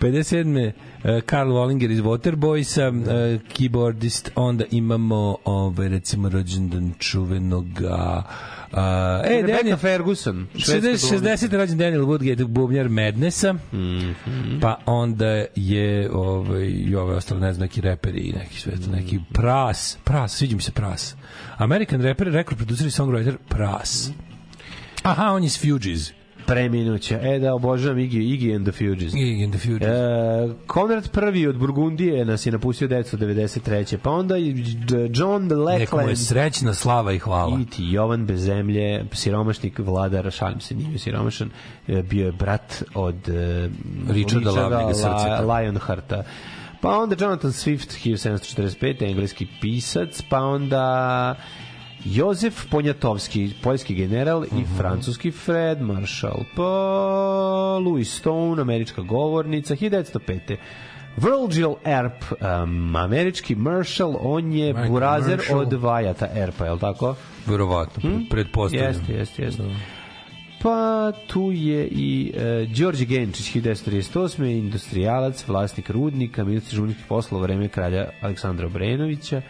57. 0.00 0.72
Uh, 1.04 1.20
Karl 1.26 1.50
Wallinger 1.50 1.90
iz 1.92 2.00
Waterboysa, 2.00 2.88
uh, 2.88 3.40
keyboardist, 3.52 4.30
onda 4.34 4.64
imamo 4.70 5.36
ovaj, 5.44 5.88
recimo 5.88 6.28
rođendan 6.28 6.92
čuvenoga 6.98 8.22
Uh, 8.24 8.55
e, 8.72 9.28
Rebecca 9.30 9.56
Daniel, 9.56 9.76
Ferguson. 9.76 10.46
švedska 10.54 10.90
60, 10.90 11.20
60. 11.48 11.52
rođen 11.52 11.78
Daniel 11.78 12.02
Woodgate, 12.02 12.44
bubnjar 12.44 12.88
Madnessa, 12.88 13.52
Mhm. 13.52 14.10
pa 14.60 14.78
onda 14.86 15.26
je 15.54 16.10
ovaj, 16.12 16.64
i 16.64 16.94
ove 16.94 17.14
ostale, 17.14 17.40
ne 17.40 17.52
znam, 17.52 17.62
neki 17.62 17.80
reperi 17.80 18.20
i 18.20 18.32
neki 18.32 18.60
sve 18.60 18.72
to, 18.74 18.90
neki 18.90 19.20
Pras, 19.32 19.98
Pras, 20.04 20.32
sviđa 20.32 20.56
mi 20.56 20.62
se 20.62 20.72
Pras. 20.72 21.16
American 21.56 22.02
rapper, 22.02 22.26
rekord 22.26 22.56
producer 22.56 22.86
i 22.86 22.90
songwriter 22.90 23.36
Pras. 23.48 24.10
Aha, 25.02 25.24
on 25.24 25.42
je 25.42 25.46
iz 25.46 25.60
Fugees. 25.60 26.10
Preminuća. 26.46 27.18
E, 27.22 27.38
da, 27.38 27.54
obožavam 27.54 27.98
Iggy, 27.98 28.18
Iggy 28.18 28.56
and 28.56 28.66
the 28.66 28.72
Fugees. 28.72 29.12
Iggy 29.12 29.44
and 29.44 29.54
the 29.54 29.68
Fugees. 29.68 29.88
E, 29.88 30.66
Konrad 30.66 31.10
prvi 31.10 31.46
od 31.46 31.58
Burgundije 31.58 32.24
nas 32.24 32.46
je 32.46 32.52
napustio 32.52 32.88
1993. 32.88 33.96
Pa 33.96 34.10
onda 34.10 34.34
John 35.14 35.42
Neka 35.42 35.54
mu 35.54 35.70
je 35.70 35.78
Lackland. 35.80 36.18
srećna 36.18 36.74
slava 36.74 37.12
i 37.12 37.18
hvala. 37.18 37.58
I 37.60 37.64
ti 37.64 37.84
Jovan 37.90 38.26
bez 38.26 38.40
zemlje, 38.40 39.04
siromašnik 39.12 39.78
vladar, 39.78 40.30
šalim 40.32 40.60
se, 40.60 40.74
nije 40.74 40.98
siromašan, 40.98 41.50
e, 41.88 42.02
bio 42.02 42.26
je 42.26 42.32
brat 42.32 42.82
od 42.94 43.28
e, 43.28 43.68
Richarda 44.08 44.50
Lavljega 44.50 44.94
srceta. 44.94 45.40
La, 45.40 45.60
Lionhearta. 45.60 46.24
Pa 46.80 46.98
onda 46.98 47.16
Jonathan 47.20 47.50
Swift, 47.50 48.04
1745, 48.04 49.10
engleski 49.10 49.46
pisac, 49.60 50.22
pa 50.30 50.40
onda 50.40 51.34
Jozef 52.06 52.66
Ponjatovski, 52.70 53.50
poljski 53.62 53.94
general 53.94 54.44
i 54.44 54.54
Mhm. 54.54 54.76
francuski 54.76 55.30
Fred 55.30 55.80
Marshall, 55.80 56.44
pa 56.56 56.62
Louis 57.78 58.10
Stone, 58.10 58.62
američka 58.62 59.02
govornica, 59.02 59.76
1905. 59.76 60.56
Virgil 61.16 61.74
Earp, 61.84 62.24
um, 62.62 62.96
američki 62.96 63.54
Marshall, 63.54 64.16
on 64.20 64.52
je 64.52 64.66
Michael 64.66 64.90
burazer 64.90 65.36
Marshall. 65.36 65.60
od 65.60 65.72
Vajata 65.72 66.28
Erpa, 66.34 66.64
je 66.64 66.72
li 66.72 66.78
tako? 66.80 67.14
Verovatno, 67.46 68.10
pretpostavljam. 68.30 68.88
Jeste, 68.88 69.12
jeste, 69.12 69.42
jeste. 69.42 69.62
Pa 70.62 70.78
tu 71.26 71.50
je 71.52 71.86
i 71.86 72.32
uh, 72.34 72.42
Đorđe 72.72 73.04
Genčić, 73.04 73.52
1938. 73.52 74.44
industrijalac, 74.48 75.48
vlasnik 75.48 75.90
rudnika, 75.90 76.44
ministar 76.44 76.74
žunih 76.74 76.96
poslova 77.08 77.42
vreme 77.42 77.68
kralja 77.68 78.08
Aleksandra 78.20 78.66
Obrenovića. 78.66 79.42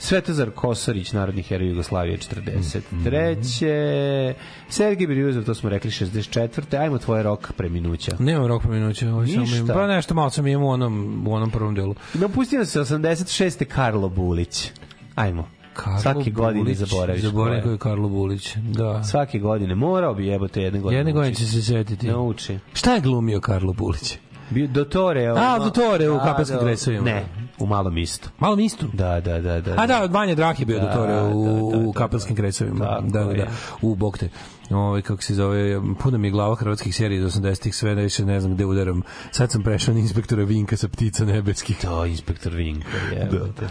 Svetozar 0.00 0.50
Kosarić, 0.50 1.12
narodni 1.12 1.42
heroj 1.42 1.68
Jugoslavije, 1.68 2.18
43. 2.18 4.34
Sergej 4.68 5.06
Birjuzov, 5.06 5.44
to 5.44 5.54
smo 5.54 5.70
rekli, 5.70 5.90
64. 5.90 6.80
Ajmo 6.80 6.98
tvoje 6.98 7.22
rok 7.22 7.52
preminuća. 7.52 8.12
Nemam 8.18 8.46
rok 8.46 8.62
pominuća, 8.62 9.14
ovaj 9.14 9.26
samo 9.26 9.40
Ništa. 9.40 9.74
pa 9.74 9.86
nešto 9.86 10.14
malo 10.14 10.30
sam 10.30 10.46
imao 10.46 10.68
u 10.68 10.70
onom, 10.70 11.24
u 11.28 11.34
onom 11.34 11.50
prvom 11.50 11.74
delu. 11.74 11.94
Napustio 12.14 12.64
se 12.64 12.80
86. 12.80 13.64
Karlo 13.64 14.08
Bulić. 14.08 14.70
Ajmo. 15.14 15.48
Karlo 15.72 16.00
Svake 16.00 16.30
godine 16.30 16.62
Bulić, 16.62 16.78
zaboraviš. 16.78 17.22
Zaboravim 17.22 17.62
ko 17.62 17.68
ko 17.68 17.72
je. 17.72 17.78
Karlo 17.78 18.08
Bulić, 18.08 18.56
da. 18.56 19.04
Svake 19.04 19.38
godine. 19.38 19.74
Morao 19.74 20.14
bi 20.14 20.26
jebote 20.26 20.62
jedne 20.62 20.80
godine. 20.80 20.98
Jedne 20.98 21.12
godine 21.12 21.34
će 21.34 21.46
se 21.46 21.62
setiti. 21.62 22.06
Nauči. 22.06 22.58
Šta 22.72 22.94
je 22.94 23.00
glumio 23.00 23.40
Karlo 23.40 23.72
Bulić? 23.72 24.18
Bio 24.50 24.66
Dotore. 24.66 25.26
A, 25.26 25.58
Dotore 25.58 26.10
u 26.10 26.14
Da, 26.14 26.24
Kapelskim 26.24 26.58
da, 26.58 26.64
dresovima. 26.64 27.04
Ne, 27.04 27.24
u 27.60 27.66
malom 27.66 27.98
istu. 27.98 28.28
Malo 28.38 28.56
mi 28.56 28.64
isto. 28.64 28.86
Da, 28.92 29.20
da, 29.20 29.40
da, 29.40 29.60
da. 29.60 29.74
A 29.78 29.86
da, 29.86 30.02
od 30.02 30.12
Vanja 30.12 30.34
Drah 30.34 30.60
je 30.60 30.66
bio 30.66 30.78
Da, 30.80 30.86
dotore 30.86 31.22
u, 31.22 31.44
da, 31.44 31.76
da, 31.76 31.82
da, 31.82 31.88
u 31.88 31.92
kapelskim 31.92 32.36
kresovima. 32.36 32.84
Tako 32.84 33.02
Da, 33.02 33.24
da, 33.24 33.32
da. 33.32 33.32
je. 33.32 33.48
U 33.82 33.94
Bokte. 33.94 34.28
Ovaj 34.70 35.02
kako 35.02 35.22
se 35.22 35.34
zove, 35.34 35.80
puno 36.02 36.18
mi 36.18 36.26
je 36.26 36.30
glava 36.30 36.54
hrvatskih 36.54 36.94
serija 36.96 37.26
iz 37.26 37.34
80-ih, 37.34 37.74
sve 37.74 37.94
da 37.94 38.00
više 38.00 38.24
ne 38.24 38.40
znam 38.40 38.54
gde 38.54 38.64
udaram. 38.64 39.02
Sad 39.30 39.52
sam 39.52 39.62
prešao 39.62 39.94
na 39.94 40.00
inspektora 40.00 40.44
Vinka 40.44 40.76
sa 40.76 40.88
ptica 40.88 41.24
nebeskih. 41.24 41.78
To, 41.78 42.06
inspektor 42.06 42.54
Vinka, 42.54 42.88
jebote. 43.20 43.68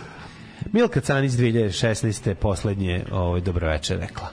Milka 0.72 1.02
Canić 1.02 1.32
2016. 1.32 2.34
poslednje 2.34 3.06
ovaj, 3.12 3.42
dobroveče 3.42 3.98
rekla. 3.98 4.28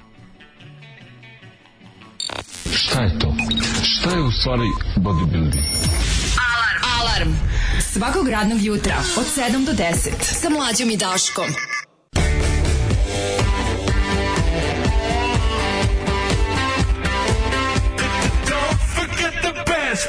Šta 2.72 3.02
je 3.02 3.18
to? 3.18 3.34
Šta 3.82 4.10
je 4.10 4.22
u 4.22 4.30
stvari 4.30 4.68
bodybuilding? 4.96 5.64
Alarm. 7.00 7.32
Svakog 7.96 8.28
radnog 8.28 8.62
jutra 8.62 8.94
od 9.18 9.24
7 9.36 9.64
do 9.64 9.72
10 9.72 9.92
sa 10.20 10.50
mlađom 10.50 10.90
i 10.90 10.96
Daškom. 10.96 11.44
Don't 18.48 18.78
forget 18.94 19.34
the 19.42 19.52
best 19.66 20.08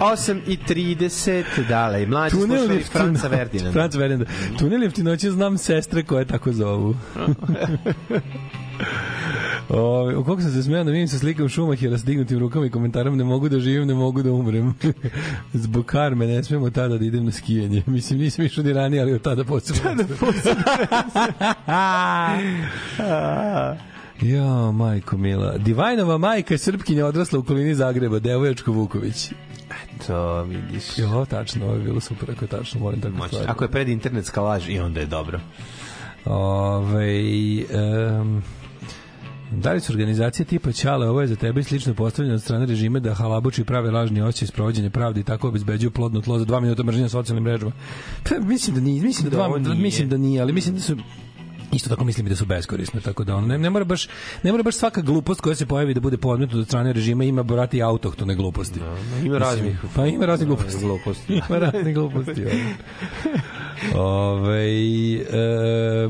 8 0.00 0.40
i 0.46 0.58
30, 0.68 1.44
dale, 1.68 2.06
mlađi 2.06 2.36
Tunel 2.36 2.58
slušali 2.58 2.82
Franca, 2.82 2.98
Franca 2.98 3.28
Verdina. 3.28 3.72
Franca 3.72 3.98
Verdinanda. 3.98 4.30
Tunel 4.58 4.82
jeftinoće 4.82 5.30
znam 5.30 5.58
sestre 5.58 6.02
koje 6.02 6.24
tako 6.24 6.52
zovu. 6.52 6.94
O, 9.72 10.12
o, 10.16 10.24
koliko 10.24 10.42
sam 10.42 10.50
se 10.50 10.62
smijao 10.62 10.84
da 10.84 10.90
vidim 10.90 11.08
sa 11.08 11.18
slikom 11.18 11.48
Šumahira 11.48 11.90
da 11.90 11.98
s 11.98 12.04
dignutim 12.04 12.38
rukama 12.38 12.66
i 12.66 12.70
komentarom 12.70 13.16
ne 13.16 13.24
mogu 13.24 13.48
da 13.48 13.60
živim, 13.60 13.88
ne 13.88 13.94
mogu 13.94 14.22
da 14.22 14.32
umrem. 14.32 14.74
Zbog 15.52 15.86
karme 15.86 16.26
ne 16.26 16.44
smemo 16.44 16.70
tada 16.70 16.98
da 16.98 17.04
idem 17.04 17.24
na 17.24 17.32
skijanje. 17.32 17.82
Mislim, 17.86 18.18
nisam 18.18 18.44
išao 18.44 18.64
ni 18.64 18.72
ranije, 18.72 19.02
ali 19.02 19.12
od 19.12 19.22
tada 19.22 19.44
posebno. 19.44 19.82
Tada 19.82 20.04
posebno. 20.20 20.64
Jo, 24.20 24.72
majko 24.72 25.16
mila. 25.16 25.56
Divajnova 25.58 26.18
majka 26.18 26.54
je 26.54 26.58
srpkinja 26.58 27.06
odrasla 27.06 27.38
u 27.38 27.42
kolini 27.42 27.74
Zagreba, 27.74 28.18
Devojačko 28.18 28.72
Vuković. 28.72 29.32
To 30.06 30.42
vidiš. 30.42 30.98
Jo, 30.98 31.26
tačno, 31.30 31.64
ovo 31.66 31.74
je 31.74 31.80
bilo 31.80 32.00
super, 32.00 32.30
ako 32.30 32.44
je 32.44 32.48
tačno, 32.48 32.80
moram 32.80 33.00
tako 33.00 33.26
stvari. 33.26 33.46
Ako 33.48 33.64
je 33.64 33.70
pred 33.70 33.88
internetska 33.88 34.42
laž 34.42 34.68
i 34.68 34.78
onda 34.78 35.00
je 35.00 35.06
dobro. 35.06 35.40
Ove, 36.24 37.06
um, 38.20 38.42
da 39.50 39.72
li 39.72 39.80
su 39.80 39.92
organizacije 39.92 40.46
tipa 40.46 40.72
Ćale, 40.72 41.08
ovo 41.08 41.20
je 41.20 41.26
za 41.26 41.36
tebe 41.36 41.62
slično 41.62 41.94
postavljeno 41.94 42.34
od 42.34 42.42
strane 42.42 42.66
režima 42.66 42.98
da 42.98 43.14
halabuči 43.14 43.64
prave 43.64 43.90
lažni 43.90 44.20
osjećaj 44.22 44.48
sprovođenje 44.48 44.90
pravde 44.90 45.20
i 45.20 45.24
tako 45.24 45.48
obezbeđuju 45.48 45.90
plodno 45.90 46.20
tlo 46.20 46.38
za 46.38 46.44
dva 46.44 46.60
minuta 46.60 46.82
mržnja 46.82 47.02
na 47.02 47.08
socijalnim 47.08 47.44
mrežama? 47.44 47.72
Pa, 48.28 48.38
mislim 48.38 48.74
da 48.76 48.82
nije, 48.82 49.02
mislim 49.02 49.30
da, 49.30 49.36
Da, 49.36 49.48
dva, 49.48 49.58
nije. 49.58 49.74
mislim 49.74 50.08
da 50.08 50.16
nije, 50.16 50.42
ali 50.42 50.52
mislim 50.52 50.74
da 50.74 50.80
su 50.80 50.96
isto 51.72 51.88
tako 51.88 52.04
mislim 52.04 52.26
da 52.26 52.36
su 52.36 52.44
beskorisne 52.46 53.00
tako 53.00 53.24
da 53.24 53.36
on 53.36 53.46
ne, 53.46 53.58
ne 53.58 53.70
mora 53.70 53.84
baš 53.84 54.06
ne 54.42 54.50
mora 54.50 54.62
baš 54.62 54.74
svaka 54.74 55.00
glupost 55.00 55.40
koja 55.40 55.54
se 55.54 55.66
pojavi 55.66 55.94
da 55.94 56.00
bude 56.00 56.16
podmetnuta 56.16 56.60
od 56.60 56.66
strane 56.66 56.92
režima 56.92 57.24
ima 57.24 57.42
brati 57.42 57.82
autohtone 57.82 58.34
gluposti. 58.34 58.78
ima 58.78 58.94
Mislim, 59.14 59.32
raznih- 59.34 59.76
pa 59.94 60.06
ima 60.06 60.26
raznih 60.26 60.48
gluposti. 60.48 60.80
gluposti. 60.80 61.32
ima 61.48 61.58
raznih 61.60 61.94
gluposti. 61.94 62.44
Ove, 63.96 64.64
e, 65.14 66.08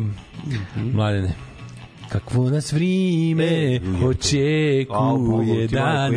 mladene, 0.76 1.32
kakvo 2.10 2.50
nas 2.50 2.72
vrime 2.72 3.80
očekuje 4.04 5.68
danas. 5.68 6.12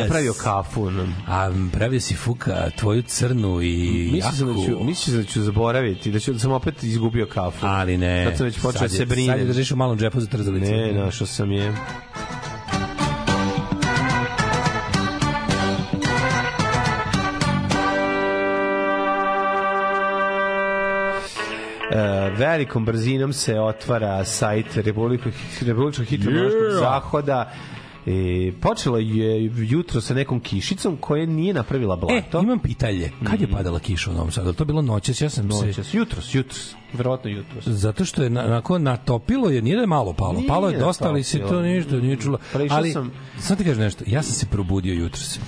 Ja 0.00 0.06
pravio 0.08 0.32
kafu. 0.34 0.90
No. 0.90 1.06
A 1.26 1.50
pravio 1.72 2.00
si 2.00 2.14
fuka 2.14 2.70
tvoju 2.70 3.02
crnu 3.02 3.62
i 3.62 4.10
Mislio 4.12 4.32
sam 4.32 4.46
da 4.48 4.54
ću, 4.56 4.70
jaku. 4.70 4.84
mislio 4.84 5.16
da 5.16 5.24
ću 5.24 5.42
zaboraviti, 5.42 6.10
da, 6.10 6.18
ću, 6.18 6.32
da 6.32 6.38
sam 6.38 6.52
opet 6.52 6.82
izgubio 6.82 7.26
kafu. 7.26 7.66
Ali 7.66 7.96
ne. 7.96 8.24
Sad 8.24 8.36
sam 8.36 8.46
već 8.46 8.54
počeo 8.56 8.72
Sad 8.72 8.80
da 8.80 8.94
je- 8.94 8.98
se 8.98 9.06
brinem. 9.06 9.26
Sad 9.28 9.38
je 9.38 9.46
držiš 9.46 9.70
u 9.70 9.76
malom 9.76 9.98
džepu 9.98 10.20
za 10.20 10.26
trzalicu. 10.26 10.72
Ne, 10.72 10.92
našao 10.94 11.26
sam 11.26 11.52
je. 11.52 11.72
Velikom 22.36 22.84
brzinom 22.84 23.32
se 23.32 23.60
otvara 23.60 24.24
sajt 24.24 24.76
Republičkog 24.76 25.32
hidrološkog 25.58 26.06
Yeah. 26.06 26.78
zahoda 26.78 27.52
E, 28.06 28.52
počelo 28.60 28.98
je 28.98 29.44
jutro 29.56 30.00
sa 30.00 30.14
nekom 30.14 30.40
kišicom 30.40 30.96
koja 30.96 31.26
nije 31.26 31.54
napravila 31.54 31.94
E, 31.94 31.98
blato. 32.00 32.40
imam 32.40 32.58
pitanje. 32.58 33.10
Kad 33.30 33.40
je 33.40 33.46
padala 33.48 33.78
kiša 33.78 34.10
u 34.10 34.14
Novom 34.14 34.30
Sadu? 34.30 34.52
To 34.52 34.62
je 34.62 34.66
bilo 34.66 34.82
noćas, 34.82 35.20
ja 35.20 35.30
sam 35.30 35.52
se... 35.52 35.66
Noćas, 35.66 35.94
jutros, 35.94 36.34
jutros, 36.34 36.74
verovatno 36.94 37.30
jutros. 37.30 37.66
Zato 37.66 38.04
što 38.04 38.22
je 38.22 38.30
na- 38.30 38.44
onako 38.44 38.78
natopilo 38.78 39.50
je, 39.50 39.62
nije 39.62 39.76
da 39.76 39.82
je 39.82 39.86
malo 39.86 40.12
palo. 40.12 40.32
Nije 40.32 40.48
palo 40.48 40.68
je 40.68 40.78
dosta, 40.78 41.08
ali 41.08 41.22
se 41.22 41.38
to 41.38 41.62
ništa 41.62 41.96
nije 41.96 42.16
čulo. 42.16 42.38
Prešao 42.52 42.76
Ali, 42.78 42.92
sam- 42.92 43.10
sad 43.38 43.58
ti 43.58 43.64
kažem 43.64 43.82
nešto, 43.82 44.04
ja 44.06 44.22
sam 44.22 44.32
se 44.32 44.46
probudio 44.46 44.94
jutros. 44.94 45.38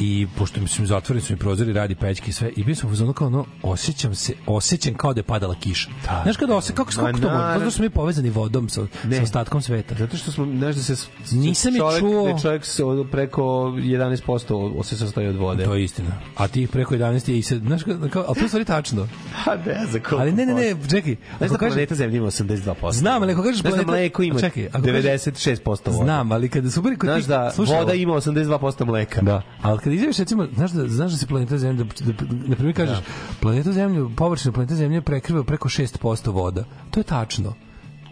I 0.00 0.26
pošto 0.38 0.60
mislim, 0.60 0.86
zatvoreni 0.86 1.22
su 1.22 1.32
mi 1.32 1.38
prozori, 1.38 1.72
radi 1.72 1.94
pećke 1.94 2.30
i 2.30 2.32
sve, 2.32 2.50
i 2.56 2.64
bio 2.64 2.74
sam 2.74 2.88
u 2.88 2.92
fazonu 2.92 3.12
kao 3.12 3.26
ono, 3.26 3.44
osjećam 3.62 4.14
se, 4.14 4.32
osjećam 4.46 4.94
kao 4.94 5.14
da 5.14 5.18
je 5.18 5.24
padala 5.24 5.54
kiša. 5.54 5.90
Znaš 6.22 6.36
kada 6.36 6.56
osjećam, 6.56 6.76
kako, 6.76 6.90
kako 6.96 7.18
to 7.18 7.30
može? 7.30 7.48
Zato 7.48 7.60
što 7.60 7.70
smo 7.70 7.84
mi 7.84 7.90
povezani 7.90 8.30
vodom 8.30 8.68
sa, 8.68 8.86
sa 9.16 9.22
ostatkom 9.22 9.62
sveta. 9.62 9.94
Zato 9.94 10.16
što 10.16 10.32
smo, 10.32 10.46
znaš 10.46 10.76
da 10.76 10.82
se 10.82 11.06
Nisam 11.32 11.74
je 11.74 11.78
čovjek, 11.78 12.00
čuo. 12.00 12.24
Da 12.24 12.30
je 12.30 12.38
čovjek 12.42 12.64
se 12.64 12.82
preko 13.10 13.42
11% 13.68 14.82
se 14.82 14.96
sastoji 14.96 15.28
od 15.28 15.36
vode. 15.36 15.64
To 15.64 15.74
je 15.74 15.84
istina. 15.84 16.10
A 16.36 16.48
ti 16.48 16.66
preko 16.66 16.94
11 16.94 17.28
je 17.28 17.38
i 17.38 17.42
se, 17.42 17.58
znaš, 17.58 17.82
kao, 18.10 18.24
ali 18.26 18.34
to 18.34 18.44
je 18.44 18.48
stvari 18.48 18.64
tačno. 18.64 19.08
Pa 19.44 19.56
ne 19.56 19.86
znam 19.90 20.02
koliko 20.02 20.16
Ali 20.16 20.32
ne, 20.32 20.46
ne, 20.46 20.54
ne. 20.54 20.74
Čekaj. 20.88 21.16
Znaš 21.38 21.50
da 21.50 21.58
planeta 21.58 21.94
Zemlja 21.94 22.16
ima 22.16 22.26
82%. 22.26 22.92
Znam, 22.92 23.22
ali 23.22 23.32
ako 23.32 23.42
kažeš 23.42 23.60
Znaš 23.60 23.72
da 23.72 23.76
planeta- 23.76 23.90
mleko 23.90 24.22
ima 24.22 24.40
Čekaj, 24.40 24.66
ako 24.66 24.82
kažeš- 24.82 25.04
96% 25.04 25.86
vode. 25.86 26.04
Znam, 26.04 26.32
ali 26.32 26.48
kada 26.48 26.70
su 26.70 26.82
bili 26.82 26.96
kod 26.96 27.06
Znaš 27.06 27.24
da 27.24 27.50
slušaj, 27.50 27.78
voda 27.78 27.94
ima 27.94 28.14
82% 28.14 28.84
mleka. 28.84 29.22
Da, 29.22 29.42
ali 29.62 29.78
kad 29.78 29.92
izjaviš 29.92 30.18
recimo, 30.18 30.46
znaš 30.54 30.70
da, 30.70 30.88
znaš 30.88 31.10
da 31.12 31.18
se 31.18 31.26
planeta 31.26 31.58
Zemlja, 31.58 31.84
da, 31.84 32.12
da, 32.12 32.12
na 32.46 32.54
primjer 32.54 32.76
kažeš, 32.76 32.98
planeta 33.40 33.72
Zemlja, 33.72 34.08
površina 34.16 34.52
planeta 34.52 34.74
Zemlje 34.74 35.02
prekriva 35.02 35.44
preko 35.44 35.68
6% 35.68 36.30
voda. 36.30 36.64
To 36.90 37.00
je 37.00 37.04
tačno. 37.04 37.54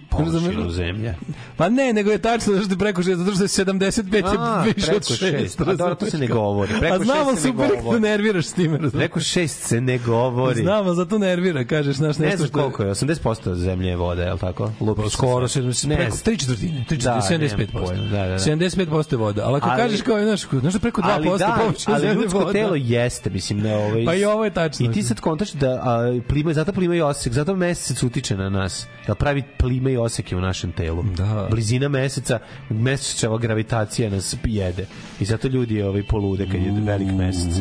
Površinu 0.09 0.71
zemlje. 0.71 1.15
Pa 1.57 1.69
ne, 1.69 1.93
nego 1.93 2.11
je 2.11 2.19
tačno 2.19 2.53
zato 2.53 2.65
što 2.65 2.75
je 2.75 2.79
preko 2.79 3.03
6, 3.03 3.15
zato 3.15 3.33
što 3.33 3.43
je 3.43 3.49
75 3.49 4.23
A, 4.39 4.65
je 4.67 4.73
više 4.75 4.97
od 4.97 5.03
6. 5.03 5.19
šest. 5.39 5.61
A 5.61 5.65
dobro, 5.67 5.95
to 5.95 6.07
se 6.07 6.19
ne 6.19 6.27
govori. 6.27 6.73
Preko 6.81 6.95
A 6.95 6.99
znamo 6.99 7.33
ne 7.33 7.37
super 7.39 7.71
govori. 7.77 8.01
nerviraš 8.11 8.47
s 8.47 8.53
time. 8.53 8.73
razumeš? 8.73 8.93
Preko 8.95 9.21
6 9.21 9.47
se 9.47 9.81
ne 9.81 9.99
govori. 9.99 10.63
Znamo, 10.63 10.95
zato 10.95 11.19
nervira, 11.19 11.65
kažeš, 11.65 11.97
znaš, 11.97 12.19
Ne 12.19 12.27
je- 12.29 12.37
koliko 12.49 12.83
je, 12.83 12.91
80% 12.91 13.27
zemlje 13.55 13.89
je 13.89 13.97
voda, 13.97 14.23
je 14.23 14.33
li 14.33 14.39
tako? 14.39 14.73
Lupiš 14.81 15.05
Pa 15.05 15.11
skoro 15.11 15.49
se 15.49 15.61
Ne 15.61 15.73
preko 15.97 16.11
znam. 16.13 16.23
3 16.27 16.39
četvrtine, 16.39 16.81
3 16.81 16.97
Da, 16.97 17.21
četvrtine, 17.21 17.39
nemam 17.39 17.59
75%. 17.59 17.87
pojma, 17.87 18.03
da, 18.03 18.19
da, 18.19 18.29
da. 18.29 18.39
75% 18.39 19.13
je 19.13 19.19
voda. 19.19 19.43
Ali 19.45 19.57
ako 19.57 19.69
Ali- 19.69 19.77
kažeš 19.79 20.03
kao, 20.03 20.21
znaš, 20.21 20.41
znaš 20.51 20.73
da 20.73 20.79
preko 20.79 21.01
2% 21.01 21.13
ali 21.29 21.39
da, 21.39 21.59
površine 21.61 21.95
ali 21.95 22.01
zemlje 22.01 22.23
ljudsko 22.23 22.39
voda. 22.39 22.53
telo 22.53 22.75
jeste, 22.77 23.31
mislim, 23.31 23.59
ne, 23.59 23.77
ovaj, 23.77 24.05
Pa 24.05 24.15
i 24.15 24.25
ovo 24.25 24.45
je 24.45 24.51
tačno. 24.51 24.87
I 24.87 24.93
ti 24.93 25.03
sad 25.03 25.21
kontaš 25.21 25.53
da 25.53 25.71
a, 25.73 26.21
plima, 26.29 26.53
zato 26.53 26.73
plima 26.73 26.95
i 26.95 27.01
osek, 27.01 27.33
zato 27.33 27.57
mesec 27.57 28.03
utiče 28.03 28.37
na 28.37 28.49
nas. 28.51 28.87
Jel 29.07 29.15
pravi 29.17 29.43
plima 29.59 29.91
i 29.91 29.96
i 29.97 29.99
oseke 29.99 30.37
u 30.37 30.41
našem 30.41 30.73
telu. 30.73 31.03
Da. 31.05 31.49
Blizina 31.51 31.89
meseca, 31.89 32.39
mesečeva 32.71 33.39
gravitacija 33.39 34.11
nas 34.11 34.37
jede. 34.45 34.87
I 35.21 35.25
zato 35.25 35.49
ljudi 35.49 35.83
ovaj 35.83 36.03
polude 36.03 36.47
kad 36.47 36.55
je 36.57 36.73
velik 36.77 37.09
mesec. 37.09 37.53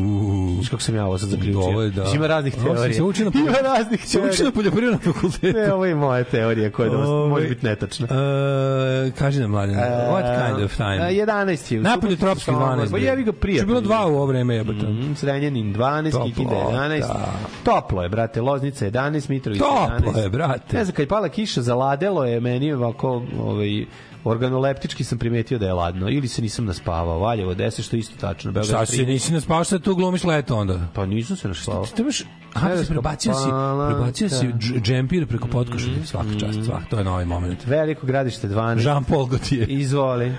Znaš 0.53 0.69
kako 0.69 0.81
sam 0.81 0.95
ja 0.95 1.05
ovo 1.05 1.17
sad 1.17 1.29
zaključio? 1.29 1.59
Ovo 1.61 1.81
je, 1.81 1.89
da. 1.89 2.01
Mislim, 2.01 2.17
Ima 2.17 2.27
raznih 2.27 2.53
Ovo 2.57 2.73
teorija. 2.75 2.93
se 2.93 3.03
uči 3.03 3.25
na- 3.25 3.31
Ima 3.39 3.51
raznih 3.63 4.07
se 4.07 4.19
uči 4.19 4.27
na 4.27 4.31
teorija. 4.31 4.51
poljoprivrednom 4.51 5.01
fakultetu. 5.03 5.57
Ne, 5.57 5.73
ovo 5.73 5.85
je 5.85 5.95
moja 5.95 6.23
teorija 6.23 6.71
koja 6.71 6.89
da 6.89 6.97
može 6.97 7.47
biti 7.47 7.65
netačna. 7.65 8.07
E, 8.07 9.11
kaži 9.11 9.39
nam, 9.39 9.51
Mladen, 9.51 9.75
what 9.75 10.47
kind 10.47 10.65
of 10.65 10.71
time? 10.71 10.99
A, 10.99 11.11
11 11.11 11.49
je. 11.49 11.57
subotu 11.57 12.15
tropski 12.15 12.45
Sombor. 12.45 12.67
12. 12.69 12.91
Pa 12.91 12.97
jebi 12.99 13.23
ga 13.23 13.31
prije. 13.33 13.55
Što 13.55 13.63
je 13.63 13.67
bilo 13.67 13.81
dva 13.81 14.05
u 14.05 14.09
ovo 14.09 14.25
vreme, 14.25 14.55
jebote. 14.55 14.87
Mm, 14.87 15.15
Srenjanin 15.15 15.73
12, 15.73 16.11
Toplo, 16.11 16.25
Kikinde 16.25 16.55
11. 16.55 16.99
da. 16.99 17.33
Toplo 17.65 18.03
je, 18.03 18.09
brate. 18.09 18.41
Loznica 18.41 18.85
11, 18.85 19.29
Mitrovica 19.29 19.65
11. 19.65 20.03
Toplo 20.03 20.21
je, 20.21 20.29
brate. 20.29 20.77
Ne 20.77 20.83
znam, 20.83 20.95
kad 20.95 21.03
je 21.03 21.07
pala 21.07 21.29
kiša, 21.29 21.61
zaladelo 21.61 22.24
je 22.27 22.39
meni 22.39 22.73
ovako, 22.73 23.21
ovaj, 23.39 23.85
organoleptički 24.25 25.03
sam 25.03 25.17
primetio 25.17 25.59
da 25.59 25.65
je 25.65 25.73
ladno. 25.73 26.09
Ili 26.09 26.27
se 26.27 26.41
nisam 26.41 26.65
naspavao. 26.65 27.19
Valjevo 27.19 27.55
10, 27.55 27.81
što 27.83 27.95
isto 27.95 28.15
tačno. 28.17 28.51
Beograd 28.51 28.87
Šta 28.87 28.95
13. 28.95 29.07
nisi 29.07 29.33
nas 29.33 29.43
spao, 29.43 29.63
šta 29.63 29.79
tu 29.79 29.95
glumiš 29.95 30.23
leto 30.23 30.55
onda? 30.57 30.87
Pa 30.93 31.05
nisam 31.05 31.37
se 31.37 31.47
naspavao. 31.47 31.85
Ti 31.85 32.01
imaš, 32.01 32.21
aha, 32.53 32.69
Ne, 32.69 32.77
si 32.77 32.87
prebacio 32.89 33.33
si, 33.33 33.49
prebacio 33.89 34.29
si 34.29 34.45
dž- 34.47 34.81
džempir 34.81 35.27
preko 35.27 35.47
potkošulje, 35.47 36.05
svaka 36.05 36.29
čast, 36.39 36.59
svaka, 36.65 36.85
to 36.89 36.97
je 36.97 37.03
novi 37.03 37.25
moment. 37.25 37.65
Veliko 37.67 38.05
gradište 38.07 38.47
12. 38.47 38.79
Jean-Paul 38.79 39.27
Gaultier. 39.29 39.69
Izvoli. 39.69 40.27
Uh, 40.27 40.35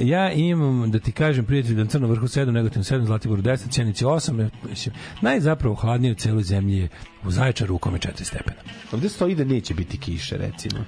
ja 0.00 0.32
imam, 0.32 0.90
da 0.90 0.98
ti 0.98 1.12
kažem, 1.12 1.44
prijatelj, 1.44 1.74
da 1.74 1.84
na 1.84 1.90
Crnom 1.90 2.10
vrhu 2.10 2.26
7, 2.26 2.50
Negotin 2.50 2.82
7, 2.82 3.04
Zlatiboru 3.06 3.42
10, 3.42 3.74
Sjenici 3.74 4.04
8, 4.04 4.50
mislim, 4.68 4.94
najzapravo 5.20 5.74
hladnije 5.74 6.12
u 6.12 6.16
celoj 6.16 6.42
zemlji 6.42 6.78
je 6.78 6.88
u 7.24 7.30
Zaječaru 7.30 7.74
u 7.74 7.78
kome 7.78 7.98
4 7.98 8.24
stepena. 8.24 8.60
Ovde 8.92 9.08
stoji 9.08 9.34
da 9.34 9.44
neće 9.44 9.74
biti 9.74 9.98
kiše, 9.98 10.36
recimo. 10.36 10.84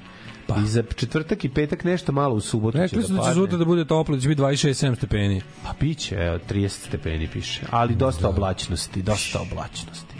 Pa. 0.55 0.61
I 0.61 0.67
za 0.67 0.83
četvrtak 0.97 1.45
i 1.45 1.49
petak 1.49 1.85
nešto 1.85 2.13
malo 2.13 2.35
u 2.35 2.41
subotu 2.41 2.79
Rekli 2.79 3.03
će 3.03 3.07
su 3.07 3.13
da 3.13 3.17
da 3.17 3.21
će 3.21 3.29
padne. 3.29 3.43
sutra 3.43 3.59
da 3.59 3.65
bude 3.65 3.85
toplo, 3.85 4.17
da 4.17 4.23
će 4.23 4.29
biti 4.29 4.43
26-7 4.43 4.97
stepeni. 4.97 5.43
Pa 5.65 5.75
biće, 5.81 6.15
evo, 6.15 6.39
30 6.51 6.69
stepeni 6.69 7.29
piše. 7.29 7.61
Ali 7.71 7.95
dosta 7.95 8.29
oblačnosti, 8.29 9.03
dosta 9.03 9.41
oblačnosti. 9.41 10.15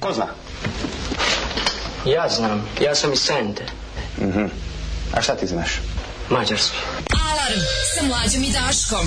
Ko 0.00 0.12
zna? 0.12 0.26
Ja 2.06 2.28
znam, 2.28 2.62
ja 2.82 2.94
sam 2.94 3.12
iz 3.12 3.18
Sente. 3.18 3.64
Mhm. 4.18 4.44
A 5.14 5.22
šta 5.22 5.34
ti 5.34 5.46
znaš? 5.46 5.80
Mađarski. 6.30 6.76
Alarm 7.22 7.60
sa 7.94 8.06
mlađom 8.06 8.42
i 8.42 8.52
Daškom. 8.52 9.06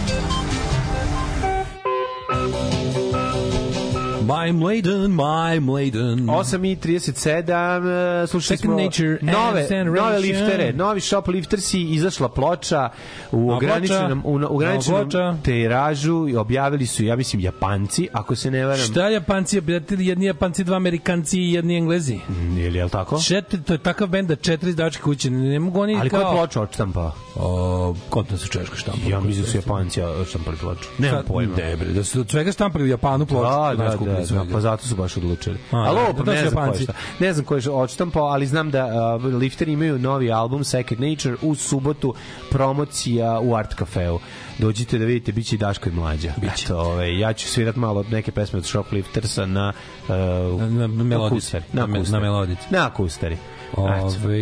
My 4.51 4.57
Mladen, 4.57 5.11
my 5.11 5.59
Mladen. 5.59 6.29
8 6.29 6.65
i 6.65 6.75
37, 6.75 8.23
uh, 8.23 8.29
slušali 8.29 8.57
Second 8.57 8.73
smo 8.73 8.83
Nature 8.83 9.17
nove, 9.21 9.67
nove 9.85 10.19
liftere, 10.19 10.73
novi 10.73 11.01
shop 11.01 11.27
liftersi, 11.27 11.81
izašla 11.81 12.29
ploča 12.29 12.89
u 13.31 13.51
ograničenom, 13.51 14.21
u, 14.25 14.39
ograničenom 14.49 15.41
tiražu 15.43 16.27
i 16.29 16.35
objavili 16.35 16.85
su, 16.85 17.03
ja 17.03 17.15
mislim, 17.15 17.41
Japanci, 17.41 18.07
ako 18.13 18.35
se 18.35 18.51
ne 18.51 18.65
varam. 18.65 18.85
Šta 18.85 19.09
Japanci, 19.09 19.61
jedni 19.89 20.25
Japanci, 20.25 20.63
dva 20.63 20.75
Amerikanci 20.75 21.39
i 21.39 21.53
jedni 21.53 21.77
Englezi. 21.77 22.19
Je 22.57 22.69
li, 22.69 22.77
je 22.77 22.83
li 22.83 22.89
tako? 22.89 23.21
Četiri, 23.21 23.63
to 23.63 23.73
je 23.73 23.77
takav 23.77 24.07
bend 24.07 24.27
da 24.27 24.35
četiri 24.35 24.69
izdavačke 24.69 25.03
kuće, 25.03 25.29
ne, 25.31 25.59
mogu 25.59 25.81
oni 25.81 25.97
Ali 25.99 26.09
kao... 26.09 26.19
koja 26.19 26.29
je 26.29 26.37
ploča 26.37 26.61
odštampa? 26.61 27.11
O, 27.35 27.95
kontra 28.09 28.37
su 28.37 28.47
češka 28.47 28.75
štampa. 28.75 29.09
Ja 29.09 29.19
mislim 29.19 29.45
da 29.45 29.51
su 29.51 29.57
Japanci 29.57 30.01
odštampali 30.01 30.57
ploču. 30.57 30.89
Nemam 30.97 31.23
pojma. 31.27 31.55
Ne, 31.55 31.75
bre, 31.75 31.87
da 31.87 32.03
su 32.03 32.19
od 32.19 32.29
svega 32.29 32.51
štampali 32.51 32.83
u 32.83 32.87
Japanu 32.87 33.25
ploču. 33.25 33.49
Da, 33.49 33.73
da, 33.77 33.97
kod 33.97 34.07
da, 34.07 34.40
da, 34.43 34.53
pa 34.53 34.61
zato 34.61 34.87
su 34.87 34.95
baš 34.95 35.17
odlučili. 35.17 35.57
A, 35.71 35.93
da, 35.93 36.23
pa 36.23 36.31
ne 36.31 36.49
znam 36.49 36.73
šta. 36.83 36.93
Ne 37.19 37.33
znam 37.33 37.45
ko 37.45 37.55
je 37.55 37.69
odštampao, 37.69 38.23
ali 38.23 38.47
znam 38.47 38.71
da 38.71 38.85
uh, 38.85 39.25
Lifteri 39.25 39.71
imaju 39.71 39.99
novi 39.99 40.31
album 40.31 40.63
Second 40.63 41.01
Nature 41.01 41.35
u 41.41 41.55
subotu 41.55 42.13
promocija 42.49 43.39
u 43.39 43.55
Art 43.55 43.77
Cafeu. 43.77 44.19
Dođite 44.57 44.97
da 44.97 45.05
vidite, 45.05 45.31
biće 45.31 45.55
i 45.55 45.59
Daško 45.59 45.89
i 45.89 45.91
Mlađa. 45.91 46.33
Biće. 46.37 46.65
Eto, 46.65 46.79
ovaj, 46.79 47.19
ja 47.19 47.33
ću 47.33 47.47
svirat 47.47 47.75
malo 47.75 48.05
neke 48.11 48.31
pesme 48.31 48.59
od 48.59 48.65
Shopliftersa 48.65 49.45
na, 49.45 49.73
uh, 50.07 50.61
Na- 50.61 50.87
na 50.87 51.03
melodici. 51.03 51.57
Na, 51.73 51.85
Na 51.85 52.03
na 52.11 52.19
melodici. 52.19 52.63
Na 52.69 52.89
kustari. 52.89 53.37
Eto. 53.73 53.81
Ove, 53.81 54.37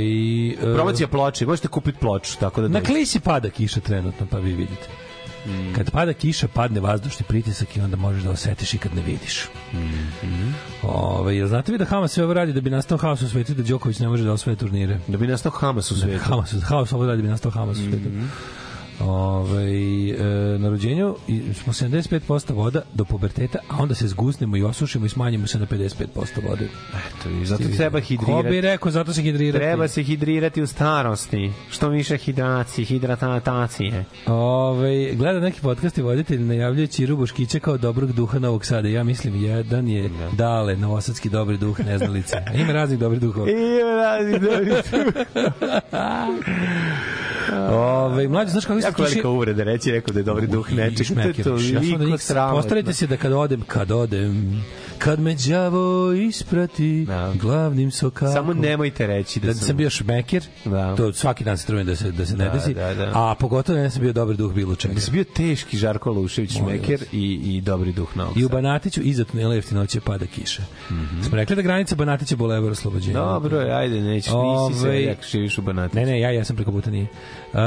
e, 0.52 0.74
Promocija 0.74 1.08
ploče, 1.08 1.46
možete 1.46 1.68
kupiti 1.68 2.00
ploču, 2.00 2.38
tako 2.40 2.62
da 2.62 2.68
Na 2.68 2.82
klisi 2.82 3.20
pada 3.20 3.50
kiša 3.50 3.80
trenutno, 3.80 4.28
pa 4.32 4.38
vi 4.38 4.54
vidite. 4.54 4.88
Mm. 5.50 5.74
Kad 5.76 5.92
pada 5.92 6.14
kiša, 6.14 6.48
padne 6.48 6.80
vazdušni 6.80 7.26
pritisak 7.28 7.78
i 7.78 7.82
onda 7.82 7.98
možeš 7.98 8.24
da 8.24 8.32
osetiš 8.32 8.74
i 8.74 8.78
kad 8.78 8.96
ne 8.96 9.02
vidiš. 9.02 9.50
Mm. 9.74 10.54
Ove, 10.84 11.36
jel 11.38 11.48
znate 11.48 11.72
vi 11.72 11.78
da 11.78 11.86
Hamas 11.86 12.12
sve 12.12 12.24
ovo 12.24 12.34
radi 12.34 12.54
da 12.54 12.62
bi 12.62 12.70
nastao 12.70 12.98
haos 12.98 13.22
u 13.22 13.30
svetu 13.30 13.54
da 13.54 13.64
Đoković 13.64 14.00
ne 14.00 14.08
može 14.08 14.24
da 14.24 14.32
osvoje 14.32 14.56
turnire? 14.56 15.00
Da 15.08 15.18
bi 15.18 15.28
nastao 15.28 15.52
Hamas 15.52 15.92
u 15.92 16.00
svetu. 16.00 16.24
Hamas, 16.24 16.56
haos 16.64 16.94
ovo 16.94 17.06
radi 17.06 17.18
da 17.18 17.24
bi 17.24 17.30
nastao 17.30 17.52
Hamas 17.52 17.78
u 17.78 17.82
svetu. 17.82 18.10
Ove, 19.00 19.64
e, 20.10 20.60
na 20.60 20.70
rođenju 20.70 21.16
smo 21.54 21.74
75% 21.74 22.54
voda 22.54 22.82
do 22.94 23.06
puberteta, 23.06 23.60
a 23.70 23.78
onda 23.80 23.96
se 23.96 24.08
zgusnemo 24.08 24.58
i 24.58 24.64
osušimo 24.64 25.06
i 25.06 25.10
smanjimo 25.10 25.48
se 25.48 25.60
na 25.60 25.66
55% 25.66 26.50
vode. 26.50 26.66
Eto, 26.90 27.30
i 27.30 27.46
zato 27.46 27.64
treba 27.78 28.00
Ko 28.00 28.06
hidrirati. 28.06 28.50
bi 28.50 28.62
rekao, 28.62 28.92
zato 28.92 29.14
se 29.14 29.22
hidrirati. 29.22 29.64
Treba 29.66 29.88
se 29.88 30.04
hidrirati 30.04 30.62
u 30.62 30.68
starosti. 30.68 31.52
Što 31.70 31.90
više 31.90 32.18
hidracije, 32.18 32.86
hidratacije. 32.86 34.06
Ove, 34.28 35.14
gleda 35.16 35.40
neki 35.40 35.62
podcast 35.62 35.98
i 35.98 36.02
voditelj 36.02 36.42
najavljuje 36.42 36.88
Čiru 36.88 37.18
Boškića 37.18 37.60
kao 37.60 37.78
dobrog 37.78 38.12
duha 38.12 38.40
Novog 38.40 38.66
Sada. 38.66 38.88
Ja 38.88 39.04
mislim, 39.04 39.44
jedan 39.44 39.88
je 39.88 40.10
Dale, 40.32 40.76
novosadski 40.76 41.30
dobri 41.30 41.58
duh, 41.58 41.80
neznalice. 41.80 42.38
Ima 42.56 42.74
raznih 42.74 43.00
dobrih 43.00 43.22
duhova. 43.22 43.50
I 43.50 43.54
razni 43.98 44.40
dobri 44.40 44.72
Ove, 47.72 48.28
mlađe, 48.28 48.52
znaš 48.52 48.66
kako 48.66 48.80
Jako 48.90 49.02
velika 49.02 49.30
uvreda 49.30 49.64
reći, 49.64 49.92
rekao 49.92 50.14
da 50.14 50.20
je 50.20 50.24
dobri 50.24 50.48
duh 50.48 50.72
nečeg. 50.72 51.08
Postarajte 52.52 52.94
se 52.94 53.08
da 53.08 53.18
kad 53.18 53.32
odem, 53.34 53.62
kad 53.62 53.92
odem, 53.92 54.64
kad 55.00 55.20
me 55.20 55.36
đavo 55.48 56.14
isprati 56.14 57.08
glavnim 57.36 57.92
sokakom. 57.92 58.34
Samo 58.34 58.54
nemojte 58.54 59.08
reći 59.08 59.40
da, 59.40 59.48
da 59.48 59.54
sam 59.54 59.78
bio 59.78 59.90
šmeker, 59.90 60.44
Da. 60.66 60.96
to 60.96 61.14
svaki 61.14 61.44
dan 61.44 61.58
se 61.58 61.66
trudim 61.68 61.86
da 61.86 61.96
se, 61.96 62.12
da 62.12 62.26
se 62.26 62.38
ne 62.38 62.46
Da, 62.46 62.52
desi, 62.52 62.74
da, 62.74 62.94
da. 62.94 63.12
a 63.16 63.36
pogotovo 63.40 63.76
da 63.78 63.84
ne 63.84 63.90
sam 63.90 64.02
bio 64.02 64.14
dobar 64.14 64.36
duh 64.36 64.54
bilo 64.54 64.76
čega. 64.76 64.94
Da 64.94 65.00
si 65.02 65.12
bio 65.12 65.24
teški 65.24 65.78
Žarko 65.78 66.12
Lušević, 66.12 66.52
šmeker 66.58 67.04
i, 67.12 67.34
i 67.44 67.62
dobri 67.62 67.92
duh 67.94 68.18
na 68.18 68.28
I 68.36 68.46
u 68.46 68.50
Banatiću 68.50 69.02
iza 69.04 69.24
tunela 69.24 69.56
jeftinoće 69.56 70.00
pada 70.02 70.26
kiša. 70.26 70.64
Smo 71.28 71.38
rekli 71.38 71.56
da 71.56 71.62
granica 71.62 71.96
Banatića 71.96 72.36
Bulevar 72.36 72.72
oslobođenja. 72.72 73.20
Dobro, 73.20 73.58
ajde, 73.60 74.02
nećeš, 74.02 74.32
nisi 74.34 74.80
se 74.82 74.88
Ovaj, 74.88 75.04
jak 75.04 75.18
živiš 75.32 75.58
u 75.58 75.62
Banatu. 75.62 75.96
Ne, 75.96 76.06
ne, 76.06 76.20
ja 76.20 76.30
jesam 76.30 76.56
preko 76.56 76.72
puta 76.72 76.92
nije. 76.92 77.04
Uh, 77.04 77.60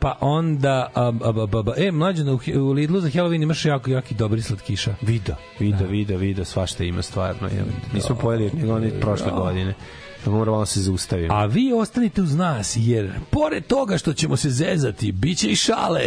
pa 0.00 0.18
onda, 0.20 0.90
a, 0.94 1.12
a, 1.24 1.32
ba, 1.32 1.46
ba, 1.46 1.62
ba, 1.62 1.74
e, 1.76 1.90
mlađano, 1.90 2.34
u, 2.56 2.60
u 2.60 2.72
Lidlu 2.72 3.00
za 3.00 3.08
Halloween 3.08 3.42
imaš 3.42 3.64
jako, 3.64 3.90
jako 3.90 4.14
dobri 4.14 4.42
slatkiša. 4.42 4.94
Vida, 5.02 5.36
vida, 5.60 5.84
vida, 5.84 6.16
vida, 6.16 6.44
svašta 6.66 6.84
ima 6.84 7.02
stvarno. 7.02 7.48
Je. 7.48 7.64
Nismo 7.94 8.16
pojeli 8.16 8.50
nego 8.54 8.74
one 8.74 9.00
prošle 9.00 9.30
godine. 9.30 9.74
Tako 10.18 10.36
moramo 10.36 10.66
se 10.66 10.80
zaustaviti. 10.80 11.28
A 11.32 11.44
vi 11.46 11.72
ostanite 11.72 12.22
uz 12.22 12.34
nas, 12.36 12.74
jer 12.76 13.12
pored 13.30 13.66
toga 13.66 13.98
što 13.98 14.12
ćemo 14.12 14.36
se 14.36 14.50
zezati, 14.50 15.12
bit 15.12 15.38
će 15.38 15.48
i 15.48 15.56
šale. 15.56 16.00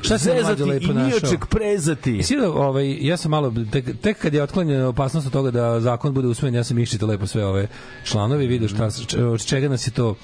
Šta 0.00 0.18
se 0.18 0.34
Zezati 0.36 0.62
i 0.62 0.94
nijočeg 0.94 1.46
prezati. 1.50 2.22
Da, 2.40 2.50
ovaj, 2.50 2.96
ja 3.00 3.16
sam 3.16 3.30
malo, 3.30 3.52
tek, 3.72 3.84
tek 4.02 4.18
kad 4.18 4.34
je 4.34 4.42
otklonjena 4.42 4.88
opasnost 4.88 5.26
od 5.26 5.32
toga 5.32 5.50
da 5.50 5.80
zakon 5.80 6.14
bude 6.14 6.28
usvojen, 6.28 6.54
ja 6.54 6.64
sam 6.64 6.78
iščitao 6.78 7.08
lepo 7.08 7.26
sve 7.26 7.46
ove 7.46 7.68
članovi 8.04 8.44
i 8.44 8.48
vidio 8.48 8.68
šta, 8.68 8.88
od 9.32 9.46
čega 9.46 9.68
nas 9.68 9.86
je 9.86 9.90
to, 9.90 10.14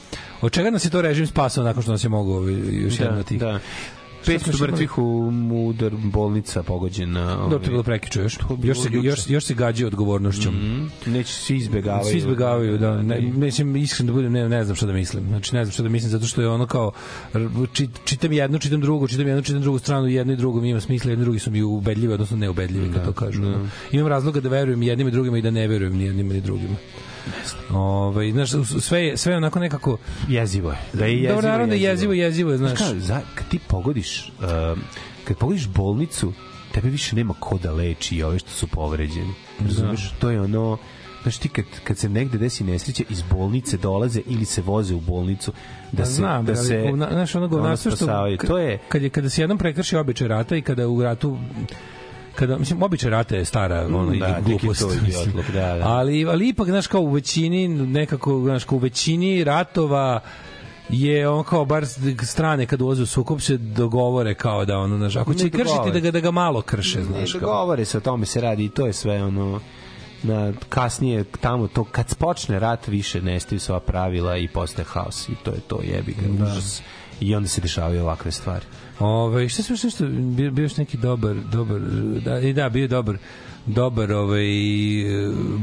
od 0.41 0.53
čega 0.53 0.71
nas 0.71 0.85
je 0.85 0.91
to 0.91 1.03
režim 1.03 1.27
spasao 1.27 1.65
nakon 1.65 1.83
što 1.83 1.93
nas 1.93 2.05
je 2.05 2.09
mogu 2.09 2.33
ovaj, 2.33 2.55
još 2.71 2.99
Da, 2.99 3.11
od 3.19 3.25
tih. 3.25 3.41
da. 3.41 3.61
Šta 4.23 4.39
smo 4.39 4.53
500 4.53 4.53
još 4.53 4.61
mrtvih 4.61 4.99
u 4.99 5.33
udar 5.69 5.93
bolnica 6.05 6.63
pogođena. 6.63 7.37
Dobro, 7.37 7.59
to 7.59 7.65
je 7.65 7.71
bilo 7.71 7.83
prekiče 7.83 8.21
još. 8.21 8.39
Još 8.63 8.81
se, 8.81 8.89
još, 8.93 9.31
još 9.31 9.45
se 9.45 9.55
gađa 9.55 9.87
odgovornošću. 9.87 10.51
Mm, 10.51 10.91
neće 11.07 11.33
svi 11.33 11.57
izbegavaju. 11.57 12.11
Svi 12.11 12.19
izbegavaju, 12.19 12.79
da. 12.79 13.03
Ne, 13.03 13.21
mislim, 13.21 13.77
iskreno 13.77 14.13
da 14.13 14.17
budem, 14.17 14.33
ne, 14.33 14.49
ne 14.49 14.65
znam 14.65 14.77
šta 14.77 14.87
da 14.87 14.93
mislim. 14.93 15.25
Znači, 15.29 15.55
ne 15.55 15.65
znam 15.65 15.73
šta 15.73 15.83
da 15.83 15.89
mislim, 15.89 16.11
zato 16.11 16.27
što 16.27 16.43
je 16.43 16.49
ono 16.49 16.67
kao, 16.67 16.93
čit, 17.73 17.91
čitam 18.05 18.33
jedno, 18.33 18.59
čitam 18.59 18.81
drugo, 18.81 19.09
čitam 19.09 19.27
jedno, 19.27 19.43
čitam 19.43 19.63
drugu 19.63 19.79
stranu, 19.79 20.07
jedno 20.07 20.33
i 20.33 20.37
drugo 20.37 20.61
mi 20.61 20.71
ima 20.71 20.81
smisla, 20.81 21.11
jedni 21.11 21.23
i 21.23 21.25
drugi 21.25 21.39
su 21.39 21.51
mi 21.51 21.63
ubedljivi, 21.63 22.13
odnosno 22.13 22.37
neubedljivi, 22.37 22.93
kad 22.93 23.05
to 23.05 23.13
kažu. 23.13 23.43
ono. 23.43 23.69
Imam 23.93 24.07
razloga 24.07 24.41
da 24.41 24.49
verujem 24.49 24.83
jednim 24.83 25.09
i 25.09 25.11
drugima 25.11 25.39
i 25.39 25.43
da 25.43 25.51
ne 25.51 25.69
verujem 25.69 25.97
ni 25.97 26.05
jednima 26.05 26.35
ni 26.35 26.41
drugima. 26.41 26.75
Ovaj, 27.71 28.33
znaš, 28.33 28.51
sve 28.81 29.05
je, 29.07 29.17
sve 29.17 29.33
je 29.33 29.37
onako 29.37 29.59
nekako... 29.59 29.97
Jezivo 30.29 30.71
je. 30.71 30.79
Da 30.93 31.05
je 31.07 31.13
jezivo, 31.13 31.35
Dobro, 31.35 31.49
naravno 31.51 31.67
da 31.67 31.75
je 31.75 31.83
jezivo, 31.83 32.13
jezivo 32.13 32.51
je, 32.53 32.59
znaš. 32.59 32.79
Kao, 32.79 32.95
za, 32.99 33.21
kad 33.35 33.49
ti 33.49 33.59
pogodiš, 33.69 34.33
um, 34.41 34.83
kad 35.25 35.37
pogodiš 35.37 35.69
bolnicu, 35.69 36.33
tebe 36.73 36.89
više 36.89 37.17
nema 37.17 37.35
ko 37.41 37.59
da 37.59 37.73
leči 37.73 38.17
i 38.17 38.23
ove 38.23 38.39
što 38.39 38.51
su 38.51 38.67
povređeni. 38.67 39.35
Razumeš? 39.61 40.13
To 40.21 40.31
je 40.31 40.41
ono... 40.41 40.79
Znaš 41.23 41.39
ti 41.39 41.49
kad, 41.49 41.65
kad 41.85 41.99
se 41.99 42.09
negde 42.09 42.39
desi 42.39 42.65
nesreća 42.65 43.05
iz 43.09 43.23
bolnice 43.23 43.77
dolaze 43.77 44.21
ili 44.27 44.45
se 44.45 44.63
voze 44.63 44.95
u 44.95 45.01
bolnicu 45.01 45.53
da 45.93 46.03
Pa 46.03 46.05
se 46.05 46.13
znam, 46.13 46.45
da 46.45 46.57
se 46.57 46.77
govna- 46.77 47.09
znaš 47.13 47.35
ono 47.35 47.49
govnarstvo 47.49 47.91
što 47.91 48.07
to 48.47 48.59
je 48.59 48.79
kad 48.89 49.03
je 49.03 49.11
kada 49.11 49.29
se 49.29 49.43
jednom 49.43 49.59
prekrši 49.59 49.97
običaj 49.97 50.29
rata 50.29 50.57
i 50.57 50.63
kada 50.63 50.89
u 50.89 51.03
ratu 51.03 51.39
kada 52.35 52.59
mislim 52.59 52.83
običaj 52.83 53.11
rata 53.11 53.37
je 53.37 53.45
stara 53.45 53.87
ono 53.87 54.11
da, 54.11 54.27
da, 54.27 54.41
glupost 54.41 54.85
da, 55.53 55.77
da. 55.77 55.87
ali 55.89 56.27
ali 56.27 56.49
ipak 56.49 56.67
znaš 56.67 56.87
kao 56.87 57.01
u 57.01 57.11
većini 57.11 57.69
nekako 57.69 58.41
znaš 58.41 58.65
kao 58.65 58.77
u 58.77 58.81
većini 58.81 59.45
ratova 59.45 60.21
je 60.89 61.29
on 61.29 61.45
kao 61.45 61.65
bar 61.65 61.87
strane 62.23 62.67
kad 62.67 62.81
ulaze 62.81 63.03
u 63.03 63.07
sukob 63.07 63.41
se 63.41 63.57
dogovore 63.57 64.35
kao 64.35 64.65
da 64.65 64.79
ono 64.79 64.97
znaš 64.97 65.17
ako 65.17 65.35
će 65.35 65.51
kršiti 65.51 65.91
da 65.93 66.01
ga 66.01 66.11
da 66.11 66.21
ga 66.21 66.31
malo 66.31 66.63
krše 66.63 67.03
znaš 67.03 67.33
kao. 67.33 67.41
govore 67.41 67.85
se 67.85 67.99
o 67.99 68.01
tome 68.01 68.27
se 68.27 68.41
radi 68.41 68.65
i 68.65 68.69
to 68.69 68.87
je 68.87 68.93
sve 68.93 69.23
ono 69.23 69.61
na 70.23 70.53
kasnije 70.69 71.25
tamo 71.25 71.69
to 71.69 71.85
kad 71.85 72.15
počne 72.15 72.59
rat 72.59 72.87
više 72.87 73.23
nestaju 73.23 73.61
sva 73.61 73.81
pravila 73.81 74.37
i 74.37 74.49
postaje 74.49 74.87
haos 74.89 75.29
i 75.29 75.35
to 75.43 75.51
je 75.51 75.61
to 75.61 75.81
jebi 75.83 76.15
ga 76.21 76.45
užas. 76.45 76.83
i 77.21 77.35
onda 77.35 77.49
se 77.49 77.61
dešavaju 77.61 78.03
ovakve 78.03 78.31
stvari 78.31 78.65
Ove, 78.99 79.49
šta 79.49 79.63
smo 79.63 79.77
što 79.77 80.07
bio, 80.09 80.51
bio 80.51 80.63
još 80.63 80.77
neki 80.77 80.97
dobar, 80.97 81.37
dobar, 81.53 81.81
da, 82.25 82.41
i 82.41 82.53
da, 82.53 82.69
bio 82.69 82.89
dobar, 82.89 83.17
dobar 83.67 84.13
ovaj, 84.13 84.45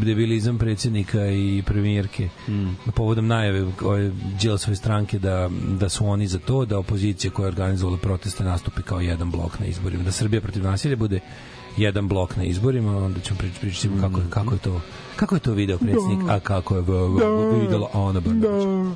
debilizam 0.04 0.58
predsjednika 0.58 1.26
i 1.26 1.64
premijerke 1.66 2.30
mm. 2.48 2.92
povodom 2.96 3.28
najave 3.28 3.66
ove 3.82 4.12
Đilasove 4.42 4.76
stranke 4.76 5.20
da, 5.20 5.50
da 5.80 5.90
su 5.90 6.08
oni 6.08 6.28
za 6.28 6.40
to, 6.40 6.66
da 6.66 6.78
opozicija 6.78 7.32
koja 7.32 7.46
je 7.46 7.48
organizovala 7.48 7.98
proteste 7.98 8.44
nastupi 8.44 8.82
kao 8.82 9.00
jedan 9.00 9.32
blok 9.32 9.60
na 9.60 9.66
izborima, 9.66 10.04
da 10.04 10.12
Srbija 10.12 10.42
protiv 10.42 10.64
nasilja 10.64 10.96
bude 10.96 11.20
jedan 11.78 12.08
blok 12.08 12.36
na 12.36 12.44
izborima, 12.44 12.98
onda 12.98 13.20
ćemo 13.20 13.40
pričati, 13.40 13.62
pričati 13.62 13.90
mm. 13.90 14.02
kako, 14.02 14.22
kako 14.30 14.54
je 14.54 14.60
to 14.60 14.82
kako 15.16 15.36
je 15.36 15.40
to 15.40 15.54
video 15.54 15.78
predsjednik, 15.78 16.30
a 16.30 16.40
kako 16.40 16.76
je 16.76 16.82
v, 16.82 16.94
videla 17.62 17.90
Ana 17.94 18.20
Brnabić. 18.20 18.96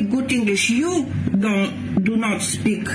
Speak 0.00 0.10
good 0.10 0.32
English. 0.32 0.70
You 0.70 1.06
don't 1.38 2.04
do 2.04 2.16
not 2.16 2.40
speak. 2.40 2.88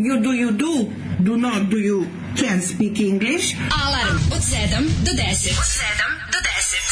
You 0.00 0.20
do 0.22 0.32
you 0.32 0.52
do 0.52 0.90
do 1.22 1.36
not 1.36 1.68
do 1.68 1.78
you 1.78 2.06
can 2.36 2.60
speak 2.60 3.00
English. 3.00 3.56
Alarm 3.70 4.18
od 4.32 4.42
7 4.42 4.88
do 5.04 5.12
10. 5.12 5.58
Od 5.58 5.66
7 5.66 6.32
do 6.32 6.38
10. 6.38 6.87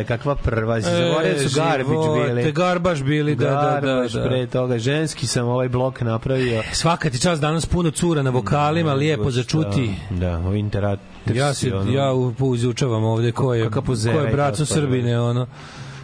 E, 0.00 0.02
moj 0.02 0.06
dale, 0.06 0.18
kakva 0.18 0.34
prva. 0.34 0.80
Zaboravio 0.80 1.48
su 1.48 1.56
Garbić 1.56 1.98
bili. 2.26 2.42
Te 2.42 2.52
garbaš 2.52 3.02
bili, 3.02 3.34
da, 3.36 3.44
da, 3.44 3.80
da. 3.82 4.08
Da. 4.14 4.24
pre 4.24 4.46
toga. 4.46 4.78
Ženski 4.78 5.26
sam 5.26 5.48
ovaj 5.48 5.68
blok 5.68 6.00
napravio. 6.00 6.62
Svaka 6.72 7.10
ti 7.10 7.20
čast 7.20 7.40
danas 7.40 7.66
puno 7.66 7.90
cura 7.90 8.22
na 8.22 8.30
vokalima, 8.30 8.94
lijepo 8.94 9.30
za 9.30 9.42
čuti. 9.42 9.94
Da, 10.10 10.38
o 10.38 10.54
interatrisi. 10.54 11.38
Ja 11.38 11.54
se 11.54 11.70
ja 11.88 12.12
u- 12.12 12.54
izučavam 12.54 13.04
ovde 13.04 13.32
ko 13.32 13.54
je 13.54 13.70
ko 13.70 13.82
je 14.10 14.32
braco 14.32 14.66
Srbine 14.66 15.20
ono. 15.20 15.46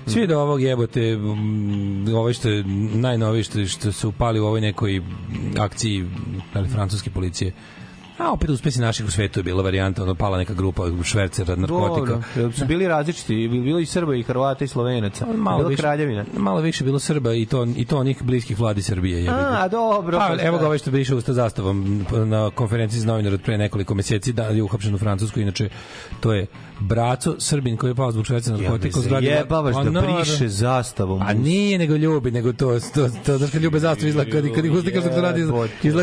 Svi 0.07 0.27
do 0.27 0.41
ovog 0.41 0.63
jebote, 0.63 1.19
ovo 2.17 2.33
što 2.33 2.49
je 2.49 2.65
najnovije 2.95 3.43
što, 3.43 3.67
što 3.67 3.93
se 3.93 4.07
upali 4.07 4.41
u 4.41 4.47
ovoj 4.47 4.61
nekoj 4.61 5.03
akciji 5.59 6.05
ali, 6.55 6.69
francuske 6.69 7.11
policije. 7.11 7.53
A 8.19 8.33
opet 8.33 8.51
uspesi 8.51 8.81
naših 8.81 9.07
u 9.07 9.11
svetu 9.11 9.39
je 9.41 9.45
bila 9.45 9.63
varijanta, 9.63 10.03
ono 10.03 10.15
pala 10.15 10.39
neka 10.39 10.55
grupa 10.55 10.83
švercera 11.03 11.57
narkotika. 11.57 12.13
Dobro, 12.13 12.23
jel 12.37 12.53
su 12.53 12.67
bili 12.67 12.89
različiti, 12.89 13.49
bilo 13.49 13.81
i 13.81 13.87
Srba 13.87 14.15
i 14.15 14.23
Hrvata 14.23 14.65
i 14.65 14.69
Slovenaca. 14.69 15.27
malo 15.37 15.59
Bila 15.59 15.69
više, 15.69 15.83
kraljevina. 15.83 16.25
malo 16.37 16.61
više 16.61 16.85
bilo 16.85 16.99
Srba 16.99 17.35
i 17.35 17.47
to 17.47 17.67
i 17.77 17.85
to 17.85 17.99
onih 17.99 18.23
bliskih 18.23 18.59
vladi 18.59 18.83
Srbije 18.83 19.25
je. 19.25 19.31
A, 19.31 19.69
dobro. 19.69 20.19
Pa, 20.19 20.35
pa 20.37 20.43
evo 20.43 20.59
ga 20.59 20.67
ovaj 20.67 20.79
što 20.79 20.91
bi 20.91 21.01
išao 21.01 21.21
sa 21.21 21.33
zastavom 21.33 22.07
na 22.27 22.51
konferenciji 22.51 23.01
za 23.01 23.07
novinara 23.07 23.35
od 23.35 23.43
pre 23.43 23.59
nekoliko 23.59 23.95
meseci 23.95 24.33
da 24.33 24.45
je 24.45 24.63
uhapšen 24.63 24.95
u 24.95 24.99
Francusku, 24.99 25.41
inače 25.41 25.69
to 26.21 26.33
je 26.33 26.47
braco 26.81 27.35
Srbin 27.39 27.77
koji 27.77 27.91
je 27.91 27.95
pao 27.95 28.13
zbog 28.13 28.27
šverca 28.27 28.51
Ja 28.53 28.57
me 28.57 28.63
narkotika 28.63 29.01
zajebavaš 29.01 29.75
Pa, 29.75 29.85
da 29.85 30.01
briše 30.01 30.49
zastavom. 30.49 31.23
A 31.23 31.33
nije 31.33 31.79
nego 31.79 31.97
ljubi, 31.97 32.31
nego 32.31 32.53
to, 32.53 32.81
to, 32.95 33.09
to 33.27 33.39
znaš 33.39 33.51
kad 33.51 33.63
ljube 33.63 33.79
zastavu 33.79 34.09
izgleda, 34.09 34.31
kad, 34.31 34.55
kad 34.55 34.65
ih 34.65 34.73
ustikaš 34.73 35.05
dok 35.05 35.15
to 35.15 35.21
radi, 35.21 35.45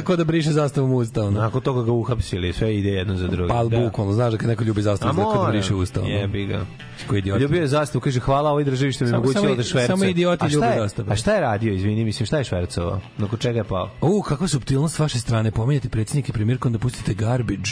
kao 0.04 0.16
da 0.16 0.24
briše 0.24 0.52
zastavom 0.52 0.94
usta. 0.94 1.24
Ono. 1.24 1.40
Nakon 1.40 1.62
toga 1.62 1.84
ga 1.84 1.92
uhapsili, 2.04 2.54
sve 2.54 2.78
ide 2.78 2.90
jedno 2.90 3.16
za 3.16 3.28
drugo. 3.28 3.48
Pa, 3.48 3.56
ali 3.56 3.70
bukvalno, 3.70 4.14
znaš 4.14 4.32
da 4.32 4.38
kad 4.38 4.50
neko 4.50 4.64
ljubi 4.64 4.82
zastavu, 4.82 5.10
izgleda 5.12 5.32
kao 5.32 5.46
da 5.46 5.52
briše 5.52 5.76
usta. 5.76 6.02
Jebi 6.02 6.46
ga. 6.46 6.66
Koji 7.08 7.20
idiot. 7.20 7.42
Ljubio 7.42 7.62
je 7.62 7.68
zastavu, 7.68 8.02
kaže 8.02 8.20
hvala 8.20 8.50
ovoj 8.50 8.64
državi 8.64 8.92
što 8.92 9.06
mi 9.06 9.12
samo- 9.12 9.26
da 9.26 9.64
švercuje. 9.64 9.88
samo 9.88 10.04
idioti 10.06 10.46
ljube 10.48 10.68
zastave. 10.78 11.12
A 11.12 11.16
šta 11.16 11.34
je 11.34 11.42
radio, 11.42 11.74
izvini, 11.74 12.06
mislim, 12.06 12.26
šta 12.26 12.38
je 12.38 12.44
švercovao? 12.44 13.00
Nakon 13.18 13.40
čega 13.40 13.60
je 13.60 13.64
pao? 13.64 13.90
U, 14.02 14.22
kakva 14.22 14.48
subtilnost 14.48 14.96
s 14.96 15.00
vaše 15.00 15.20
strane. 15.20 15.52
Pominjate 15.52 15.90
predsjednik 15.90 16.30
i 16.30 16.34
premijerku, 16.34 16.68
onda 16.68 16.80
pustite 16.80 17.14
garbage. 17.14 17.72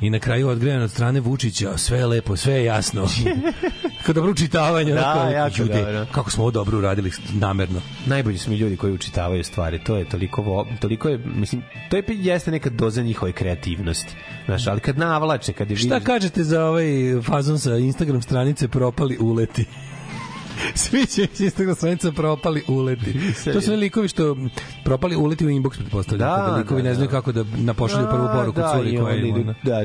I 0.00 0.10
na 0.10 0.18
kraju 0.18 0.48
odgrejan 0.48 0.82
od 0.82 0.90
strane 0.90 1.20
Vučića, 1.20 1.76
sve 1.76 1.98
je 1.98 2.06
lepo, 2.06 2.36
sve 2.36 2.54
je 2.54 2.64
jasno. 2.64 3.06
Kao 4.04 4.12
dobro 4.12 4.30
učitavanje. 4.32 4.92
Da, 4.94 5.12
onako, 5.12 5.30
jako 5.30 5.56
ljudi, 5.58 5.72
dobro. 5.74 6.06
Kako 6.12 6.30
smo 6.30 6.42
ovo 6.42 6.50
dobro 6.50 6.78
uradili 6.78 7.10
namerno. 7.32 7.80
Najbolji 8.06 8.38
su 8.38 8.50
mi 8.50 8.56
ljudi 8.56 8.76
koji 8.76 8.92
učitavaju 8.92 9.44
stvari. 9.44 9.78
To 9.78 9.96
je 9.96 10.04
toliko, 10.04 10.42
vo, 10.42 10.66
toliko 10.80 11.08
je, 11.08 11.18
mislim, 11.18 11.62
to 11.90 11.96
je 11.96 12.02
jeste 12.08 12.50
neka 12.50 12.70
doza 12.70 13.02
njihove 13.02 13.32
kreativnosti. 13.32 14.14
Znaš, 14.44 14.66
ali 14.66 14.80
kad 14.80 14.98
navlače, 14.98 15.52
kad 15.52 15.70
je 15.70 15.76
Šta 15.76 15.88
vidiš- 15.88 16.06
kažete 16.06 16.44
za 16.44 16.64
ovaj 16.64 16.86
fazon 17.22 17.58
sa 17.58 17.76
Instagram 17.76 18.22
stranice 18.22 18.68
propali 18.68 19.18
uleti? 19.20 19.64
Svi 20.74 21.06
će 21.06 21.22
iz 21.24 21.40
Instagram 21.40 21.74
stranica 21.74 22.12
propali 22.12 22.62
uleti. 22.68 23.14
To 23.52 23.60
su 23.60 23.72
likovi 23.74 24.08
što 24.08 24.36
propali 24.84 25.16
uleti 25.16 25.46
u 25.46 25.50
inbox, 25.50 25.78
pretpostavljam. 25.78 26.28
Da, 26.30 26.36
kada 26.36 26.56
likovi 26.56 26.82
da, 26.82 26.88
ne 26.88 26.94
znaju 26.94 27.08
da. 27.08 27.12
kako 27.12 27.32
da 27.32 27.44
napošalju 27.56 28.06
prvu 28.10 28.26
Da, 28.26 28.32
poruku 28.32 28.60
da, 28.60 28.72
curi 28.76 28.96
koja 28.96 29.06
oni 29.06 29.18
im, 29.18 29.26
idu- 29.28 29.40
ono. 29.40 29.54
Da, 29.62 29.84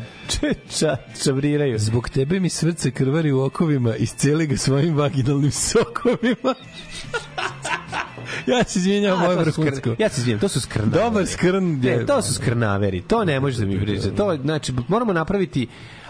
ča, 0.70 0.98
čabriraju. 1.24 1.80
Zbog 1.80 2.10
tebe 2.10 2.40
mi 2.40 2.50
srce 2.50 2.92
krvari 2.92 3.32
u 3.32 3.42
okovima 3.42 3.96
i 3.96 4.06
celi 4.08 4.48
ga 4.48 4.58
svojim 4.58 4.96
vaginalnim 4.96 5.52
sokovima. 5.52 6.56
ja 8.48 8.64
se 8.64 8.80
izvinjam, 8.80 9.18
skr- 9.20 9.38
vrhunsko. 9.40 9.96
Ja 10.00 10.10
se 10.10 10.22
izvinjam, 10.22 10.40
to 10.40 10.48
su 10.48 10.62
skrnaveri. 10.62 11.04
Dobar 11.04 11.28
skrn 11.28 11.80
Ne, 11.80 12.06
to 12.06 12.22
su 12.22 12.34
skrnaveri. 12.34 13.02
To 13.02 13.26
ne 13.26 13.40
može 13.40 13.60
da 13.60 13.66
mi 13.66 13.80
priča. 13.82 14.12
To, 14.12 14.38
znači, 14.38 14.74
moramo 14.88 15.14
napraviti 15.14 15.68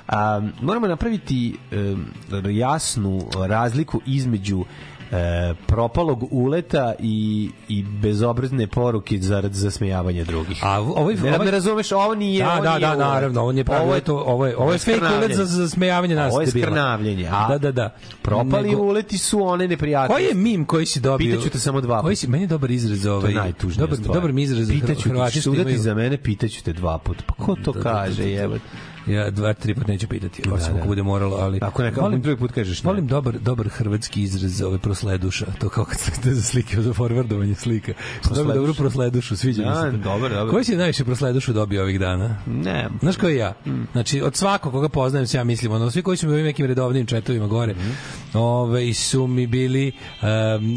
a, 0.07 0.41
moramo 0.61 0.87
napraviti 0.87 1.55
em, 1.71 2.05
jasnu 2.49 3.21
razliku 3.37 4.01
između 4.05 4.65
e, 5.11 5.53
propalog 5.67 6.27
uleta 6.31 6.93
i, 6.99 7.49
i 7.69 7.83
bezobrazne 7.83 8.67
poruke 8.67 9.17
zarad 9.19 9.53
zasmejavanja 9.53 10.23
drugih. 10.23 10.59
A 10.63 10.81
ovaj, 10.81 11.15
ne, 11.15 11.33
ovaj, 11.35 11.45
ne 11.45 11.51
razumeš, 11.51 11.91
ovo 11.91 12.15
nije, 12.15 12.43
da, 12.45 12.53
ovo 12.53 12.63
da, 12.63 12.69
nije 12.69 12.87
da, 12.87 12.95
naravno, 12.95 13.41
ovo 13.41 13.51
nije 13.51 13.63
pravi, 13.63 13.83
ovo 13.83 13.95
je 13.95 14.01
to, 14.01 14.15
ovo 14.17 14.45
je, 14.45 14.57
ovo 14.57 14.71
je 14.71 14.77
fake 14.77 15.01
ulet 15.17 15.35
za, 15.35 15.45
za 15.45 15.69
smejavanje 15.69 16.15
nas 16.15 16.31
Ovo 16.33 16.41
je 16.41 16.47
skrnavljenje. 16.47 17.27
A 17.27 17.47
Da, 17.49 17.57
da, 17.57 17.71
da. 17.71 17.95
propali 18.21 18.69
Nego- 18.69 18.81
uleti 18.81 19.17
su 19.17 19.43
one 19.43 19.67
neprijatnosti. 19.67 20.13
Koji 20.13 20.37
je 20.37 20.43
mim 20.43 20.65
koji 20.65 20.85
si 20.85 20.99
dobio? 20.99 21.31
Pitaću 21.31 21.49
te 21.49 21.59
samo 21.59 21.81
dva 21.81 22.01
Koji 22.01 22.11
puta. 22.11 22.19
si, 22.19 22.27
meni 22.27 22.43
je 22.43 22.47
dobar 22.47 22.71
izraz 22.71 22.97
za 22.99 23.09
To 23.09 23.15
ovaj. 23.15 23.31
je 23.31 23.37
najtužnija 23.37 23.81
dobar, 23.81 23.97
stvar. 23.97 24.13
dobar 24.15 24.31
mi 24.31 24.43
izraz 24.43 24.67
za 24.67 24.73
Pitaću 24.73 25.09
te, 25.63 25.77
za 25.77 25.93
mene, 25.93 26.17
pitaću 26.17 26.63
te 26.63 26.73
dva 26.73 26.97
puta. 26.97 27.23
Pa 27.27 27.33
ko 27.35 27.55
to 27.55 27.71
Da, 27.71 27.79
da, 27.79 27.83
kaže, 27.83 28.15
da, 28.15 28.23
da, 28.23 28.23
da. 28.25 28.41
jebote? 28.41 28.61
Ja 29.07 29.29
dva, 29.29 29.53
tri 29.53 29.75
put 29.75 29.87
neću 29.87 30.07
pitati, 30.07 30.41
Da, 30.41 30.53
osim 30.53 30.73
da. 30.73 30.79
ako 30.79 30.87
bude 30.87 31.03
moralo, 31.03 31.35
ali... 31.35 31.59
Ako 31.61 31.81
neka- 31.83 32.01
volim, 32.01 32.21
drugi 32.21 32.39
put 32.39 32.51
kažeš 32.51 32.83
ne. 32.83 32.87
Volim 32.87 33.07
dobar, 33.07 33.39
dobar 33.39 33.67
hrvatski 33.69 34.21
izraz 34.23 34.51
za 34.51 34.67
ove 34.67 34.77
prosleduša, 34.77 35.45
to 35.59 35.69
kao 35.69 35.85
kad 35.85 35.99
ste 35.99 36.33
za 36.33 36.41
slike, 36.41 36.81
za 36.81 36.93
forwardovanje 36.93 37.55
slika. 37.55 37.93
Prosleduša. 37.93 38.21
Prosleduša. 38.23 38.53
Dobro 38.53 38.73
prosledušu, 38.73 39.37
sviđa 39.37 39.61
mi 39.61 39.67
Da, 39.67 39.75
se 39.75 39.91
to. 39.91 39.97
dobro, 39.99 40.29
dobro. 40.29 40.51
Koji 40.51 40.63
si 40.63 40.75
najviše 40.75 41.03
prosledušu 41.05 41.53
dobio 41.53 41.81
ovih 41.81 41.99
dana? 41.99 42.35
Ne. 42.47 42.89
Znaš 43.01 43.17
koji 43.17 43.35
ja? 43.35 43.53
Znači, 43.91 44.21
od 44.21 44.35
svakog 44.35 44.71
koga 44.71 44.89
poznajem 44.89 45.27
se 45.27 45.37
ja 45.37 45.43
mislim, 45.43 45.71
ono, 45.71 45.91
svi 45.91 46.01
koji 46.01 46.17
su 46.17 46.27
mi 46.27 46.33
u 46.33 46.43
nekim 46.43 46.65
redovnim 46.65 47.05
četovima 47.05 47.47
gore, 47.47 47.75
ove, 48.33 48.93
su 48.93 49.27
mi 49.27 49.47
bili 49.47 49.91
um, 50.21 50.27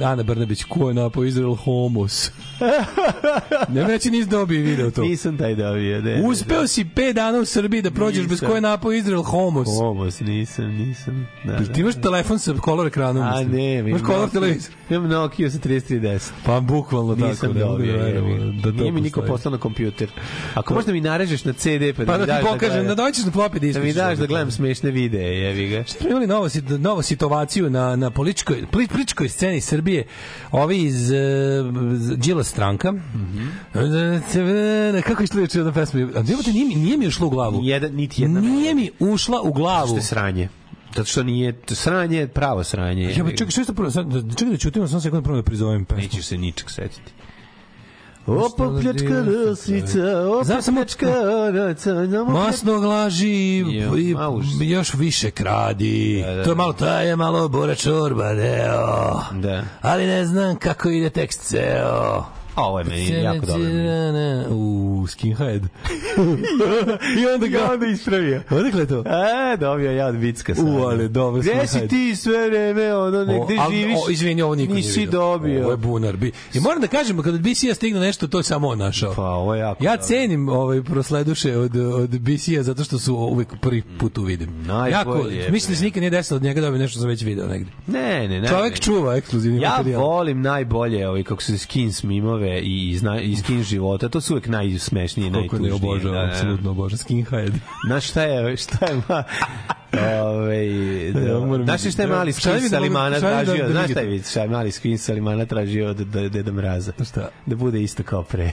Ana 0.02 0.22
Brnabić, 0.22 0.64
ko 0.64 0.88
je 0.88 0.94
napao 0.94 1.24
Izrael 1.24 1.54
homos? 1.54 2.30
ne 3.68 3.84
reći 3.84 4.10
nis 4.10 4.26
dobio 4.26 4.62
video 4.62 4.90
to. 4.90 5.02
Nisam 5.02 5.38
taj 5.38 5.54
dobio. 5.54 6.00
Ne, 6.02 6.22
Uspeo 6.22 6.66
si 6.66 6.84
5 6.86 7.12
dana 7.12 7.38
u 7.38 7.44
Srbiji 7.44 7.82
da 7.82 7.90
prođeš 8.18 8.30
bez 8.30 8.40
koje 8.40 8.60
napao 8.60 8.92
Izrael 8.92 9.22
homos. 9.22 9.68
Homos, 9.70 10.20
nisam, 10.20 10.64
nisam. 10.66 11.28
Da, 11.44 11.64
Ti 11.64 11.80
imaš 11.80 11.94
telefon 11.94 12.38
sa 12.38 12.54
kolor 12.54 12.86
ekranom? 12.86 13.22
A 13.24 13.30
mislim? 13.30 13.50
ne, 13.52 13.78
Imaš 13.80 14.02
kolor 14.02 14.30
televizor? 14.30 14.70
Imam 14.90 15.08
Nokia 15.08 15.50
sa 15.50 15.58
3310. 15.58 16.30
Pa 16.44 16.60
bukvalno 16.60 17.14
tako. 17.14 17.26
Nisam 17.26 17.52
ne 17.52 17.64
mogu 17.64 17.72
dobio, 17.72 17.96
da 17.96 18.10
da 18.62 18.62
to 18.68 18.70
Nije 18.72 18.92
mi 18.92 19.00
niko 19.00 19.22
poslao 19.22 19.52
na 19.52 19.58
kompjuter. 19.58 20.10
Ako 20.54 20.74
možda 20.74 20.92
mi 20.92 21.00
narežeš 21.00 21.44
na 21.44 21.52
CD 21.52 21.66
pa 21.96 22.04
da 22.04 22.12
Pa 22.12 22.18
da 22.18 22.38
ti 22.38 22.44
pokažem, 22.44 22.86
da 22.86 22.94
dođeš 22.94 23.24
na 23.24 23.32
floppy 23.32 23.58
disk. 23.58 23.74
Da 23.74 23.84
mi 23.84 23.92
daš 23.92 24.18
da 24.18 24.26
gledam 24.26 24.50
smešne 24.50 24.90
videe, 24.90 25.34
jebi 25.34 25.68
ga. 25.68 25.84
smo 25.86 26.08
imali 26.08 26.26
novu, 26.26 26.44
sit- 26.46 26.78
novu 26.78 27.02
situaciju 27.02 27.70
na, 27.70 27.96
na 27.96 28.10
političkoj, 28.10 28.56
poli- 28.62 28.88
političkoj 28.88 29.28
sceni 29.28 29.60
Srbije. 29.60 30.06
Ovi 30.52 30.78
iz 30.78 31.10
uh, 31.10 31.16
Đila 32.16 32.44
stranka. 32.44 32.92
Mhm. 32.92 33.46
Kako 35.02 35.22
je 35.22 35.26
šlo 35.26 35.40
jedna 35.52 35.72
pesma? 35.72 36.00
A 36.00 36.20
jebote, 36.20 36.52
nije, 36.52 36.66
mi- 36.66 36.74
nije 36.74 36.96
mi 36.96 37.06
ušla 37.06 37.26
u 37.26 37.30
glavu. 37.30 37.60
Jedan, 37.62 37.94
niti 38.06 38.22
jedna. 38.22 38.40
Nije 38.40 38.74
mi 38.74 38.90
ušla 38.98 39.40
u 39.42 39.52
glavu. 39.52 39.86
Što 39.86 39.96
je 39.96 40.02
sranje. 40.02 40.48
Zato 40.96 41.04
što 41.08 41.22
nije, 41.22 41.60
sranje 41.68 42.18
je 42.18 42.28
pravo 42.28 42.64
sranje. 42.64 43.02
Ja, 43.02 43.14
čekaj, 43.14 43.50
što 43.50 43.60
je 43.60 43.64
prvo? 43.64 43.90
Da- 43.90 44.34
čekaj 44.34 44.50
da 44.52 44.56
ćutimo, 44.56 44.88
samo 44.88 45.00
sekund 45.00 45.24
prvo 45.24 45.36
da 45.36 45.42
prizovem 45.42 45.84
pesmu. 45.84 46.02
Nećeš 46.02 46.24
se 46.24 46.38
ničeg 46.38 46.70
setiti. 46.70 47.12
Opa 48.26 48.70
pljačka 48.80 49.24
rasica, 49.48 50.28
opa 50.28 50.72
pljačka 50.72 51.06
rasica, 51.52 52.24
Masno 52.24 52.80
glaži 52.80 53.64
i 54.60 54.70
još 54.70 54.94
više 54.94 55.30
kradi. 55.30 56.22
Da, 56.26 56.34
da, 56.34 56.44
To 56.44 56.50
je 56.50 56.54
da. 56.54 56.54
malo, 56.54 56.72
to 56.72 56.86
je 56.86 57.16
malo 57.16 57.48
bora 57.48 57.74
čorba, 57.74 58.34
deo. 58.34 59.20
Da. 59.32 59.64
Ali 59.82 60.06
ne 60.06 60.26
znam 60.26 60.56
kako 60.56 60.88
ide 60.90 61.10
tekst 61.10 61.40
ceo. 61.42 62.24
A 62.56 62.64
ovo 62.64 62.78
je 62.78 62.84
meni 62.84 63.22
jako 63.22 63.46
dobro. 63.46 63.62
U, 64.50 65.06
skinhead. 65.08 65.62
I 67.20 67.26
onda 67.34 67.46
ga... 67.46 67.72
onda 67.72 67.86
ispravio. 67.86 68.42
Odakle 68.50 68.80
je 68.80 68.86
to? 68.86 68.98
E, 69.52 69.56
dobio 69.56 69.90
ja 69.92 70.06
od 70.06 70.14
Vicka. 70.14 70.52
U, 70.58 70.82
ali 70.82 71.08
dobro, 71.08 71.40
Gde 71.40 71.66
si 71.66 71.88
ti 71.88 72.16
sve 72.16 72.48
vreme, 72.48 72.94
ono, 72.94 73.24
ne, 73.24 73.40
O, 73.40 73.46
živiš? 73.70 73.96
O, 73.98 74.10
izvini, 74.10 74.42
ovo 74.42 74.54
niko 74.54 74.72
nije 74.74 74.86
Nisi 74.86 75.00
vidio. 75.00 75.10
dobio. 75.12 75.62
Ovo 75.62 75.70
je 75.70 75.76
bunar. 75.76 76.16
Bi. 76.16 76.32
I 76.54 76.60
moram 76.60 76.80
da 76.80 76.86
kažem, 76.86 77.22
kada 77.22 77.38
BC-a 77.38 77.74
stigne 77.74 78.00
nešto, 78.00 78.26
to 78.26 78.38
je 78.38 78.42
samo 78.42 78.68
on 78.68 78.78
našao. 78.78 79.14
Pa, 79.14 79.22
ovo 79.24 79.54
je 79.54 79.60
jako 79.60 79.84
Ja 79.84 79.90
dobro. 79.92 80.06
cenim 80.06 80.48
ovaj 80.48 80.82
prosleduše 80.82 81.56
od, 81.56 81.76
od 81.76 82.10
BC-a 82.10 82.62
zato 82.62 82.84
što 82.84 82.98
su 82.98 83.14
uvek 83.14 83.48
prvi 83.60 83.82
put 83.98 84.18
uvidim. 84.18 84.48
Najbolje 84.66 84.92
jako, 85.36 85.52
mislim 85.52 85.72
da 85.72 85.78
se 85.78 85.84
nikad 85.84 86.00
nije 86.00 86.10
desilo 86.10 86.36
od 86.36 86.42
njega 86.42 86.60
da 86.60 86.70
bi 86.70 86.78
nešto 86.78 86.98
sam 87.00 87.08
već 87.08 87.22
video 87.22 87.46
negde. 87.46 87.70
Ne, 87.86 88.28
ne, 88.28 88.40
ne. 88.40 88.48
Čovek 88.48 88.72
ne. 88.72 88.76
čuva 88.78 89.16
ekskluzivni 89.16 89.60
Ja 89.60 89.70
materijal. 89.70 90.00
volim 90.02 90.42
najbolje 90.42 91.08
ovaj 91.08 91.22
kako 91.22 91.42
se 91.42 91.58
skins 91.58 92.02
mimove 92.02 92.45
i 92.52 92.90
iz, 92.90 93.02
na- 93.02 93.20
i 93.20 93.36
skin 93.36 93.62
života. 93.62 94.08
To 94.08 94.20
su 94.20 94.34
uvek 94.34 94.46
najsmešnije 94.48 95.28
i 95.28 95.32
Koliko 95.32 95.56
ne 95.56 95.62
najtužnije. 95.62 95.92
obožavam, 95.92 96.28
apsolutno 96.30 96.70
obožavam. 96.70 96.98
Skinhead. 96.98 97.52
Znaš 97.86 98.08
šta 98.10 98.22
je, 98.22 98.56
šta 98.56 98.86
je 98.86 99.02
ma... 99.08 99.24
Ove, 100.22 100.66
moram 101.40 101.64
znaš 101.64 101.80
šta 101.84 102.02
je 102.02 102.08
mali 102.08 102.32
Šalji 102.32 102.54
mi 102.54 102.60
skin 102.60 102.70
da 102.70 102.76
sa 102.76 102.80
limana 102.80 103.10
da- 103.10 103.20
tražio? 103.20 103.64
da 103.64 103.70
Znaš 103.70 103.90
šta 103.90 104.00
je? 104.00 104.22
Šta 104.22 104.40
je 104.40 104.48
mali 104.48 104.72
skin 104.72 104.98
sa 104.98 105.12
limana 105.12 105.46
tražio 105.46 105.88
od 105.88 105.96
Deda 105.96 106.52
Mraza? 106.52 106.92
Šta? 107.04 107.28
Da 107.46 107.56
bude 107.56 107.82
isto 107.82 108.02
kao 108.02 108.22
pre. 108.22 108.44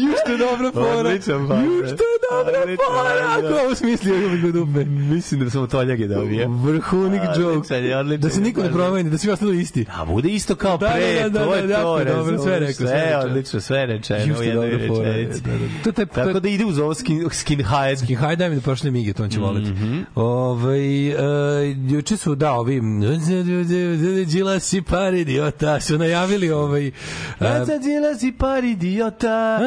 Ju 0.00 0.12
što 0.22 0.32
je 0.32 0.38
dobra 0.38 0.72
fora. 0.72 0.98
Odličan 0.98 1.46
fora. 1.46 1.60
Ju 1.60 1.76
što 1.76 2.04
je 2.04 2.18
dobra 2.30 2.76
fora. 2.86 3.12
da. 3.32 3.48
Kako 3.48 3.64
ovo 3.64 3.74
smislio 3.74 4.14
ima 4.16 4.36
ga 4.36 4.50
dupe. 4.50 4.84
Mislim 4.84 5.40
da 5.40 5.50
sam 5.50 5.68
toljage 5.68 6.06
dobio. 6.06 6.48
Vrhunik 6.48 7.22
joke. 7.38 7.74
Je, 7.74 8.18
Da 8.18 8.30
se 8.30 8.40
je, 8.40 8.42
niko 8.42 8.62
ne 8.62 8.70
promeni, 8.70 9.10
da 9.10 9.18
svi 9.18 9.30
ostanu 9.30 9.52
isti. 9.52 9.86
A 9.92 10.04
bude 10.04 10.28
isto 10.28 10.54
kao 10.54 10.76
Da, 10.78 10.88
pre, 10.88 11.22
da, 11.22 11.28
da, 11.28 11.44
to 11.44 11.50
da, 11.50 11.56
je 11.56 11.66
da, 11.66 11.82
to. 11.82 11.98
je 11.98 12.04
dobro, 12.04 12.38
sve 12.38 12.58
rekao, 12.58 12.74
sve 12.76 13.16
odlično, 13.18 13.60
sve 13.60 13.86
rečeno 13.86 14.24
Ju 14.24 14.34
što 14.34 14.42
je 14.42 14.54
dobra 14.54 14.78
fora. 14.88 15.08
Da, 15.08 15.12
da, 15.12 15.18
da. 15.18 15.52
Je 15.92 15.92
je- 15.98 16.06
Tako 16.06 16.40
da 16.40 16.48
ide 16.48 16.64
uz 16.64 16.78
ovo 16.78 16.94
skin, 16.94 17.28
skin 17.30 17.58
hide. 17.58 18.14
Skinhead, 18.32 18.38
daj 18.38 18.48
mi 18.48 18.54
da 18.54 18.60
prošle 18.60 18.90
mige, 18.90 19.12
to 19.12 19.22
on 19.22 19.30
će. 19.30 19.40
Mhm. 19.40 20.00
Ovaj, 20.14 21.08
e, 21.08 21.76
juče 21.88 22.16
su, 22.16 22.34
da, 22.34 22.52
ovi 22.52 22.82
Đilas 24.26 24.72
i 24.72 24.82
par 24.82 25.14
idiota 25.14 25.80
su 25.80 25.98
najavili 25.98 26.50
ovaj... 26.50 26.86
e, 26.86 26.92
Razadila 27.40 28.14
si 28.14 28.32
par 28.32 28.64
idiota. 28.64 29.58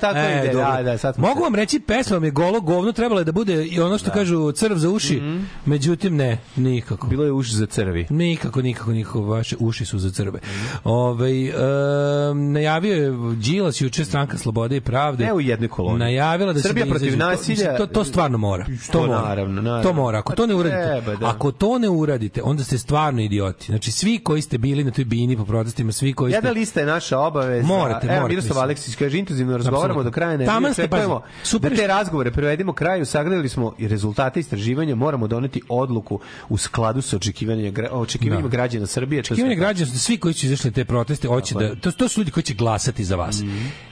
Tako 0.00 0.18
ide, 0.18 0.52
da, 0.54 0.82
da, 0.82 0.98
sad 0.98 1.18
Mogu 1.18 1.42
vam 1.42 1.54
reći, 1.54 1.80
pesma 1.80 2.16
vam 2.16 2.24
je 2.24 2.30
golo 2.30 2.60
govno, 2.60 2.92
trebalo 2.92 3.20
je 3.20 3.24
da 3.24 3.32
bude 3.32 3.64
i 3.66 3.80
ono 3.80 3.98
što 3.98 4.10
kažu 4.10 4.52
crv 4.52 4.76
za 4.76 4.90
uši, 4.90 5.22
međutim 5.66 6.16
ne, 6.16 6.38
nikako. 6.56 7.06
Bilo 7.06 7.24
je 7.24 7.32
uši 7.32 7.56
za 7.56 7.66
crvi. 7.66 8.06
Nikako, 8.10 8.62
nikako, 8.62 8.92
nikako, 8.92 9.20
vaše 9.20 9.56
uši 9.58 9.84
su 9.84 9.98
za 9.98 10.10
crve. 10.10 10.40
Ovaj 10.84 11.48
em, 11.48 12.52
najavio 12.52 12.94
je 12.94 13.34
Đilas 13.36 13.80
juče 13.80 14.04
stranka 14.04 14.38
Slobode 14.38 14.76
i 14.76 14.80
Pravde. 14.80 15.24
Ne 15.24 15.32
u 15.32 15.40
jednoj 15.40 15.68
koloni. 15.68 15.98
Najavila 16.30 16.52
da 16.52 16.60
Srbija 16.60 16.84
se 16.84 16.88
da 16.88 16.90
protiv 16.90 17.08
izađu. 17.08 17.22
Nasilja- 17.22 17.76
To, 17.76 17.86
to 17.86 18.04
stvarno 18.04 18.38
mora. 18.38 18.64
To, 18.64 18.92
To 18.92 19.06
mora. 19.06 19.20
naravno, 19.20 19.62
naravno. 19.62 19.82
To 19.82 19.92
mora. 19.94 20.18
Ako 20.18 20.34
to 20.34 20.46
ne 20.46 20.54
Pa 20.54 20.58
uradite, 20.58 20.82
treba, 20.84 21.16
da. 21.16 21.26
ako 21.28 21.52
to 21.52 21.78
ne 21.78 21.88
uradite, 21.90 22.42
onda 22.42 22.64
ste 22.64 22.78
stvarno 22.78 23.20
idioti. 23.22 23.66
Znači 23.66 23.92
svi 23.92 24.18
koji 24.18 24.42
ste 24.42 24.58
bili 24.58 24.84
na 24.84 24.90
toj 24.90 25.04
bini 25.04 25.36
po 25.36 25.44
protestima, 25.44 25.92
svi 25.92 26.12
koji 26.12 26.32
ste 26.32 26.36
Jedna 26.36 26.50
lista 26.50 26.80
je 26.80 26.86
naša 26.86 27.18
obaveza. 27.20 27.66
Morate, 27.66 28.06
Evo, 28.06 28.14
morate, 28.14 28.28
Miroslav. 28.30 28.58
Aleksić 28.58 28.94
kaže, 28.94 29.18
intenzivno 29.18 29.56
razgovaramo 29.56 30.02
do 30.02 30.10
kraja 30.10 30.36
nedelje. 30.36 30.68
Očekujemo 30.70 31.20
pazi, 31.20 31.32
super 31.44 31.70
da 31.70 31.76
te 31.76 31.86
razgovore 31.86 32.30
prevedemo 32.30 32.72
kraju, 32.72 33.06
sagledali 33.06 33.48
smo 33.48 33.74
i 33.78 33.88
rezultate 33.88 34.40
istraživanja, 34.40 34.94
moramo 34.94 35.26
doneti 35.28 35.62
odluku 35.68 36.20
u 36.48 36.56
skladu 36.58 37.02
sa 37.02 37.16
očekivanjima, 37.16 37.88
očekivanjima 37.90 38.20
Da. 38.42 38.50
građana 38.50 38.86
Srbije. 38.86 39.20
Očekivanje 39.20 39.54
građana, 39.56 39.90
svi 39.90 40.18
koji 40.18 40.34
su 40.34 40.46
izašli 40.46 40.70
na 40.70 40.74
te 40.74 40.84
proteste, 40.84 41.28
hoće 41.28 41.54
da 41.54 41.74
to, 41.74 41.92
to 41.92 42.08
su 42.08 42.20
ljudi 42.20 42.30
koji 42.30 42.44
će 42.44 42.54
glasati 42.54 43.04
za 43.04 43.16
vas. 43.16 43.36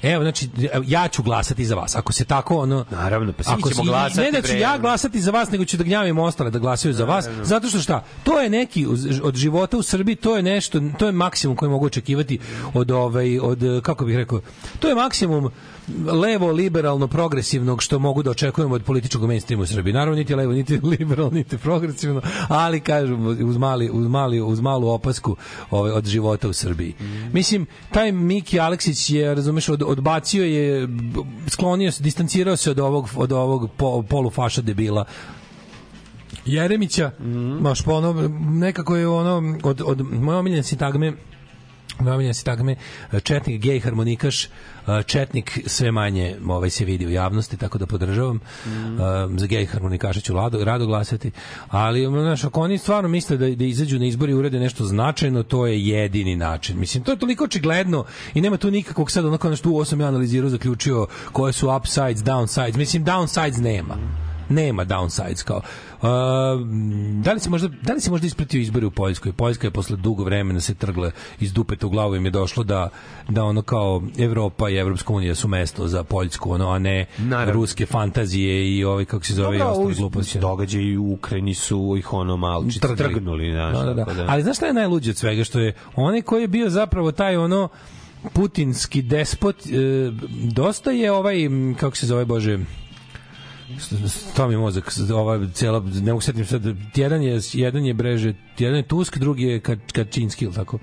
Evo, 0.03 0.23
znači 0.23 0.49
evo, 0.73 0.85
ja 0.87 1.09
ću 1.09 1.23
glasati 1.23 1.65
za 1.65 1.75
vas. 1.75 1.97
Ako 1.97 2.13
se 2.13 2.25
tako 2.29 2.57
ono 2.57 2.85
Naravno, 2.91 3.33
pa 3.33 3.43
svi 3.43 3.53
ako 3.53 3.71
ćemo 3.71 3.83
si- 3.83 3.89
glasati, 3.89 4.21
Ne 4.21 4.33
da 4.33 4.43
ću 4.43 4.57
ja 4.57 4.79
glasati 4.79 5.21
za 5.21 5.31
vas, 5.31 5.51
nego 5.51 5.65
ću 5.65 5.77
da 5.77 5.85
gnjavim 5.85 6.19
ostale 6.19 6.51
da 6.51 6.59
glasaju 6.59 6.95
za 6.95 7.05
vas, 7.05 7.29
zato 7.43 7.69
što 7.69 7.79
šta? 7.79 8.05
To 8.25 8.41
je 8.41 8.51
neki 8.51 8.87
od 9.23 9.35
života 9.37 9.77
u 9.77 9.83
Srbiji, 9.83 10.17
to 10.17 10.37
je 10.37 10.43
nešto, 10.43 10.81
to 10.99 11.07
je 11.07 11.13
maksimum 11.13 11.57
koji 11.57 11.71
mogu 11.71 11.87
očekivati 11.87 12.39
od 12.75 12.91
ovaj 12.91 13.39
od 13.39 13.59
kako 13.83 14.05
bih 14.05 14.17
rekao, 14.17 14.41
to 14.79 14.89
je 14.89 14.95
maksimum 14.95 15.51
levo 16.07 16.53
liberalno 16.53 17.09
progresivnog 17.09 17.83
što 17.83 17.99
mogu 17.99 18.23
da 18.23 18.31
očekujemo 18.31 18.75
od 18.75 18.85
političkog 18.85 19.27
mainstreama 19.27 19.63
u 19.63 19.67
Srbiji. 19.67 19.93
Naravno 19.93 20.17
niti 20.17 20.35
levo, 20.35 20.53
niti 20.53 20.81
liberalno, 20.99 21.31
niti 21.31 21.59
progresivno, 21.59 22.21
ali 22.49 22.81
kažem 22.81 23.27
uz 23.27 23.57
mali 23.57 23.91
uz 23.91 24.09
mali 24.09 24.41
uz 24.41 24.61
malu 24.61 24.89
opasku 24.89 25.37
ovaj 25.71 25.93
od 25.93 26.07
života 26.07 26.49
u 26.49 26.53
Srbiji. 26.53 26.95
Mislim 27.33 27.67
taj 27.93 28.13
Miki 28.13 28.61
Aleksić 28.61 29.11
je 29.11 29.35
razumeš 29.35 29.69
od, 29.69 29.83
odbacio 29.83 30.45
je 30.45 30.89
sklonio 31.49 31.93
se, 31.93 32.03
distancirao 32.03 32.57
se 32.57 32.71
od 32.71 32.79
ovog 32.79 33.11
od 33.17 33.33
ovog 33.33 33.71
po, 33.77 34.03
polufaša 34.03 34.63
debila 34.63 35.05
Jeremića, 36.47 37.11
mm. 37.21 37.63
maš 37.63 37.83
pa 37.83 37.93
ono, 37.93 38.29
nekako 38.39 38.97
je 38.97 39.09
ono, 39.09 39.59
od, 39.63 39.83
od 39.85 40.13
moje 40.13 40.39
omiljene 40.39 40.63
sintagme, 40.63 41.13
omiljene 42.01 42.35
sintagme, 42.35 42.77
četnik, 43.23 43.63
gej, 43.63 43.81
harmonikaš, 43.81 44.49
četnik 45.07 45.59
sve 45.67 45.93
manje 45.93 46.37
ovaj 46.47 46.71
se 46.71 46.85
vidi 46.85 47.07
u 47.07 47.11
javnosti, 47.11 47.57
tako 47.57 47.79
da 47.79 47.87
podržavam. 47.87 48.37
Mm. 48.37 49.39
za 49.39 49.47
gej 49.47 49.67
harmonikaša 49.67 50.21
ću 50.21 50.35
rado, 50.35 50.65
rado 50.65 50.87
glasati, 50.87 51.31
ali 51.69 52.07
znaš, 52.07 52.45
ako 52.45 52.61
oni 52.61 52.79
stvarno 52.79 53.09
misle 53.09 53.37
da, 53.37 53.51
da 53.51 53.65
izađu 53.65 53.99
na 53.99 54.07
izbori 54.07 54.33
i 54.33 54.35
urede 54.35 54.61
nešto 54.61 54.85
značajno, 54.85 55.43
to 55.43 55.67
je 55.67 55.87
jedini 55.87 56.37
način. 56.37 56.79
Mislim, 56.79 57.05
to 57.05 57.13
je 57.13 57.19
toliko 57.19 57.45
očigledno 57.45 58.05
i 58.35 58.41
nema 58.41 58.57
tu 58.57 58.71
nikakvog 58.71 59.11
sad 59.11 59.25
onako 59.25 59.51
nešto 59.51 59.71
u 59.71 59.79
osam 59.79 60.01
ja 60.01 60.09
analizirao, 60.09 60.51
zaključio 60.51 61.07
koje 61.33 61.53
su 61.53 61.71
upsides, 61.77 62.19
downsides. 62.19 62.77
Mislim, 62.77 63.05
downsides 63.05 63.61
nema 63.63 64.28
nema 64.49 64.85
downsides 64.85 65.45
kao. 65.45 65.57
Uh, 65.57 66.09
da 67.17 67.33
li 67.33 67.41
se 67.41 67.51
možda 67.51 67.69
da 67.83 67.93
li 67.93 68.01
se 68.01 68.11
možda 68.11 68.27
ispratio 68.27 68.61
izbori 68.61 68.87
u 68.87 68.91
Poljskoj? 68.91 69.33
Poljska 69.33 69.67
je 69.67 69.71
posle 69.71 69.97
dugo 69.97 70.25
vremena 70.25 70.61
se 70.61 70.75
trgle 70.75 71.11
iz 71.41 71.53
dupeta 71.53 71.87
u 71.87 71.91
glavu 71.91 72.17
im 72.17 72.25
je 72.25 72.31
došlo 72.31 72.65
da 72.65 72.89
da 73.29 73.45
ono 73.45 73.63
kao 73.63 74.03
Evropa 74.19 74.71
i 74.71 74.77
Evropska 74.77 75.13
unija 75.13 75.35
su 75.35 75.49
mesto 75.49 75.89
za 75.89 76.05
Poljsku, 76.05 76.53
ono 76.53 76.71
a 76.71 76.79
ne 76.79 77.07
Naravno. 77.19 77.53
ruske 77.53 77.87
fantazije 77.87 78.77
i 78.77 78.85
ovaj 78.85 79.05
kako 79.05 79.25
se 79.25 79.35
zove 79.35 79.57
i 79.57 79.59
Dobro, 79.59 79.71
ostale 79.71 79.87
ovi 79.87 79.95
gluposti. 79.95 80.39
Događaji 80.39 80.97
u 80.97 81.13
Ukrajini 81.13 81.55
su 81.55 81.95
ih 81.99 82.13
ono 82.13 82.63
Trgli. 82.81 82.97
trgnuli, 82.97 83.51
znaš, 83.53 83.77
Da, 83.77 83.85
da, 83.85 84.05
da. 84.05 84.15
da. 84.15 84.25
Ali 84.29 84.43
znaš 84.43 84.57
šta 84.57 84.67
je 84.67 84.73
najluđe 84.75 85.11
od 85.11 85.17
svega? 85.17 85.45
Što 85.45 85.61
je 85.61 85.75
onaj 85.97 86.23
koji 86.23 86.41
je 86.43 86.49
bio 86.49 86.71
zapravo 86.71 87.13
taj 87.13 87.37
ono 87.37 87.69
putinski 88.33 89.03
despot, 89.03 89.57
e, 89.67 89.71
dosta 90.45 90.91
je 90.91 91.13
ovaj, 91.13 91.37
kako 91.81 91.97
se 91.97 92.07
zove, 92.07 92.25
Bože, 92.25 92.59
to 94.37 94.49
mi 94.49 94.57
mozak, 94.57 94.93
ova 95.15 95.47
cela, 95.55 95.81
ne 95.81 96.13
mogu 96.13 96.21
setim 96.21 96.47
sad, 96.47 96.63
jedan 96.95 97.23
je, 97.23 97.41
jedan 97.53 97.85
je 97.85 97.95
Breže, 97.95 98.35
jedan 98.59 98.77
je 98.77 98.83
Tusk, 98.83 99.19
drugi 99.19 99.45
je 99.45 99.61
Ka- 99.61 99.93
Kačinski, 99.93 100.45
ili 100.45 100.55
tako? 100.55 100.79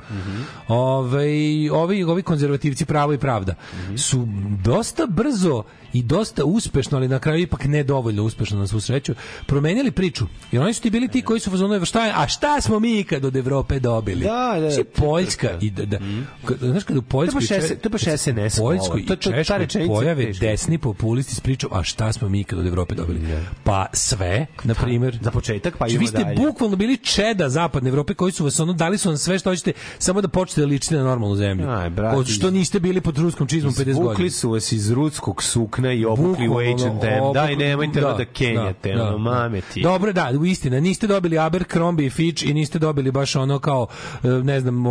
Ovaj, 0.67 1.69
ovi, 1.69 2.03
ovi 2.03 2.23
konzervativci 2.23 2.85
pravo 2.85 3.13
i 3.13 3.17
pravda 3.17 3.55
su 3.97 4.27
dosta 4.63 5.05
brzo 5.05 5.63
i 5.95 6.03
dosta 6.03 6.45
uspešno, 6.45 6.97
ali 6.97 7.07
na 7.07 7.19
kraju 7.19 7.41
ipak 7.41 7.65
ne 7.65 7.83
dovoljno 7.83 8.23
uspešno 8.23 8.59
na 8.59 8.67
svu 8.67 8.79
sreću, 8.79 9.13
promenili 9.45 9.91
priču. 9.91 10.25
Jer 10.51 10.63
oni 10.63 10.73
su 10.73 10.81
ti 10.81 10.89
bili 10.89 11.07
ti 11.07 11.21
koji 11.21 11.39
su 11.39 11.49
fazonu, 11.49 11.85
šta 11.85 12.05
je, 12.05 12.13
a 12.15 12.27
šta 12.27 12.61
smo 12.61 12.79
mi 12.79 13.03
kad 13.03 13.25
od 13.25 13.35
Evrope 13.35 13.79
dobili? 13.79 14.23
Da, 14.23 14.57
da, 14.59 14.69
Znači, 14.71 14.83
Poljska 14.83 15.49
i 15.61 15.69
da, 15.71 15.85
da, 15.85 15.97
kad- 16.45 16.57
znaš 16.59 16.83
kad 16.83 16.97
u 16.97 17.01
Poljskoj 17.01 17.41
To 17.47 17.53
je 17.53 17.89
baš 17.89 18.03
to 18.03 18.17
SNS 18.17 18.57
Poljskoj 18.57 19.01
i 19.01 19.07
Češkoj 19.17 19.87
pojave 19.87 20.31
desni 20.39 20.77
populisti 20.77 21.35
s 21.35 21.39
pričom, 21.39 21.69
a 21.73 21.83
šta 21.83 22.13
smo 22.13 22.29
mi 22.29 22.43
kad 22.43 22.59
od 22.59 22.67
Evrope 22.67 22.95
dobili? 22.95 23.21
Pa 23.63 23.85
sve, 23.93 24.45
na 24.63 24.73
primjer. 24.73 25.19
Za 25.21 25.31
početak, 25.31 25.77
pa 25.77 25.85
Znači, 25.87 25.97
vi 25.97 26.07
ste 26.07 26.25
bukvalno 26.37 26.75
bili 26.75 26.97
čeda 26.97 27.49
zapadne 27.49 27.89
Evrope 27.89 28.13
koji 28.13 28.31
su 28.31 28.43
vas 28.43 28.59
ono 28.59 28.73
dali 28.73 28.97
su 28.97 29.09
vam 29.09 29.17
sve 29.17 29.39
što 29.39 29.49
hoćete 29.49 29.71
samo 29.99 30.21
da 30.21 30.27
počnete 30.27 30.61
da 30.61 30.67
ličite 30.67 30.95
na 30.95 31.03
normalnu 31.03 31.35
zemlju. 31.35 31.69
Aj, 31.69 31.89
brate, 31.89 32.25
što 32.25 32.51
niste 32.51 32.79
bili 32.79 33.01
pod 33.01 33.17
ruskom 33.17 33.47
čizmom 33.47 33.73
50 33.73 33.77
godina. 33.85 33.99
Vukli 33.99 34.29
su 34.29 34.51
vas 34.51 34.71
iz 34.71 34.91
rudskog 34.91 35.43
sukna 35.85 35.93
i 35.93 36.05
obukli 36.05 36.47
u 36.49 36.53
H&M. 36.53 37.33
Daj, 37.33 37.55
nemojte 37.55 38.01
da, 38.01 38.13
da 38.13 38.25
kenjate, 38.25 38.93
da, 38.93 39.03
ono, 39.03 39.11
da. 39.11 39.17
mame 39.17 39.61
ti. 39.61 39.81
Dobro, 39.81 40.13
da, 40.13 40.31
u 40.39 40.45
istina, 40.45 40.79
niste 40.79 41.07
dobili 41.07 41.37
Abercrombie 41.39 42.07
i 42.07 42.09
Fitch 42.09 42.45
i 42.45 42.53
niste 42.53 42.79
dobili 42.79 43.11
baš 43.11 43.35
ono 43.35 43.59
kao, 43.59 43.87
e, 44.23 44.27
ne 44.27 44.59
znam, 44.59 44.85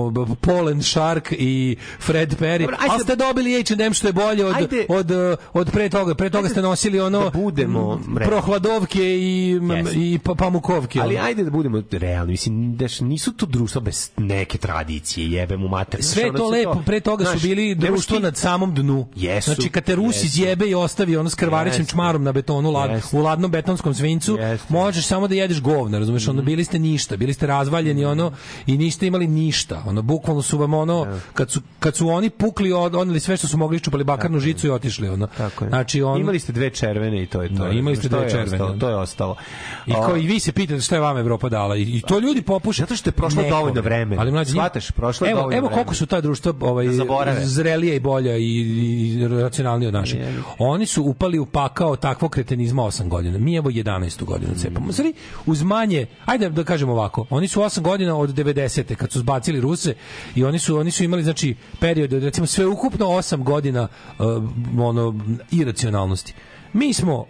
and 0.70 0.84
Shark 0.84 1.32
i 1.32 1.76
Fred 2.00 2.36
Perry, 2.40 2.60
Dobro, 2.60 2.76
ali 2.90 3.00
ste 3.00 3.16
dobili 3.16 3.64
H&M 3.64 3.94
što 3.94 4.06
je 4.08 4.12
bolje 4.12 4.46
od, 4.46 4.54
Ajde. 4.56 4.86
od, 4.88 5.10
e, 5.10 5.36
od 5.52 5.70
pre 5.70 5.88
toga. 5.88 6.14
Pre 6.14 6.30
toga 6.30 6.48
ste 6.48 6.62
nosili 6.62 7.00
ono 7.00 7.24
da 7.24 7.30
budemo 7.30 8.00
m, 8.08 8.14
prohladovke 8.14 9.02
i, 9.02 9.60
Jeste. 9.76 9.94
i 9.96 10.18
pa- 10.24 10.34
pamukovke. 10.34 11.00
Ali 11.00 11.16
ono. 11.16 11.24
ajde 11.26 11.44
da 11.44 11.50
budemo 11.50 11.82
realni, 11.90 12.30
mislim, 12.30 12.76
daš, 12.76 13.00
nisu 13.00 13.32
to 13.32 13.46
društva 13.46 13.80
bez 13.80 14.10
neke 14.16 14.58
tradicije, 14.58 15.30
jebem 15.30 15.64
u 15.64 15.68
mater. 15.68 16.02
Sve 16.02 16.32
to 16.36 16.48
lepo, 16.48 16.82
pre 16.86 17.00
toga 17.00 17.24
su 17.24 17.38
bili 17.38 17.74
društvo 17.74 18.18
na 18.18 18.34
samom 18.34 18.74
dnu. 18.74 19.06
Jesu, 19.16 19.54
Znači, 19.54 19.68
kad 19.68 19.84
te 19.84 19.94
Rus 19.94 20.16
jesu. 20.16 20.26
izjebe 20.26 20.66
i 20.66 20.74
ostavi 20.84 21.16
ono 21.16 21.30
s 21.30 21.34
krvarećim 21.34 21.80
Jeste. 21.80 21.92
čmarom 21.92 22.22
na 22.24 22.32
betonu, 22.32 22.70
lad, 22.70 22.90
Jeste. 22.90 23.16
u 23.16 23.20
ladnom 23.20 23.50
betonskom 23.50 23.94
svincu, 23.94 24.36
Jeste. 24.40 24.66
možeš 24.68 25.06
samo 25.06 25.28
da 25.28 25.34
jedeš 25.34 25.60
govna, 25.60 25.98
razumeš, 25.98 26.28
ono, 26.28 26.42
bili 26.42 26.64
ste 26.64 26.78
ništa, 26.78 27.16
bili 27.16 27.32
ste 27.32 27.46
razvaljeni, 27.46 28.04
ono, 28.04 28.32
i 28.66 28.78
niste 28.78 29.06
imali 29.06 29.26
ništa, 29.26 29.82
ono, 29.86 30.02
bukvalno 30.02 30.42
su 30.42 30.58
vam, 30.58 30.74
ono, 30.74 31.06
kad 31.34 31.50
su, 31.50 31.60
kad 31.80 31.96
su 31.96 32.08
oni 32.08 32.30
pukli, 32.30 32.72
od, 32.72 32.94
onili 32.94 33.20
sve 33.20 33.36
što 33.36 33.48
su 33.48 33.56
mogli, 33.56 33.76
iščupali 33.76 34.04
bakarnu 34.04 34.40
žicu 34.40 34.66
i 34.66 34.70
otišli, 34.70 35.08
ono. 35.08 35.26
Tako 35.26 35.64
je. 35.64 35.68
Znači, 35.68 36.02
on, 36.02 36.20
Imali 36.20 36.38
ste 36.38 36.52
dve 36.52 36.70
červene 36.70 37.22
i 37.22 37.26
to 37.26 37.42
je 37.42 37.48
to. 37.48 37.64
Da, 37.64 37.68
imali 37.68 37.96
ste 37.96 38.08
dve 38.08 38.30
červene, 38.30 38.54
ostalo. 38.54 38.78
To 38.78 38.88
je 38.88 38.96
ostalo. 38.96 39.36
I 39.86 39.92
kao 39.92 40.16
i 40.16 40.26
vi 40.26 40.40
se 40.40 40.52
pitate 40.52 40.80
šta 40.80 40.94
je 40.94 41.00
vama 41.00 41.20
Evropa 41.20 41.48
dala 41.48 41.76
i, 41.76 41.82
i 41.82 42.00
to 42.00 42.18
ljudi 42.18 42.42
popuše. 42.42 42.82
Zato 42.82 42.96
što 42.96 43.08
je 43.08 43.12
prošlo 43.12 43.42
Nekome. 43.42 43.58
dovoljno 43.60 43.80
vremena. 43.80 44.22
Ali 44.22 44.30
mlađi, 44.30 44.50
Shvataš, 44.50 44.90
prošlo 44.90 45.26
evo, 45.26 45.38
dovoljno 45.40 45.58
Evo 45.58 45.68
koliko 45.68 45.94
su 45.94 46.06
ta 46.06 46.20
društva 46.20 46.52
ovaj, 46.60 46.86
Da 46.86 47.46
zrelija 47.46 47.94
i 47.94 48.00
bolja 48.00 48.36
i, 48.36 48.44
i 48.44 49.28
racionalnija 49.28 49.88
od 49.88 49.94
naših. 49.94 50.20
Oni 50.66 50.86
su 50.86 51.02
upali 51.02 51.38
u 51.38 51.46
pakao 51.46 51.96
takvog 51.96 52.30
kretenizma 52.30 52.82
8 52.82 53.08
godina. 53.08 53.38
Mi 53.38 53.56
evo 53.56 53.70
11. 53.70 54.24
godinu 54.24 54.54
cepamo. 54.54 54.92
Zari, 54.92 55.12
uz 55.46 55.62
manje, 55.62 56.06
ajde 56.24 56.50
da 56.50 56.64
kažemo 56.64 56.92
ovako, 56.92 57.26
oni 57.30 57.48
su 57.48 57.60
8 57.60 57.80
godina 57.80 58.16
od 58.16 58.30
90. 58.30 58.94
kad 58.94 59.12
su 59.12 59.18
zbacili 59.18 59.60
Ruse 59.60 59.94
i 60.34 60.44
oni 60.44 60.58
su 60.58 60.76
oni 60.76 60.90
su 60.90 61.04
imali 61.04 61.22
znači 61.22 61.56
period 61.80 62.12
od 62.12 62.22
recimo 62.22 62.46
sve 62.46 62.66
ukupno 62.66 63.06
8 63.06 63.42
godina 63.42 63.88
uh, 64.18 64.26
ono 64.78 65.14
iracionalnosti. 65.50 66.34
Mi 66.72 66.92
smo 66.92 67.26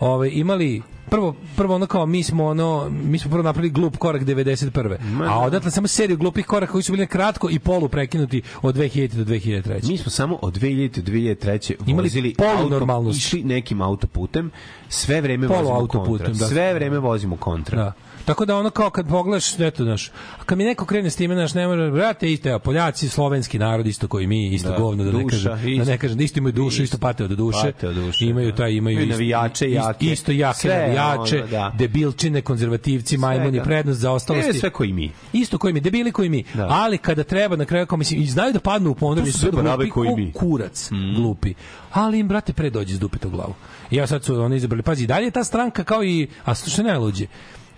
ovaj 0.00 0.30
imali 0.32 0.82
prvo 1.12 1.34
prvo 1.56 1.74
ono 1.74 1.86
kao 1.86 2.06
mi 2.06 2.22
smo 2.22 2.46
ono 2.46 2.90
mi 2.90 3.18
smo 3.18 3.30
prvo 3.30 3.42
napravili 3.42 3.72
glup 3.72 3.96
korak 3.96 4.22
91. 4.22 4.96
A 5.28 5.38
odatle 5.40 5.70
samo 5.70 5.88
seriju 5.88 6.16
glupih 6.16 6.46
koraka 6.46 6.72
koji 6.72 6.82
su 6.82 6.92
bili 6.92 7.06
kratko 7.06 7.50
i 7.50 7.58
polu 7.58 7.88
prekinuti 7.88 8.42
od 8.62 8.76
2000 8.76 9.14
do 9.14 9.24
2003. 9.24 9.88
Mi 9.88 9.98
smo 9.98 10.10
samo 10.10 10.38
od 10.42 10.58
2000 10.58 11.00
do 11.00 11.12
2003. 11.12 11.74
Imali 11.86 12.06
vozili 12.06 12.34
polunormalnost. 12.34 13.16
auto, 13.16 13.16
išli 13.16 13.44
nekim 13.44 13.82
autoputem, 13.82 14.50
sve 14.88 15.20
vreme 15.20 15.48
Polu 15.48 15.58
vozimo 15.58 15.76
autoputem, 15.76 16.26
kontra. 16.26 16.46
da. 16.46 16.48
Sve 16.48 16.74
vreme 16.74 16.98
vozimo 16.98 17.36
kontra. 17.36 17.76
Da. 17.76 17.92
Tako 18.24 18.44
da 18.44 18.56
ono 18.56 18.70
kao 18.70 18.90
kad 18.90 19.08
pogledaš, 19.08 19.58
eto, 19.60 19.84
znaš, 19.84 20.08
a 20.38 20.44
kad 20.46 20.58
mi 20.58 20.64
neko 20.64 20.86
krene 20.86 21.10
s 21.10 21.16
time, 21.16 21.34
znaš, 21.34 21.54
ne 21.54 21.66
može, 21.66 21.90
brate, 21.90 22.32
isto, 22.32 22.48
evo, 22.48 22.58
Poljaci, 22.58 23.08
slovenski 23.08 23.58
narod, 23.58 23.86
isto 23.86 24.08
koji 24.08 24.26
mi, 24.26 24.48
isto 24.48 24.68
Da, 24.70 24.76
govno, 24.76 25.04
da 25.04 25.12
ne 25.12 25.26
kažem, 25.26 25.52
da 25.78 25.84
ne 25.84 25.98
kažem, 25.98 26.16
da 26.16 26.24
isto 26.24 26.38
imaju 26.38 26.52
dušu, 26.52 26.82
isto 26.82 26.98
pate 26.98 27.24
od 27.24 27.30
duše, 27.30 27.58
Pate 27.62 27.88
od 27.88 27.94
duše, 27.94 28.24
imaju 28.26 28.50
da. 28.50 28.56
taj, 28.56 28.72
imaju 28.72 28.98
isto- 28.98 29.10
navijače 29.10 29.70
jake. 29.70 30.06
isto 30.06 30.32
jake 30.32 30.58
Sve, 30.58 30.74
navijače, 30.78 31.36
ono, 31.36 31.46
da. 31.46 31.72
debilčine, 31.78 32.42
konzervativci, 32.42 33.16
majmuni, 33.18 33.50
Svega. 33.50 33.64
prednost 33.64 34.00
za 34.00 34.10
ostalosti. 34.12 34.52
Ne, 34.52 34.58
sve 34.58 34.70
koji 34.70 34.92
mi. 34.92 35.10
Isto 35.32 35.58
koji 35.58 35.74
mi, 35.74 35.80
debili 35.80 36.12
koji 36.12 36.28
mi. 36.28 36.44
Da. 36.54 36.66
Ali 36.70 36.98
kada 36.98 37.24
treba 37.24 37.56
na 37.56 37.64
kraju 37.64 37.86
kao 37.86 37.98
mislim 37.98 38.20
i 38.22 38.26
znaju 38.26 38.52
da 38.52 38.60
padnu 38.60 38.90
u 38.90 38.94
ponor 38.94 39.24
To 39.24 39.32
su 39.32 39.50
glupi 39.50 39.88
koji 39.88 40.08
ko 40.08 40.16
mi. 40.16 40.32
kurac, 40.32 40.90
glupi. 41.16 41.54
Ali 41.92 42.18
im 42.18 42.28
brate 42.28 42.52
pre 42.52 42.70
dođe 42.70 42.94
s 42.94 42.98
dupeta 42.98 43.28
u 43.28 43.30
glavu. 43.30 43.54
Ja 43.90 44.06
sad 44.06 44.24
su 44.24 44.40
oni 44.42 44.56
izabrali, 44.56 44.82
pazi, 44.82 45.06
dalje 45.06 45.24
je 45.24 45.30
ta 45.30 45.44
stranka 45.44 45.84
kao 45.84 46.04
i 46.04 46.28
a 46.44 46.52
je 46.78 46.84
najluđe. 46.84 47.26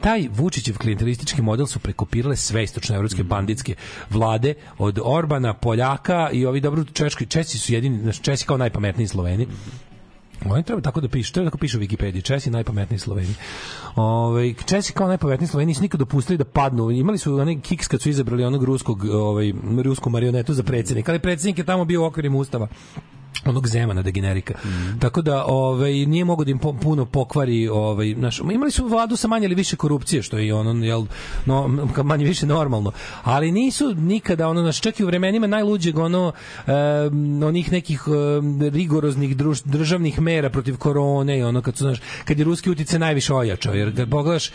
Taj 0.04 0.28
Vučićev 0.36 0.78
klijentelistički 0.78 1.42
model 1.42 1.66
su 1.66 1.78
prekopirale 1.78 2.36
sve 2.36 2.64
istočnoevropske 2.64 3.22
banditske 3.22 3.74
vlade 4.10 4.54
od 4.78 4.98
Orbana, 5.04 5.54
Poljaka 5.54 6.30
i 6.32 6.46
ovi 6.46 6.60
dobro 6.60 6.84
Češki, 6.84 7.26
Česi 7.26 7.58
su 7.58 7.72
jedini, 7.72 8.02
znači 8.02 8.22
Česi 8.22 8.46
kao 8.46 8.56
najpametniji 8.56 9.08
Sloveni. 9.08 9.46
Oni 10.44 10.62
treba 10.62 10.80
tako 10.80 11.00
da 11.00 11.08
pišu, 11.08 11.32
treba 11.32 11.50
tako 11.50 11.58
piše 11.58 11.78
u 11.78 11.80
Wikipediji, 11.80 12.22
Česi 12.22 12.50
najpametniji 12.50 12.98
Sloveni. 12.98 13.34
Ovaj 13.96 14.54
Česi 14.66 14.92
kao 14.92 15.08
najpametniji 15.08 15.48
Sloveni 15.48 15.68
nisu 15.68 15.82
nikad 15.82 15.98
dopustili 15.98 16.38
da 16.38 16.44
padnu. 16.44 16.90
Imali 16.90 17.18
su 17.18 17.34
onaj 17.34 17.60
kiks 17.60 17.88
kad 17.88 18.02
su 18.02 18.08
izabrali 18.08 18.44
onog 18.44 18.64
ruskog, 18.64 19.04
ovaj 19.04 19.52
rusku 19.84 20.10
marionetu 20.10 20.54
za 20.54 20.62
predsjednika, 20.62 21.12
ali 21.12 21.18
predsjednik 21.18 21.58
je 21.58 21.64
tamo 21.64 21.84
bio 21.84 22.02
u 22.02 22.04
okvirima 22.04 22.38
ustava 22.38 22.68
onog 23.44 23.68
Zemana 23.68 24.02
degenerika. 24.02 24.54
Tako 25.00 25.22
da 25.22 25.44
ovaj 25.44 25.92
nije 25.92 26.24
mogao 26.24 26.44
da 26.44 26.50
im 26.50 26.58
puno 26.58 27.04
pokvari 27.04 27.68
ovaj 27.68 28.14
naš 28.14 28.38
imali 28.38 28.70
su 28.70 28.88
vladu 28.88 29.16
sa 29.16 29.28
manje 29.28 29.44
ili 29.44 29.54
više 29.54 29.76
korupcije 29.76 30.22
što 30.22 30.38
je 30.38 30.54
ono 30.54 30.84
jel 30.84 31.06
no 31.46 31.68
manje 32.02 32.24
više 32.24 32.46
normalno. 32.46 32.92
Ali 33.22 33.52
nisu 33.52 33.94
nikada 33.94 34.48
ono 34.48 34.62
naš 34.62 34.80
čak 34.80 35.00
i 35.00 35.04
u 35.04 35.06
vremenima 35.06 35.46
najluđeg 35.46 35.98
ono 35.98 36.32
em, 36.66 37.42
onih 37.42 37.72
nekih 37.72 38.02
em, 38.06 38.62
rigoroznih 38.62 39.36
druž, 39.36 39.60
državnih 39.64 40.20
mera 40.20 40.50
protiv 40.50 40.76
korone 40.76 41.38
i 41.38 41.42
ono 41.42 41.62
kad 41.62 41.76
su 41.76 41.84
znaš 41.84 41.98
kad 42.24 42.38
je 42.38 42.44
ruski 42.44 42.70
utice 42.70 42.98
najviše 42.98 43.34
ojačao 43.34 43.74
jer 43.74 43.96
kad 43.96 44.10
pogledaš 44.10 44.50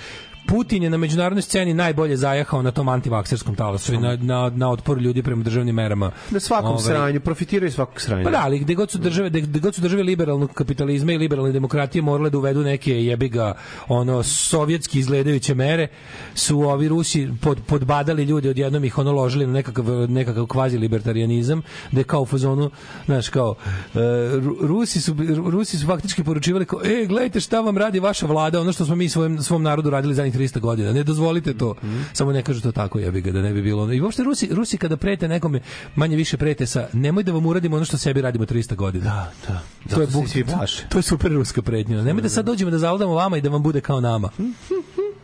Putin 0.47 0.83
je 0.83 0.89
na 0.89 0.97
međunarodnoj 0.97 1.41
sceni 1.41 1.73
najbolje 1.73 2.17
zajahao 2.17 2.61
na 2.61 2.71
tom 2.71 2.87
antivakserskom 2.87 3.55
talasu 3.55 3.93
i 3.93 3.97
na, 3.97 4.15
na, 4.15 4.51
na 4.55 4.71
otpor 4.71 4.97
ljudi 4.97 5.23
prema 5.23 5.43
državnim 5.43 5.75
merama. 5.75 6.11
Na 6.31 6.39
svakom 6.39 6.69
Ovaj, 6.69 6.83
sranju, 6.83 7.19
profitiraju 7.19 7.71
svakog 7.71 8.01
sranja. 8.01 8.23
Pa 8.23 8.29
da, 8.29 8.41
ali 8.43 8.59
gde 8.59 8.75
god 8.75 8.91
su 8.91 8.97
države, 8.97 9.29
gde, 9.29 9.41
gde 9.41 9.59
god 9.59 9.75
su 9.75 9.81
države 9.81 10.03
liberalnog 10.03 10.53
kapitalizma 10.53 11.13
i 11.13 11.17
liberalne 11.17 11.51
demokratije 11.51 12.01
morale 12.01 12.29
da 12.29 12.37
uvedu 12.37 12.63
neke 12.63 13.03
jebiga 13.03 13.53
ono 13.87 14.23
sovjetski 14.23 14.99
izgledajuće 14.99 15.55
mere, 15.55 15.87
su 16.35 16.59
ovi 16.59 16.87
Rusi 16.87 17.29
pod, 17.41 17.57
podbadali 17.67 18.23
ljude 18.23 18.49
odjednom 18.49 18.85
ih 18.85 18.97
ono 18.97 19.11
ložili 19.11 19.47
na 19.47 19.53
nekakav 19.53 19.85
nekakav 20.09 20.45
kvazi 20.45 20.77
libertarianizam, 20.77 21.61
da 21.91 21.99
je 21.99 22.03
kao 22.03 22.21
u 22.21 22.25
fazonu, 22.25 22.71
znaš, 23.05 23.29
kao 23.29 23.55
e, 23.95 23.99
Ru- 23.99 24.67
Rusi 24.67 25.01
su 25.01 25.15
Rusi 25.45 25.77
su 25.77 25.87
faktički 25.87 26.23
poručivali 26.23 26.65
kao, 26.65 26.79
e, 26.83 27.05
gledajte 27.05 27.39
šta 27.39 27.61
vam 27.61 27.77
radi 27.77 27.99
vaša 27.99 28.25
vlada, 28.25 28.61
ono 28.61 28.73
što 28.73 28.85
smo 28.85 28.95
mi 28.95 29.09
svojem 29.09 29.41
svom 29.41 29.63
narodu 29.63 29.89
radili 29.89 30.13
zadnjih 30.29 30.49
300 30.51 30.59
godina. 30.59 30.91
Ne 30.93 31.03
dozvolite 31.03 31.53
to. 31.53 31.75
Samo 32.13 32.31
ne 32.31 32.43
kažu 32.43 32.61
to 32.61 32.71
tako, 32.71 32.99
jebi 32.99 33.21
ga, 33.21 33.31
da 33.31 33.41
ne 33.41 33.53
bi 33.53 33.61
bilo. 33.61 33.93
I 33.93 34.01
uopšte 34.01 34.23
Rusi, 34.23 34.49
Rusi 34.51 34.77
kada 34.77 34.97
prete 34.97 35.27
nekome, 35.27 35.61
manje 35.95 36.15
više 36.15 36.37
prete 36.37 36.65
sa 36.65 36.87
nemoj 36.93 37.23
da 37.23 37.31
vam 37.31 37.45
uradimo 37.45 37.75
ono 37.75 37.85
što 37.85 37.97
sebi 37.97 38.21
radimo 38.21 38.45
300 38.45 38.75
godina. 38.75 39.03
Da, 39.03 39.31
da. 39.47 39.61
To 39.95 40.01
je, 40.01 40.07
buk, 40.07 40.25
plaše. 40.57 40.83
to 40.89 40.97
je 40.97 41.01
super 41.01 41.31
ruska 41.31 41.61
pretnja. 41.61 42.01
Nemoj 42.01 42.21
da 42.21 42.29
sad 42.29 42.45
dođemo 42.45 42.71
da 42.71 42.77
zavladamo 42.77 43.13
vama 43.13 43.37
i 43.37 43.41
da 43.41 43.49
vam 43.49 43.63
bude 43.63 43.81
kao 43.81 44.01
nama. 44.01 44.29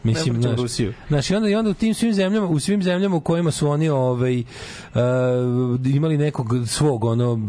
Mislim, 0.06 0.36
Ne 0.36 0.42
znaš, 0.42 0.60
Rusiju. 0.60 0.94
znaš, 1.08 1.30
i 1.30 1.36
onda, 1.36 1.50
i 1.50 1.56
onda 1.56 1.70
u 1.70 1.74
tim 1.74 1.94
svim 1.94 2.14
zemljama, 2.14 2.48
u 2.48 2.60
svim 2.60 2.84
zemljama 2.84 3.16
u 3.16 3.20
kojima 3.20 3.52
su 3.52 3.70
oni 3.70 3.90
ovaj, 3.90 4.40
uh, 4.40 5.00
imali 5.86 6.18
nekog 6.18 6.48
svog 6.68 7.04
ono 7.04 7.40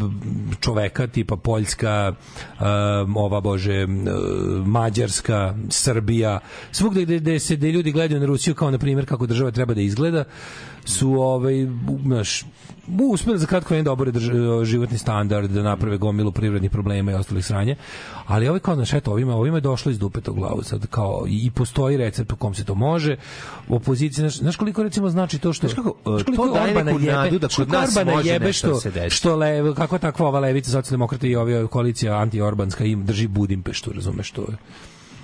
čoveka 0.61 1.07
tipa 1.07 1.37
Poljska, 1.37 2.13
um, 2.61 3.17
ova 3.17 3.41
bože, 3.41 3.85
uh, 3.85 4.67
Mađarska, 4.67 5.55
Srbija, 5.69 6.39
svugde 6.73 7.03
gde, 7.03 7.19
gde 7.19 7.39
se 7.39 7.57
gde 7.57 7.73
ljudi 7.73 7.93
gledaju 7.93 8.21
na 8.21 8.27
Rusiju 8.27 8.55
kao 8.55 8.71
na 8.71 8.79
primjer 8.79 9.07
kako 9.07 9.27
država 9.27 9.51
treba 9.51 9.75
da 9.75 9.81
izgleda, 9.81 10.25
su 10.87 11.13
ovaj 11.13 11.55
znaš 12.03 12.45
uspeli 13.03 13.39
za 13.39 13.47
kratko 13.47 13.69
vreme 13.69 13.83
da 13.83 13.93
obore 13.93 14.13
drž- 14.13 14.65
životni 14.65 14.99
standard, 14.99 15.51
da 15.51 15.63
naprave 15.63 15.97
gomilu 15.99 16.33
privrednih 16.33 16.71
problema 16.71 17.13
i 17.13 17.15
ostalih 17.15 17.47
sranja. 17.47 17.77
Ali 18.27 18.49
ovaj 18.49 18.61
kao 18.61 18.75
znaš, 18.75 18.93
eto, 18.93 19.11
ovima, 19.13 19.35
ovima 19.35 19.57
je 19.57 19.61
došlo 19.61 19.91
iz 19.91 19.99
dupeta 19.99 20.31
u 20.31 20.35
glavu 20.35 20.63
sad 20.63 20.87
kao 20.87 21.25
i 21.29 21.51
postoji 21.51 21.97
recept 21.97 22.31
po 22.31 22.37
kom 22.37 22.55
se 22.55 22.65
to 22.65 22.75
može. 22.75 23.17
Opozicija, 23.69 24.23
znaš, 24.23 24.39
znaš 24.39 24.57
koliko 24.57 24.83
recimo 24.83 25.09
znači 25.11 25.39
to 25.39 25.53
što 25.53 25.69
Znaš 25.69 25.77
kako, 25.77 25.95
znaš 26.07 26.23
koliko 26.23 26.47
to 26.47 26.55
daje 26.55 26.85
neku 26.85 26.99
jebe- 27.01 27.13
nadu 27.13 27.39
da 27.39 27.49
kod 27.49 27.69
nas 27.69 27.97
Orbana 27.97 28.17
može 28.17 28.29
jebe 28.29 28.53
što, 28.53 28.75
se 28.75 28.91
desi. 28.91 29.17
što 29.17 29.37
le, 29.37 29.75
kako 29.75 29.99
takva 29.99 30.27
ova 30.29 30.41
levica, 30.41 30.71
socijaldemokrata 30.71 31.27
i 31.27 31.37
ovi 31.37 31.69
koalicija 31.69 32.15
anti-orbanska 32.17 32.85
im 32.85 33.05
drži 33.07 33.27
Budimpeštu, 33.27 33.93
razumeš 33.93 34.31
to 34.31 34.43
je. 34.43 34.57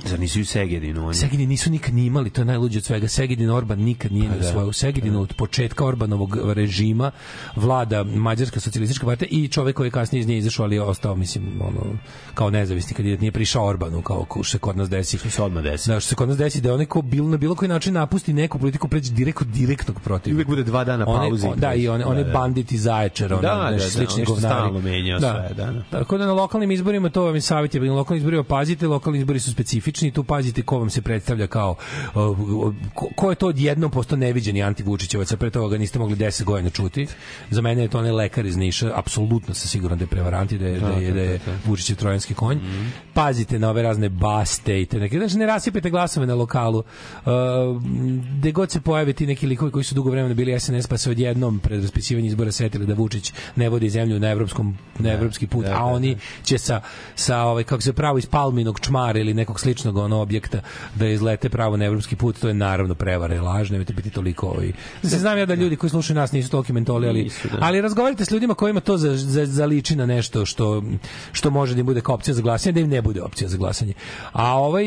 Zar 0.04 0.20
nisu 0.20 0.40
i 0.40 0.44
Segedinu 0.44 1.04
oni? 1.04 1.14
Segedin 1.14 1.48
nisu 1.48 1.70
nikad 1.70 1.94
ni 1.94 2.06
imali, 2.06 2.30
to 2.30 2.40
je 2.40 2.44
najluđe 2.44 2.78
od 2.78 2.84
svega. 2.84 3.08
Segedin 3.08 3.50
Orban 3.50 3.78
nikad 3.78 4.12
nije 4.12 4.28
Pa 4.28 4.34
da. 4.34 4.48
osvojio. 4.48 4.68
U 4.68 4.72
Segedinu 4.72 5.20
od 5.20 5.34
početka 5.34 5.84
Orbanovog 5.86 6.36
režima 6.52 7.10
vlada 7.56 8.04
Mađarska 8.04 8.60
socijalistička 8.60 9.06
partija 9.06 9.28
i 9.30 9.48
čovek 9.48 9.76
koji 9.76 9.86
je 9.86 9.90
kasnije 9.90 10.20
iz 10.20 10.26
nje 10.26 10.38
izašao, 10.38 10.64
ali 10.64 10.74
je 10.76 10.82
ostao, 10.82 11.16
mislim, 11.16 11.44
ono, 11.60 11.96
kao 12.34 12.50
nezavisni 12.50 12.94
kandidat, 12.94 13.20
nije 13.20 13.32
prišao 13.32 13.66
Orbanu, 13.66 14.02
kao 14.02 14.24
ko 14.24 14.44
se 14.44 14.58
kod 14.58 14.76
nas 14.76 14.88
desi. 14.90 15.18
Što 15.18 15.30
se 15.30 15.42
odmah 15.42 15.62
desi. 15.62 15.88
Da, 15.88 16.00
što 16.00 16.08
se 16.08 16.14
kod 16.14 16.28
nas 16.28 16.38
desi, 16.38 16.60
da 16.60 16.74
onaj 16.74 16.86
ko 16.86 17.02
bil, 17.02 17.24
na 17.24 17.36
bilo 17.36 17.54
koji 17.54 17.68
način 17.68 17.94
napusti 17.94 18.32
neku 18.32 18.58
politiku, 18.58 18.88
pređe 18.88 19.12
direktno 19.12 19.46
direktnog 19.46 20.00
protiv. 20.00 20.34
Uvijek 20.34 20.48
bude 20.48 20.62
dva 20.62 20.84
dana 20.84 21.04
pauze 21.06 21.48
Da, 21.56 21.74
i 21.74 21.88
one, 21.88 22.04
one 22.06 22.22
Da, 22.22 22.26
da. 22.26 22.32
banditi 22.32 22.78
zaječar, 22.78 23.28
Da, 23.30 23.36
znaš, 23.38 23.70
da, 23.70 23.76
da, 23.76 23.90
slični 23.90 24.24
govnari. 24.24 24.54
stalno 24.54 24.80
menjao 24.80 25.20
sve, 25.20 25.50
da, 25.56 25.66
da. 25.66 25.82
Tako 25.90 26.18
da 26.18 26.26
na 26.26 26.32
lokalnim 26.32 26.70
izborima 26.70 27.08
to 27.10 27.22
vam 27.22 27.34
je 27.34 27.40
savjet, 27.40 27.74
je, 27.74 27.80
na 27.80 27.94
lokalnim 27.94 28.18
izborima 28.18 28.42
pazite, 28.44 28.86
lokalni 28.86 29.18
izbori 29.18 29.40
su 29.40 29.50
specifični, 29.52 29.81
tu 30.14 30.24
pazite 30.24 30.62
ko 30.62 30.78
vam 30.78 30.90
se 30.90 31.02
predstavlja 31.02 31.46
kao 31.46 31.74
uh, 32.14 32.74
ko, 32.94 33.08
ko 33.16 33.30
je 33.30 33.36
to 33.36 33.46
odjednom 33.46 33.90
posto 33.90 34.16
neviđeni 34.16 34.62
antivučićevac, 34.62 35.32
a 35.32 35.36
pre 35.36 35.50
toga 35.50 35.68
ga 35.68 35.78
niste 35.78 35.98
mogli 35.98 36.16
10 36.16 36.44
godina 36.44 36.70
čuti. 36.70 37.06
Za 37.50 37.60
mene 37.60 37.82
je 37.82 37.88
to 37.88 37.98
onaj 37.98 38.10
lekar 38.10 38.46
iz 38.46 38.56
Niša, 38.56 38.92
apsolutno 38.94 39.54
sam 39.54 39.68
siguran 39.68 39.98
da 39.98 40.04
je 40.04 40.08
prevarant 40.08 40.52
i 40.52 40.58
da 40.58 40.66
je, 40.66 40.80
da, 40.80 40.88
je, 40.88 41.12
da 41.12 41.20
je 41.20 41.40
Vučićev 41.64 41.96
trojanski 41.96 42.34
konj. 42.34 42.58
Pazite 43.14 43.58
na 43.58 43.70
ove 43.70 43.82
razne 43.82 44.08
baste 44.08 44.82
i 44.82 44.86
te 44.86 44.98
neke, 44.98 45.18
znači 45.18 45.36
ne 45.36 45.46
rasipajte 45.46 45.90
glasove 45.90 46.26
na 46.26 46.34
lokalu. 46.34 46.78
Uh, 46.78 47.32
gde 48.38 48.52
god 48.52 48.70
se 48.70 48.80
pojave 48.80 49.12
ti 49.12 49.26
neki 49.26 49.46
likovi 49.46 49.70
koji 49.70 49.84
su 49.84 49.94
dugo 49.94 50.10
vremena 50.10 50.34
bili 50.34 50.60
SNS, 50.60 50.86
pa 50.86 50.98
se 50.98 51.10
odjednom 51.10 51.58
pred 51.58 51.82
raspisivanje 51.82 52.26
izbora 52.26 52.52
setili 52.52 52.86
da 52.86 52.94
Vučić 52.94 53.32
ne 53.56 53.68
vodi 53.68 53.90
zemlju 53.90 54.20
na 54.20 54.30
evropskom 54.30 54.78
na 54.98 55.12
evropski 55.12 55.46
put, 55.46 55.66
a 55.66 55.84
oni 55.84 56.16
će 56.44 56.58
sa 56.58 56.80
sa 57.14 57.42
ovaj 57.42 57.64
kako 57.64 57.82
se 57.82 57.92
pravo 57.92 58.18
iz 58.18 58.26
Palminog 58.26 58.80
čmara 58.80 59.18
ili 59.18 59.34
nekog 59.34 59.60
sličnog 59.60 59.71
ono 59.80 60.20
objekta 60.20 60.60
da 60.94 61.06
izlete 61.08 61.48
pravo 61.48 61.76
na 61.76 61.84
evropski 61.84 62.16
put, 62.16 62.38
to 62.38 62.48
je 62.48 62.54
naravno 62.54 62.94
prevara 62.94 63.34
i 63.34 63.38
laž, 63.38 63.70
nemojte 63.70 63.92
biti 63.92 64.10
toliko 64.10 64.46
ovaj. 64.46 64.72
Se 65.02 65.18
znam 65.18 65.38
ja 65.38 65.46
da 65.46 65.54
ljudi 65.54 65.76
koji 65.76 65.90
slušaju 65.90 66.14
nas 66.14 66.32
nisu 66.32 66.50
toliki 66.50 66.72
mentoli, 66.72 67.08
ali 67.08 67.22
Nisu, 67.22 67.48
da. 67.48 67.58
ali 67.60 67.80
razgovarajte 67.80 68.24
s 68.24 68.30
ljudima 68.30 68.54
kojima 68.54 68.80
to 68.80 68.96
za, 68.96 69.16
za, 69.16 69.46
zaliči 69.46 69.96
na 69.96 70.06
nešto 70.06 70.46
što 70.46 70.82
što 71.32 71.50
može 71.50 71.74
da 71.74 71.80
im 71.80 71.86
bude 71.86 72.00
kao 72.00 72.14
opcija 72.14 72.34
za 72.34 72.42
glasanje, 72.42 72.72
da 72.72 72.80
im 72.80 72.88
ne 72.88 73.02
bude 73.02 73.22
opcija 73.22 73.48
za 73.48 73.56
glasanje. 73.56 73.92
A 74.32 74.58
ovaj 74.58 74.84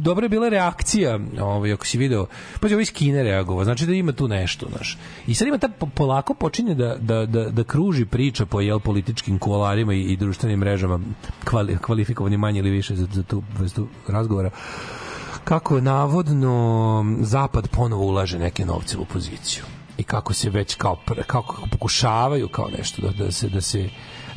dobra 0.00 0.24
je 0.24 0.28
bila 0.28 0.48
reakcija, 0.48 1.18
ovaj 1.40 1.72
ako 1.72 1.86
si 1.86 1.98
video, 1.98 2.26
pa 2.60 2.68
je 2.68 2.74
ovaj 2.74 2.82
iz 2.82 2.92
Kine 2.92 3.22
reagovao, 3.22 3.64
znači 3.64 3.86
da 3.86 3.92
ima 3.92 4.12
tu 4.12 4.28
nešto, 4.28 4.66
znaš. 4.76 4.98
I 5.26 5.34
sad 5.34 5.48
ima 5.48 5.58
ta 5.58 5.68
po- 5.68 5.86
polako 5.86 6.34
počinje 6.34 6.74
da, 6.74 6.96
da, 7.00 7.26
da, 7.26 7.50
da 7.50 7.64
kruži 7.64 8.04
priča 8.04 8.46
po 8.46 8.60
jel 8.60 8.80
političkim 8.80 9.38
kuloarima 9.38 9.94
i, 9.94 10.00
i 10.00 10.16
društvenim 10.16 10.58
mrežama 10.58 11.00
kvali, 11.44 11.78
kvalifikovani 11.78 12.36
manje 12.36 12.58
ili 12.58 12.70
više 12.70 12.96
za, 12.96 13.06
za 13.12 13.22
tu 13.22 13.42
vrstu 13.58 13.88
razgovora 14.08 14.21
kako 15.44 15.80
navodno 15.80 17.04
zapad 17.20 17.68
ponovo 17.68 18.04
ulaže 18.04 18.38
neke 18.38 18.64
novce 18.64 18.98
u 18.98 19.02
opoziciju 19.02 19.64
i 19.98 20.02
kako 20.02 20.32
se 20.32 20.50
već 20.50 20.74
kao 20.74 20.98
kako 21.26 21.66
pokušavaju 21.70 22.48
kao 22.48 22.68
nešto 22.78 23.02
da, 23.02 23.24
da 23.24 23.32
se 23.32 23.48
da 23.48 23.60
se 23.60 23.88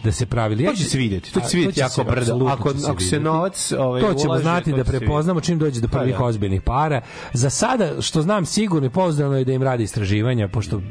da 0.06 0.12
se 0.12 0.26
pravili. 0.26 0.66
To 0.66 0.74
će 0.74 0.84
se 0.84 0.98
vidjeti, 0.98 1.34
to 1.34 1.40
će 1.40 1.48
se 1.48 1.57
vidjeti 1.57 1.80
jako 1.80 2.03
brzo. 2.03 2.45
Ako- 2.48 2.74
će 2.74 2.80
ako 2.88 3.02
se 3.02 3.20
novac, 3.20 3.72
ovaj, 3.72 4.02
to 4.02 4.14
ćemo 4.14 4.30
ulaže, 4.30 4.44
znati 4.44 4.72
to 4.72 4.78
da 4.78 4.84
prepoznamo 4.84 5.41
čim 5.41 5.60
dođe 5.60 5.82
do 5.82 5.88
Pa 5.88 5.98
prvih 5.98 6.18
da. 6.18 6.24
ozbiljnih 6.24 6.62
para. 6.62 7.02
Za 7.34 7.49
sada, 7.49 8.02
što 8.02 8.22
znam 8.22 8.45
sigurno 8.45 8.88
i 8.88 8.90
pouzdano 8.90 9.38
je 9.38 9.45
da 9.45 9.53
im 9.53 9.64
radi 9.64 9.84
istraživanja, 9.84 10.48
pošto 10.48 10.82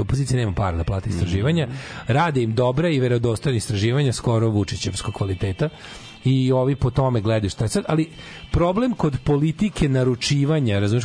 opozicija 0.00 0.36
nema 0.36 0.52
para 0.52 0.76
da 0.76 0.84
plati 0.84 1.10
istraživanja, 1.10 1.68
rade 2.06 2.42
im 2.42 2.54
dobra 2.54 2.88
i 2.88 3.00
verodostojna 3.00 3.56
istraživanja 3.56 4.12
skoro 4.12 4.48
Vučićevskog 4.48 5.14
kvaliteta 5.14 5.68
i 6.24 6.52
ovi 6.52 6.76
po 6.76 6.90
tome 6.90 7.20
gledaju 7.20 7.50
šta 7.50 7.64
je. 7.64 7.68
Sad, 7.68 7.84
ali 7.88 8.08
problem 8.50 8.94
kod 8.94 9.18
politike 9.24 9.88
naručivanja, 9.88 10.78
razumiješ, 10.78 11.04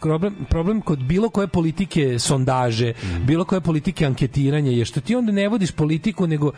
problem, 0.00 0.34
problem 0.50 0.80
kod 0.80 0.98
bilo 0.98 1.28
koje 1.28 1.46
politike 1.46 2.18
sondaže, 2.18 2.92
bilo 3.26 3.44
koje 3.44 3.60
politike 3.60 4.06
anketiranja 4.06 4.70
je 4.70 4.84
što 4.84 5.00
ti 5.00 5.16
onda 5.16 5.32
ne 5.32 5.48
vodiš 5.48 5.70
politiku, 5.70 6.26
nego 6.26 6.52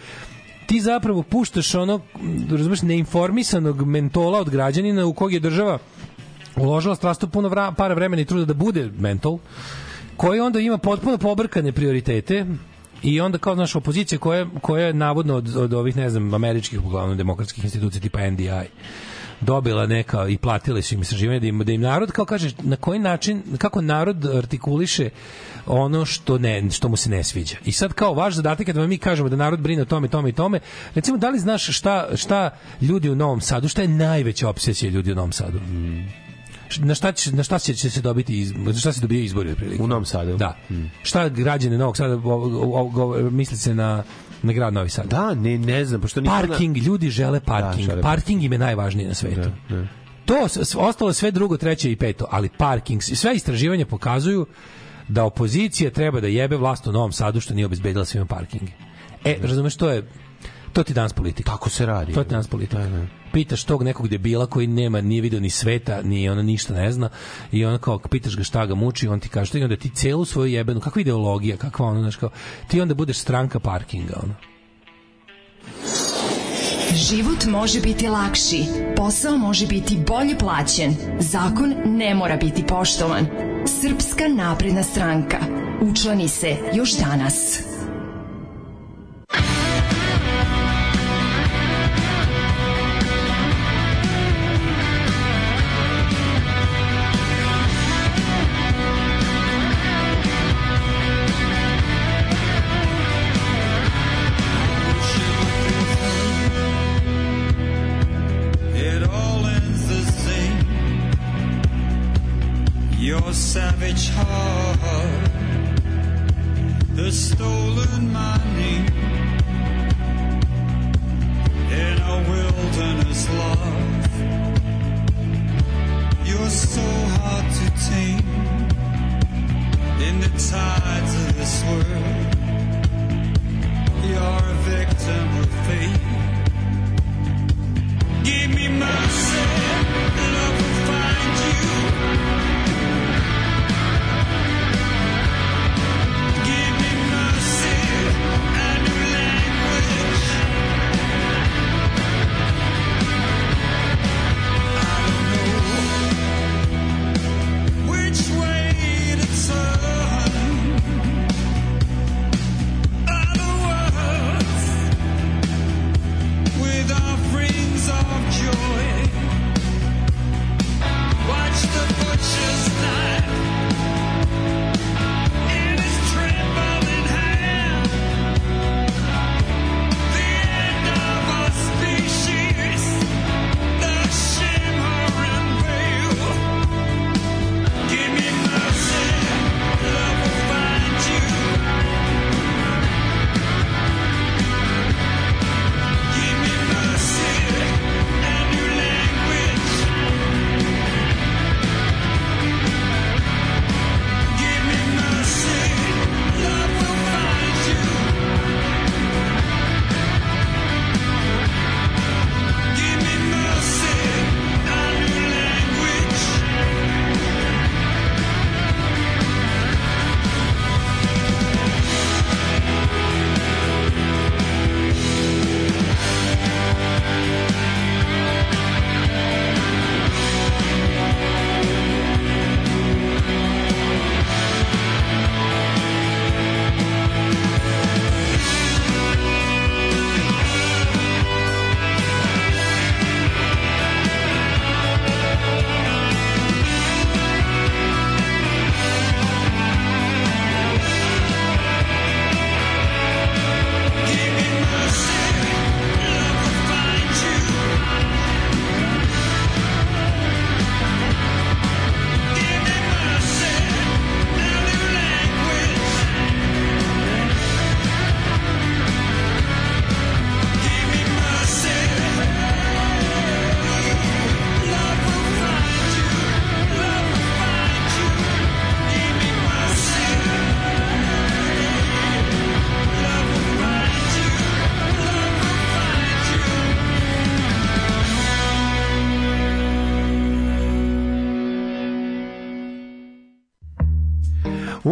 ti 0.66 0.80
zapravo 0.80 1.22
puštaš 1.22 1.74
ono, 1.74 2.00
razumeš, 2.50 2.82
neinformisanog 2.82 3.86
mentola 3.86 4.40
od 4.40 4.50
građanina 4.50 5.06
u 5.06 5.14
kog 5.14 5.32
je 5.32 5.40
država 5.40 5.78
uložila 6.56 6.94
strastu 6.94 7.28
puno 7.28 7.48
vra, 7.48 7.72
para 7.72 7.94
vremena 7.94 8.22
i 8.22 8.24
truda 8.24 8.44
da 8.44 8.54
bude 8.54 8.90
mentol, 8.98 9.38
koji 10.16 10.40
onda 10.40 10.60
ima 10.60 10.78
potpuno 10.78 11.18
pobrkane 11.18 11.72
prioritete 11.72 12.46
i 13.02 13.20
onda 13.20 13.38
kao 13.38 13.54
naša 13.54 13.78
opozicija 13.78 14.18
koja, 14.18 14.46
koja 14.62 14.86
je 14.86 14.94
navodno 14.94 15.34
od, 15.34 15.56
od 15.56 15.74
ovih, 15.74 15.96
ne 15.96 16.10
znam, 16.10 16.34
američkih, 16.34 16.84
uglavnom 16.84 17.16
demokratskih 17.16 17.64
institucija 17.64 18.02
tipa 18.02 18.30
NDI, 18.30 18.68
dobila 19.40 19.86
neka 19.86 20.28
i 20.28 20.38
platile 20.38 20.82
su 20.82 20.94
im 20.94 21.00
istraživanje 21.00 21.40
da 21.40 21.46
im, 21.46 21.58
da 21.58 21.72
im 21.72 21.80
narod 21.80 22.12
kao 22.12 22.24
kaže 22.24 22.50
na 22.62 22.76
koji 22.76 22.98
način 22.98 23.42
kako 23.58 23.80
narod 23.80 24.26
artikuliše 24.26 25.10
ono 25.66 26.04
što 26.04 26.38
ne 26.38 26.70
što 26.70 26.88
mu 26.88 26.96
se 26.96 27.10
ne 27.10 27.24
sviđa. 27.24 27.56
I 27.64 27.72
sad 27.72 27.92
kao 27.92 28.14
vaš 28.14 28.34
zadatak 28.34 28.68
je 28.68 28.74
da 28.74 28.86
mi 28.86 28.98
kažemo 28.98 29.28
da 29.28 29.36
narod 29.36 29.60
brine 29.60 29.82
o 29.82 29.84
tome, 29.84 30.08
tome 30.08 30.28
i 30.28 30.32
tome. 30.32 30.60
Recimo 30.94 31.18
da 31.18 31.30
li 31.30 31.38
znaš 31.38 31.78
šta 31.78 32.08
šta 32.16 32.50
ljudi 32.80 33.10
u 33.10 33.14
Novom 33.14 33.40
Sadu, 33.40 33.68
šta 33.68 33.82
je 33.82 33.88
najveća 33.88 34.48
obsesija 34.48 34.90
ljudi 34.90 35.12
u 35.12 35.14
Novom 35.14 35.32
Sadu? 35.32 35.60
Na 36.78 36.94
šta 36.94 37.12
će, 37.12 37.32
na 37.32 37.42
šta 37.42 37.58
će, 37.58 37.74
će 37.74 37.90
se 37.90 38.00
dobiti 38.00 38.40
iz, 38.40 38.52
na 38.56 38.72
šta 38.72 38.92
se 38.92 39.00
dobije 39.00 39.24
izbori 39.24 39.50
otprilike? 39.50 39.82
U 39.82 39.86
Novom 39.86 40.04
Sadu. 40.04 40.36
Da. 40.36 40.56
Šta 41.02 41.28
građane 41.28 41.78
Novog 41.78 41.96
Sada 41.96 42.16
misli 43.30 43.56
se 43.56 43.74
na 43.74 44.02
na 44.42 44.52
grad 44.52 44.74
Novi 44.74 44.88
Sad? 44.88 45.06
Da, 45.06 45.34
ne, 45.34 45.58
ne 45.58 45.84
znam, 45.84 46.00
pošto 46.00 46.20
na- 46.20 46.30
Parking, 46.30 46.76
ljudi 46.76 47.10
žele 47.10 47.40
parking. 47.40 47.86
Da, 47.86 47.92
žele 47.92 48.02
parking 48.02 48.42
im 48.44 48.52
je 48.52 48.58
najvažniji 48.58 49.06
na 49.06 49.14
svetu. 49.14 49.50
Da, 49.68 49.76
da. 49.76 49.86
To 50.24 50.46
ostalo 50.78 51.12
sve 51.12 51.30
drugo, 51.30 51.56
treće 51.56 51.92
i 51.92 51.96
peto, 51.96 52.26
ali 52.30 52.48
parking, 52.48 53.02
sve 53.02 53.34
istraživanja 53.34 53.86
pokazuju 53.86 54.46
da 55.08 55.24
opozicija 55.24 55.90
treba 55.90 56.20
da 56.20 56.26
jebe 56.26 56.56
vlast 56.56 56.86
u 56.86 56.92
Novom 56.92 57.12
Sadu 57.12 57.40
što 57.40 57.54
nije 57.54 57.66
obezbedila 57.66 58.04
svima 58.04 58.26
parkinge. 58.26 58.72
E, 59.24 59.36
razumeš, 59.42 59.76
to 59.76 59.90
je 59.90 60.08
to 60.72 60.82
ti 60.82 60.94
danas 60.94 61.12
politika. 61.12 61.50
Tako 61.50 61.70
se 61.70 61.86
radi. 61.86 62.12
To 62.12 62.20
je 62.20 62.24
danas 62.24 62.46
politika. 62.46 62.78
Pitaš 63.36 63.64
tog 63.64 63.82
nekog 63.82 64.08
debila 64.08 64.46
koji 64.46 64.66
nema, 64.66 65.00
nije 65.00 65.22
video 65.22 65.40
ni 65.40 65.50
sveta, 65.50 66.02
ni 66.02 66.28
ono 66.28 66.42
ništa 66.42 66.74
ne 66.74 66.92
zna 66.92 67.08
i 67.52 67.64
on 67.64 67.78
kao 67.78 67.98
pitaš 67.98 68.36
ga 68.36 68.44
šta 68.44 68.66
ga 68.66 68.74
muči, 68.74 69.08
on 69.08 69.20
ti 69.20 69.28
kaže 69.28 69.48
što 69.48 69.58
i 69.58 69.62
onda 69.62 69.76
ti 69.76 69.90
celu 69.94 70.24
svoju 70.24 70.52
jebenu, 70.52 70.80
kakva 70.80 71.00
ideologija, 71.00 71.56
kakva 71.56 71.86
ono, 71.86 72.00
znaš 72.00 72.16
kao, 72.16 72.30
ti 72.68 72.80
onda 72.80 72.94
budeš 72.94 73.18
stranka 73.18 73.60
parkinga, 73.60 74.14
ono. 74.22 74.34
Život 76.94 77.44
može 77.46 77.80
biti 77.80 78.08
lakši, 78.08 78.64
posao 78.96 79.36
može 79.36 79.66
biti 79.66 79.98
bolje 80.06 80.38
plaćen, 80.38 80.94
zakon 81.20 81.74
ne 81.84 82.14
mora 82.14 82.36
biti 82.36 82.66
poštovan. 82.66 83.26
Srpska 83.80 84.24
napredna 84.28 84.82
stranka. 84.82 85.38
Učlani 85.82 86.28
se 86.28 86.56
još 86.74 86.98
danas. 86.98 87.66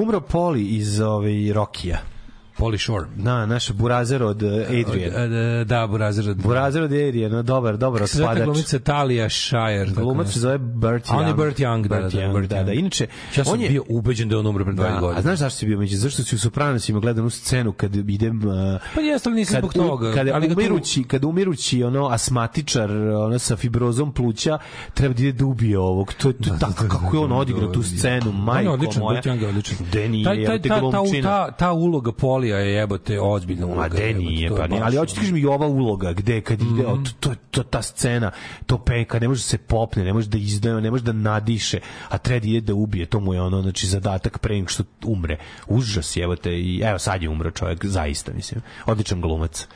Umro 0.04 0.20
Poli 0.20 0.66
iz 0.66 1.00
ove, 1.00 1.52
Rokija. 1.52 1.98
Poli 2.56 2.78
Shore. 2.78 3.06
Da, 3.16 3.46
naš 3.46 3.70
burazer 3.72 4.22
od 4.22 4.42
uh, 4.42 4.52
Adrian. 4.52 5.30
Da, 5.30 5.64
da 5.64 5.86
Burazer 5.86 6.30
od... 6.30 6.36
Burazer 6.36 6.82
od 6.82 6.92
Adrian, 6.92 7.44
dobar, 7.44 7.76
dobar 7.76 8.00
Kako 8.00 8.08
se 8.08 8.18
zove 8.18 8.44
glumica 8.44 8.78
Talia 8.78 9.28
Shire. 9.30 9.90
Glumac 9.94 10.32
se 10.32 10.40
zove 10.40 10.58
Burt 10.84 11.04
A 11.04 11.08
Young. 11.08 11.18
on 11.18 11.28
je 11.28 11.34
Burt 11.34 11.58
Young, 11.58 11.82
da, 11.82 11.88
Burt 11.90 12.02
da, 12.04 12.20
da, 12.20 12.26
Young, 12.28 12.46
da, 12.48 12.62
da. 12.62 12.72
Inače, 12.72 13.06
Ja 13.36 13.44
sam 13.44 13.52
on 13.52 13.60
je, 13.60 13.68
bio 13.68 13.84
ubeđen 13.88 14.28
da 14.28 14.34
je 14.34 14.38
on 14.38 14.46
umro 14.46 14.64
pre 14.64 14.74
20 14.74 14.76
Da, 14.84 15.00
godina. 15.00 15.18
a 15.18 15.22
znaš 15.22 15.38
zašto 15.38 15.58
si 15.58 15.66
bio 15.66 15.78
među? 15.78 15.96
Zašto 15.98 16.22
si 16.22 16.34
u 16.34 16.40
Sopranosima 16.40 17.00
gledao 17.00 17.22
onu 17.22 17.30
scenu 17.30 17.72
kad 17.72 17.96
idem... 17.98 18.36
Uh, 18.38 18.80
Pa 18.94 19.00
jeste, 19.00 19.28
ali 19.28 19.36
nisam 19.36 19.54
kad, 19.54 19.60
zbog 19.62 19.72
toga, 19.74 20.12
Kada 20.12 20.34
ali 20.34 20.48
ga 20.48 20.54
tu- 20.54 20.60
umirući, 20.60 21.04
kada 21.04 21.26
umirući 21.26 21.82
ono 21.84 22.06
asmatičar 22.06 22.90
ono 22.92 23.38
sa 23.38 23.56
fibrozom 23.56 24.12
pluća 24.12 24.58
treba 24.94 25.14
da 25.14 25.22
ide 25.22 25.32
da 25.34 25.46
ubije 25.46 25.78
ovog. 25.78 26.12
To 26.12 26.28
je 26.28 26.34
to 26.34 26.52
je 26.52 26.58
tako 26.60 26.88
kako 26.88 27.16
je 27.16 27.20
on 27.20 27.32
odigrao 27.32 27.68
tu 27.68 27.82
scenu, 27.82 28.20
On 28.22 28.36
je 28.36 28.42
majko 28.42 28.70
odličan, 28.70 29.02
moja. 29.02 29.14
Burt 29.14 29.26
Young 29.26 29.42
je 29.42 29.48
odličan. 29.48 29.76
Taj- 29.84 30.24
taj- 30.24 30.40
jebote, 30.40 30.68
ta, 30.68 30.74
ta, 30.74 30.80
glumčina. 30.82 31.22
ta, 31.22 31.50
ta 31.52 31.72
uloga 31.72 32.12
Polija 32.14 32.58
je 32.58 32.72
jebote 32.72 33.20
ozbiljna 33.20 33.66
uloga. 33.66 33.80
Ma 33.80 33.88
de 33.90 33.96
jebote, 33.98 34.18
nije, 34.20 34.48
to 34.48 34.56
je 34.56 34.68
pa 34.70 34.76
Ali 34.76 34.96
hoću 34.96 35.14
ti 35.14 35.20
kažem 35.20 35.36
i 35.36 35.46
ova 35.46 35.66
uloga 35.66 36.12
gde 36.12 36.40
kad 36.40 36.60
ide, 36.62 36.82
Mhm. 36.84 37.04
to, 37.20 37.34
to, 37.50 37.62
ta 37.62 37.82
scena, 37.82 38.30
to 38.66 38.78
penka, 38.78 39.18
ne 39.18 39.28
može 39.28 39.38
da 39.38 39.44
se 39.44 39.58
popne, 39.58 40.04
ne 40.04 40.12
može 40.12 40.28
da 40.28 40.38
izdaje, 40.38 40.73
ne 40.80 40.90
može 40.90 41.02
da 41.04 41.12
nadiše, 41.12 41.78
a 42.08 42.18
treba 42.18 42.40
da 42.40 42.46
ide 42.48 42.60
da 42.60 42.74
ubije, 42.74 43.06
to 43.06 43.20
mu 43.20 43.34
je 43.34 43.40
ono, 43.40 43.62
znači 43.62 43.86
zadatak 43.86 44.38
pre 44.38 44.54
nego 44.54 44.68
što 44.68 44.84
umre. 45.04 45.38
Užas 45.68 46.16
jebote 46.16 46.52
i 46.52 46.80
evo 46.84 46.98
sad 46.98 47.22
je 47.22 47.28
umro 47.28 47.50
čovjek, 47.50 47.84
zaista 47.86 48.32
mislim. 48.32 48.60
Odličan 48.86 49.20
glumac. 49.20 49.66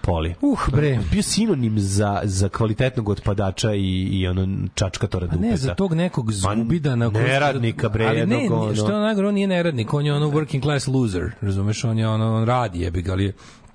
Poli. 0.00 0.34
Uh, 0.40 0.58
bre. 0.72 0.98
Bio 1.12 1.22
sinonim 1.22 1.78
za, 1.78 2.20
za 2.24 2.48
kvalitetnog 2.48 3.08
otpadača 3.08 3.74
i, 3.74 4.08
i 4.12 4.26
ono 4.28 4.48
čačkatora 4.74 5.24
A 5.26 5.28
dupeta. 5.28 5.50
ne, 5.50 5.56
za 5.56 5.74
tog 5.74 5.94
nekog 5.94 6.32
zubida 6.32 6.96
na 6.96 7.08
neradnika, 7.10 7.88
bre, 7.88 8.06
ali 8.06 8.26
ne, 8.26 8.42
jednog, 8.42 8.62
ono- 8.62 8.74
što 8.74 8.92
je 8.92 9.00
najgore, 9.00 9.28
on 9.28 9.34
nije 9.34 9.46
neradnik, 9.46 9.94
on 9.94 10.06
je 10.06 10.14
ono 10.14 10.30
working 10.30 10.62
class 10.62 10.86
loser, 10.86 11.30
razumeš, 11.40 11.84
on 11.84 11.98
je 11.98 12.08
ono, 12.08 12.36
on 12.36 12.44
radi 12.44 12.80
jebi 12.80 13.02
ga, 13.02 13.12
ali 13.12 13.24
je 13.24 13.32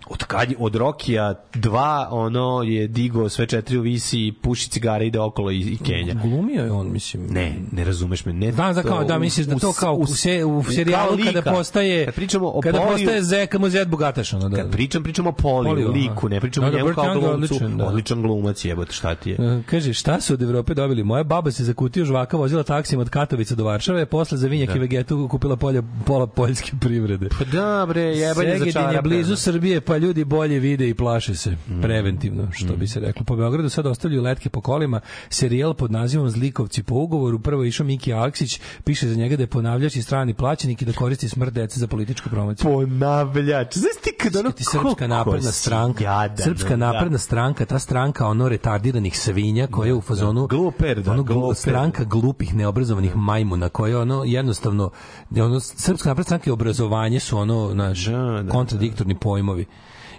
od 0.09 0.23
kad 0.23 0.53
od 0.59 0.75
Rokija 0.75 1.33
2 1.53 1.79
ono 2.09 2.63
je 2.63 2.87
digo 2.87 3.29
sve 3.29 3.45
četiri 3.45 3.77
u 3.77 3.81
visi 3.81 4.33
puši 4.33 4.69
cigare 4.69 5.07
ide 5.07 5.19
okolo 5.19 5.51
i, 5.51 5.59
i 5.59 5.77
Kenja 5.77 6.13
Glumio 6.15 6.63
je 6.63 6.71
on, 6.71 6.91
mislim. 6.91 7.27
ne 7.27 7.55
ne 7.71 7.83
razumeš 7.83 8.25
me 8.25 8.33
ne 8.33 8.51
Znam 8.51 8.73
za 8.73 8.83
kao, 8.83 9.03
da, 9.03 9.19
misliš 9.19 9.45
da 9.45 9.55
to 9.57 9.73
kao 9.73 9.93
u, 9.93 10.07
se, 10.07 10.45
u 10.45 10.63
serijalu 10.65 11.15
lika. 11.15 11.31
kada 11.33 11.51
postaje 11.51 12.05
kad 12.05 12.15
pričamo 12.15 12.47
o 12.49 12.61
kada 12.61 12.79
Poliju- 12.79 12.91
postaje 12.91 13.21
Zeka 13.23 13.59
mu 13.59 13.69
Zed 13.69 13.87
bogataš 13.87 14.33
ono 14.33 14.49
da. 14.49 14.55
kad 14.57 14.71
pričam 14.71 15.03
pričamo 15.03 15.29
o 15.29 15.33
Poliju, 15.33 15.71
Poliju, 15.85 15.91
liku 15.91 16.29
ne 16.29 16.39
pričamo 16.41 16.63
Da, 16.63 16.69
o 16.69 16.71
da, 16.71 16.77
njemu 16.79 16.95
kao 16.95 17.13
glumcu 17.13 17.29
odličan, 17.29 17.77
da. 17.77 17.85
odličan 17.85 18.21
glumac 18.21 18.65
jebote 18.65 18.91
šta 18.93 19.15
ti 19.15 19.29
je 19.29 19.35
E, 19.35 19.61
Kaže, 19.63 19.93
šta 19.93 20.21
su 20.21 20.33
od 20.33 20.41
Evrope 20.41 20.73
dobili? 20.73 21.03
Moja 21.03 21.23
baba 21.25 21.51
se 21.51 21.63
za 21.63 21.73
kutiju 21.73 22.05
žvaka 22.05 22.37
vozila 22.37 22.63
taksijem 22.63 23.01
od 23.01 23.09
Katovica 23.09 23.55
do 23.55 23.63
Varšave, 23.63 24.05
posle 24.05 24.37
za 24.37 24.47
vinjak 24.47 24.69
Da. 24.69 24.75
i 24.75 24.79
vegetu 24.79 25.27
kupila 25.27 25.55
polja, 25.55 25.83
pola 26.05 26.27
poljske 26.27 26.71
privrede. 26.79 27.29
pa 27.29 27.45
da 27.47 27.85
bre 27.85 28.01
jebanje 28.01 28.57
za 28.57 28.71
čarape 28.71 29.01
blizu. 29.01 29.35
Srbije, 29.35 29.81
pa 29.81 29.98
ljudi 29.99 30.23
bolje 30.23 30.59
vide 30.59 30.89
i 30.89 30.93
plaše 30.93 31.35
se. 31.35 31.55
Preventivno, 31.81 32.47
što 32.51 32.75
bi 32.75 32.87
se 32.87 32.99
reklo. 32.99 33.25
Po 33.25 33.35
Beogradu 33.35 33.69
sad 33.69 33.85
ostavljaju 33.85 34.23
letke 34.23 34.49
po 34.49 34.61
kolima. 34.61 34.99
Serijal 35.29 35.73
pod 35.73 35.91
nazivom 35.91 36.29
Zlikovci 36.29 36.83
po 36.83 36.95
ugovoru. 36.95 37.39
Prvo 37.39 37.63
išao 37.63 37.85
Miki 37.85 38.13
Aleksić, 38.13 38.61
piše 38.83 39.07
za 39.07 39.15
njega 39.15 39.35
da 39.35 39.43
je 39.43 39.47
ponavljač 39.47 39.95
i 39.95 40.01
strani 40.01 40.33
plaćenik 40.33 40.81
i 40.81 40.85
da 40.85 40.93
koristi 40.93 41.29
smrt 41.29 41.53
dece 41.53 41.79
za 41.79 41.87
političku 41.87 42.29
promociju. 42.29 42.71
ponavljač 42.71 43.77
znaš 43.77 43.95
ti 44.03 44.11
kad 44.13 44.35
ono 44.35 44.51
ti 44.51 44.63
srpska 44.63 45.07
napredna 45.07 45.51
stranka 45.51 46.03
jadan, 46.03 46.37
srpska 46.37 46.69
da. 46.69 46.75
napredna 46.77 47.17
stranka 47.17 47.65
ta 47.65 47.79
stranka 47.79 48.27
ono 48.27 48.49
retardiranih 48.49 49.19
svinja 49.19 49.67
koja 49.67 49.87
je 49.87 49.93
u 49.93 50.01
fazonu 50.01 50.47
Gluper, 50.47 51.01
da, 51.01 51.11
ono 51.11 51.23
glu- 51.23 51.33
gluper. 51.33 51.55
stranka 51.57 52.03
glupih 52.03 52.55
neobrazovanih 52.55 53.15
majmuna 53.15 53.69
koja 53.69 53.99
ono 53.99 54.23
jednostavno 54.25 54.89
ono 55.37 55.59
srpska 55.59 56.09
napredna 56.09 56.23
stranka 56.23 56.49
i 56.49 56.53
obrazovanje 56.53 57.19
su 57.19 57.37
ono 57.37 57.73
naš 57.73 58.05
Da, 58.05 58.41
da, 58.43 58.51
kontradiktorni 58.51 59.15
pojmovi 59.15 59.65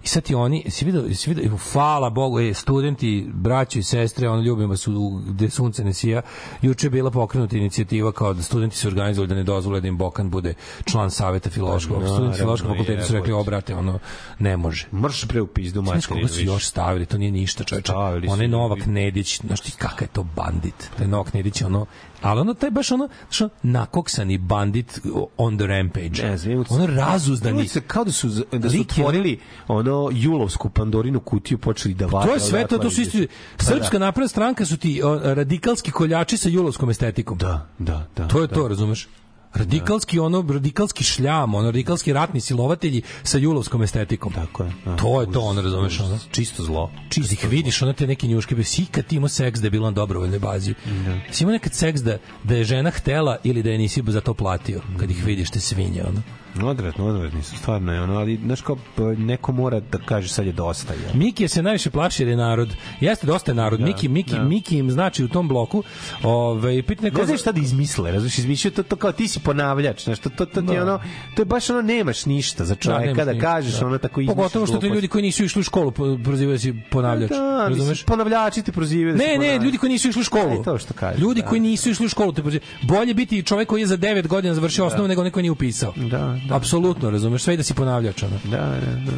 I 0.05 0.09
sad 0.09 0.23
ti 0.23 0.35
oni, 0.35 0.65
si 0.71 0.85
vidio, 0.85 1.15
si 1.15 1.31
vidio, 1.31 1.59
hvala 1.73 2.11
Bogu, 2.11 2.41
e, 2.41 2.55
studenti, 2.55 3.27
braćo 3.35 3.79
i 3.79 3.83
sestre, 3.83 4.29
ono 4.29 4.43
ljubimo 4.43 4.77
su 4.77 4.93
u 4.93 5.21
gde 5.27 5.51
sunce 5.51 5.85
ne 5.85 5.95
sija. 5.95 6.23
Juče 6.63 6.87
je 6.87 6.91
bila 6.91 7.11
pokrenuta 7.11 7.57
inicijativa 7.57 8.13
kao 8.13 8.35
da 8.35 8.43
studenti 8.43 8.77
se 8.77 8.89
organizovali 8.89 9.29
da 9.29 9.35
ne 9.35 9.45
dozvole 9.45 9.81
da 9.81 9.89
im 9.89 9.99
Bokan 9.99 10.31
bude 10.31 10.55
član 10.85 11.11
saveta 11.11 11.51
filološkog. 11.51 12.01
Pa, 12.01 12.09
studenti 12.09 12.39
filološkog 12.39 12.71
fakulteta 12.71 13.05
su 13.05 13.13
rekli, 13.13 13.33
obrate, 13.33 13.75
ono, 13.75 13.99
ne 14.39 14.57
može. 14.57 14.87
mrš 14.93 15.25
pre 15.29 15.41
u 15.41 15.47
pizdu 15.47 15.83
Znaš 15.83 16.07
koga 16.07 16.29
su 16.29 16.41
još 16.41 16.67
stavili, 16.67 17.07
to 17.07 17.19
nije 17.19 17.33
ništa, 17.33 17.65
čoveče. 17.65 17.93
Ljudi. 18.15 18.49
Novak 18.49 18.87
Nedić, 18.87 19.41
znaš 19.41 19.61
ti 19.61 19.73
kakav 19.79 20.03
je 20.03 20.13
to 20.13 20.23
bandit. 20.37 20.91
Taj 20.99 21.09
Novak 21.09 21.35
Nedić 21.35 21.61
je 21.61 21.67
ono, 21.67 21.87
ali 22.23 22.41
ono 22.41 22.55
taj 22.55 22.71
baš 22.71 22.93
ono, 22.93 23.09
ono, 23.41 23.51
nakoksani 23.63 24.39
bandit 24.39 25.01
on 25.37 25.59
the 25.59 25.67
rampage. 25.67 26.23
Ne 26.23 26.39
znam, 26.39 26.65
ono 26.69 26.87
razuzdani. 26.87 27.69
Se 27.69 27.81
kao 27.81 28.05
da 28.05 28.13
su 28.13 28.29
da 28.53 28.71
su 28.71 28.81
otvorili 28.81 29.41
ono 29.69 30.11
julovsku 30.13 30.71
pandorinu 30.71 31.21
kutiju 31.21 31.59
počeli 31.59 31.95
da 31.95 32.07
vade. 32.07 32.27
To 32.27 32.35
je 32.35 32.41
sve, 32.41 32.67
to, 32.67 32.79
to 32.79 32.91
su 32.91 33.01
isti, 33.01 33.29
Pa 33.57 33.65
srpska 33.65 33.99
da. 33.99 34.05
napredna 34.05 34.29
stranka 34.29 34.67
su 34.67 34.77
ti 34.77 35.03
radikalski 35.23 35.91
koljači 35.91 36.37
sa 36.37 36.49
julovskom 36.49 36.91
estetikom. 36.91 37.39
Da, 37.39 37.69
da, 37.79 38.07
da. 38.17 38.29
To 38.29 38.41
je 38.41 38.47
da. 38.47 38.55
to, 38.55 38.69
razumeš? 38.69 39.09
Radikalski 39.55 40.19
ono, 40.19 40.45
radikalski 40.49 41.05
šljam, 41.05 41.55
ono, 41.55 41.71
radikalski 41.71 42.13
ratni 42.13 42.41
silovatelji 42.41 43.03
sa 43.23 43.39
julovskom 43.39 43.83
estetikom. 43.83 44.33
Tako 44.33 44.63
je. 44.63 44.73
da. 44.85 44.97
To 44.97 45.21
je 45.21 45.33
to, 45.33 45.41
ono, 45.41 45.63
razumeš, 45.63 46.01
ono. 46.01 46.19
Čisto 46.31 46.63
zlo. 46.63 46.91
Čisto 47.09 47.33
ih 47.33 47.47
vidiš, 47.51 47.83
ona 47.83 47.93
te 47.93 48.07
neke 48.07 48.27
njuške, 48.27 48.55
be, 48.55 48.65
si 48.65 48.87
kad 48.87 49.07
ti 49.07 49.17
imao 49.17 49.29
seks 49.29 49.61
da 49.61 49.67
je 49.67 49.71
bilo 49.71 49.91
na 49.91 49.95
dobrovoljnoj 49.95 50.39
bazi. 50.39 50.75
Da. 51.07 51.33
Si 51.33 51.45
imao 51.45 51.53
nekad 51.53 51.75
seks 51.75 52.01
da, 52.01 52.19
da 52.45 52.55
je 52.55 52.65
žena 52.65 52.91
htela 52.91 53.37
ili 53.45 53.63
da 53.63 53.71
je 53.71 53.79
nisi 53.79 54.03
za 54.07 54.21
to 54.21 54.35
platio, 54.35 54.81
kad 54.99 55.11
ih 55.11 55.25
vidiš 55.25 55.51
te 55.51 55.61
svinje, 55.61 56.05
ono. 56.09 56.23
Odvratno, 56.63 57.07
odvratni 57.07 57.43
su, 57.43 57.57
stvarno 57.57 57.93
je 57.93 58.03
ono, 58.03 58.15
ali 58.15 58.39
znaš 58.45 58.61
kao, 58.61 58.77
neko 59.19 59.53
mora 59.53 59.81
da 59.83 59.99
kaže 59.99 60.29
sad 60.29 60.47
je 60.47 60.53
dosta. 60.53 60.93
Je. 60.95 61.01
Miki 61.15 61.49
se 61.49 61.63
najviše 61.63 61.91
plaši 61.91 62.23
jer 62.23 62.29
je 62.29 62.37
narod. 62.37 62.69
Jeste 63.01 63.27
dosta 63.27 63.51
je 63.51 63.55
narod. 63.55 63.81
Miki, 63.81 64.09
Miki, 64.09 64.33
da. 64.33 64.43
Miki 64.43 64.79
im 64.79 64.91
znači 64.91 65.25
u 65.25 65.29
tom 65.29 65.49
bloku. 65.49 65.83
Ovaj 66.23 66.83
pitanje 66.83 67.05
Ne 67.05 67.11
neko 67.11 67.27
znaš 67.27 67.41
šta 67.41 67.53
da 67.53 67.61
izmisle, 67.61 68.13
razumiješ, 68.13 68.39
izmišljaju 68.39 68.73
to, 68.73 68.83
to 68.83 68.97
kao 68.97 69.13
ti 69.13 69.29
si 69.29 69.41
ponavljač, 69.41 70.05
znaš, 70.05 70.19
to, 70.19 70.31
to, 70.31 70.47
to 70.47 70.61
ti 70.61 70.67
Da. 70.67 70.83
ono, 70.83 71.01
to 71.35 71.43
je 71.43 71.47
baš 71.47 71.71
ono, 71.71 71.83
nemaš 71.83 72.27
ništa 72.27 72.65
za 72.65 72.75
čoveka 72.75 73.01
nemaš 73.03 73.25
da, 73.25 73.33
ništa, 73.33 73.47
kažeš, 73.47 73.81
da. 73.81 73.87
ono 73.87 73.99
tako 73.99 74.21
izmišljaš 74.21 74.37
Pogotovo 74.37 74.67
što 74.67 74.73
gluposti. 74.73 74.95
ljudi 74.95 75.09
koji 75.09 75.23
nisu 75.23 75.45
išli 75.45 75.61
u 75.61 75.65
školu 75.65 75.91
prozivaju 76.25 76.59
se 76.59 76.75
ponavljač. 76.91 77.31
Da, 77.31 77.67
razumeš? 77.69 78.05
ponavljači 78.05 78.63
te 78.63 78.73
prozivaju. 78.73 79.17
da 79.17 79.23
si 79.23 79.27
Ne, 79.27 79.39
ne, 79.39 79.59
ljudi 79.59 79.79
koji 79.79 79.91
nisu 79.93 80.09
išli 80.09 80.21
u 80.21 80.25
školu. 80.25 80.51
Aj, 80.51 80.63
to 80.65 80.79
što 80.79 80.95
kažeš, 80.95 81.21
Ljudi 81.21 81.41
da. 81.43 81.47
koji 81.47 81.61
nisu 81.61 81.91
išli 81.91 82.07
u 82.07 82.09
školu 82.09 82.33
te 82.33 82.43
prozivaju. 82.43 82.69
Bolje 82.83 83.15
biti 83.15 83.43
čovjek 83.43 83.69
koji 83.69 83.81
je 83.81 83.87
za 83.87 83.97
9 83.99 84.27
godina 84.27 84.55
završio 84.55 84.87
osnovu 84.87 85.09
nego 85.09 85.25
neko 85.25 85.41
nije 85.43 85.51
upisao. 85.51 85.93
Da, 85.97 86.40
da. 86.49 86.57
Apsolutno, 86.57 87.11
razumeš, 87.11 87.43
sve 87.43 87.55
i 87.55 87.57
da 87.57 87.63
si 87.63 87.75
ponavljač. 87.75 88.23
Ono. 88.23 88.39
Da, 88.45 88.57
da, 88.57 89.11
da. 89.11 89.13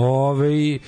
Ove, 0.00 0.78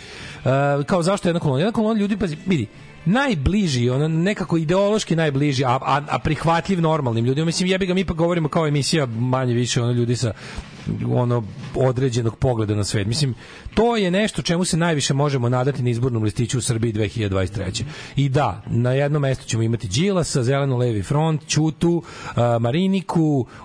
kao 0.87 1.03
zašto 1.03 1.29
jedna 1.29 1.41
kolona? 1.41 1.61
Jedna 1.61 1.73
kolona 1.73 2.01
ljudi, 2.01 2.17
pazi, 2.17 2.37
vidi, 2.47 2.67
najbliži, 3.05 3.91
ono 3.91 4.09
nekako 4.09 4.57
ideološki 4.57 5.17
najbliži, 5.17 5.65
a, 5.65 5.79
a, 5.83 6.01
a 6.11 6.19
prihvatljiv 6.19 6.81
normalnim 6.81 7.25
ljudima. 7.25 7.45
Mislim, 7.45 7.69
jebi 7.69 7.87
ga, 7.87 7.95
mi 7.95 8.05
pa 8.05 8.15
govorimo 8.15 8.49
kao 8.49 8.67
emisija 8.67 9.07
manje 9.07 9.55
više 9.55 9.83
ono 9.83 9.93
ljudi 9.93 10.17
sa 10.17 10.33
ono 11.09 11.43
određenog 11.77 12.37
pogleda 12.37 12.75
na 12.75 12.85
svet. 12.85 13.07
Mislim, 13.07 13.35
to 13.75 13.97
je 13.97 14.11
nešto 14.11 14.43
čemu 14.43 14.65
se 14.65 14.77
najviše 14.77 15.15
možemo 15.15 15.49
nadati 15.49 15.83
na 15.83 15.91
izbornom 15.91 16.23
listiću 16.23 16.59
u 16.59 16.63
Srbiji 16.63 16.93
2023. 16.93 17.83
I 18.17 18.29
da, 18.29 18.63
na 18.67 18.93
jednom 18.93 19.23
mestu 19.23 19.45
ćemo 19.45 19.63
imati 19.63 19.89
Đilasa, 19.89 20.43
Zeleno-levi 20.43 21.03
front, 21.03 21.47
Ćutu, 21.47 22.03
a, 22.35 22.59
Mariniku, 22.61 23.17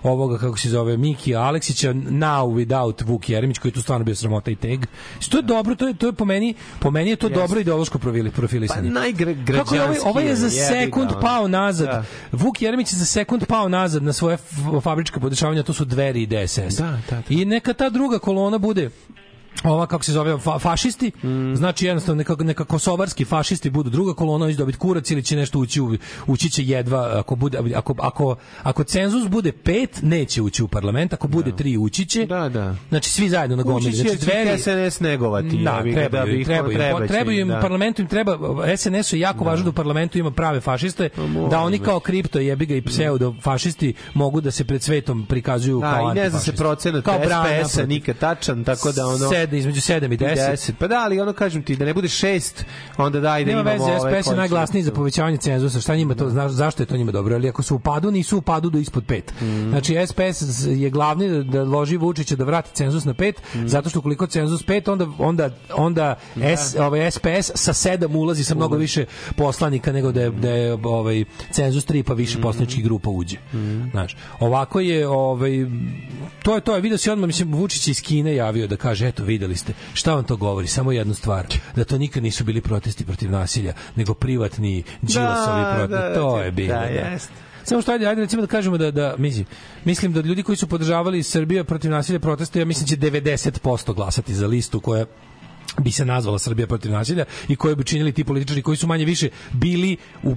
ovoga 0.04 0.38
kako 0.38 0.58
se 0.58 0.70
zove 0.70 0.98
Miki 0.98 1.36
Aleksića, 1.36 1.94
now 1.94 2.56
without 2.56 3.04
Vuk 3.04 3.30
Jeremić, 3.30 3.58
koji 3.58 3.70
je 3.70 3.74
tu 3.74 3.82
stvarno 3.82 4.04
bio 4.06 4.16
sramota 4.16 4.52
i 4.52 4.56
teg. 4.56 4.86
To 5.30 5.38
je 5.38 5.44
dobro, 5.44 5.76
to 5.76 5.88
je, 5.88 5.94
to 5.94 6.06
je 6.06 6.14
po 6.14 6.26
meni, 6.26 6.54
po 6.80 6.92
meni 6.92 7.10
je 7.10 7.16
to 7.16 7.28
Jeste. 7.28 7.40
dobro 7.40 7.60
ideološko 7.60 8.00
profili, 8.00 8.32
profilisanje. 8.32 8.90
Pa 8.90 9.00
najgra- 9.00 9.36
Kako 9.48 9.76
je 9.76 9.84
ovaj, 9.84 9.98
ovaj 10.06 10.26
je 10.26 10.36
za 10.36 10.50
sekund 10.50 11.12
ono. 11.12 11.22
pao 11.22 11.48
nazad. 11.48 11.88
Da. 11.88 12.04
Vuk 12.34 12.62
Jeremić 12.62 12.94
je 12.94 12.98
za 12.98 13.06
sekund 13.06 13.46
pao 13.46 13.70
nazad 13.70 14.04
na 14.04 14.14
svoje 14.14 14.34
f- 14.34 14.44
fabrička 14.84 15.20
podešavanja, 15.20 15.64
to 15.64 15.74
su 15.74 15.86
dveri 15.86 16.22
i 16.22 16.28
DSS. 16.28 16.58
Da, 16.78 16.86
da, 16.86 17.00
da. 17.10 17.11
I 17.30 17.46
neka 17.46 17.74
ta 17.74 17.90
druga 17.90 18.20
kolona 18.20 18.58
bude 18.58 18.90
ova 19.64 19.86
kako 19.86 20.04
se 20.04 20.12
zove 20.12 20.38
fa 20.40 20.60
fašisti 20.60 21.12
Mm. 21.24 21.56
znači 21.56 21.86
jednostavno 21.86 22.18
neka, 22.18 22.36
neka 22.36 22.64
kosovarski 22.66 23.26
fašisti 23.26 23.70
budu 23.70 23.90
druga 23.90 24.14
kolona 24.14 24.46
oni 24.46 24.54
će 24.54 24.58
dobiti 24.58 24.78
kurac 24.78 25.12
ili 25.12 25.24
će 25.24 25.36
nešto 25.36 25.60
ući 25.60 25.82
u, 25.82 25.98
ući 26.28 26.50
će 26.50 26.64
jedva 26.64 27.12
ako 27.16 27.36
bude 27.36 27.60
ako 27.76 27.96
ako 28.00 28.36
ako 28.64 28.84
cenzus 28.84 29.28
bude 29.28 29.52
pet 29.54 30.00
neće 30.02 30.42
ući 30.42 30.64
u 30.64 30.68
parlament 30.68 31.14
ako 31.14 31.28
bude 31.28 31.52
tri 31.52 31.78
ući 31.78 32.06
će 32.06 32.26
Da, 32.26 32.50
da. 32.50 32.76
znači 32.90 33.10
svi 33.10 33.30
zajedno 33.30 33.56
na 33.56 33.64
gomili 33.64 33.92
znači 33.92 34.18
će 34.18 34.58
SNS 34.58 35.00
negovati. 35.00 35.58
da, 35.58 35.82
treba, 35.84 36.26
bi 36.26 36.32
im, 36.32 36.40
ih- 36.40 36.46
treba, 36.46 36.70
treba 36.70 37.08
treba 37.08 37.32
im, 37.32 37.48
da. 37.48 37.60
parlamentu 37.60 38.02
im 38.02 38.08
treba, 38.08 38.38
SNS-u 38.78 39.16
je 39.16 39.20
jako 39.20 39.44
važno 39.44 39.64
da 39.64 39.70
u 39.70 39.74
parlamentu 39.74 40.18
ima 40.18 40.32
prave 40.32 40.60
fašiste, 40.62 41.10
mora 41.20 41.50
da 41.50 41.60
oni 41.60 41.80
kao 41.80 42.00
kripto 42.00 42.40
jebi 42.40 42.66
ga 42.66 42.76
i 42.76 42.82
pseudo 42.82 43.36
fašisti 43.42 43.94
mogu 44.14 44.42
da 44.42 44.52
se 44.52 44.64
pred 44.64 44.84
svetom 44.84 45.26
prikazuju 45.26 45.80
Da, 45.80 45.94
kao 45.94 46.12
i 46.12 46.16
ne 46.16 46.30
zna 46.30 46.40
se 46.40 46.54
procenat 46.54 47.06
SPS-a 47.64 47.86
nikad 47.86 48.18
tačan, 48.18 48.64
tako 48.64 48.92
da 48.92 49.08
ono... 49.08 49.30
Sedam, 49.42 49.60
između 49.60 49.82
7 49.82 50.14
i 50.14 50.18
10. 50.18 50.36
10. 50.36 50.72
Pa 50.80 50.88
da, 50.88 51.00
ali 51.04 51.20
ono 51.20 51.34
kažem 51.34 51.64
ti, 51.64 51.76
da 51.76 51.86
ne 51.86 51.94
bude 51.94 52.08
6, 52.08 52.64
onda 52.98 53.20
daj 53.20 53.46
da 53.46 53.52
Nema 53.52 53.62
imamo 53.62 53.86
veze, 53.86 54.02
ove 54.02 54.24
SPS 54.24 54.32
je 54.32 54.36
najglasniji 54.38 54.84
za 54.84 54.92
povećavanje 54.92 55.38
cenzusa. 55.38 55.80
Šta 55.82 55.96
njima 55.96 56.16
to, 56.16 56.30
znaš, 56.30 56.52
zašto 56.52 56.84
je 56.84 56.88
to 56.88 56.98
njima 56.98 57.12
dobro? 57.12 57.36
Ali 57.36 57.50
ako 57.50 57.64
su 57.64 57.76
u 57.76 57.80
padu, 57.80 58.12
nisu 58.12 58.38
u 58.38 58.42
padu 58.42 58.70
do 58.70 58.80
ispod 58.80 59.04
5. 59.06 59.22
Mhm. 59.42 59.70
Znači, 59.70 59.98
SPS 60.08 60.66
je 60.68 60.90
glavni 60.90 61.30
da, 61.30 61.44
da 61.44 61.64
loži 61.64 61.98
Vučića 61.98 62.36
da 62.36 62.44
vrati 62.44 62.70
cenzus 62.74 63.06
na 63.06 63.14
5, 63.14 63.34
Mhm. 63.56 63.68
zato 63.68 63.90
što 63.90 64.00
ukoliko 64.00 64.28
cenzus 64.28 64.66
5, 64.66 64.92
onda, 64.92 65.08
onda, 65.18 65.50
onda 65.76 66.16
S, 66.58 66.76
ovaj 66.80 67.12
SPS 67.12 67.52
sa 67.56 67.74
7 67.74 68.16
ulazi 68.16 68.44
sa 68.44 68.56
mnogo 68.56 68.76
više 68.76 69.06
poslanika 69.36 69.92
nego 69.92 70.12
da 70.12 70.22
je, 70.22 70.30
da 70.32 70.50
je 70.50 70.74
ovaj, 70.84 71.24
cenzus 71.52 71.86
3 71.88 72.04
pa 72.04 72.14
više 72.14 72.42
poslaničkih 72.42 72.84
grupa 72.84 73.10
uđe. 73.10 73.38
Znaš, 73.92 74.18
ovako 74.40 74.80
je, 74.80 75.08
ovaj, 75.08 75.52
to 76.44 76.56
je 76.56 76.62
to, 76.62 76.76
je 76.76 76.82
vidio 76.82 76.98
si 76.98 77.10
odmah, 77.10 77.28
mislim, 77.28 77.54
Vučić 77.54 77.88
iz 77.88 78.02
Kine 78.02 78.36
javio 78.36 78.68
da 78.68 78.78
kaže, 78.78 79.08
eto, 79.08 79.24
videli 79.32 79.56
ste, 79.56 79.74
šta 79.94 80.16
vam 80.16 80.24
to 80.24 80.36
govori? 80.38 80.68
Samo 80.68 80.92
jednu 80.92 81.14
stvar, 81.14 81.48
da 81.76 81.84
to 81.84 81.98
nikad 81.98 82.24
nisu 82.24 82.44
bili 82.44 82.62
protesti 82.62 83.06
protiv 83.06 83.32
nasilja, 83.32 83.74
nego 83.96 84.14
privatni 84.14 84.84
džilasovi 85.06 85.62
Da, 85.62 85.76
protesti. 85.76 86.10
da, 86.10 86.14
to 86.16 86.36
da, 86.38 86.44
je 86.44 86.52
bilo. 86.52 86.74
da, 86.74 86.80
Da, 86.80 86.86
jeste. 86.86 87.34
Samo 87.64 87.82
što 87.82 87.92
ajde, 87.92 88.06
ajde 88.08 88.22
recimo 88.22 88.42
da 88.42 88.48
kažemo 88.48 88.78
da, 88.78 88.92
da 88.92 89.16
mislim, 89.18 89.46
mislim 89.86 90.14
da 90.14 90.22
ljudi 90.22 90.44
koji 90.44 90.56
su 90.56 90.68
podržavali 90.68 91.24
Srbiju 91.24 91.64
protiv 91.66 91.92
nasilja 91.92 92.20
proteste, 92.20 92.60
ja 92.60 92.66
mislim 92.66 92.88
će 92.88 92.96
90% 92.98 93.94
glasati 93.94 94.36
za 94.36 94.48
listu 94.48 94.80
koja 94.80 95.06
bi 95.80 95.92
se 95.92 96.06
nazvala 96.06 96.40
Srbija 96.40 96.68
protiv 96.68 96.92
nasilja 96.92 97.26
i 97.48 97.56
koje 97.56 97.76
bi 97.76 97.84
činili 97.84 98.12
ti 98.12 98.24
političari 98.24 98.62
koji 98.62 98.78
su 98.78 98.88
manje 98.88 99.06
više 99.06 99.30
bili 99.54 99.98
u, 100.24 100.36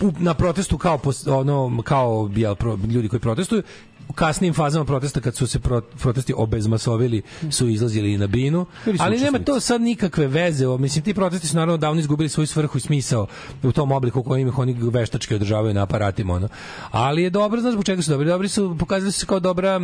u 0.00 0.12
na 0.18 0.34
protestu 0.34 0.78
kao 0.78 0.98
pos, 0.98 1.26
ono 1.26 1.82
kao 1.82 2.30
jel, 2.36 2.54
pro, 2.54 2.78
ljudi 2.88 3.08
koji 3.08 3.20
protestuju 3.20 3.62
u 4.08 4.12
kasnim 4.12 4.54
fazama 4.54 4.84
protesta 4.84 5.20
kad 5.20 5.36
su 5.36 5.46
se 5.46 5.58
pro, 5.60 5.80
protesti 5.80 6.34
obezmasovili 6.36 7.22
su 7.50 7.68
izlazili 7.68 8.12
i 8.12 8.18
na 8.18 8.26
binu 8.26 8.66
ali 8.98 9.18
nema 9.18 9.38
to 9.38 9.60
sad 9.60 9.80
nikakve 9.80 10.26
veze 10.26 10.66
o, 10.66 10.78
mislim 10.78 11.04
ti 11.04 11.14
protesti 11.14 11.48
su 11.48 11.56
naravno 11.56 11.76
davno 11.76 12.00
izgubili 12.00 12.28
svoju 12.28 12.46
svrhu 12.46 12.78
i 12.78 12.80
smisao 12.80 13.26
u 13.62 13.72
tom 13.72 13.92
obliku 13.92 14.20
u 14.20 14.22
kojem 14.22 14.48
ih 14.48 14.58
oni 14.58 14.76
veštački 14.92 15.34
održavaju 15.34 15.74
na 15.74 15.82
aparatima 15.82 16.34
ono. 16.34 16.48
ali 16.90 17.22
je 17.22 17.30
dobro 17.30 17.60
znaš 17.60 17.72
zbog 17.72 17.84
čega 17.84 18.02
su 18.02 18.10
dobri 18.10 18.28
dobri 18.28 18.48
su 18.48 18.76
pokazali 18.78 19.12
su 19.12 19.20
se 19.20 19.26
kao 19.26 19.40
dobra 19.40 19.80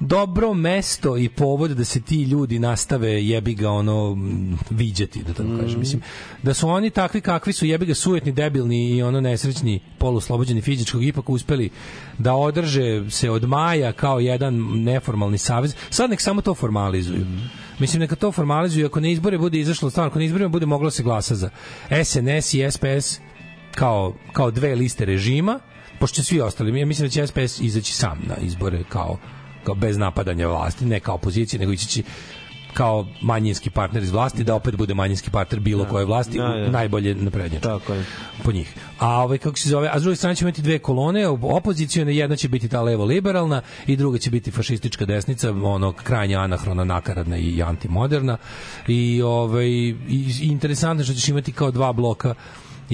dobro 0.00 0.54
mesto 0.54 1.16
i 1.16 1.28
povod 1.28 1.70
da 1.70 1.84
se 1.84 2.00
ti 2.00 2.22
ljudi 2.22 2.58
nastave 2.58 3.26
jebi 3.26 3.54
ga 3.54 3.70
ono 3.70 4.14
mm, 4.14 4.58
viđati 4.70 5.22
da 5.22 5.32
tako 5.32 5.48
kažem. 5.60 5.80
Mislim 5.80 6.02
da 6.42 6.54
su 6.54 6.68
oni 6.68 6.90
takvi 6.90 7.20
kakvi 7.20 7.52
su 7.52 7.66
jebi 7.66 7.86
ga 7.86 7.94
sujetni 7.94 8.32
debilni 8.32 8.90
i 8.90 9.02
ono 9.02 9.20
nesrećni 9.20 9.80
poluslobođeni 9.98 10.60
fizičkog 10.60 11.04
ipak 11.04 11.30
uspeli 11.30 11.70
da 12.18 12.34
održe 12.34 13.10
se 13.10 13.30
od 13.30 13.48
maja 13.48 13.92
kao 13.92 14.20
jedan 14.20 14.54
neformalni 14.82 15.38
savez. 15.38 15.74
Sad 15.90 16.10
nek 16.10 16.20
samo 16.20 16.40
to 16.40 16.54
formalizuju. 16.54 17.26
Mislim, 17.78 18.00
neka 18.00 18.16
to 18.16 18.32
formalizuju, 18.32 18.86
ako 18.86 19.00
na 19.00 19.08
izbore 19.08 19.38
bude 19.38 19.58
izašlo, 19.58 19.90
stvarno, 19.90 20.10
ako 20.10 20.18
na 20.18 20.24
izborima 20.24 20.48
bude 20.48 20.66
moglo 20.66 20.86
da 20.86 20.90
se 20.90 21.02
glasa 21.02 21.34
za 21.34 21.50
SNS 22.04 22.54
i 22.54 22.70
SPS 22.70 23.20
kao, 23.74 24.14
kao 24.32 24.50
dve 24.50 24.74
liste 24.74 25.04
režima, 25.04 25.60
pošto 26.00 26.14
će 26.14 26.24
svi 26.24 26.40
ostali, 26.40 26.80
ja 26.80 26.86
mislim 26.86 27.08
da 27.08 27.10
će 27.10 27.26
SPS 27.26 27.60
izaći 27.60 27.94
sam 27.94 28.18
na 28.28 28.36
izbore 28.36 28.84
kao, 28.88 29.18
kao 29.64 29.74
bez 29.74 29.98
napadanja 29.98 30.46
vlasti, 30.48 30.86
ne 30.86 31.00
kao 31.00 31.14
opozicije, 31.14 31.60
nego 31.60 31.72
ići 31.72 31.88
će 31.88 32.02
kao 32.74 33.06
manjinski 33.22 33.70
partner 33.70 34.02
iz 34.02 34.10
vlasti, 34.10 34.44
da 34.44 34.54
opet 34.54 34.76
bude 34.76 34.94
manjinski 34.94 35.30
partner 35.30 35.60
bilo 35.60 35.84
koje 35.84 36.04
vlasti, 36.04 36.38
da, 36.38 36.48
da. 36.48 36.70
najbolje 36.70 37.14
naprednje. 37.14 37.60
Tako 37.60 37.94
je. 37.94 38.04
Po 38.42 38.52
njih. 38.52 38.74
A 38.98 39.22
ovaj 39.22 39.38
kako 39.38 39.58
se 39.58 39.68
zove, 39.68 39.88
a 39.92 39.98
s 39.98 40.02
druge 40.02 40.16
strane 40.16 40.36
ćemo 40.36 40.48
imati 40.48 40.62
dve 40.62 40.78
kolone, 40.78 41.28
opozicione, 41.28 42.16
jedna 42.16 42.36
će 42.36 42.48
biti 42.48 42.68
ta 42.68 42.82
levo 42.82 43.04
liberalna 43.04 43.62
i 43.86 43.96
druga 43.96 44.18
će 44.18 44.30
biti 44.30 44.50
fašistička 44.50 45.04
desnica, 45.04 45.50
ono 45.50 45.92
krajnje 45.92 46.36
anahrona, 46.36 46.84
nakaradna 46.84 47.36
i 47.36 47.62
antimoderna. 47.62 48.36
I 48.88 49.22
ovaj 49.22 49.66
i, 49.66 49.94
interesantno 50.42 51.04
što 51.04 51.14
ćeš 51.14 51.28
imati 51.28 51.52
kao 51.52 51.70
dva 51.70 51.92
bloka 51.92 52.34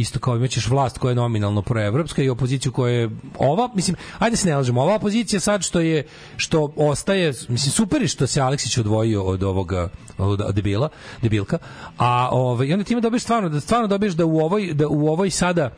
isto 0.01 0.19
kao 0.19 0.37
imaćeš 0.37 0.69
vlast 0.69 0.99
koja 0.99 1.11
je 1.11 1.15
nominalno 1.15 1.63
proevropska 1.63 2.23
i 2.23 2.29
opoziciju 2.29 2.73
koja 2.73 2.93
je 2.93 3.11
ova, 3.39 3.71
mislim, 3.75 3.97
ajde 4.19 4.37
se 4.37 4.49
ne 4.49 4.57
lažemo, 4.57 4.83
ova 4.83 4.95
opozicija 4.95 5.41
sad 5.41 5.63
što 5.63 5.81
je 5.81 6.07
što 6.37 6.73
ostaje, 6.77 7.29
mislim 7.29 7.73
super 7.73 8.03
je 8.03 8.09
što 8.09 8.27
se 8.27 8.41
Aleksić 8.41 8.79
odvojio 8.79 9.23
od 9.23 9.43
ovoga 9.43 9.89
od 10.19 10.55
debila, 10.55 10.89
debilka, 11.23 11.59
a 11.99 12.29
ovaj 12.33 12.67
i 12.67 12.73
onda 12.73 12.85
ti 12.85 12.93
ima 12.93 13.01
dobiješ 13.01 13.23
stvarno 13.23 13.49
da 13.49 13.61
stvarno 13.61 13.87
dobiješ 13.87 14.15
da 14.15 14.25
u 14.25 14.39
ovoj 14.39 14.75
da 14.75 14.89
u 14.89 15.09
ovoj 15.09 15.31
sada 15.31 15.71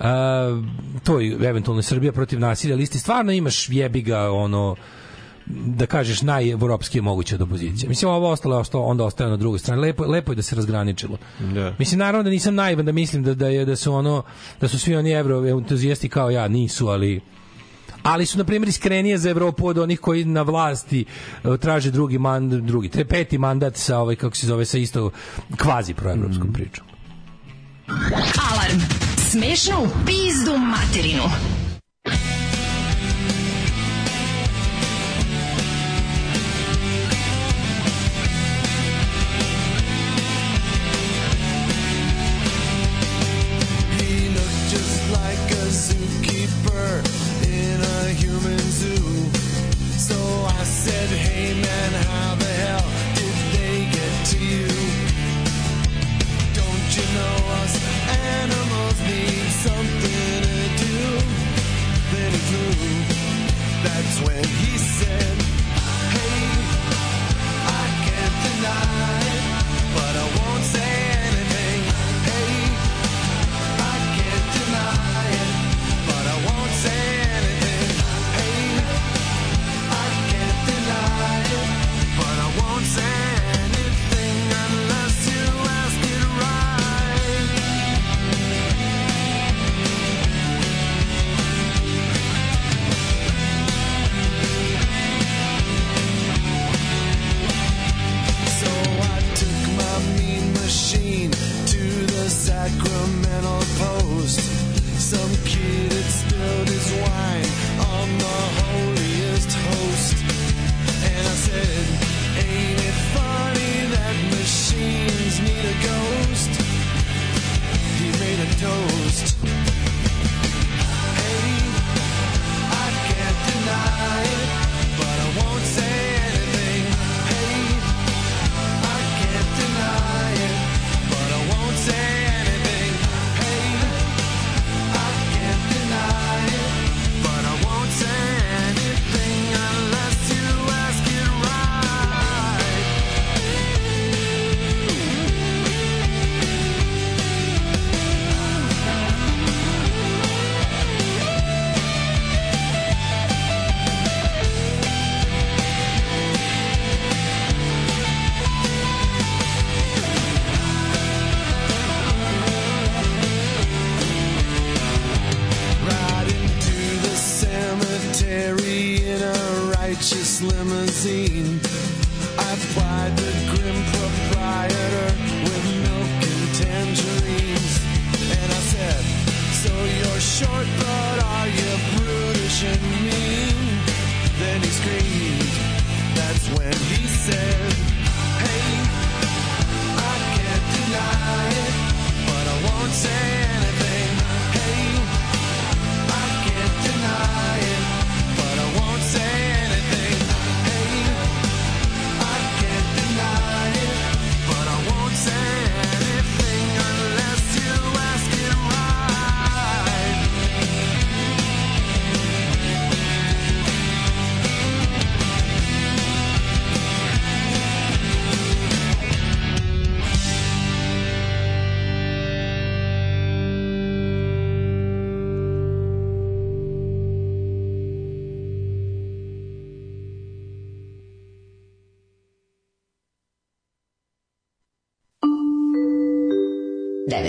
a, 0.00 0.62
toj 1.04 1.36
eventualno 1.48 1.82
Srbija 1.82 2.12
protiv 2.12 2.40
nasilja 2.40 2.76
listi 2.76 2.98
stvarno 2.98 3.32
imaš 3.32 3.68
jebi 3.68 4.02
ga 4.02 4.30
ono 4.30 4.76
da 5.46 5.86
kažeš 5.86 6.22
najevropskije 6.22 7.02
moguće 7.02 7.34
od 7.34 7.42
opozicije. 7.42 7.88
Mislim 7.88 8.10
ovo 8.10 8.30
ostalo 8.30 8.54
je 8.56 8.60
ostalo 8.60 8.84
onda 8.84 9.04
ostaje 9.04 9.30
na 9.30 9.36
drugoj 9.36 9.58
strani. 9.58 9.82
Lepo 9.82 10.04
lepo 10.04 10.32
je 10.32 10.36
da 10.36 10.42
se 10.42 10.56
razgraničilo. 10.56 11.18
Da. 11.54 11.74
Mislim 11.78 11.98
naravno 11.98 12.22
da 12.22 12.30
nisam 12.30 12.54
naivan 12.54 12.86
da 12.86 12.92
mislim 12.92 13.22
da 13.22 13.34
da 13.34 13.48
je 13.48 13.64
da 13.64 13.76
su 13.76 13.92
ono 13.92 14.22
da 14.60 14.68
su 14.68 14.78
svi 14.78 14.96
oni 14.96 15.10
evro 15.10 15.46
entuzijasti 15.46 16.08
kao 16.08 16.30
ja, 16.30 16.48
nisu, 16.48 16.88
ali 16.88 17.20
ali 18.02 18.26
su 18.26 18.38
na 18.38 18.44
primjer 18.44 18.68
iskrenije 18.68 19.18
za 19.18 19.30
Evropu 19.30 19.66
od 19.66 19.78
onih 19.78 20.00
koji 20.00 20.24
na 20.24 20.42
vlasti 20.42 21.04
e, 21.44 21.56
traže 21.56 21.90
drugi 21.90 22.18
mandat, 22.18 22.60
drugi, 22.60 22.88
tre, 22.88 23.04
peti 23.04 23.38
mandat 23.38 23.76
sa 23.76 23.98
ovaj 23.98 24.16
kako 24.16 24.36
se 24.36 24.46
zove 24.46 24.64
sa 24.64 24.78
isto 24.78 25.10
kvazi 25.56 25.94
proevropskom 25.94 26.52
pričom. 26.52 26.86
Alarm. 28.50 28.80
Smešno 29.30 29.82
u 29.82 29.88
pizdu 30.06 30.52
materinu. 30.58 31.22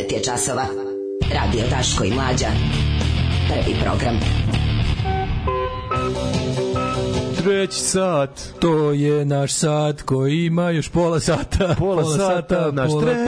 9 0.08 0.14
je 0.14 0.24
časova. 0.24 0.66
Radio 1.34 1.64
Daško 1.70 2.04
i 2.04 2.12
Mlađa. 2.12 2.48
Prvi 3.48 3.76
program. 3.84 4.20
Treći 7.44 7.80
sat. 7.80 8.42
To 8.60 8.92
je 8.92 9.26
naš 9.26 9.54
sat 9.54 10.02
koji 10.02 10.46
ima 10.46 10.70
još 10.70 10.90
pola 10.90 11.20
sata. 11.20 11.76
Pola 11.80 12.18
sata, 12.18 12.72
naš 12.72 12.92
treći 13.02 13.20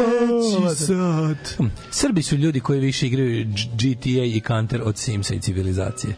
pola 0.57 0.75
sat. 0.75 1.57
Hm, 1.57 1.65
Srbi 1.91 2.23
su 2.23 2.35
ljudi 2.35 2.59
koji 2.59 2.79
više 2.79 3.07
igraju 3.07 3.45
GTA 3.73 4.23
i 4.25 4.41
Counter 4.47 4.81
od 4.85 4.97
Simsa 4.97 5.35
i 5.35 5.39
civilizacije. 5.39 6.15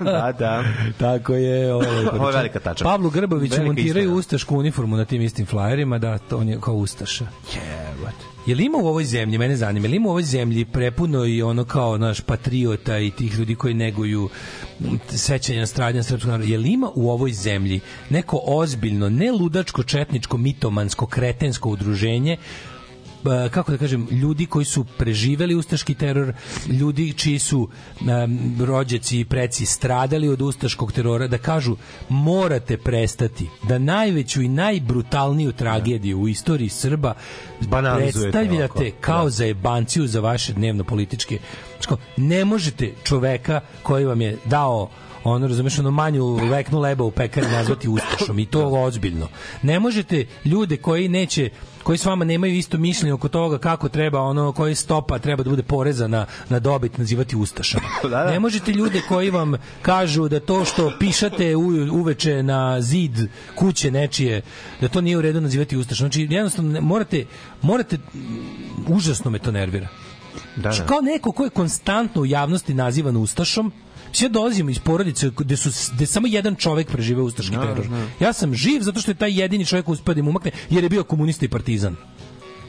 Da, 0.00 0.32
da. 0.38 0.64
Tako 0.98 1.34
je. 1.34 1.74
Ovo 1.74 1.82
je, 1.84 2.10
Ovo 2.10 2.28
je 2.30 2.36
velika 2.36 2.60
tačka. 2.60 2.84
Pavlu 2.84 3.10
Grboviću 3.10 3.54
Velika 3.54 3.66
montiraju 3.66 4.04
istina. 4.04 4.18
ustašku 4.18 4.56
uniformu 4.56 4.96
na 4.96 5.04
tim 5.04 5.22
istim 5.22 5.46
flajerima, 5.46 5.98
da, 5.98 6.18
to 6.18 6.36
on 6.38 6.48
je 6.48 6.58
kao 6.60 6.74
ustaša. 6.74 7.26
Jebate. 7.54 7.83
Je 8.46 8.54
li 8.54 8.64
ima 8.64 8.78
u 8.78 8.86
ovoj 8.86 9.04
zemlji, 9.04 9.38
mene 9.38 9.56
zanima, 9.56 9.88
ima 9.88 10.08
u 10.08 10.10
ovoj 10.10 10.22
zemlji 10.22 10.64
prepuno 10.64 11.24
i 11.24 11.42
ono 11.42 11.64
kao 11.64 11.98
naš 11.98 12.20
patriota 12.20 12.98
i 12.98 13.10
tih 13.10 13.38
ljudi 13.38 13.54
koji 13.54 13.74
neguju 13.74 14.28
sećanja 15.08 15.66
stradanja 15.66 16.02
srpskog 16.02 16.30
naroda, 16.30 16.50
je 16.50 16.58
li 16.58 16.72
ima 16.72 16.90
u 16.94 17.10
ovoj 17.10 17.32
zemlji 17.32 17.80
neko 18.10 18.40
ozbiljno, 18.44 19.08
ne 19.10 19.32
ludačko, 19.32 19.82
četničko, 19.82 20.36
mitomansko, 20.36 21.06
kretensko 21.06 21.70
udruženje 21.70 22.36
kako 23.50 23.72
da 23.72 23.78
kažem, 23.78 24.08
ljudi 24.10 24.46
koji 24.46 24.64
su 24.64 24.84
preživeli 24.98 25.54
ustaški 25.54 25.94
teror, 25.94 26.32
ljudi 26.68 27.12
čiji 27.12 27.38
su 27.38 27.68
um, 28.00 28.56
rođaci 28.60 29.20
i 29.20 29.24
preci 29.24 29.66
stradali 29.66 30.28
od 30.28 30.42
ustaškog 30.42 30.92
terora, 30.92 31.26
da 31.26 31.38
kažu 31.38 31.76
morate 32.08 32.76
prestati 32.76 33.48
da 33.68 33.78
najveću 33.78 34.42
i 34.42 34.48
najbrutalniju 34.48 35.52
tragediju 35.52 36.20
u 36.20 36.28
istoriji 36.28 36.68
Srba 36.68 37.14
predstavljate 37.96 38.78
ovako. 38.78 38.96
kao 39.00 39.24
Da. 39.24 39.30
za 40.06 40.20
vaše 40.20 40.52
dnevno 40.52 40.84
političke. 40.84 41.38
Znači 41.82 42.02
ne 42.16 42.44
možete 42.44 42.92
čoveka 43.04 43.60
koji 43.82 44.04
vam 44.04 44.20
je 44.20 44.38
dao 44.44 44.90
ono, 45.24 45.46
razumeš, 45.46 45.78
ono 45.78 45.90
manju 45.90 46.24
veknu 46.34 46.80
leba 46.80 47.04
u 47.04 47.10
pekari 47.10 47.46
nazvati 47.46 47.88
ustašom 47.88 48.38
i 48.38 48.46
to 48.46 48.66
ozbiljno. 48.66 49.28
Ne 49.62 49.80
možete 49.80 50.24
ljude 50.44 50.76
koji 50.76 51.08
neće 51.08 51.50
koji 51.82 51.98
s 51.98 52.04
vama 52.04 52.24
nemaju 52.24 52.54
isto 52.54 52.78
mišljenje 52.78 53.12
oko 53.12 53.28
toga 53.28 53.58
kako 53.58 53.88
treba 53.88 54.20
ono 54.20 54.52
koji 54.52 54.74
stopa 54.74 55.18
treba 55.18 55.42
da 55.42 55.50
bude 55.50 55.62
poreza 55.62 56.08
na, 56.08 56.26
na 56.48 56.58
dobit 56.58 56.98
nazivati 56.98 57.36
ustašama. 57.36 57.84
Da, 58.02 58.08
da. 58.08 58.30
Ne 58.30 58.40
možete 58.40 58.72
ljude 58.72 59.02
koji 59.08 59.30
vam 59.30 59.54
kažu 59.82 60.28
da 60.28 60.40
to 60.40 60.64
što 60.64 60.92
pišate 61.00 61.56
u, 61.56 61.60
uveče 61.92 62.42
na 62.42 62.80
zid 62.80 63.18
kuće 63.54 63.90
nečije 63.90 64.42
da 64.80 64.88
to 64.88 65.00
nije 65.00 65.18
u 65.18 65.22
redu 65.22 65.40
nazivati 65.40 65.76
ustašom. 65.76 66.04
Znači 66.04 66.26
jednostavno 66.30 66.72
ne- 66.72 66.80
morate 66.80 67.24
morate 67.62 67.98
užasno 68.88 69.30
me 69.30 69.38
to 69.38 69.52
nervira. 69.52 69.88
Da, 70.56 70.62
Znači, 70.62 70.80
da. 70.80 70.86
kao 70.86 71.00
neko 71.00 71.32
ko 71.32 71.44
je 71.44 71.50
konstantno 71.50 72.22
u 72.22 72.26
javnosti 72.26 72.74
nazivan 72.74 73.16
ustašom, 73.16 73.72
Mislim, 74.14 74.26
ja 74.26 74.32
dolazim 74.32 74.68
iz 74.68 74.78
porodice 74.78 75.30
gde 75.36 75.56
su 75.56 75.70
gde 75.94 76.06
samo 76.06 76.26
jedan 76.26 76.54
čovek 76.54 76.90
preživeo 76.90 77.24
ustaški 77.24 77.56
teror. 77.56 77.86
Ja 78.20 78.32
sam 78.32 78.54
živ 78.54 78.82
zato 78.82 79.00
što 79.00 79.10
je 79.10 79.14
taj 79.14 79.40
jedini 79.40 79.66
čovjek 79.66 79.88
uspeo 79.88 80.14
da 80.14 80.20
im 80.20 80.28
umakne 80.28 80.50
jer 80.70 80.84
je 80.84 80.88
bio 80.88 81.04
komunista 81.04 81.44
i 81.44 81.48
partizan. 81.48 81.96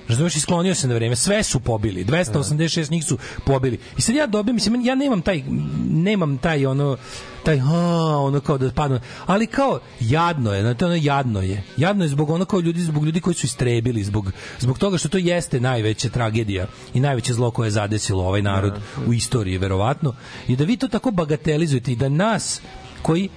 Razumeš, 0.08 0.36
isklonio 0.36 0.76
se 0.76 0.88
na 0.88 0.96
vreme. 0.96 1.16
Sve 1.16 1.44
su 1.44 1.60
pobili. 1.60 2.06
286 2.06 2.92
njih 2.92 3.06
su 3.06 3.18
pobili. 3.46 3.80
I 3.98 4.02
sad 4.02 4.16
ja 4.16 4.28
dobijem, 4.28 4.56
mislim, 4.56 4.86
ja 4.86 4.96
nemam 4.96 5.22
taj, 5.22 5.44
nemam 5.90 6.38
taj 6.38 6.66
ono, 6.66 6.98
taj, 7.46 7.60
ha, 7.60 8.18
ono 8.18 8.40
kao 8.40 8.58
da 8.58 8.72
padnu. 8.72 9.00
Ali 9.26 9.48
kao, 9.48 9.80
jadno 10.00 10.54
je, 10.54 10.62
znate, 10.62 10.86
ono 10.86 10.96
jadno 10.96 11.42
je. 11.42 11.64
Jadno 11.78 12.04
je 12.04 12.10
zbog 12.10 12.30
ono 12.30 12.46
kao 12.46 12.60
ljudi, 12.60 12.82
zbog 12.82 13.06
ljudi 13.06 13.22
koji 13.22 13.34
su 13.34 13.46
istrebili, 13.46 14.04
zbog, 14.04 14.32
zbog 14.60 14.78
toga 14.78 14.98
što 14.98 15.10
to 15.10 15.18
jeste 15.18 15.60
najveća 15.60 16.10
tragedija 16.10 16.68
i 16.94 17.00
najveće 17.00 17.34
zlo 17.34 17.52
koje 17.52 17.68
je 17.68 17.72
zadesilo 17.72 18.28
ovaj 18.28 18.42
narod 18.42 18.74
u 19.08 19.14
istoriji, 19.14 19.58
verovatno. 19.58 20.14
I 20.48 20.56
da 20.56 20.64
vi 20.64 20.78
to 20.78 20.88
tako 20.88 21.12
bagatelizujete 21.12 21.92
i 21.92 21.96
da 21.96 22.10
nas, 22.10 22.62
koji 23.02 23.30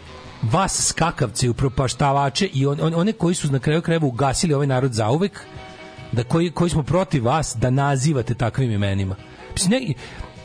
vas 0.43 0.87
skakavce 0.87 1.51
upropaštavače 1.51 2.47
i 2.53 2.67
on, 2.67 2.79
on, 2.81 2.95
one 2.95 3.13
koji 3.13 3.35
su 3.35 3.53
na 3.53 3.59
kraju 3.59 3.83
krajeva 3.83 4.07
ugasili 4.07 4.55
ovaj 4.55 4.67
narod 4.67 4.93
zauvek, 4.93 5.41
da 6.13 6.25
koji, 6.25 6.51
koji 6.51 6.71
smo 6.71 6.83
protiv 6.83 7.25
vas 7.25 7.57
da 7.61 7.71
nazivate 7.71 8.35
takvim 8.35 8.71
imenima. 8.71 9.17
Mislim, 9.53 9.71
ne, 9.71 9.95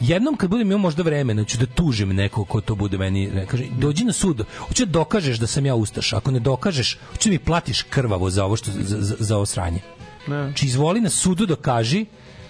jednom 0.03 0.35
kad 0.35 0.49
budem 0.49 0.67
imao 0.67 0.77
možda 0.77 1.03
vremena 1.03 1.43
ću 1.43 1.57
da 1.57 1.65
tužim 1.65 2.15
nekog 2.15 2.47
ko 2.47 2.61
to 2.61 2.75
bude 2.75 2.97
meni 2.97 3.31
kaže 3.47 3.65
dođi 3.77 4.05
na 4.05 4.13
sud 4.13 4.43
hoću 4.57 4.85
da 4.85 4.91
dokažeš 4.91 5.37
da 5.37 5.47
sam 5.47 5.65
ja 5.65 5.75
ustaš 5.75 6.13
ako 6.13 6.31
ne 6.31 6.39
dokažeš 6.39 6.97
hoću 7.11 7.29
da 7.29 7.33
mi 7.33 7.39
platiš 7.39 7.81
krvavo 7.81 8.29
za 8.29 8.45
ovo 8.45 8.55
što 8.55 8.71
za, 8.71 8.97
za, 9.01 9.15
za 9.19 9.35
ovo 9.35 9.45
sranje. 9.45 9.81
Ne. 10.27 10.43
znači 10.43 10.65
izvoli 10.65 11.01
na 11.01 11.09
sudu 11.09 11.45
dokaži 11.45 12.05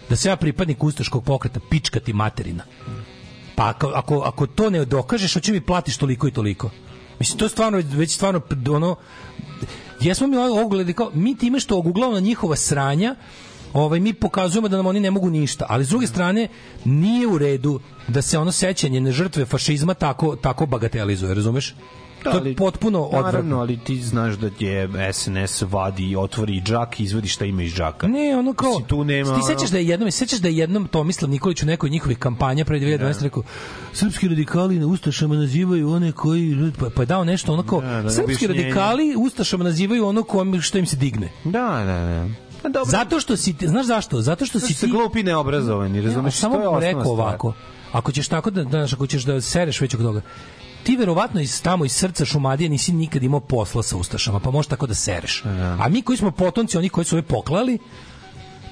da 0.09 0.15
sam 0.15 0.29
ja 0.29 0.35
pripadnik 0.35 0.83
ustaškog 0.83 1.23
pokreta 1.23 1.59
pička 1.69 1.99
ti 1.99 2.13
materina. 2.13 2.63
Pa 3.55 3.69
ako, 3.69 3.87
ako, 3.87 4.19
ako 4.19 4.47
to 4.47 4.69
ne 4.69 4.85
dokažeš 4.85 5.33
hoće 5.33 5.51
mi 5.51 5.61
platiš 5.61 5.97
toliko 5.97 6.27
i 6.27 6.31
toliko. 6.31 6.69
Mislim 7.19 7.39
to 7.39 7.45
je 7.45 7.49
stvarno 7.49 7.81
već 7.91 8.15
stvarno 8.15 8.41
ono 8.71 8.95
jesmo 9.99 10.27
mi 10.27 10.37
ovo 10.37 10.67
gledali 10.67 10.93
kao 10.93 11.11
mi 11.13 11.37
time 11.37 11.59
što 11.59 11.77
oguglamo 11.77 12.13
na 12.13 12.19
njihova 12.19 12.55
sranja 12.55 13.15
ovaj 13.73 13.99
mi 13.99 14.13
pokazujemo 14.13 14.67
da 14.67 14.77
nam 14.77 14.85
oni 14.85 14.99
ne 14.99 15.11
mogu 15.11 15.29
ništa 15.29 15.65
ali 15.69 15.85
s 15.85 15.89
druge 15.89 16.07
strane 16.07 16.47
nije 16.85 17.27
u 17.27 17.37
redu 17.37 17.79
da 18.07 18.21
se 18.21 18.37
ono 18.37 18.51
sećanje 18.51 19.01
na 19.01 19.11
žrtve 19.11 19.45
fašizma 19.45 19.93
tako 19.93 20.35
tako 20.35 20.65
bagatelizuje 20.65 21.33
razumeš 21.33 21.75
to 22.23 22.45
je 22.45 22.55
potpuno 22.55 23.01
odvratno 23.01 23.31
Naravno, 23.31 23.59
ali 23.59 23.77
ti 23.77 24.01
znaš 24.01 24.35
da 24.35 24.49
je 24.59 24.89
SNS 25.13 25.61
vadi 25.61 26.15
otvori 26.15 26.61
džak 26.61 26.99
i 26.99 27.03
izvadi 27.03 27.27
šta 27.27 27.45
ima 27.45 27.63
iz 27.63 27.73
džaka. 27.73 28.07
Ne, 28.07 28.37
ono 28.37 28.53
kao 28.53 28.69
Mislim, 28.69 28.87
tu 28.87 29.03
nema... 29.03 29.35
Ti 29.35 29.41
sećaš 29.47 29.69
da 29.69 29.77
je 29.77 29.87
jednom, 29.87 30.11
sećaš 30.11 30.39
da 30.39 30.47
je 30.47 30.57
jednom 30.57 30.87
Tomislav 30.87 31.29
Nikolić 31.29 31.63
u 31.63 31.65
nekoj 31.65 31.89
njihovih 31.89 32.17
kampanja 32.17 32.65
pre 32.65 32.79
2012 32.79 33.23
rekao 33.23 33.43
srpski 33.93 34.27
radikali 34.27 34.79
na 34.79 34.87
ustašama 34.87 35.35
nazivaju 35.35 35.91
one 35.91 36.11
koji 36.11 36.71
pa, 36.79 36.89
pa 36.95 37.01
je 37.01 37.05
dao 37.05 37.23
nešto 37.23 37.53
ono 37.53 37.63
kao 37.63 37.81
Da, 37.81 38.01
da, 38.01 38.09
srpski 38.09 38.23
objašnjenje. 38.23 38.63
radikali 38.63 39.15
ustašama 39.17 39.63
nazivaju 39.63 40.05
ono 40.07 40.23
kome 40.23 40.61
što 40.61 40.77
im 40.77 40.85
se 40.85 40.95
digne. 40.95 41.29
Da, 41.43 41.83
da, 41.85 41.85
da. 41.85 42.42
Pa 42.63 42.69
dobro, 42.69 42.91
Zato 42.91 43.19
što 43.19 43.37
si 43.37 43.53
ti, 43.53 43.67
znaš 43.67 43.85
zašto? 43.85 44.21
Zato 44.21 44.45
što 44.45 44.59
si 44.59 44.65
Zato 44.65 44.73
su 44.75 44.85
ti 44.85 44.91
glupi 44.91 45.19
i 45.19 45.23
neobrazovani, 45.23 45.97
Ja, 45.97 46.03
razumeš? 46.03 46.35
samo 46.35 46.55
To 46.55 46.61
je 46.61 46.69
bih 46.69 46.87
rekao 46.87 47.01
stvar. 47.03 47.19
ovako. 47.19 47.53
Ako 47.91 48.11
ćeš 48.11 48.27
tako 48.27 48.49
da, 48.49 48.63
znaš, 48.63 48.93
ako 48.93 49.07
ćeš 49.07 49.23
da 49.23 49.41
sereš 49.41 49.81
već 49.81 49.93
oko 49.93 50.03
toga, 50.03 50.21
ti 50.83 50.95
verovatno 50.97 51.41
iz 51.41 51.61
tamo 51.61 51.85
iz 51.85 51.91
srca 51.91 52.25
Šumadije 52.25 52.69
nisi 52.69 52.93
nikad 52.93 53.23
imao 53.23 53.39
posla 53.39 53.83
sa 53.83 53.97
ustašama, 53.97 54.39
pa 54.39 54.51
možeš 54.51 54.69
tako 54.69 54.87
da 54.87 54.93
sereš. 54.93 55.43
A 55.79 55.89
mi 55.89 56.01
koji 56.01 56.17
smo 56.17 56.31
potomci 56.31 56.77
onih 56.77 56.91
koji 56.91 57.05
su 57.05 57.15
ove 57.15 57.21
poklali, 57.23 57.77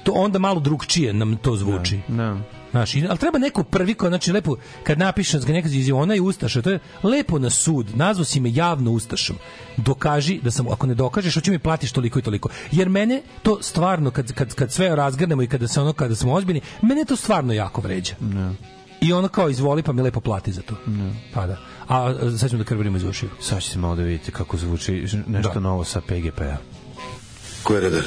to 0.04 0.12
onda 0.12 0.38
malo 0.38 0.60
drugčije 0.60 1.12
nam 1.12 1.36
to 1.36 1.56
zvuči. 1.56 2.00
Da. 2.08 2.36
Znaš, 2.72 2.94
ali 3.08 3.18
treba 3.18 3.38
neko 3.38 3.64
prvi 3.64 3.94
ko, 3.94 4.08
znači 4.08 4.32
lepo, 4.32 4.56
kad 4.84 4.98
napišeš 4.98 5.44
ga 5.44 5.52
neka 5.52 5.68
izjavi, 5.68 5.92
ona 6.02 6.14
je 6.14 6.20
ustaša, 6.20 6.62
to 6.62 6.70
je 6.70 6.78
lepo 7.02 7.38
na 7.38 7.50
sud, 7.50 7.86
nazvao 7.96 8.24
si 8.24 8.40
me 8.40 8.52
javno 8.54 8.90
ustašom, 8.90 9.36
dokaži 9.76 10.40
da 10.42 10.50
sam, 10.50 10.68
ako 10.68 10.86
ne 10.86 10.94
dokažeš, 10.94 11.34
hoću 11.34 11.50
mi 11.50 11.58
platiš 11.58 11.92
toliko 11.92 12.18
i 12.18 12.22
toliko. 12.22 12.48
Jer 12.70 12.88
mene 12.88 13.22
to 13.42 13.58
stvarno, 13.62 14.10
kad, 14.10 14.32
kad, 14.32 14.54
kad 14.54 14.72
sve 14.72 14.96
razgrnemo 14.96 15.42
i 15.42 15.46
kada 15.46 15.68
se 15.68 15.80
ono, 15.80 15.92
kada 15.92 16.14
smo 16.14 16.32
ozbiljni, 16.32 16.60
mene 16.82 17.04
to 17.04 17.16
stvarno 17.16 17.52
jako 17.52 17.80
vređa. 17.80 18.14
I 19.00 19.12
ono 19.12 19.28
kao 19.28 19.48
izvoli 19.50 19.82
pa 19.82 19.92
mi 19.92 20.02
lepo 20.02 20.20
plati 20.20 20.52
za 20.52 20.62
to. 20.62 20.74
Pa 21.34 21.46
da. 21.46 21.56
A 21.88 22.06
a, 22.06 22.36
sad 22.38 22.50
ćemo 22.50 22.62
da 22.62 22.68
krvarimo 22.68 22.96
iz 22.96 23.04
ušiju. 23.04 23.30
Sad 23.40 23.62
ćete 23.62 23.78
malo 23.78 23.94
da 23.96 24.02
vidite 24.02 24.30
kako 24.32 24.56
zvuči 24.56 24.92
nešto 25.26 25.54
Da. 25.54 25.60
novo 25.60 25.84
sa 25.84 26.00
PGP-a. 26.00 26.56
Ko 27.62 27.74
je 27.74 27.80
redar? 27.80 28.02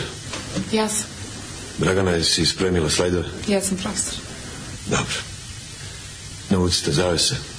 Ja 0.72 0.88
sam. 0.90 1.08
Dragana, 1.78 2.12
jesi 2.12 2.46
spremila 2.46 2.90
slajdove? 2.90 3.26
Ja 3.48 3.62
sam 3.62 3.78
profesor. 3.78 4.25
Dobro. 4.86 5.20
Navucite 6.50 6.92
zavese. 6.92 7.55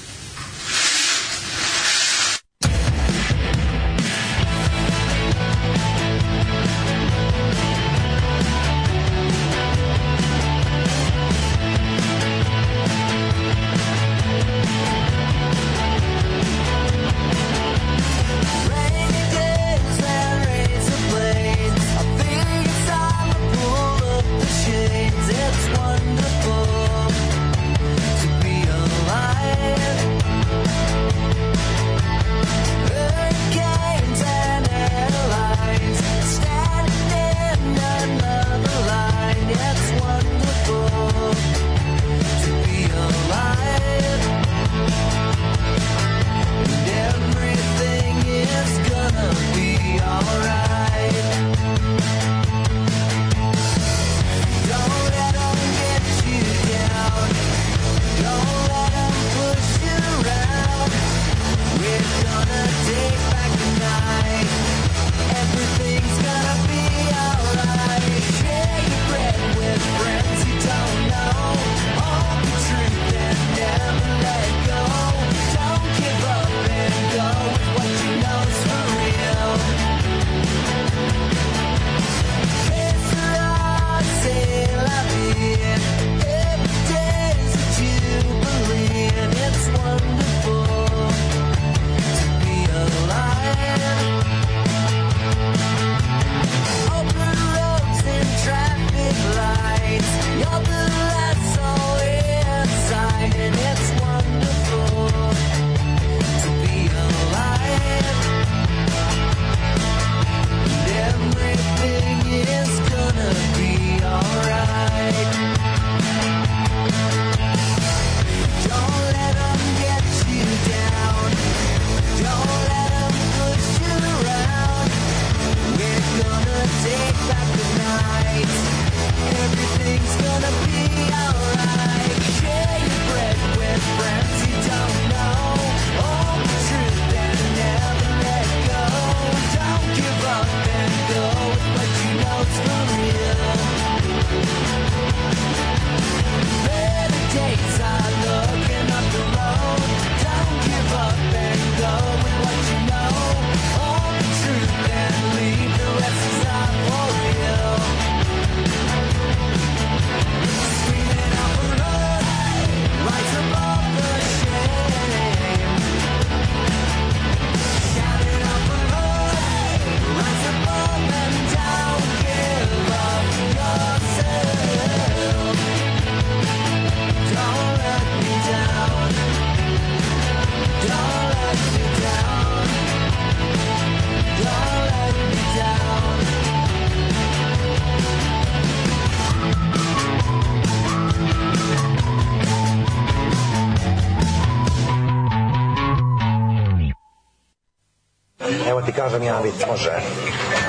Kažem 198.96 199.22
vic, 199.42 199.54
može. 199.68 199.90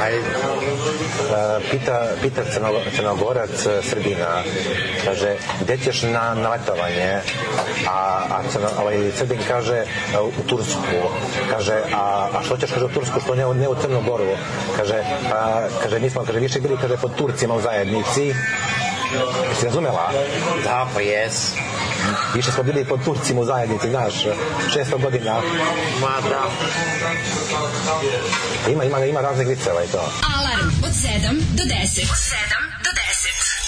Aj, 0.01 0.15
e, 0.15 0.21
pita, 1.71 2.07
pita 2.21 2.41
crno, 2.53 2.69
crnogorac 2.95 3.65
e, 3.65 3.81
Srbina, 3.83 4.43
kaže, 5.05 5.35
gde 5.61 5.77
ćeš 5.77 6.01
na, 6.01 6.33
na 6.33 6.49
letovanje? 6.49 7.21
A, 7.87 8.21
a 8.29 8.43
crno, 8.51 8.69
ovaj, 8.79 9.11
Srbin 9.17 9.39
kaže, 9.47 9.77
e, 9.77 9.85
u 10.19 10.43
Tursku. 10.47 10.99
Kaže, 11.51 11.81
a, 11.93 12.29
a 12.33 12.43
što 12.43 12.57
ćeš, 12.57 12.71
kaže, 12.71 12.85
u 12.85 12.89
Tursku, 12.89 13.19
što 13.19 13.35
ne, 13.35 13.45
ne 13.53 13.67
u 13.67 13.75
Crnu 13.75 14.01
Goru? 14.01 14.37
Kaže, 14.77 15.03
a, 15.33 15.67
kaže, 15.83 15.99
mi 15.99 16.09
smo, 16.09 16.25
kaže, 16.25 16.39
više 16.39 16.59
bili, 16.59 16.77
kaže, 16.81 16.97
pod 16.97 17.15
Turcima 17.15 17.53
u 17.53 17.61
zajednici. 17.61 18.33
Jesi 19.49 19.65
razumela? 19.65 20.11
Da, 20.63 20.87
pa 20.93 21.01
jes. 21.01 21.53
Više 22.35 22.51
smo 22.51 22.63
bili 22.63 22.85
pod 22.85 23.03
Turcima 23.05 23.41
u 23.41 23.45
zajednici, 23.45 23.89
znaš, 23.89 24.13
600 24.75 25.01
godina. 25.01 25.41
Ma 26.01 26.29
da. 26.29 26.43
Ima, 28.71 28.83
ima, 28.83 29.05
ima 29.05 29.21
raznih 29.21 29.47
viceva 29.47 29.83
i 29.83 29.87
to. 29.87 30.11
Alarm 30.37 30.69
od 30.83 30.91
7 30.91 31.39
do 31.57 31.63
10. 31.63 32.01
Od 32.01 32.17
7 32.17 32.83
do 32.83 32.91
10. 32.91 33.66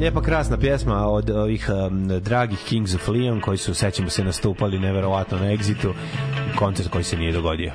Lijepa, 0.00 0.22
krasna 0.22 0.56
pjesma 0.56 1.06
od 1.06 1.30
ovih 1.30 1.70
um, 1.86 2.08
dragih 2.20 2.58
Kings 2.68 2.94
of 2.94 3.08
Leon 3.08 3.40
koji 3.40 3.58
su, 3.58 3.74
sećamo 3.74 4.10
se, 4.10 4.24
nastupali 4.24 4.78
neverovatno 4.78 5.38
na 5.38 5.44
Exitu, 5.44 5.92
koncert 6.56 6.88
koji 6.88 7.04
se 7.04 7.16
nije 7.16 7.32
dogodio. 7.32 7.72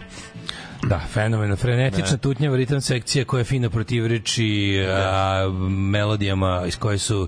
Da, 0.84 1.00
fenomeno. 1.00 1.56
Frenetična 1.56 2.12
Ne. 2.12 2.18
tutnjava 2.18 2.58
ritam 2.58 2.82
sekcija 2.82 3.26
koja 3.26 3.44
fino 3.44 3.70
protivreči 3.70 4.80
a, 4.90 5.50
melodijama 5.70 6.64
iz 6.68 6.78
koje 6.78 6.98
su 6.98 7.28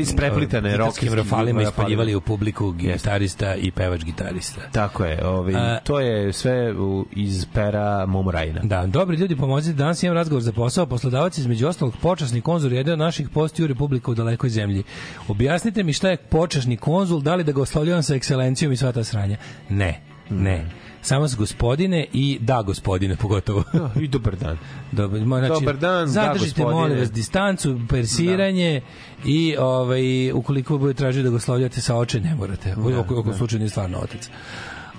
ispreplitane 0.00 0.76
rokerskim 0.76 1.08
rafalima 1.08 1.44
rafalima. 1.44 1.62
ispaljivali 1.62 2.14
u 2.14 2.20
publiku 2.20 2.70
gitarista 2.70 3.54
i 3.54 3.70
pevač 3.70 4.04
gitarista. 4.04 4.60
Tako 4.72 5.04
je, 5.04 5.26
ovaj, 5.26 5.54
A- 5.54 5.80
to 5.84 6.00
je 6.00 6.32
sve 6.32 6.72
u, 6.72 7.06
iz 7.12 7.46
pera 7.54 8.06
Momorajna. 8.06 8.60
Da, 8.62 8.86
dobri 8.86 9.16
ljudi, 9.16 9.36
pomozite. 9.36 9.76
Danas 9.76 10.02
imam 10.02 10.14
razgovor 10.16 10.42
za 10.42 10.52
posao. 10.52 10.86
Poslodavac 10.86 11.38
između 11.38 11.68
ostalog 11.68 11.94
počasni 12.02 12.40
konzul 12.40 12.72
jedne 12.72 12.92
od 12.92 12.98
naših 12.98 13.28
postiju 13.28 13.66
Republika 13.66 14.10
u 14.10 14.14
dalekoj 14.14 14.50
zemlji. 14.50 14.82
Objasnite 15.28 15.82
mi 15.82 15.92
šta 15.92 16.10
je 16.10 16.16
počasni 16.16 16.76
konzul, 16.76 17.20
da 17.20 17.34
li 17.34 17.44
da 17.44 17.52
ga 17.52 17.62
oslovljavam 17.62 18.02
sa 18.02 18.14
ekscelencijom 18.14 18.72
i 18.72 18.76
sva 18.76 18.92
ta 18.92 19.04
sranja? 19.04 19.36
Ne, 19.68 20.00
ne. 20.30 20.83
Samo 21.04 21.28
s 21.28 21.36
gospodine 21.36 22.06
i 22.12 22.38
da 22.40 22.62
gospodine 22.62 23.16
pogotovo. 23.16 23.64
I 24.02 24.08
dobar 24.08 24.36
dan. 24.36 24.58
Dobar, 24.92 25.20
znači, 25.20 25.48
Dobar 25.48 25.76
dan, 25.76 26.06
da, 26.06 26.12
Zadržite, 26.12 26.62
molim 26.62 26.98
vas, 26.98 27.12
distancu, 27.12 27.80
persiranje 27.88 28.80
i 29.24 29.56
ovaj, 29.58 30.32
ukoliko 30.32 30.78
bude 30.78 30.94
tražio 30.94 31.22
da 31.22 31.30
ga 31.30 31.36
oslovljate 31.36 31.80
sa 31.80 31.96
oče, 31.96 32.20
ne 32.20 32.34
morate. 32.34 32.74
U 32.76 33.00
oko, 33.00 33.20
oko 33.20 33.32
slučaju 33.32 33.58
nije 33.58 33.70
stvarno 33.70 33.98
otac. 33.98 34.28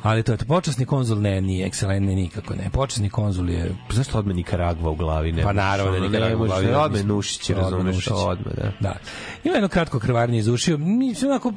Ali 0.06 0.24
to 0.24 0.32
je 0.32 0.38
to. 0.38 0.46
Počasni 0.46 0.86
konzul 0.86 1.22
ne, 1.22 1.42
nije 1.42 1.68
ekscelentni 1.68 2.16
nikako 2.16 2.56
ne. 2.56 2.70
Počasni 2.70 3.10
konzul 3.10 3.50
je... 3.50 3.76
Zašto 3.92 4.20
odmah 4.20 4.36
Nikaragva 4.36 4.90
u 4.90 4.96
glavi? 4.96 5.32
Ne 5.32 5.44
Pa 5.44 5.54
naravno 5.54 5.92
da 5.92 6.00
Nikaragva 6.00 6.46
u 6.46 6.48
glavi, 6.48 6.92
mislim, 6.92 7.08
Nušić, 7.08 7.50
razumeš, 7.50 8.08
odmah, 8.12 8.54
da. 8.56 8.72
Da. 8.80 8.96
Ima 9.44 9.54
jedno 9.54 9.68
kratko 9.68 10.00
krvarnje 10.00 10.38
iz 10.38 10.48
ušiju. 10.48 10.78
Mislim, 10.78 11.32
onako, 11.32 11.54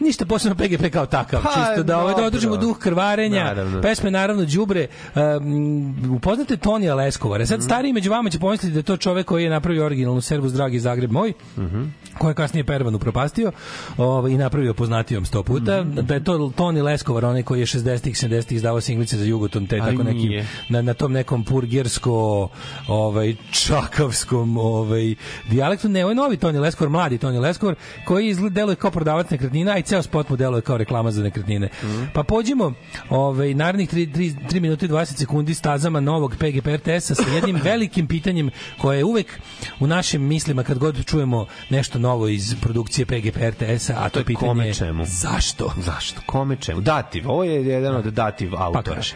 ništa 0.00 0.26
posebno 0.26 0.54
PGP 0.54 0.92
kao 0.92 1.06
takav. 1.06 1.42
Pa, 1.42 1.48
čisto 1.48 1.82
da, 1.82 1.98
ovaj, 1.98 2.14
da 2.14 2.24
održimo 2.24 2.56
duh 2.56 2.78
krvarenja. 2.78 3.44
Naravno. 3.44 3.82
Pesme 3.82 4.10
naravno 4.10 4.44
đubre. 4.44 4.86
Um, 5.14 6.14
upoznate 6.16 6.56
Tonija 6.56 6.94
Leskovara. 6.94 7.46
Sad 7.46 7.62
stariji 7.62 7.92
među 7.92 8.10
vama 8.10 8.30
će 8.30 8.38
pomisliti 8.38 8.72
da 8.72 8.78
je 8.78 8.82
to 8.82 8.96
čovek 8.96 9.26
koji 9.26 9.44
je 9.44 9.50
napravio 9.50 9.84
originalnu 9.84 10.20
servus 10.20 10.52
Dragi 10.52 10.78
Zagreb 10.78 11.12
moj. 11.12 11.32
Mhm. 11.58 11.84
koji 12.18 12.30
je 12.30 12.34
kasnije 12.34 12.64
Pervan 12.64 12.94
upropastio 12.94 13.52
ovaj, 13.96 14.32
i 14.32 14.38
napravio 14.38 14.74
poznatijom 14.74 15.24
sto 15.24 15.42
puta. 15.42 15.82
Mhm. 15.82 16.06
Da 16.06 16.14
je 16.14 16.24
to 16.24 16.52
Toni 16.56 16.82
Leskovar, 16.82 17.24
onaj 17.24 17.42
koji 17.42 17.60
je 17.60 17.66
60-ih, 17.86 18.14
70-ih 18.14 18.56
izdavao 18.56 18.80
singlice 18.80 19.16
za 19.16 19.24
Jugoton, 19.24 19.66
te 19.66 19.78
tako 19.78 20.02
nekim, 20.02 20.44
na, 20.68 20.82
na 20.82 20.94
tom 20.94 21.12
nekom 21.12 21.44
purgersko 21.44 22.48
ovaj, 22.88 23.34
čakavskom 23.50 24.56
ovaj, 24.56 25.14
dijalektu. 25.50 25.88
Ne, 25.88 26.04
ovo 26.04 26.10
je 26.10 26.14
novi 26.14 26.36
Toni 26.36 26.58
Leskovar, 26.58 26.90
mladi 26.90 27.18
Toni 27.18 27.38
Leskovar, 27.38 27.74
koji 28.04 28.28
izgled 28.28 28.52
deluje 28.52 28.76
kao 28.76 28.90
prodavac 28.90 29.30
nekretnina, 29.30 29.72
a 29.72 29.78
i 29.78 29.82
ceo 29.82 30.02
spot 30.02 30.28
mu 30.28 30.36
deluje 30.36 30.62
kao 30.62 30.76
reklama 30.76 31.10
za 31.10 31.22
nekretnine. 31.22 31.68
Pa 32.14 32.22
pođimo 32.22 32.72
ovaj, 33.10 33.54
narednih 33.54 33.92
3, 33.94 34.12
3, 34.12 34.34
3 34.50 34.60
minuta 34.60 34.86
i 34.86 34.88
20 34.88 35.04
sekundi 35.04 35.54
stazama 35.54 36.00
novog 36.00 36.36
PGP 36.38 36.66
RTS-a 36.66 37.14
sa 37.14 37.30
jednim 37.34 37.56
velikim 37.70 38.06
pitanjem 38.06 38.50
koje 38.80 38.98
je 38.98 39.04
uvek 39.04 39.40
u 39.80 39.86
našim 39.86 40.22
mislima 40.22 40.62
kad 40.62 40.78
god 40.78 41.04
čujemo 41.04 41.46
nešto 41.70 41.98
novo 41.98 42.28
iz 42.28 42.54
produkcije 42.60 43.06
PGP 43.06 43.36
RTS-a, 43.36 43.94
a 43.98 44.08
to, 44.08 44.10
To 44.10 44.18
je 44.18 44.24
pitanje 44.24 44.48
kome 44.48 44.74
čemu? 44.74 45.04
zašto? 45.06 45.72
Zašto? 45.76 46.20
Kome 46.26 46.56
čemu? 46.56 46.80
Dativ. 46.80 47.30
Ovo 47.30 47.44
je 47.44 47.75
jedan 47.76 47.96
od 47.96 48.04
dativ 48.04 48.50
Pa 48.50 48.64
autora. 48.64 48.94
kaže. 48.94 49.14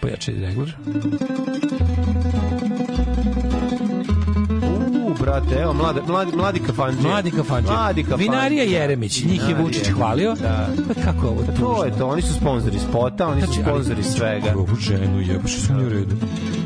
Pojačaj 0.00 0.34
regler. 0.34 0.74
Brate, 5.20 5.54
evo, 5.56 5.72
mladi, 5.72 6.00
mladi, 6.06 6.36
mladi 6.36 6.60
kafanđe. 6.60 7.00
Mladi 7.02 7.30
kafanđe. 7.30 7.68
Mladi 7.68 8.02
kafanđe. 8.02 8.22
Vinarija 8.24 8.64
Jeremić, 8.64 9.24
njih 9.24 9.48
je. 9.48 9.54
Vučić 9.54 9.88
hvalio. 9.88 10.34
Da. 10.34 10.68
Pa 10.88 11.02
kako 11.02 11.26
ovo 11.28 11.42
To 11.42 11.52
tužno? 11.52 11.84
je 11.84 11.98
to, 11.98 12.06
oni 12.06 12.22
su 12.22 12.34
sponzori 12.34 12.78
spota, 12.80 13.28
oni 13.28 13.40
su 13.40 13.46
Znači, 13.46 13.60
ali- 13.60 13.70
sponzori 13.70 14.02
svega. 14.02 14.52
Ovu 14.56 14.76
ženu 14.76 15.20
jebe, 15.20 15.48
što 15.48 15.60
su 15.60 15.72
mi 15.72 15.84
u 15.84 15.88
redu. 15.88 16.16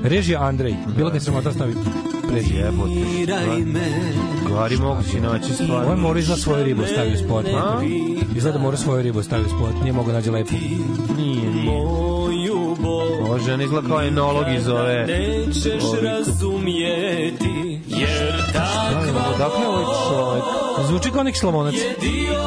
Režija 0.04 0.42
Andrej. 0.42 0.74
Bilo 0.96 1.10
ga 1.10 1.16
je 1.16 1.20
sramota 1.20 1.52
stavi 1.52 1.74
prezime. 2.32 2.60
Jebote. 2.60 3.26
Gari 4.54 4.76
mogu 4.76 5.02
si 5.02 5.20
naći 5.20 5.52
stvarno. 5.52 5.76
Ovo 5.76 5.90
je 5.90 5.96
mora 5.96 6.18
izgleda 6.18 6.40
svoju 6.42 6.64
ribu 6.64 6.82
stavio 6.92 7.14
u 7.14 7.16
spot. 7.16 7.46
A? 7.46 7.80
Izgleda 8.36 8.58
mora 8.58 8.76
svoju 8.76 9.02
ribu 9.02 9.22
stavio 9.22 9.46
u 9.46 9.48
spot. 9.48 9.82
Nije 9.82 9.92
mogo 9.92 10.12
nađe 10.12 10.30
lepu. 10.30 10.54
Nije, 11.16 11.50
nije. 11.50 11.70
Ova 13.26 13.38
žena 13.38 13.64
izgleda 13.64 13.88
kao 13.88 14.02
enolog 14.02 14.44
iz 14.58 14.68
ove... 14.68 15.06
Nećeš 15.06 15.82
razumijeti, 16.02 17.80
jer 17.88 18.44
Da, 18.52 18.90
evo, 19.08 19.18
Odakle 19.34 19.60
je 19.60 19.68
ovaj 19.68 19.84
čovjek? 20.08 20.44
Zvuči 20.88 21.10
kao 21.10 21.22
neki 21.22 21.38
slavonac. 21.38 21.74
dio 21.74 22.40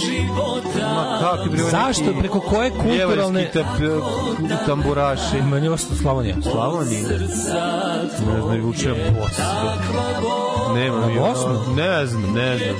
života. 0.00 0.94
Ma 0.94 1.18
ovaj 1.32 1.70
Zašto? 1.70 2.04
neki 2.04 2.18
Preko 2.18 2.40
koje 2.40 2.70
kulturalne... 2.70 3.40
Jevojski 3.40 3.58
tap- 3.58 4.66
tamburaši. 4.66 5.42
Meni 5.50 5.66
je 5.66 5.70
ostao 5.70 5.96
Slavonija. 5.96 6.36
Slavonija. 6.52 7.08
Ne 7.08 7.26
znam, 8.40 8.60
vuče 8.62 8.94
Bosnu. 9.22 9.44
Nema 10.74 10.96
Na 11.00 11.20
Bosnu? 11.20 11.74
Ne 11.76 12.06
znam, 12.06 12.32
ne 12.32 12.58
znam. 12.58 12.76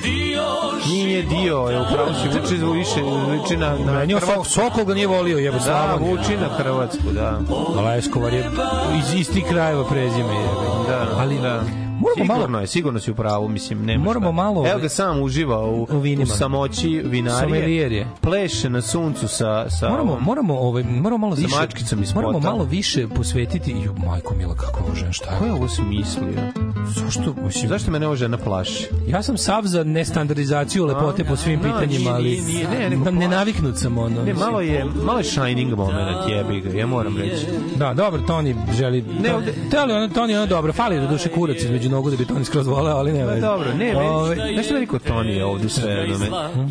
Nije 0.89 1.23
dio, 1.23 1.57
je 1.59 1.81
upravo 1.81 2.15
si 2.15 2.29
vuče 2.29 2.57
za 2.57 2.67
više, 2.67 3.03
vuče 3.03 3.57
na, 3.57 3.79
na 3.87 3.93
Meni 3.93 4.13
je 4.13 4.21
Sokol, 4.45 4.85
ga 4.85 4.95
nije 4.95 5.07
volio, 5.07 5.39
jebo 5.39 5.59
Da, 5.59 5.99
vuči 6.01 6.37
na 6.37 6.49
Hrvatsku, 6.49 7.13
da. 7.15 7.41
Leskovar 7.83 8.33
je 8.33 8.51
iz 8.99 9.21
istih 9.21 9.45
krajeva 9.51 9.85
prezime. 9.85 10.35
Jebe. 10.35 10.89
Da, 10.89 11.07
Ali 11.19 11.39
da. 11.39 11.63
Moramo 12.03 12.25
malo- 12.25 12.39
sigurno 12.39 12.61
je, 12.61 12.67
sigurno 12.67 13.01
si 13.01 13.11
u 13.11 13.15
pravu, 13.15 13.49
mislim, 13.49 13.79
nema 13.81 14.05
Moramo 14.05 14.27
šta. 14.27 14.33
malo- 14.33 14.69
Evo 14.69 14.79
ga 14.79 14.89
sam 14.91 15.23
uživa 15.23 15.61
u, 15.61 15.87
U 15.91 15.99
vinima. 15.99 16.23
u 16.25 16.27
samoći 16.29 17.03
vinarije. 17.05 18.07
Pleše 18.21 18.71
na 18.71 18.83
suncu 18.83 19.29
sa... 19.29 19.71
sa 19.71 19.89
Moramo, 19.89 20.13
ovom- 20.13 20.23
moramo, 20.23 20.55
ovaj, 20.57 20.83
moramo 20.85 21.19
malo 21.19 21.37
Sa 21.37 21.43
više, 21.43 21.57
mačkicom 21.57 22.03
iz 22.03 22.15
moramo 22.15 22.39
malo 22.41 22.65
više 22.65 23.09
posvetiti, 23.09 23.71
ju, 23.73 23.95
majko 24.01 24.35
mila, 24.35 24.55
kako 24.55 24.81
ovo 24.81 24.95
žena, 24.95 25.13
šta 25.13 25.39
Ko 25.39 25.45
je? 25.45 25.49
je 25.49 25.55
ovo 25.55 25.69
smislio? 25.69 26.72
Zašto? 26.87 27.35
Mislim, 27.37 27.69
Zašto 27.69 27.91
mene 27.91 28.07
ovo 28.07 28.17
žena 28.17 28.39
plaši? 28.39 28.87
Ja 29.07 29.23
sam 29.23 29.39
sav 29.39 29.63
za 29.65 29.85
nestandardizaciju 29.85 30.85
lepote 30.87 31.25
po 31.25 31.37
svim 31.37 31.61
Da, 31.61 31.69
pitanjima, 31.69 32.11
ali 32.11 32.41
ne, 32.73 32.91
nego 32.91 33.05
ne, 33.05 33.13
plaši. 33.13 33.29
naviknut 33.29 33.77
sam 33.77 33.99
ono. 33.99 34.23
Ne, 34.23 34.35
malo 34.35 34.61
je, 34.61 34.85
malo 34.97 35.19
je 35.19 35.25
shining 35.25 35.75
moment, 35.75 36.29
jebi 36.29 36.61
ga, 36.61 36.71
ja 36.71 36.87
moram 36.87 37.17
reći. 37.17 37.47
Da, 37.77 37.95
dobro, 37.95 38.21
Toni 38.21 38.57
želi... 38.73 39.03
Ne, 39.03 39.21
Ne, 39.23 39.35
ovde- 39.35 39.55
to, 39.71 39.77
ali 39.79 39.93
ono, 39.93 40.09
Toni 40.09 40.37
ono 40.37 40.47
dobro, 40.47 40.73
fali 40.73 41.01
do 41.01 41.07
duše 41.07 41.29
kurac 41.29 41.57
između 41.59 41.91
nogu 41.91 42.11
da 42.11 42.17
bi 42.17 42.25
Toni 42.25 42.45
skroz 42.45 42.67
voleo, 42.67 42.97
ali 42.97 43.13
ne. 43.13 43.27
Pa 43.27 43.35
dobro, 43.37 43.67
ne, 43.69 43.95
meni, 43.95 44.53
znaš 44.55 44.65
što 44.65 44.75
meni 44.75 44.87
kod 44.87 45.03
Toni 45.03 45.33
je 45.33 45.45
ovde 45.45 45.69
sve, 45.69 46.05
ono, 46.05 46.19
me, 46.19 46.29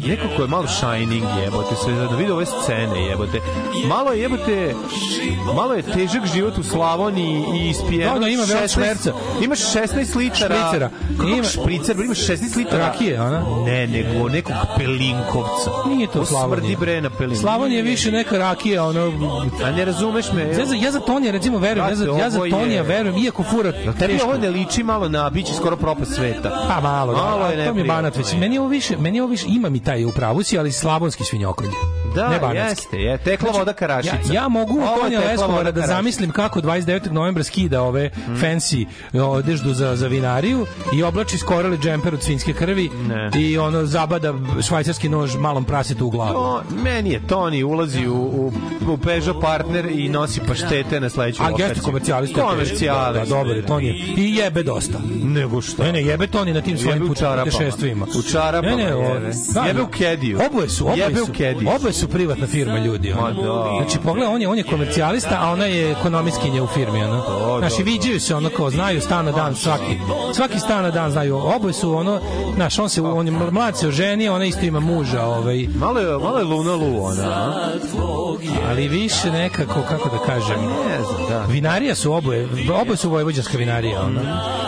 neko 0.08 0.28
ko 0.36 0.42
je 0.42 0.48
malo 0.48 0.68
shining 0.70 1.24
jebote, 1.44 1.76
sve 1.76 1.96
zajedno, 1.96 2.18
vidi 2.18 2.32
ove 2.32 2.46
scene 2.46 3.02
jebote, 3.02 3.40
malo 3.88 4.12
je 4.12 4.22
jebote, 4.22 4.74
malo 5.56 5.74
je 5.74 5.82
težak 5.84 6.26
život 6.26 6.58
u 6.58 6.64
Slavoniji 6.64 7.44
i 7.56 7.70
ispijeno. 7.70 8.14
Da, 8.14 8.20
da, 8.20 8.28
ima 8.28 8.44
veoma 8.44 8.68
šmerca. 8.68 9.14
Imaš 9.44 9.60
16 9.60 10.01
litara. 10.08 10.56
Špricera. 10.58 10.90
Ima- 11.28 11.44
špricer, 11.44 11.96
imaš 11.98 12.18
16 12.20 12.58
litara. 12.58 12.86
Rakije, 12.86 13.22
ona? 13.22 13.44
Ne, 13.66 13.88
nego 13.88 14.30
nekog 14.30 14.56
pelinkovca. 14.78 15.72
Nije 15.88 16.08
to 16.08 16.26
Slavonija. 16.26 16.58
smrdi 16.58 16.76
bre 16.76 17.02
na 17.02 17.10
pelinkovcu. 17.10 17.42
Slavonija 17.42 17.78
je 17.78 17.84
više 17.84 18.12
neka 18.12 18.38
rakija, 18.38 18.84
ono... 18.86 19.12
A 19.64 19.72
ne 19.72 19.86
razumeš 19.86 20.32
me? 20.32 20.42
Ja 20.50 20.66
za, 20.66 20.76
ja 20.76 20.92
za 20.92 21.00
Tonija, 21.00 21.32
recimo, 21.32 21.58
verujem, 21.58 21.90
ja 21.90 21.96
za, 21.96 22.06
ja 22.12 22.30
za 22.30 22.40
Tonija 22.42 22.82
verujem, 22.82 23.18
iako 23.18 23.44
fura 23.44 23.72
tebi 24.00 24.20
ovo 24.24 24.38
ne 24.38 24.50
liči 24.50 24.84
malo 24.84 25.10
na 25.10 25.30
biće 25.30 25.54
skoro 25.54 25.76
propast 25.78 26.16
sveta? 26.16 26.66
Pa 26.68 26.82
malo, 26.82 27.14
Malo 27.14 27.40
da, 27.40 27.46
je 27.46 27.52
to 27.52 27.56
mi 27.56 27.60
je 27.60 27.66
neprijatno, 27.68 27.94
banat 27.94 28.18
već. 28.18 28.34
je. 28.34 28.40
Meni 28.40 28.58
ovo 28.58 28.68
više, 28.68 28.98
meni 28.98 29.20
ovo 29.22 29.30
više, 29.30 29.46
ima 29.50 29.70
mi 29.70 29.80
taj 29.80 30.06
u 30.06 30.12
pravu 30.12 30.44
si, 30.44 30.58
ali 30.58 30.72
slavonski 30.72 31.24
svinjokolj. 31.24 31.68
Da, 32.12 32.30
ne 32.30 32.40
banatski. 32.40 32.62
jeste, 32.70 32.98
je, 32.98 33.18
tekla 33.20 33.52
voda 33.52 33.74
Karašica. 33.74 34.16
Ja, 34.26 34.34
ja 34.34 34.48
mogu 34.48 34.74
Tonija 35.02 35.20
tekla 35.20 35.32
Leskovara 35.32 35.72
da 35.72 35.82
zamislim 35.84 36.32
kako 36.32 36.62
29. 36.62 36.82
novembra 37.12 37.44
skida 37.44 37.82
ove 37.82 38.02
Mm. 38.20 38.36
fancy 38.36 38.86
odeždu 39.16 39.74
za, 39.74 39.96
za 39.96 40.08
vinariju 40.08 40.66
i 40.92 41.04
oblači 41.04 41.38
skoreli 41.38 41.78
džemper 41.78 42.14
od 42.14 42.24
svinjske 42.24 42.54
krvi 42.54 42.90
Ne. 43.00 43.32
i 43.36 43.58
ono 43.58 43.86
zabada 43.86 44.34
švajcarski 44.62 45.10
nož 45.10 45.36
malom 45.36 45.66
prasetu 45.66 46.06
u 46.06 46.10
glavu. 46.10 46.34
To, 46.34 46.62
meni 46.74 47.10
je 47.10 47.22
Toni 47.22 47.64
ulazi 47.64 48.08
u, 48.08 48.14
u, 48.14 48.54
u 48.88 48.98
Peugeot 48.98 49.42
partner 49.42 49.86
i 49.88 50.10
nosi 50.10 50.42
paštete 50.42 51.00
na 51.00 51.10
sledeću 51.10 51.44
A 51.44 51.46
lokaciju. 51.46 51.68
gesto 51.68 51.84
komercijalista. 51.84 52.42
Komercijalista. 52.42 53.12
Da, 53.14 53.26
dobar 53.28 53.56
je, 53.56 53.66
Toni. 53.66 53.88
je. 53.88 53.94
I 54.18 54.36
jebe 54.36 54.64
dosta. 54.64 55.00
Nego 55.16 55.62
što? 55.62 55.84
Ne, 55.84 55.92
ne, 55.92 56.02
jebe 56.02 56.28
Toni 56.28 56.54
na 56.54 56.62
tim 56.62 56.78
svojim 56.78 57.02
Jebe 57.02 57.12
u 57.12 57.16
čarapama. 57.16 57.52
putešestvima. 57.52 58.06
U 58.10 58.22
čarapama 58.24 58.76
Ne, 58.76 58.84
ne, 58.84 58.96
o- 58.96 59.02
jebe. 59.04 59.32
da, 59.54 59.62
Jebe 59.62 59.74
da. 59.74 59.84
u 59.84 59.88
kediju. 59.88 60.40
Oboje 60.48 60.70
su, 60.70 60.86
oboje 60.86 61.00
Jebe 61.00 61.16
su. 61.18 61.24
u 61.24 61.34
kediju. 61.34 61.70
Oboje 61.70 61.94
su 61.94 62.01
privatna 62.08 62.48
firma 62.48 62.78
ljudi. 62.80 63.12
ono. 63.14 63.22
Ma 63.22 63.32
da. 63.32 63.70
Znači, 63.82 63.98
pogledaj, 64.04 64.34
on 64.34 64.42
je, 64.42 64.48
on 64.48 64.58
je 64.58 64.64
komercijalista, 64.64 65.38
a 65.42 65.52
ona 65.52 65.66
je 65.66 65.92
ekonomiskinja 65.92 66.64
u 66.64 66.68
firmi. 66.68 67.04
Ono. 67.04 67.16
Da, 67.18 67.68
Znači, 67.68 67.84
da. 67.84 67.92
viđaju 67.92 68.20
se 68.20 68.36
ono 68.36 68.50
kao, 68.50 68.70
znaju 68.70 69.02
stan 69.02 69.26
na 69.26 69.32
dan 69.32 69.56
svaki. 69.56 69.98
Svaki 70.36 70.60
stan 70.60 70.84
na 70.84 70.92
dan 70.92 71.12
znaju. 71.12 71.38
Oboje 71.38 71.74
su 71.74 71.94
ono, 71.94 72.20
znaš, 72.56 72.80
on 72.80 72.90
se, 72.90 73.02
on 73.02 73.28
je 73.28 73.32
mlad 73.52 73.78
se 73.78 73.88
oženio, 73.88 74.36
ona 74.36 74.46
isto 74.46 74.66
ima 74.66 74.80
muža. 74.80 75.24
Ovaj. 75.26 75.68
Malo 75.76 76.00
je, 76.00 76.18
malo 76.18 76.38
je 76.38 76.44
Luna 76.44 76.76
Lu, 76.76 77.04
ona. 77.04 77.54
ali 78.70 78.88
više 78.88 79.32
nekako, 79.32 79.82
kako 79.90 80.10
da 80.10 80.18
kažem, 80.26 80.56
Ne 80.62 80.98
znam, 81.02 81.30
da. 81.30 81.46
vinarija 81.46 81.96
su 81.96 82.14
oboje, 82.14 82.48
oboje 82.82 82.98
su 82.98 83.10
vojvođanska 83.10 83.58
vinarija, 83.58 84.02
ono. 84.02 84.20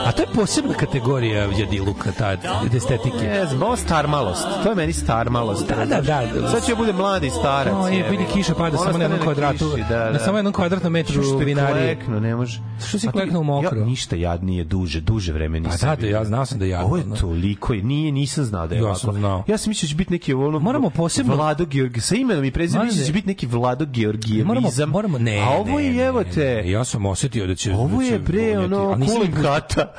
A 0.06 0.12
to 0.12 0.22
je 0.22 0.28
posebna 0.36 0.74
kategorija 0.74 1.48
jadiluka, 1.58 2.12
ta 2.12 2.38
estetike. 2.76 3.18
Ne 3.18 3.46
znam, 3.46 3.64
ovo 3.64 3.76
starmalost. 3.76 4.48
To 4.64 4.70
je 4.70 4.76
meni 4.76 4.94
starmalost. 4.94 5.68
Da, 5.68 5.86
da, 5.86 6.02
da. 6.02 6.50
Sad 6.52 6.66
će 6.66 6.76
bude 6.76 6.94
mladi 7.24 7.40
starac. 7.40 7.74
O, 7.76 7.88
je, 7.88 7.98
jebi 7.98 8.10
vidi 8.12 8.24
kiša 8.34 8.54
pada 8.56 8.78
samo 8.78 8.98
na 8.98 9.04
jednom 9.04 9.20
kvadratu, 9.20 9.66
kiši, 9.70 9.84
da, 9.90 10.00
na 10.00 10.12
da. 10.12 10.20
samo 10.20 10.38
jednom 10.38 10.54
kvadratnom 10.54 10.94
metru 10.94 11.24
Što 11.24 11.40
je 11.40 11.46
vinarije. 11.46 11.96
kleknuo, 11.96 12.20
ne 12.20 12.36
može. 12.36 12.62
Što 12.80 13.00
si 13.00 13.08
A 13.08 13.12
ti- 13.12 13.14
kleknuo 13.14 13.42
u 13.42 13.44
mokro? 13.44 13.80
Ja, 13.80 13.86
ništa 13.86 14.16
jadnije, 14.16 14.64
duže, 14.64 15.02
duže 15.02 15.34
vreme 15.34 15.60
nisam. 15.60 15.80
Pa 15.82 15.96
da, 15.96 16.02
da, 16.02 16.08
ja 16.08 16.26
znao 16.26 16.46
sam 16.46 16.60
da 16.60 16.66
jadno, 16.66 16.86
Ovo 16.86 16.98
je 16.98 17.06
no. 17.06 17.16
toliko, 17.16 17.74
nije, 17.74 18.12
nisam 18.12 18.44
znao 18.46 18.68
da 18.68 18.76
je 18.76 18.80
Ja 18.80 18.86
ovako. 18.86 19.00
sam 19.00 19.14
znao. 19.14 19.44
Ja 19.48 19.58
sam 19.58 19.70
mislio 19.70 19.88
da 19.88 19.90
će 19.90 19.96
biti 19.96 20.14
neki 20.14 20.34
ono... 20.34 20.60
Moramo 20.60 20.90
posebno- 20.90 21.36
Vlado 21.36 21.66
Georgi, 21.66 22.02
sa 22.02 22.16
imenom 22.16 22.44
i 22.44 22.52
prezimenom 22.52 22.88
mislio 22.88 23.02
da 23.02 23.08
će 23.08 23.14
biti 23.14 23.28
neki 23.28 23.46
Vlado 23.48 23.86
Georgijevizam. 23.86 24.48
Moramo, 24.48 24.70
moramo, 24.88 25.18
ne, 25.18 25.40
A 25.40 25.50
ovo 25.50 25.80
je, 25.80 26.06
evo 26.06 26.24
te, 26.26 26.64
Ja 26.66 26.84
sam 26.84 27.06
osetio 27.06 27.48
da 27.48 27.56
će... 27.56 27.74
ovo 27.74 27.88
da 27.90 28.04
je 28.04 28.12
vonjati, 28.12 28.56
ono, 28.58 28.98
ih- 29.24 29.42
kata. 29.44 29.94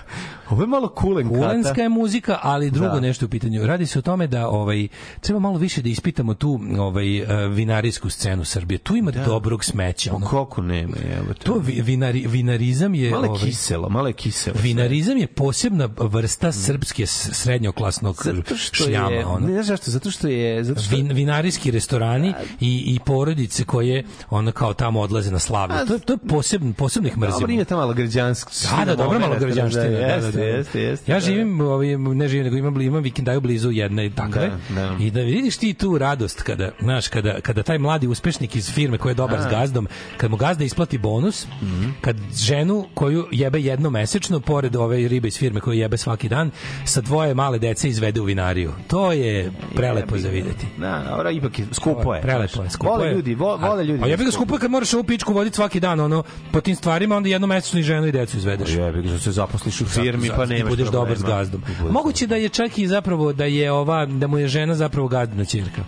Ovo 0.51 0.63
je 0.63 0.67
malo 0.67 0.89
kulen 0.91 1.29
kata. 1.29 1.39
Kulenska 1.39 1.83
je 1.83 1.89
muzika, 1.89 2.39
ali 2.43 2.71
drugo 2.71 2.89
Da. 2.89 3.01
nešto 3.01 3.27
u 3.27 3.31
pitanju. 3.31 3.67
Radi 3.67 3.87
se 3.87 3.99
o 3.99 4.03
tome 4.03 4.27
da 4.27 4.49
ovaj 4.49 4.89
treba 5.21 5.39
malo 5.39 5.59
više 5.59 5.83
da 5.83 5.89
ispitamo 5.89 6.35
tu 6.35 6.61
ovaj 6.79 7.19
eh, 7.19 7.49
vinarijsku 7.49 8.11
scenu 8.11 8.45
Srbije. 8.45 8.79
Tu 8.79 8.97
ima 8.97 9.11
dobrog 9.11 9.65
smeća. 9.65 10.15
Ono. 10.15 10.27
Koliko 10.27 10.63
nema, 10.63 10.97
evo 11.15 11.27
te. 11.29 11.41
To 11.41 11.55
vi- 11.57 11.83
vinari, 11.83 12.27
vinarizam 12.27 12.95
je 12.95 13.11
Malo 13.11 13.25
je 13.25 13.31
ovaj, 13.31 13.43
kiselo, 13.43 13.89
malo 13.89 14.07
je 14.07 14.13
kiselo. 14.13 14.57
Vinarizam 14.61 15.17
je 15.17 15.27
posebna 15.27 15.89
vrsta 15.99 16.53
srpske 16.53 17.07
s- 17.07 17.29
srednjoklasnog 17.33 18.23
Zato 18.25 18.57
što 18.57 18.85
šljama. 18.85 19.11
je, 19.11 19.27
ono. 19.27 19.47
ne 19.47 19.53
znaš 19.53 19.67
zašto, 19.67 19.91
zato 19.91 20.11
što 20.11 20.29
je, 20.29 20.65
zato 20.65 20.81
što 20.81 20.97
Vin, 20.97 21.09
vinarijski 21.09 21.71
restorani 21.71 22.33
i, 22.61 22.85
i 22.87 22.99
porodice 23.01 23.65
koje 23.65 24.05
ono 24.31 24.53
kao 24.53 24.75
tamo 24.75 25.01
odlaze 25.01 25.31
na 25.31 25.39
slavlje. 25.39 25.77
To, 25.89 25.99
to 25.99 26.13
je 26.13 26.19
posebno, 26.19 26.73
posebno 26.73 27.09
ih 27.09 27.19
mrzimo. 27.19 27.39
Dobro, 27.41 27.53
ima 27.53 27.65
ta 27.65 27.77
malo 27.77 27.93
građanska. 27.95 28.51
Da, 28.79 28.85
da, 28.85 28.97
dobro 28.97 29.19
malo 29.19 29.35
građanština. 29.37 29.85
Da, 29.85 30.21
da, 30.21 30.31
Jeste, 30.39 30.53
da. 30.53 30.59
jeste, 30.59 30.81
jeste. 30.83 31.13
Ja 31.13 31.17
da. 31.17 31.21
živim, 31.21 31.61
ovaj, 31.61 31.87
ne 31.97 32.29
živim, 32.29 32.45
nego 32.45 32.57
imam, 32.57 32.81
imam 32.81 33.03
vikendaju 33.03 33.41
blizu 33.41 33.71
jedne 33.71 34.11
takve. 34.11 34.51
Da, 34.69 34.75
da. 34.75 34.97
I 35.01 35.11
da 35.11 35.21
vidiš 35.21 35.57
ti 35.57 35.75
tu 35.75 35.99
radost 35.99 36.43
kada, 36.43 36.71
znaš, 36.81 37.09
kada, 37.09 37.41
kada 37.41 37.63
taj 37.63 37.79
mladi 37.79 38.07
uspešnik 38.07 38.57
iz 38.57 38.71
firme 38.71 38.99
koji 38.99 39.11
je 39.11 39.15
dobar 39.15 39.41
s 39.41 39.51
gazdom, 39.51 39.89
kad 40.17 40.31
mu 40.31 40.37
gazda 40.37 40.65
isplati 40.65 40.99
bonus, 40.99 41.47
Mhm. 41.63 41.91
kad 42.01 42.17
ženu 42.37 42.87
koju 42.95 43.27
jebe 43.31 43.61
jedno 43.61 43.91
mesečno, 43.91 44.41
pored 44.41 44.77
ove 44.77 45.09
ribe 45.09 45.29
iz 45.29 45.39
firme 45.39 45.61
koju 45.61 45.79
jebe 45.79 45.97
svaki 45.97 46.29
dan, 46.29 46.51
sa 46.85 47.01
dvoje 47.01 47.35
male 47.35 47.59
dece 47.59 47.89
izvede 47.89 48.21
u 48.21 48.25
vinariju. 48.25 48.73
To 48.87 49.13
je 49.13 49.53
prelepo 49.75 50.19
za 50.19 50.29
videti. 50.29 50.67
Da, 50.79 51.03
dobro, 51.11 51.31
ipak 51.31 51.59
je, 51.59 51.67
skupo 51.73 52.15
je. 52.15 52.23
Prelepo 52.23 52.63
je, 52.63 52.71
skupo 52.71 52.93
Vole 52.93 53.07
je. 53.07 53.15
ljudi, 53.15 53.35
vo, 53.35 53.57
vole 53.57 53.85
ljudi. 53.85 54.05
A 54.05 54.07
jebi 54.07 54.25
ga 54.25 54.31
skupo 54.31 54.55
je 54.55 54.61
kad 54.61 54.71
moraš 54.71 54.95
ovu 54.95 55.05
pičku 55.05 55.33
voditi 55.33 55.57
svaki 55.57 55.81
dan, 55.81 56.01
ono, 56.01 56.23
po 56.53 56.61
tim 56.61 56.77
stvarima, 56.77 57.17
onda 57.17 57.29
jedno 57.29 57.47
mesečno 57.47 57.81
i 57.81 57.83
ženu 57.83 58.07
i 58.07 58.13
decu 58.13 58.37
izvedeš. 58.37 58.71
Jebi 58.71 59.03
ga, 59.03 59.09
što 59.09 59.19
se 59.19 59.33
zaposliš 59.33 59.81
u 59.81 59.87
firmi, 59.87 60.24
pa 60.37 60.45
I 60.45 60.47
nemaš 60.47 60.71
budeš 60.71 60.89
dobar 60.89 61.17
s 61.17 61.21
problema. 61.21 61.39
gazdom. 61.39 61.63
Moguće 61.91 62.27
da 62.27 62.37
je 62.37 62.49
čak 62.49 62.79
i 62.79 62.87
zapravo 62.87 63.33
da 63.33 63.45
je 63.45 63.73
ova 63.73 64.07
da 64.07 64.27
mu 64.27 64.39
je 64.39 64.49
žena 64.49 64.75
zapravo 64.75 65.09
gazdina 65.09 65.45
ćerka. 65.45 65.85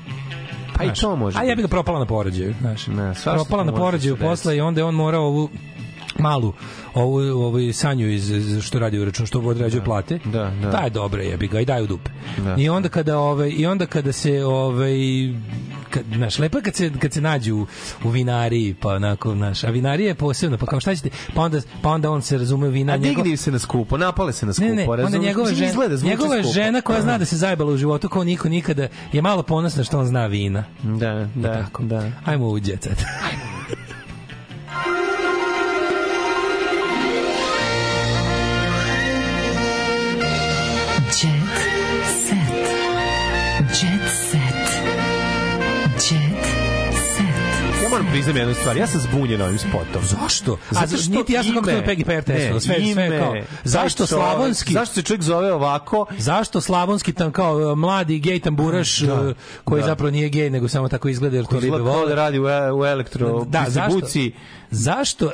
Pa 0.77 0.85
i 0.85 0.95
to 1.01 1.17
može 1.17 1.39
A 1.39 1.43
ja 1.43 1.55
bih 1.55 1.65
ga 1.65 1.69
propala 1.69 1.99
na 1.99 2.07
porođaju, 2.07 2.55
znaš. 2.61 2.87
Ne, 2.87 3.13
propala 3.25 3.65
na 3.65 3.71
može 3.73 3.81
porođaju 3.81 4.17
posle 4.17 4.57
i 4.57 4.61
onda 4.61 4.81
je 4.81 4.85
on 4.85 4.95
morao 4.95 5.23
ovu 5.23 5.49
malu 6.19 6.53
ovu, 6.95 7.19
ovu 7.19 7.73
sanju 7.73 8.09
iz, 8.09 8.33
što 8.63 8.79
radi 8.79 8.99
u 8.99 9.05
račun 9.05 9.27
što 9.27 9.41
odrađuje 9.41 9.85
plate. 9.85 10.19
Da, 10.25 10.53
da. 10.63 10.71
Ta 10.71 10.79
je 10.79 10.91
dobra, 10.91 11.23
jebi 11.23 11.49
ga 11.49 11.61
i 11.61 11.65
daj 11.65 11.83
u 11.83 11.87
dupe. 11.87 12.11
Da. 12.45 12.55
I 12.59 12.69
onda 12.69 12.89
kada 12.89 13.19
ovaj 13.19 13.53
i 13.57 13.67
onda 13.67 13.87
kada 13.87 14.13
se 14.13 14.45
ovaj 14.45 14.95
kad, 15.97 16.17
znaš, 16.17 16.39
lepo 16.39 16.59
je 16.59 16.63
kad 16.63 16.75
se, 16.75 16.91
kad 16.99 17.13
se 17.13 17.21
nađu 17.21 17.57
u, 17.57 17.67
u 18.05 18.11
vinariji, 18.11 18.75
pa 18.75 18.89
onako, 18.91 19.33
znaš, 19.33 19.65
a 19.65 19.71
vinarija 19.71 20.09
je 20.09 20.15
posebno, 20.15 20.59
pa 20.59 20.67
kao 20.67 20.81
šta 20.81 20.95
ćete, 20.95 21.11
pa 21.35 21.43
onda, 21.43 21.61
pa 21.83 21.91
onda 21.91 22.11
on 22.11 22.23
se 22.23 22.39
razume 22.39 22.69
vina, 22.69 22.93
A 22.93 22.97
njegov- 22.97 23.17
digni 23.17 23.37
se 23.37 23.53
na 23.53 23.59
skupo, 23.59 23.97
napale 23.99 24.33
se 24.33 24.47
na 24.47 24.53
skupo. 24.53 24.69
ne, 24.69 24.75
ne, 24.77 24.83
onda 24.85 24.97
razumeš? 24.97 25.23
njegova, 25.23 25.49
žena, 25.49 25.67
izgleda, 25.67 25.97
njegova 25.99 26.35
skupo. 26.35 26.53
žena 26.55 26.81
koja 26.81 27.01
zna 27.03 27.19
da 27.19 27.25
se 27.25 27.37
zajebala 27.37 27.73
u 27.73 27.77
životu 27.77 28.09
kao 28.09 28.25
niko 28.25 28.49
nikada 28.49 28.89
je 29.13 29.23
malo 29.23 29.43
ponosna 29.43 29.85
što 29.85 29.99
on 29.99 30.07
zna 30.07 30.27
vina. 30.27 30.65
Da, 30.83 31.29
da, 31.35 31.55
Tako. 31.55 31.83
da. 31.83 32.11
Ajmo 32.25 32.47
u 32.47 32.59
jet 32.59 32.83
set. 32.83 33.03
moram 48.07 48.13
priznam 48.13 48.37
jednu 48.37 48.55
stvar, 48.55 48.77
ja 48.77 48.87
sam 48.87 49.01
zbunjen 49.01 49.43
ovim 49.43 49.59
spotom. 49.59 50.03
Zašto? 50.05 50.59
Zato 50.71 50.97
što 50.97 51.11
niti 51.11 51.33
ja 51.33 51.43
sam 51.43 51.55
kako 51.55 51.67
Peggy 51.71 52.09
Ne, 52.09 52.23
testila, 52.23 52.61
sve, 52.61 52.75
sve 52.75 52.85
ime, 52.85 53.19
kao, 53.19 53.35
zašto 53.65 54.07
slavonski, 54.07 54.73
Zašto 54.73 54.95
se 54.95 55.03
čovjek 55.03 55.23
zove 55.23 55.53
ovako? 55.53 56.07
zašto 56.19 56.61
slavonski 56.61 57.13
tam 57.13 57.33
kao 57.33 57.57
uh, 57.57 57.79
mladi 57.79 58.19
gej 58.19 58.41
tamburaš 58.41 58.99
Da, 58.99 59.15
uh, 59.15 59.35
koji 59.65 59.81
da. 59.81 59.87
zapravo 59.87 60.11
nije 60.11 60.29
gej 60.29 60.51
nego 60.51 60.69
samo 60.69 60.89
tako 60.89 61.09
izgleda 61.09 61.37
jer 61.37 61.47
to 61.47 61.61
ribe 61.61 61.77
da 61.77 61.83
vole. 61.83 62.15
radi 62.15 62.39
u, 62.39 62.49
e- 62.49 62.73
u 62.73 62.85
elektro 62.85 63.45
Da, 63.45 63.61
distribuciji. 63.61 64.33
Zašto, 64.33 64.66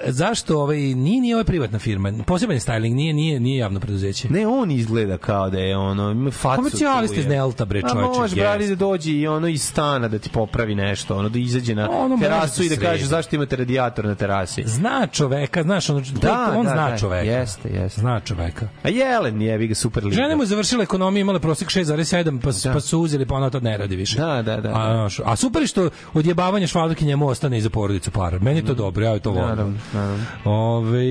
zašto 0.06 0.58
ovaj, 0.58 0.76
nije, 0.78 1.20
nije 1.20 1.34
ovaj 1.34 1.44
privatna 1.44 1.78
firma, 1.78 2.12
poseban 2.26 2.56
je 2.56 2.60
styling, 2.60 2.94
nije, 2.94 3.12
nije, 3.14 3.40
nije 3.40 3.58
javno 3.58 3.80
preduzeće. 3.80 4.28
Ne, 4.30 4.46
on 4.46 4.70
izgleda 4.70 5.18
kao 5.18 5.50
da 5.50 5.58
je 5.58 5.76
ono, 5.76 6.10
ima 6.10 6.30
facu. 6.30 6.56
Komercijaliste 6.56 7.20
iz 7.20 7.26
Nelta, 7.26 7.64
bre, 7.64 7.78
A 7.78 7.88
čoveče, 7.88 8.08
može, 8.08 8.22
jest. 8.22 8.36
brali 8.36 8.68
da 8.68 8.74
dođe 8.76 9.10
i 9.12 9.26
ono 9.26 9.48
iz 9.48 9.62
stana 9.62 10.08
da 10.08 10.18
ti 10.18 10.30
popravi 10.30 10.74
nešto, 10.74 11.16
ono 11.16 11.28
da 11.28 11.38
izađe 11.38 11.74
na 11.74 11.90
Ono 11.92 12.08
može 12.08 12.22
terasu 12.22 12.58
da 12.58 12.66
i 12.66 12.68
da 12.68 12.76
kaže 12.78 13.06
zašto 13.06 13.36
imate 13.36 13.56
radijator 13.56 14.04
na 14.04 14.14
terasi. 14.14 14.62
Zna 14.66 15.06
čoveka, 15.06 15.62
znaš, 15.62 15.90
ono, 15.90 16.00
Da, 16.12 16.54
on 16.56 16.64
da, 16.64 16.70
zna 16.70 16.90
da, 16.90 16.98
čoveka. 16.98 17.30
jeste, 17.30 17.68
jeste. 17.70 18.00
Zna 18.00 18.20
čoveka. 18.20 18.68
A 18.82 18.88
Jelen 18.88 19.42
je, 19.42 19.58
vi 19.58 19.68
ga 19.68 19.74
super 19.74 20.04
liga. 20.04 20.16
Žene 20.16 20.36
mu 20.36 20.44
završila 20.44 20.82
ekonomiju, 20.82 21.20
imala 21.20 21.38
prosek 21.38 21.68
6,7, 21.68 22.40
pa, 22.40 22.52
s- 22.52 22.62
pa 22.64 22.80
su 22.80 23.00
uzeli, 23.00 23.26
pa 23.26 23.34
ona 23.34 23.50
to 23.50 23.60
ne 23.60 23.78
radi 23.78 23.96
više. 23.96 24.16
Da, 24.16 24.42
da, 24.42 24.56
da. 24.56 24.68
A, 24.70 24.92
znaš, 24.92 25.20
a 25.24 25.36
super 25.36 25.62
je 25.62 25.66
što 25.66 25.90
odjebavanje 26.14 26.66
švalke 26.66 27.04
njemu 27.04 27.26
ostane 27.26 27.58
i 27.58 27.60
za 27.60 27.70
porodicu 27.70 28.10
para. 28.10 28.38
Meni 28.38 28.64
to 28.64 28.74
dobro, 28.74 29.04
ja 29.04 29.18
to 29.18 29.31
Naravno, 29.36 29.78
naravno. 29.92 30.24
Ove, 30.46 31.04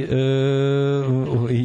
e, 0.00 0.06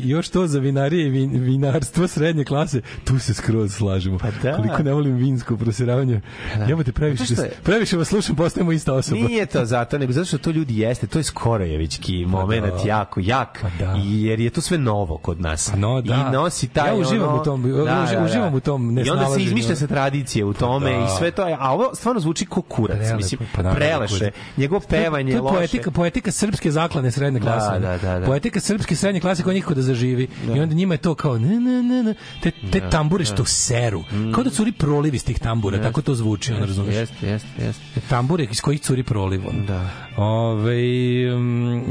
još 0.04 0.30
to 0.30 0.48
za 0.48 0.60
vinarije 0.60 1.08
i 1.08 1.10
vin, 1.10 1.32
vinarstvo 1.34 2.08
srednje 2.08 2.46
klase, 2.46 2.82
tu 3.04 3.20
se 3.20 3.34
skroz 3.34 3.74
slažemo. 3.74 4.18
Pa 4.18 4.28
da. 4.44 4.56
Koliko 4.56 4.84
ne 4.84 4.94
volim 4.94 5.16
vinsko 5.16 5.58
prosiravanje. 5.58 6.22
da. 6.58 6.64
Ja 6.66 6.84
te 6.84 6.92
previše, 6.92 7.26
što 7.26 7.42
je- 7.42 7.52
previše 7.64 7.98
vas 7.98 8.08
slušam, 8.08 8.36
postajemo 8.36 8.72
ista 8.72 8.94
osoba. 8.94 9.22
Nije 9.22 9.46
to 9.46 9.66
zato, 9.66 9.98
nego 9.98 10.12
zato 10.14 10.26
što 10.26 10.38
to 10.38 10.50
ljudi 10.50 10.80
jeste, 10.80 11.08
to 11.08 11.20
je 11.20 11.24
skorojevički 11.24 12.26
moment, 12.26 12.66
da. 12.66 12.88
jako, 12.88 13.20
jak, 13.20 13.60
Pa 13.62 13.70
da. 13.80 13.96
Jer 13.98 14.40
je 14.40 14.50
to 14.50 14.62
sve 14.62 14.78
novo 14.78 15.18
kod 15.18 15.42
nas. 15.42 15.70
Pa 15.70 15.78
no, 15.78 16.02
da. 16.02 16.14
I 16.16 16.34
nosi 16.34 16.68
taj 16.68 16.90
Ja 16.90 16.96
uživam 16.96 17.30
ono, 17.30 17.42
u 17.42 17.44
tom, 17.44 17.64
uži- 17.64 18.26
uživam 18.26 18.54
u 18.54 18.60
tom 18.60 18.98
I 18.98 19.10
onda 19.10 19.26
se 19.28 19.42
izmišlja 19.42 19.76
se 19.76 19.88
tradicije 19.88 20.46
u 20.46 20.54
tome 20.54 20.92
da. 20.92 20.98
i 20.98 21.18
sve 21.18 21.32
to 21.32 21.56
a 21.60 21.72
ovo 21.72 21.96
stvarno 21.96 22.20
zvuči 22.22 22.46
ko 22.46 22.62
kurac, 22.62 22.98
Prelepo, 22.98 23.18
mislim, 23.18 23.40
pa 23.56 23.62
naravno, 23.62 23.80
preleše, 23.80 24.32
njegovo 24.58 24.82
pevanje 24.82 25.32
to 25.32 25.36
je 25.36 25.38
je 25.38 25.42
loše. 25.42 25.56
poetika, 25.56 25.91
poetika 25.92 26.32
srpske 26.32 26.72
zaklane 26.72 27.12
srednje 27.12 27.40
Da, 27.40 27.46
klase. 27.46 27.80
da, 27.80 27.98
da, 27.98 28.20
da. 28.20 28.26
Poetika 28.26 28.60
srpske 28.60 28.96
srednje 28.96 29.22
klase 29.22 29.44
koja 29.44 29.54
nikako 29.54 29.74
da 29.74 29.82
zaživi. 29.82 30.28
I 30.56 30.60
onda 30.60 30.76
njima 30.76 30.94
je 30.94 30.98
to 30.98 31.16
kao 31.16 31.38
ne, 31.38 31.60
ne, 31.60 31.84
ne, 31.84 32.04
ne. 32.04 32.14
Te, 32.44 32.52
te 32.72 32.90
tambure 32.90 33.26
što 33.26 33.46
seru. 33.46 34.04
Kao 34.36 34.44
da 34.44 34.50
curi 34.50 34.72
proliv 34.72 35.16
iz 35.16 35.26
tih 35.26 35.40
tambura, 35.40 35.82
tako 35.82 36.02
to 36.02 36.16
zvuči, 36.16 36.54
on 36.54 36.60
razumeš. 36.64 36.96
Jeste, 36.96 37.28
jeste, 37.28 37.48
jeste. 37.66 37.82
Te 37.94 38.02
tambure 38.10 38.48
iz 38.52 38.62
kojih 38.62 38.82
curi 38.82 39.04
proliv. 39.04 39.42
Da. 39.68 39.90
Ove, 40.18 41.34
um, 41.36 41.84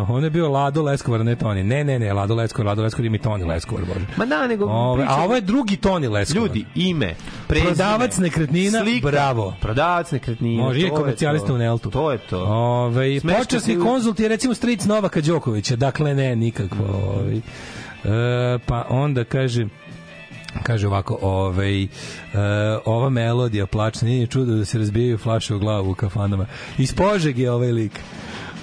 uh, 0.00 0.10
on 0.10 0.24
je 0.24 0.30
bio 0.30 0.48
Lado 0.48 0.82
Leskovar, 0.82 1.24
ne 1.24 1.36
Toni. 1.36 1.64
Ne, 1.64 1.84
ne, 1.84 1.98
ne, 1.98 2.12
Lado 2.12 2.34
Leskovar, 2.34 2.66
Lado 2.66 2.82
Leskovar 2.82 3.06
ima 3.06 3.16
i 3.16 3.18
Toni 3.18 3.44
Leskovar, 3.44 3.84
bože. 3.84 4.06
Ma 4.16 4.26
da, 4.26 4.46
nego... 4.46 4.64
Ove, 4.64 5.04
a 5.08 5.24
ovo 5.24 5.34
je 5.34 5.40
drugi 5.40 5.76
Toni 5.76 6.08
Leskovar. 6.08 6.42
Ljudi, 6.46 6.64
ime, 6.74 7.14
prezime, 7.46 7.68
Prodavac 7.68 8.18
nekretnina, 8.18 8.80
slika, 8.80 9.10
bravo. 9.10 9.54
Prodavac 9.60 10.10
nekretnina, 10.10 10.62
Može 10.62 10.80
je 10.80 10.88
to 10.88 10.94
komercijalista 10.94 11.52
u 11.52 11.58
Neltu. 11.58 11.90
To 11.90 12.12
je 12.12 12.18
to. 12.18 12.44
Ove, 12.44 13.20
počasni 13.20 13.78
konzult 13.78 14.20
je 14.20 14.28
recimo 14.28 14.54
stric 14.54 14.84
Novaka 14.84 15.20
Đokovića, 15.20 15.76
dakle 15.76 16.14
ne, 16.14 16.36
nikakvo. 16.36 16.84
Ovaj. 16.84 17.40
E, 18.04 18.58
pa 18.66 18.86
onda 18.88 19.24
kaže 19.24 19.66
kaže 20.62 20.86
ovako, 20.86 21.18
ovaj, 21.22 21.82
e, 21.82 21.88
ova 22.84 23.10
melodija 23.10 23.66
plačna, 23.66 24.08
nije 24.08 24.26
čudo 24.26 24.54
da 24.56 24.64
se 24.64 24.78
razbijaju 24.78 25.18
flaše 25.18 25.54
u 25.54 25.58
glavu 25.58 25.90
u 25.90 25.94
kafanama. 25.94 26.46
Iz 26.78 26.94
Požeg 26.94 27.38
je 27.38 27.50
ovaj 27.50 27.72
lik. 27.72 28.00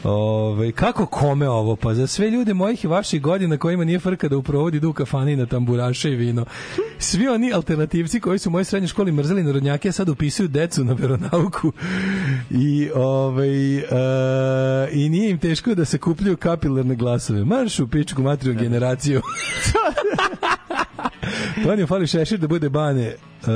Ove, 0.04 0.72
kako 0.72 1.06
kome 1.06 1.50
ovo? 1.50 1.76
Pa 1.76 1.94
za 1.94 2.08
sve 2.08 2.30
ljude 2.30 2.54
mojih 2.54 2.84
i 2.84 2.88
vaših 2.88 3.22
godina 3.22 3.58
kojima 3.58 3.84
nije 3.84 4.00
frka 4.00 4.28
da 4.28 4.38
u 4.38 4.44
provodi 4.44 4.78
idu 4.78 4.90
u 4.90 4.94
kafani 4.94 5.36
na 5.36 5.46
tamburaše 5.46 6.12
i 6.12 6.16
vino. 6.16 6.46
Svi 7.00 7.28
oni 7.28 7.54
alternativci 7.54 8.20
koji 8.20 8.40
su 8.40 8.50
u 8.50 8.52
mojoj 8.52 8.66
srednjoj 8.66 8.88
školi 8.88 9.12
mrzeli 9.12 9.44
narodnjake, 9.44 9.92
sad 9.92 10.10
upisuju 10.10 10.48
decu 10.48 10.84
na 10.84 10.94
veronauku 10.94 11.72
i, 12.50 12.90
ovaj, 12.96 13.78
e, 13.78 13.84
i 14.92 15.10
nije 15.10 15.30
im 15.30 15.40
teško 15.40 15.76
da 15.76 15.86
se 15.86 15.98
kupljuju 15.98 16.38
kapilarne 16.38 16.96
glasove. 16.96 17.46
Marš 17.46 17.80
u 17.80 17.88
pičku 17.88 18.22
materiju 18.22 18.56
generaciju. 18.60 19.22
Tonio 21.64 21.88
fali 21.88 22.08
šešir 22.08 22.40
da 22.40 22.48
bude 22.48 22.70
bane 22.70 23.16
uh, 23.42 23.48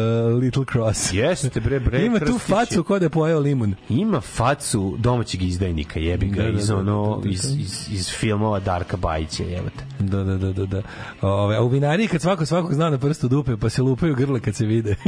Little 0.41 0.65
Cross. 0.72 1.14
Jeste 1.14 1.59
bre 1.59 1.80
bre. 1.80 2.05
Ima 2.05 2.19
tu 2.19 2.39
facu 2.39 2.83
kod 2.83 3.01
da 3.01 3.05
je 3.05 3.09
pojeo 3.09 3.39
limun. 3.39 3.75
Ima 3.89 4.22
facu 4.22 4.95
domaćeg 4.99 5.43
izdajnika, 5.43 5.99
jebi 5.99 6.27
ga, 6.27 6.43
Da, 6.43 6.51
da, 6.51 6.59
iz 6.59 6.67
da, 6.67 6.77
ono, 6.77 7.15
da, 7.15 7.15
da, 7.15 7.22
da. 7.22 7.30
iz, 7.30 7.45
iz, 7.59 7.88
iz 7.91 8.09
filmova 8.09 8.59
Darka 8.59 8.97
Bajića, 8.97 9.43
jebote. 9.43 9.83
Da, 9.99 10.23
da, 10.23 10.38
da, 10.38 10.51
da, 10.53 10.65
da. 10.65 10.81
Ove, 11.22 11.55
a 11.55 11.61
u 11.61 11.67
vinariji 11.67 12.07
kad 12.07 12.22
svako 12.22 12.45
svakog 12.45 12.73
zna 12.73 12.89
na 12.89 12.97
prstu 12.97 13.27
dupe, 13.27 13.57
pa 13.57 13.69
se 13.69 13.81
lupaju 13.81 14.15
grle 14.15 14.39
kad 14.39 14.55
se 14.55 14.65
vide. 14.65 14.95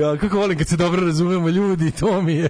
ja, 0.00 0.16
kako 0.16 0.38
volim 0.38 0.58
kad 0.58 0.68
se 0.68 0.76
dobro 0.76 1.06
razumemo 1.06 1.48
ljudi, 1.48 1.90
to 1.90 2.22
mi 2.22 2.34
je. 2.34 2.48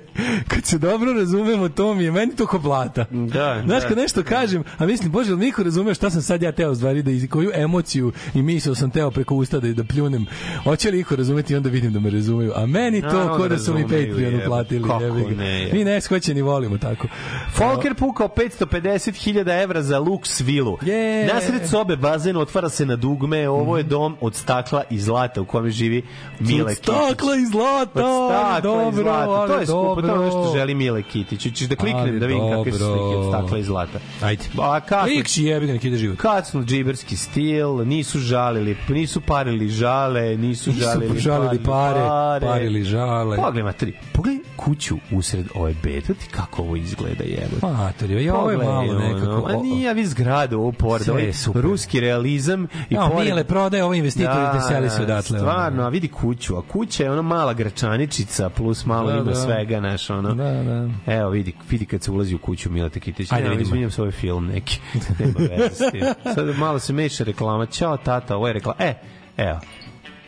Kad 0.49 0.65
se 0.65 0.79
dobro 0.79 1.13
razumemo, 1.13 1.69
to 1.69 1.95
mi 1.95 2.05
je. 2.05 2.11
Meni 2.11 2.37
to 2.37 2.47
ko 2.47 2.59
blata. 2.59 3.05
Da, 3.11 3.63
Znaš, 3.65 3.83
da. 3.83 3.89
kad 3.89 3.99
nešto 3.99 4.23
kažem, 4.23 4.65
a 4.79 4.87
mislim, 4.87 5.13
bože, 5.13 5.31
jel 5.31 5.39
niko 5.39 5.63
razume 5.63 5.95
šta 5.95 6.11
sam 6.11 6.23
sad 6.23 6.43
ja 6.43 6.53
teo 6.53 6.75
stvari, 6.75 7.03
da 7.03 7.11
iz 7.11 7.29
koju 7.31 7.51
emociju 7.55 8.13
i 8.35 8.43
misao 8.43 8.75
sam 8.75 8.91
teo 8.91 9.11
preko 9.11 9.35
usta 9.35 9.61
da, 9.61 9.73
da 9.73 9.85
pljunem. 9.85 10.27
Hoće 10.65 10.91
li 10.91 11.01
iko 11.01 11.17
razumeti 11.17 11.53
i 11.53 11.57
onda 11.57 11.69
vidim 11.69 11.93
da 11.93 12.01
me 12.01 12.11
razumeju. 12.11 12.53
A 12.57 12.67
meni 12.67 13.01
to 13.01 13.07
Naravno 13.07 13.37
ko 13.37 13.49
da 13.49 13.59
su 13.59 13.75
mi 13.75 13.83
Patreon 13.83 14.41
uplatili. 14.45 14.89
Kako 14.89 15.31
ne, 15.37 15.63
je. 15.63 15.73
Mi 15.73 15.85
ne 15.85 16.01
shvaćeni 16.01 16.43
volimo 16.43 16.79
tako. 16.79 17.09
Folker 17.53 17.95
pukao 17.95 18.29
550.000 18.29 19.63
evra 19.63 19.83
za 19.83 20.01
Lux 20.01 20.45
vilu. 20.45 20.79
Je. 20.83 21.27
Nasred 21.27 21.69
sobe 21.69 21.97
bazen 21.97 22.37
otvara 22.37 22.69
se 22.69 22.87
na 22.87 22.97
dugme. 22.97 23.49
Ovo 23.49 23.77
je 23.77 23.83
dom 23.83 24.17
od 24.21 24.35
stakla 24.35 24.83
i 24.91 24.99
zlata 24.99 25.41
u 25.41 25.45
kome 25.45 25.71
živi 25.71 26.03
Mile 26.41 26.71
Od 26.73 26.77
stakla 26.77 27.37
i 27.37 27.47
zlata, 27.47 28.07
Od 28.07 28.31
stakla 28.31 28.61
dobro, 28.61 29.01
i 29.01 29.05
zlata. 29.05 29.47
To 29.47 29.61
je 29.61 29.67
skupo, 29.67 30.03
to 30.03 30.07
je 30.07 30.13
ono 30.13 30.31
što 30.31 30.53
želi 30.59 30.75
Mile 30.75 31.03
Kitić. 31.03 31.45
Hoćeš 31.49 31.69
da 31.69 31.77
kliknem 31.77 32.19
da 32.21 32.27
vidim 32.27 32.51
kakve 32.51 32.73
su 32.73 32.79
slike 32.79 33.17
od 33.17 33.29
stakla 33.29 33.59
i 33.59 33.63
zlata. 33.63 33.99
Ajde. 34.23 34.43
A 34.63 34.81
kako? 34.81 35.05
Klikši 35.07 35.45
jebi 35.45 35.67
ga, 35.67 35.73
nek 35.73 35.85
ide 35.85 35.97
život. 35.97 36.19
Kacnu 36.19 36.65
džiberski 36.65 37.17
stil, 37.17 37.85
nisu 37.85 38.19
žalili, 38.19 38.77
nisu 38.89 39.21
parili 39.21 39.69
žale, 39.69 40.37
nisu 40.37 40.71
Nisu 40.71 40.83
žalili, 40.83 41.19
žalili 41.21 41.59
pare, 41.59 42.01
pare. 42.01 42.47
parili 42.47 42.85
žale. 42.85 43.37
Pogledaj, 43.37 43.63
materi, 43.63 43.95
pogledaj 44.13 44.41
kuću 44.57 44.97
usred 45.13 45.47
ove 45.55 45.75
bede, 45.83 46.15
ti 46.15 46.27
kako 46.31 46.63
ovo 46.63 46.77
izgleda, 46.77 47.25
jebote. 47.25 47.67
Matori, 47.67 48.25
ja 48.25 48.35
ovo 48.35 48.51
je 48.51 48.57
malo 48.57 48.99
nekako. 48.99 49.47
A 49.49 49.57
nije, 49.63 49.83
ja 49.83 49.93
vi 49.93 50.07
zgradu 50.07 50.59
ovo 50.59 50.73
pored, 50.73 51.03
Sve 51.05 51.13
ovaj 51.13 51.25
je 51.25 51.33
ruski 51.55 52.01
realizam 52.01 52.65
i 52.91 52.95
Ja, 52.95 53.09
pored... 53.13 53.29
Mile 53.29 53.45
prodaje 53.45 53.85
ovo 53.85 53.95
investitor 53.95 54.33
i 54.33 54.59
te 54.59 54.65
seli 54.69 54.91
se 54.91 55.03
odatle. 55.03 55.39
Stvarno, 55.39 55.83
a 55.83 55.89
vidi 55.89 56.09
kuću, 56.09 56.30
a 56.59 56.63
kuća 56.73 57.05
je 57.05 57.11
ona 57.11 57.23
mala 57.23 57.53
gračaničica 57.55 58.49
plus 58.51 58.87
malo 58.87 59.11
Da, 59.11 59.17
ima 59.17 59.25
da. 59.25 59.35
svega, 59.35 59.79
znaš, 59.79 60.11
ono. 60.11 60.35
Da, 60.35 60.63
da. 60.63 60.89
Evo, 61.07 61.31
vidi, 61.31 61.53
vidi 61.71 61.87
kad 61.87 62.03
se 62.03 62.11
ulazi 62.11 62.35
u 62.35 62.39
kuću 62.39 62.71
Mileta 62.71 63.01
Kitić. 63.01 63.33
Ajde, 63.33 63.49
Ajde, 63.49 63.63
izvinjam 63.63 63.91
se, 63.91 64.01
ovo 64.03 64.09
je 64.09 64.13
film 64.13 64.47
neki. 64.47 64.81
Nema 65.19 65.39
veze 65.39 65.75
s 65.75 65.91
tim. 65.93 66.33
Sad 66.35 66.59
malo 66.59 66.79
se 66.79 66.93
meša 66.93 67.25
reklama. 67.25 67.67
Ćao, 67.67 67.97
tata, 67.97 68.37
ovo 68.37 68.47
je 68.47 68.53
reklama. 68.53 68.77
E, 68.79 68.95
evo. 69.37 69.61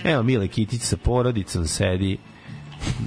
Evo, 0.04 0.22
Mile 0.22 0.48
Kitić 0.48 0.82
sa 0.82 0.96
porodicom 0.96 1.66
sedi 1.66 2.18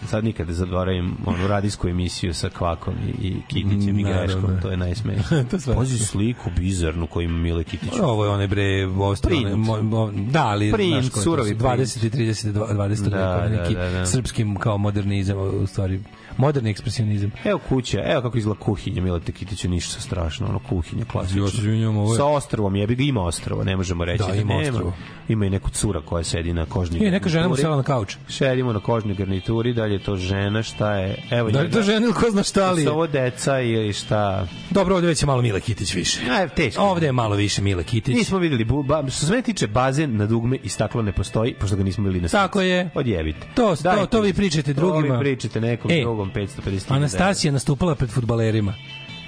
sad 0.07 0.23
nikada 0.23 0.47
ne 0.47 0.53
zaboravim 0.53 1.13
onu 1.25 1.47
radijsku 1.47 1.87
emisiju 1.87 2.33
sa 2.33 2.49
Kvakom 2.49 2.93
i, 3.21 3.27
i 3.27 3.41
Kitićem 3.47 3.99
i. 3.99 4.03
Greškom, 4.03 4.61
to 4.61 4.71
je 4.71 4.77
najsmešnije. 4.77 5.45
To. 5.65 5.73
Pazi 5.75 5.97
sliku 5.97 6.49
bizarnu 6.57 7.07
koju 7.07 7.25
ima 7.25 7.37
Mile 7.37 7.63
Kitić. 7.63 7.89
Ovo 8.01 8.25
je 8.25 8.31
one 8.31 8.47
bre, 8.47 8.85
ostalo, 8.85 9.35
Print. 9.35 9.55
mo, 9.57 9.81
mo, 9.81 10.11
da, 10.11 10.45
ali 10.47 10.71
Print, 10.71 10.91
znaš 11.03 11.09
to, 11.13 11.21
surovi 11.21 11.55
20. 11.55 12.05
i 12.05 12.09
30. 12.09 12.51
20. 12.53 13.09
Da, 13.09 13.17
da, 13.17 13.49
neki 13.49 13.73
da, 13.75 13.89
da. 13.89 14.05
srpski 14.05 14.45
kao 14.59 14.77
modernizam, 14.77 15.37
u 15.37 15.67
stvari 15.67 15.99
moderni 16.37 16.69
ekspresionizam. 16.69 17.31
Evo 17.43 17.59
kuća, 17.69 18.01
evo 18.05 18.21
kako 18.21 18.37
izgleda 18.37 18.59
kuhinja 18.59 19.01
Mileta 19.01 19.31
Kitića, 19.31 19.67
ništa 19.67 20.01
strašno, 20.01 20.47
ono 20.47 20.59
kuhinja 20.59 21.05
klasična. 21.05 21.45
Izvinjam, 21.45 21.97
ovo 21.97 22.13
je- 22.13 22.17
Sa 22.17 22.25
ostrvom, 22.25 22.75
jebi 22.75 22.95
ga 22.95 23.03
ima 23.03 23.21
ostrvo, 23.21 23.63
ne 23.63 23.75
možemo 23.77 24.05
reći 24.05 24.23
Da, 24.27 24.33
da, 24.33 24.35
ima 24.35 24.53
nema. 24.53 24.61
ostrvo. 24.77 24.93
Ima 25.27 25.45
i 25.45 25.49
neku 25.49 25.69
cura 25.69 26.01
koja 26.01 26.23
sedi 26.23 26.53
na 26.53 26.65
kožnoj 26.65 27.07
I 27.07 27.11
neka 27.11 27.29
žena 27.29 27.47
mu 27.47 27.55
sela 27.55 27.75
na 27.77 27.83
kauč. 27.83 28.15
Sedimo 28.27 28.73
na 28.73 28.79
kožnoj 28.79 29.15
garnituri, 29.15 29.64
dalje 29.73 29.93
je 29.93 29.99
to 29.99 30.15
žena, 30.15 30.63
šta 30.63 30.95
je? 30.95 31.15
Evo 31.31 31.51
Da 31.51 31.61
li 31.61 31.71
to 31.71 31.81
žena 31.81 32.05
ili 32.05 32.13
ko 32.13 32.31
zna 32.31 32.43
šta 32.43 32.71
li 32.71 32.81
je? 32.81 32.87
Su 32.87 32.93
ovo 32.93 33.07
deca 33.07 33.59
ili 33.59 33.93
šta? 33.93 34.47
Dobro, 34.69 34.95
ovde 34.95 35.07
već 35.07 35.23
je 35.23 35.25
malo 35.25 35.41
Mile 35.41 35.59
Kitić 35.59 35.93
više. 35.93 36.19
Aj, 36.31 36.49
teško. 36.49 36.81
Ovde 36.81 37.05
je 37.05 37.11
malo 37.11 37.35
više 37.35 37.61
Mile 37.61 37.83
Kitić. 37.83 38.15
Nismo 38.15 38.37
videli, 38.37 38.63
bu, 38.63 38.83
ba, 38.83 39.03
što 39.09 39.25
se 39.25 39.31
mene 39.31 39.41
tiče, 39.41 39.67
bazen 39.67 40.17
na 40.17 40.25
dugme 40.25 40.57
i 40.63 40.69
staklo 40.69 41.01
ne 41.01 41.11
postoji, 41.11 41.53
pošto 41.53 41.75
ga 41.75 41.83
nismo 41.83 42.03
videli 42.03 42.21
na 42.21 42.27
Tako 42.27 42.61
je. 42.61 42.89
Odjebite. 42.93 43.47
To, 43.55 43.75
to, 43.75 43.83
Dajte. 43.83 44.07
to 44.07 44.21
vi 44.21 44.33
pričate 44.33 44.73
drugima. 44.73 45.07
To 45.07 45.19
vi 45.19 45.19
pričate 45.19 45.61
nekom 45.61 45.91
E, 45.91 46.01
drugom 46.01 46.31
550. 46.35 46.95
Anastasija 46.95 47.51
nastupala 47.51 47.95
pred 47.95 48.09
futbalerima. 48.09 48.73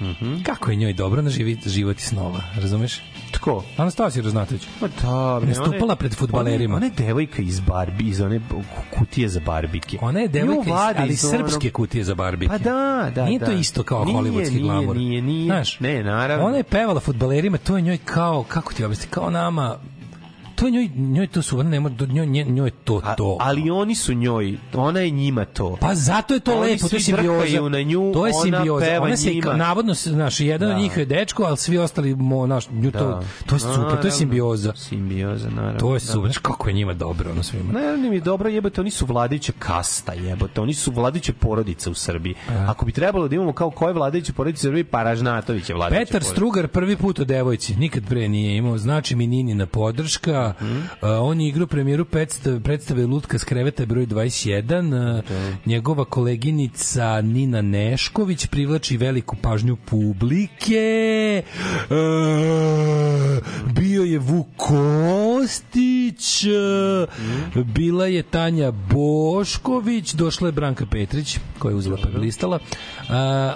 Mhm. 0.00 0.42
Kako 0.42 0.70
je 0.70 0.76
njoj 0.76 0.92
dobro 0.92 1.22
na 1.22 1.30
živi, 1.30 1.58
život 1.66 1.98
i 1.98 2.02
snova, 2.02 2.40
razumeš? 2.56 3.00
Tko? 3.30 3.64
Anastasija 3.76 4.24
Raznatović. 4.24 4.66
Ma 4.80 4.88
da, 4.88 5.40
bre, 5.40 5.48
Nastupala 5.48 5.96
pred 5.96 6.14
fudbalerima. 6.14 6.76
Ona 6.76 6.86
je 6.86 6.92
devojka 6.96 7.42
iz 7.42 7.60
Barbi, 7.60 8.08
iz 8.08 8.20
one 8.20 8.40
kutije 8.98 9.28
za 9.28 9.40
barbike. 9.46 9.98
Ona 10.00 10.20
je 10.20 10.28
devojka, 10.28 10.70
iz, 10.70 10.96
ali 10.96 11.12
iz 11.12 11.20
srpske 11.20 11.70
kutije 11.70 12.04
za 12.04 12.14
barbike. 12.14 12.48
Pa 12.48 12.58
da, 12.58 13.10
da, 13.14 13.24
Nije 13.24 13.38
da. 13.38 13.46
to 13.46 13.52
isto 13.52 13.82
kao 13.82 14.04
Nije, 14.04 14.16
hollywoodski 14.18 14.50
nije, 14.50 14.62
glamur. 14.62 14.96
Nije, 14.96 15.22
nije, 15.22 15.46
Znaš, 15.46 15.80
ne, 15.80 16.02
naravno. 16.02 16.46
Ona 16.46 16.56
je 16.56 16.62
pevala 16.62 17.00
fudbalerima, 17.00 17.58
to 17.58 17.76
je 17.76 17.82
njoj 17.82 17.98
kao, 18.04 18.42
kako 18.48 18.72
ti 18.74 18.84
objasniti, 18.84 19.10
kao 19.10 19.30
nama, 19.30 19.78
to 20.58 20.66
je 20.66 20.72
njoj, 20.72 20.88
njoj 20.88 21.26
to 21.26 21.42
su, 21.42 21.58
ona 21.58 21.70
ne 21.70 21.80
može, 21.80 21.94
njoj, 22.06 22.26
njoj, 22.26 22.44
njoj 22.44 22.66
je 22.66 22.72
to 22.84 23.00
to. 23.16 23.36
Ali 23.40 23.70
oni 23.70 23.94
su 23.94 24.14
njoj, 24.14 24.58
ona 24.74 25.00
je 25.00 25.10
njima 25.10 25.44
to. 25.44 25.76
Pa 25.80 25.94
zato 25.94 26.34
je 26.34 26.40
to 26.40 26.52
Oni 26.52 26.60
lepo, 26.62 26.88
to 26.88 26.96
je 26.96 27.00
simbioza. 27.00 27.68
na 27.68 27.82
nju, 27.82 28.12
to 28.12 28.26
je 28.26 28.32
ona 28.34 28.42
simbioza. 28.42 28.86
peva 28.86 29.04
Ona 29.04 29.16
se, 29.16 29.30
njima. 29.30 29.52
navodno, 29.54 29.94
znaš, 29.94 30.40
jedan 30.40 30.68
Da. 30.68 30.74
od 30.74 30.80
njih 30.80 30.96
je 30.96 31.04
dečko, 31.06 31.42
ali 31.42 31.56
svi 31.56 31.78
ostali, 31.78 32.14
mo, 32.14 32.46
naš, 32.46 32.70
nju 32.70 32.90
to, 32.92 32.98
Da. 32.98 33.22
to 33.46 33.54
je 33.54 33.60
super, 33.60 33.74
to 33.74 33.80
je 33.80 33.88
Naravno. 33.88 34.10
simbioza. 34.10 34.72
Simbioza, 34.74 35.50
naravno. 35.50 35.78
To 35.78 35.88
je 35.88 35.94
da. 35.94 36.00
super, 36.02 36.22
znaš 36.22 36.38
kako 36.38 36.68
je 36.68 36.74
njima 36.74 36.94
dobro, 36.94 37.30
ono 37.30 37.42
svima. 37.42 37.72
Naravno 37.72 38.08
mi 38.10 38.16
je 38.16 38.20
dobro 38.20 38.48
jebote, 38.48 38.80
oni 38.80 38.90
su 38.90 39.06
vladajuća 39.06 39.52
kasta 39.58 40.12
jebote, 40.14 40.60
oni 40.60 40.74
su 40.74 40.90
vladajuća 40.92 41.32
porodica 41.32 41.90
u 41.90 41.94
Srbiji. 41.94 42.34
E. 42.50 42.54
Ako 42.58 42.86
bi 42.86 42.92
trebalo 42.92 43.28
da 43.28 43.34
imamo 43.34 43.52
kao 43.52 43.70
koje 43.70 43.92
vladajuće 43.92 44.32
porodice 44.32 44.58
u 44.58 44.68
Srbiji, 44.68 44.84
Paražnatović 44.84 45.68
je 45.68 45.74
vladajuća 45.74 45.98
Petar 46.00 46.12
porodica. 46.12 46.32
Strugar 46.32 46.68
prvi 46.68 46.96
put 46.96 47.18
o 47.18 47.24
devojci, 47.24 47.76
nikad 47.76 48.02
pre 48.08 48.28
nije 48.28 48.56
imao, 48.56 48.78
znači 48.78 49.16
mi 49.16 49.26
Ninina 49.26 49.66
podrška, 49.66 50.47
Mhm. 50.60 50.80
a, 51.00 51.20
on 51.20 51.40
je 51.40 51.48
igrao 51.48 51.66
premijeru 51.66 52.04
predstave, 52.04 52.60
predstave 52.60 53.06
Lutka 53.06 53.38
s 53.38 53.44
kreveta 53.44 53.86
broj 53.86 54.06
21, 54.06 54.94
a, 54.94 55.22
njegova 55.66 56.04
koleginica 56.04 57.20
Nina 57.20 57.62
Nešković 57.62 58.46
privlači 58.46 58.96
veliku 58.96 59.36
pažnju 59.42 59.76
publike, 59.76 61.42
bio 63.74 64.02
je 64.04 64.18
Vuk 64.18 64.46
Kostić, 64.56 66.44
e, 66.44 67.06
bila 67.64 68.06
je 68.06 68.22
Tanja 68.22 68.70
Bošković, 68.70 70.12
došla 70.12 70.48
je 70.48 70.52
Branka 70.52 70.86
Petrić, 70.86 71.38
koja 71.58 71.70
je 71.72 71.76
uzela 71.76 71.98
pa 72.02 72.18
listala. 72.18 72.58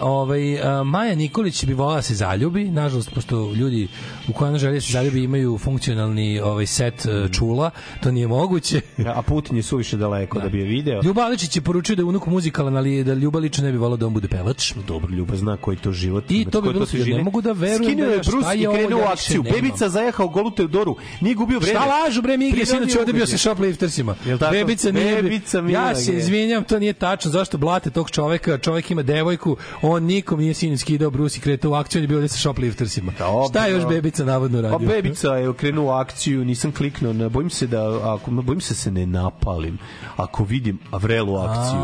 Ovaj, 0.00 0.42
Maja 0.84 1.14
Nikolić 1.14 1.64
bi 1.64 1.74
volala 1.74 1.96
da 1.96 2.02
se 2.02 2.14
zaljubi, 2.14 2.64
nažalost, 2.64 3.14
pošto 3.14 3.52
ljudi 3.54 3.88
u 4.28 4.32
koja 4.32 4.48
ona 4.48 4.58
želi 4.58 4.74
da 4.74 4.80
se 4.80 4.92
zaljubi 4.92 5.22
imaju 5.24 5.58
funkcionalni 5.58 6.40
ovaj 6.40 6.66
set 6.82 7.06
e, 7.06 7.28
čula, 7.32 7.70
to 8.02 8.10
nije 8.10 8.28
moguće. 8.28 8.80
A 9.16 9.22
Putin 9.22 9.56
je 9.56 9.62
suviše 9.62 9.96
daleko 9.96 10.40
da, 10.40 10.48
bi 10.48 10.58
je 10.58 10.64
video. 10.64 11.00
Ljuba 11.04 11.22
Aličić 11.22 11.56
je 11.56 11.62
poručio 11.62 11.96
da 11.96 12.02
je 12.02 12.06
unuk 12.06 12.26
muzikalan, 12.26 12.76
ali 12.76 13.04
da 13.04 13.14
Ljuba 13.14 13.38
lično 13.38 13.64
ne 13.64 13.72
bi 13.72 13.78
volao 13.78 13.96
da 13.96 14.06
on 14.06 14.14
bude 14.14 14.28
pevač. 14.28 14.74
Dobro, 14.88 15.14
Ljuba 15.14 15.36
zna 15.36 15.56
koji 15.56 15.76
to 15.76 15.92
život. 15.92 16.24
I 16.30 16.44
to 16.44 16.60
bi 16.60 16.72
bilo 16.72 16.86
žine. 16.86 17.16
ne 17.16 17.22
mogu 17.22 17.40
da 17.40 17.52
verujem 17.52 17.84
Skinuo 17.84 18.06
da 18.06 18.12
je 18.12 18.18
Brus 18.18 18.44
i 18.54 18.66
krenuo 18.74 19.00
u 19.00 19.04
akciju. 19.04 19.42
Bebica 19.42 19.88
zajehao 19.88 20.28
golu 20.28 20.50
Teodoru. 20.50 20.96
Nije 21.20 21.34
gubio 21.34 21.58
vreme. 21.58 21.80
Šta 21.80 21.86
lažu 21.86 22.22
bre 22.22 22.36
Migi, 22.36 22.66
sinoć 22.66 22.96
ovde 22.96 23.12
bio 23.12 23.26
sa 23.26 23.38
shopliftersima. 23.38 24.14
Bebica 24.50 24.92
nije. 24.92 25.22
Bebica 25.22 25.58
ja 25.58 25.94
se 25.94 26.16
izvinjam, 26.16 26.64
to 26.64 26.78
nije 26.78 26.92
tačno. 26.92 27.30
Zašto 27.30 27.58
blate 27.58 27.90
tog 27.90 28.10
čoveka? 28.10 28.58
Čovek 28.58 28.90
ima 28.90 29.02
devojku, 29.02 29.56
on 29.82 30.04
nikom 30.04 30.40
nije 30.40 30.54
sinoć 30.54 30.80
skidao 30.80 31.10
Brusi 31.10 31.40
kretao 31.40 31.70
u 31.70 31.74
akciju, 31.74 31.98
on 31.98 32.02
je 32.02 32.08
bio 32.08 32.16
ovde 32.16 32.28
sa 32.28 32.38
shopliftersima. 32.38 33.12
Šta 33.50 33.66
je 33.66 33.72
još 33.72 33.88
Bebica 33.88 34.24
navodno 34.24 34.62
Pa 34.62 34.68
radio? 34.68 34.88
Bebica 34.88 35.28
je 35.28 35.52
krenuo 35.54 35.84
u 35.84 35.90
akciju, 35.90 36.44
nisam 36.44 36.71
kliknuo, 36.72 37.12
na, 37.12 37.28
bojim 37.28 37.50
se 37.50 37.66
da 37.66 38.12
ako 38.14 38.30
bojim 38.30 38.60
se 38.60 38.74
da 38.74 38.78
se 38.78 38.90
ne 38.90 39.06
napalim 39.06 39.78
ako 40.16 40.44
vidim 40.44 40.78
Avrelu 40.90 41.36
akciju. 41.36 41.80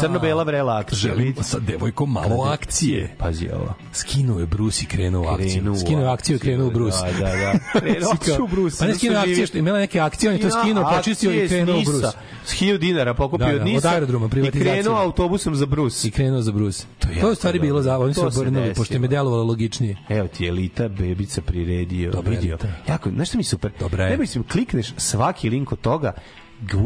Crno-bela 0.00 0.42
Vrela 0.42 0.78
akcija. 0.78 0.98
Želim 0.98 1.34
sa 1.42 1.58
devojkom 1.58 2.12
malo 2.12 2.42
akcije. 2.42 3.14
Pazi 3.18 3.48
ovo. 3.54 3.74
Skinuo 3.92 4.40
je 4.40 4.46
Bruce 4.46 4.84
i 4.84 4.86
krenuo 4.86 5.22
u 5.22 5.28
akciju. 5.28 5.74
Skinuo 5.76 6.02
je 6.04 6.10
akciju 6.10 6.36
i 6.36 6.38
krenuo 6.38 6.70
Bruce. 6.70 6.98
Da, 7.12 7.20
da, 7.20 7.36
da. 7.36 7.52
Krenuo 7.80 8.10
Sika- 8.12 8.42
u 8.42 8.46
Bruce. 8.46 8.76
Pa 8.78 8.86
ne 8.86 8.94
skinuo 8.94 9.18
akciju, 9.18 9.46
što 9.46 9.56
je 9.56 9.60
imala 9.60 9.78
neke 9.78 10.00
akcije, 10.00 10.30
on 10.30 10.36
je 10.36 10.42
to 10.42 10.50
skinuo, 10.52 10.90
počistio 10.96 11.44
i 11.44 11.48
krenuo 11.48 11.82
Bruce. 11.82 12.06
S 12.46 12.52
1000 12.52 12.78
dinara 12.78 13.14
pokupio 13.14 13.46
Da, 13.46 13.52
da, 13.52 13.56
od 13.56 13.60
od 13.60 13.66
Nisa. 13.66 13.90
aerodroma, 13.90 14.26
I 14.26 14.30
privatizacija. 14.30 14.74
krenuo 14.74 14.96
autobusom 14.96 15.54
za 15.54 15.66
Bruce. 15.66 16.08
I 16.08 16.10
krenuo 16.10 16.42
za 16.42 16.52
Bruce. 16.52 16.84
To 16.98 17.08
je, 17.08 17.16
jako 17.16 17.30
u 17.30 17.34
stvari 17.34 17.58
bilo 17.58 17.72
dobro. 17.72 17.82
za 17.82 17.98
oni 17.98 18.14
su 18.14 18.20
To 18.20 18.26
obrnuli, 18.26 18.74
pošto 18.74 18.94
je 18.94 18.98
delovalo 19.00 19.44
logičnije. 19.44 19.96
Evo 20.08 20.28
ti 20.28 20.46
Elita, 20.46 20.88
bebica 20.88 21.42
priredio 21.42 22.10
Dobra 22.10 22.30
video. 22.30 22.50
Elita. 22.50 22.68
Jako, 22.88 23.10
znaš 23.10 23.28
šta 23.28 23.38
mi 23.38 23.40
je 23.40 23.44
super? 23.44 23.70
Dobra 23.80 24.04
je. 24.04 24.10
Mislim, 24.28 24.44
klikneš 24.44 24.92
svaki 24.96 25.50
link 25.50 25.72
od 25.72 25.80
toga 25.80 26.12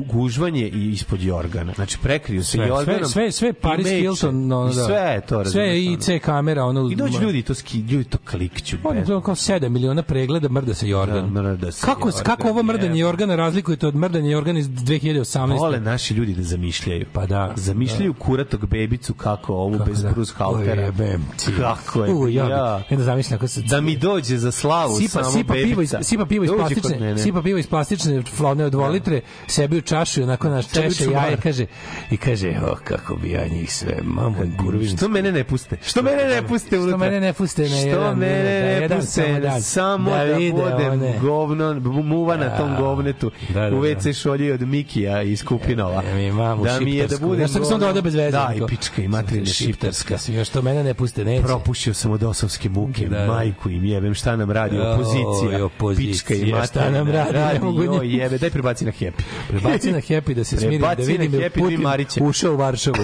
gužvanje 0.06 0.68
i 0.68 0.90
ispod 0.90 1.22
jorgana. 1.22 1.72
Znači 1.72 1.98
prekriju 1.98 2.44
se 2.44 2.50
sve, 2.50 2.58
sve, 2.58 2.68
jorganom. 2.68 3.04
sve, 3.04 3.32
sve 3.32 3.48
i 3.48 3.52
Paris 3.52 3.86
meče. 3.86 3.96
Hilton, 3.96 4.52
ono, 4.52 4.72
I 4.72 4.74
da. 4.74 4.84
sve 4.84 4.96
je 4.96 5.20
to, 5.20 5.44
Sve 5.44 5.62
razumeš, 5.62 5.78
i 5.78 5.88
ono. 5.88 5.98
C 5.98 6.18
kamera, 6.18 6.64
ono... 6.64 6.90
I 6.90 6.94
dođu 6.94 7.20
ljudi, 7.20 7.42
to 7.42 7.54
ski, 7.54 7.78
ljudi 7.80 8.04
to 8.04 8.18
klikću. 8.20 8.76
On 8.84 8.96
je 8.96 9.00
bez- 9.00 9.06
to 9.06 9.20
kao 9.20 9.34
7 9.34 9.68
miliona 9.68 10.02
pregleda 10.02 10.48
mrda 10.48 10.74
se 10.74 10.88
jorgan. 10.88 11.34
Da, 11.34 11.42
mrda 11.42 11.72
se 11.72 11.86
kako, 11.86 12.08
jorgan, 12.08 12.24
kako 12.24 12.48
ovo 12.48 12.62
mrdanje 12.62 12.88
jebe. 12.88 12.98
jorgana 12.98 13.36
razlikujete 13.36 13.86
od 13.86 13.94
mrdanja 13.94 14.30
jorgana 14.30 14.58
iz 14.58 14.68
2018. 14.68 15.58
Vole 15.58 15.80
naši 15.80 16.14
ljudi 16.14 16.34
da 16.34 16.42
zamišljaju. 16.42 17.06
Pa 17.12 17.26
da. 17.26 17.52
Zamišljaju 17.56 18.14
kuratog 18.14 18.66
bebicu 18.66 19.14
kako 19.14 19.54
ovu 19.54 19.72
Kako 19.72 19.84
bez 19.84 20.02
da. 20.02 20.10
Bruce 20.10 20.32
Halpera. 20.36 20.82
O, 20.82 20.84
jebem 20.84 21.22
ti. 21.36 21.52
Kako 21.58 22.04
je. 22.04 22.14
U, 22.14 22.28
ja, 22.28 22.48
ja. 22.48 22.82
bi- 22.88 22.94
Onda 22.94 23.04
zamislim 23.04 23.36
ako 23.36 23.48
se... 23.48 23.62
Da 23.62 23.80
mi 23.80 23.96
dođe 23.96 24.38
za 24.38 24.52
slavu 24.52 24.96
sipa, 24.96 25.10
samo 25.10 25.30
sipa 25.32 25.52
pivo 25.54 25.82
iz, 25.82 25.90
bebica. 25.90 26.02
sipa 26.02 26.26
pivo 26.26 26.44
iz 26.44 26.50
plastične, 26.50 27.18
sipa 27.18 27.42
pivo 27.42 27.58
iz 27.58 27.66
plastične 27.66 28.22
flone 28.22 28.64
od 28.64 28.72
2 28.72 28.90
litre, 28.90 29.20
sebi 29.62 29.78
u 29.78 29.82
čašu 29.82 30.20
i 30.20 30.24
onako 30.24 30.48
naš 30.48 30.68
češe 30.68 31.04
jaje 31.06 31.36
kaže 31.36 31.66
i 32.10 32.16
kaže, 32.16 32.54
o 32.62 32.76
kako 32.84 33.16
bi 33.16 33.30
ja 33.30 33.46
njih 33.48 33.74
sve, 33.74 33.96
mamu 34.04 34.36
kurvin. 34.58 34.96
Što 34.96 35.08
mene 35.08 35.32
ne 35.32 35.44
puste? 35.44 35.76
Što 35.84 36.02
mene 36.02 36.24
ne 36.24 36.42
puste 36.42 36.78
unutra? 36.78 36.90
Što 36.90 36.98
mene 37.00 37.20
ne 37.20 37.32
puste 37.32 37.62
na 37.62 37.68
Što 37.68 37.76
jedan, 37.78 38.18
mene 38.18 38.80
da, 38.80 38.88
ne 38.88 38.96
puste 38.96 39.22
samo 39.22 39.40
dan. 39.40 39.62
samo 39.62 40.10
da, 40.10 40.24
Da 40.24 40.34
budem 40.52 41.20
govno, 41.20 41.74
muva 41.82 42.36
na 42.36 42.56
tom 42.56 42.70
Da. 42.70 42.76
govnetu 42.76 43.30
Da, 43.48 43.60
da, 43.60 43.66
u 43.68 43.82
da. 43.82 43.88
WC 43.88 44.12
šolji 44.14 44.52
od 44.52 44.62
Mikija 44.62 45.22
iz 45.22 45.44
Kupinova. 45.44 46.02
Ja, 46.02 46.14
mi 46.14 46.32
mamu 46.32 46.64
da 46.64 46.80
mi 46.80 46.94
je 46.94 47.06
da 47.06 47.16
budem 47.18 47.48
što 47.48 47.54
sam 47.54 47.62
govno- 47.70 47.86
dodao 47.86 48.02
bez 48.02 48.14
veze? 48.14 48.30
Da, 48.30 48.52
i 48.56 48.66
pička 48.68 49.02
i 49.02 49.08
materina 49.08 49.46
šiptarska. 49.46 50.16
Još 50.28 50.48
to 50.48 50.62
mene 50.62 50.84
ne 50.84 50.94
puste, 50.94 51.24
neće. 51.24 51.42
Propušio 51.44 51.94
sam 51.94 52.12
od 52.12 52.22
osovske 52.22 52.68
muke, 52.68 53.06
Da, 53.08 53.18
da. 53.18 53.26
majku 53.26 53.70
im 53.70 53.84
jebem, 53.84 54.14
šta 54.14 54.36
nam 54.36 54.50
radi 54.50 54.78
opozicija, 54.78 55.68
pička 55.96 56.34
i 56.34 56.46
šta 56.46 56.56
materina. 56.56 56.90
nam 56.90 57.08
radi, 57.08 57.38
ne 57.54 57.60
mogu 57.60 58.02
jebe, 58.02 58.38
daj 58.38 58.50
prebaci 58.50 58.84
na 58.84 58.92
happy. 58.92 59.22
Prebaci 59.52 59.92
na 59.92 59.98
Happy 59.98 60.34
da 60.34 60.44
se 60.44 60.56
smirim, 60.56 60.80
da 60.80 60.94
vidim 61.06 61.32
Happy, 61.32 61.58
Putin 61.58 62.26
ušao 62.26 62.52
u 62.52 62.56
Varšavu. 62.56 62.96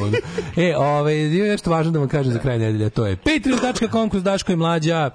E, 0.56 0.76
ovaj, 0.76 1.16
je 1.16 1.50
nešto 1.50 1.70
važno 1.70 1.92
da 1.92 1.98
vam 1.98 2.08
kažem 2.08 2.32
za 2.32 2.38
kraj 2.38 2.58
nedelje, 2.58 2.90
to 2.90 3.06
je 3.06 3.16
patreon.com 3.16 4.10
kroz 4.10 4.22
Daško 4.22 4.52
i 4.52 4.56
Mlađa. 4.56 5.10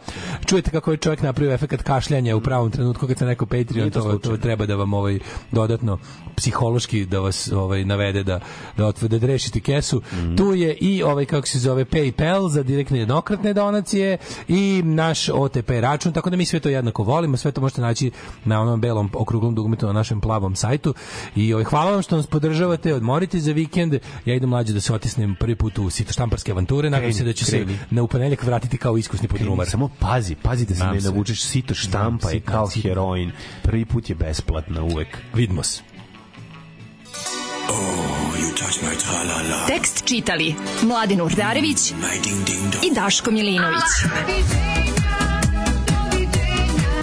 Čujete 0.45 0.71
kako 0.71 0.91
je 0.91 0.97
čovjek 0.97 1.21
napravio 1.21 1.53
efekat 1.53 1.81
kašljanja 1.81 2.35
u 2.35 2.41
pravom 2.41 2.71
trenutku 2.71 3.07
kad 3.07 3.17
se 3.17 3.25
neko 3.25 3.45
Patreon, 3.45 3.89
to 3.89 4.01
to, 4.01 4.17
to 4.17 4.37
treba 4.37 4.65
da 4.65 4.75
vam 4.75 4.93
ovaj 4.93 5.19
dodatno 5.51 5.99
psihološki 6.35 7.05
da 7.05 7.19
vas 7.19 7.51
ovaj 7.51 7.85
navede 7.85 8.23
da 8.23 8.39
da 8.77 8.85
otve 8.85 9.07
da 9.07 9.27
rešite 9.27 9.59
kesu. 9.59 10.01
Mhm. 10.13 10.35
Tu 10.35 10.53
je 10.53 10.73
i 10.73 11.03
ovaj 11.03 11.25
kako 11.25 11.47
se 11.47 11.59
zove 11.59 11.85
PayPal 11.85 12.49
za 12.49 12.63
direktne 12.63 12.99
jednokratne 12.99 13.53
donacije 13.53 14.17
i 14.47 14.81
naš 14.85 15.29
OTP 15.29 15.69
račun, 15.69 16.13
tako 16.13 16.29
da 16.29 16.35
mi 16.35 16.45
sve 16.45 16.59
to 16.59 16.69
jednako 16.69 17.03
volimo, 17.03 17.37
sve 17.37 17.51
to 17.51 17.61
možete 17.61 17.81
naći 17.81 18.11
na 18.45 18.61
onom 18.61 18.81
belom 18.81 19.09
okruglom 19.13 19.55
dugmetu 19.55 19.85
na 19.85 19.93
našem 19.93 20.21
plavom 20.21 20.55
sajtu. 20.55 20.93
I 21.35 21.53
ovaj 21.53 21.63
hvala 21.63 21.91
vam 21.91 22.01
što 22.01 22.17
nas 22.17 22.27
podržavate, 22.27 22.93
odmorite 22.93 23.39
za 23.39 23.51
vikend. 23.51 23.93
Ja 24.25 24.35
idem 24.35 24.49
mlađe 24.49 24.73
da 24.73 24.81
se 24.81 24.93
otisnem 24.93 25.35
prvi 25.39 25.55
put 25.55 25.79
u 25.79 25.89
sito 25.89 26.13
štamparske 26.13 26.51
avanture, 26.51 26.89
nadam 26.89 27.13
se 27.13 27.23
da 27.23 27.33
ću 27.33 27.45
kreni. 27.45 27.73
se 27.73 27.85
na 27.89 28.03
u 28.03 28.07
ponedeljak 28.07 28.43
vratiti 28.43 28.77
kao 28.77 28.97
iskusni 28.97 29.27
podrumar. 29.27 29.67
Samo 29.69 29.89
pazi, 29.99 30.35
pazi 30.35 30.65
da 30.65 30.75
se 30.75 30.85
ne 30.85 30.99
navučeš 31.01 31.43
sito 31.43 31.73
štampa 31.73 32.29
je 32.29 32.39
kao 32.39 32.69
heroin. 32.83 33.31
Prvi 33.63 33.85
put 33.85 34.09
je 34.09 34.15
besplatna 34.15 34.83
uvek. 34.83 35.17
Vidimo 35.33 35.63
se. 35.63 35.81
Tekst 39.67 40.05
čitali 40.05 40.55
Mladin 40.81 41.21
Urdarević 41.21 41.91
i 42.83 42.93
Daško 42.95 43.31
Milinović. 43.31 43.83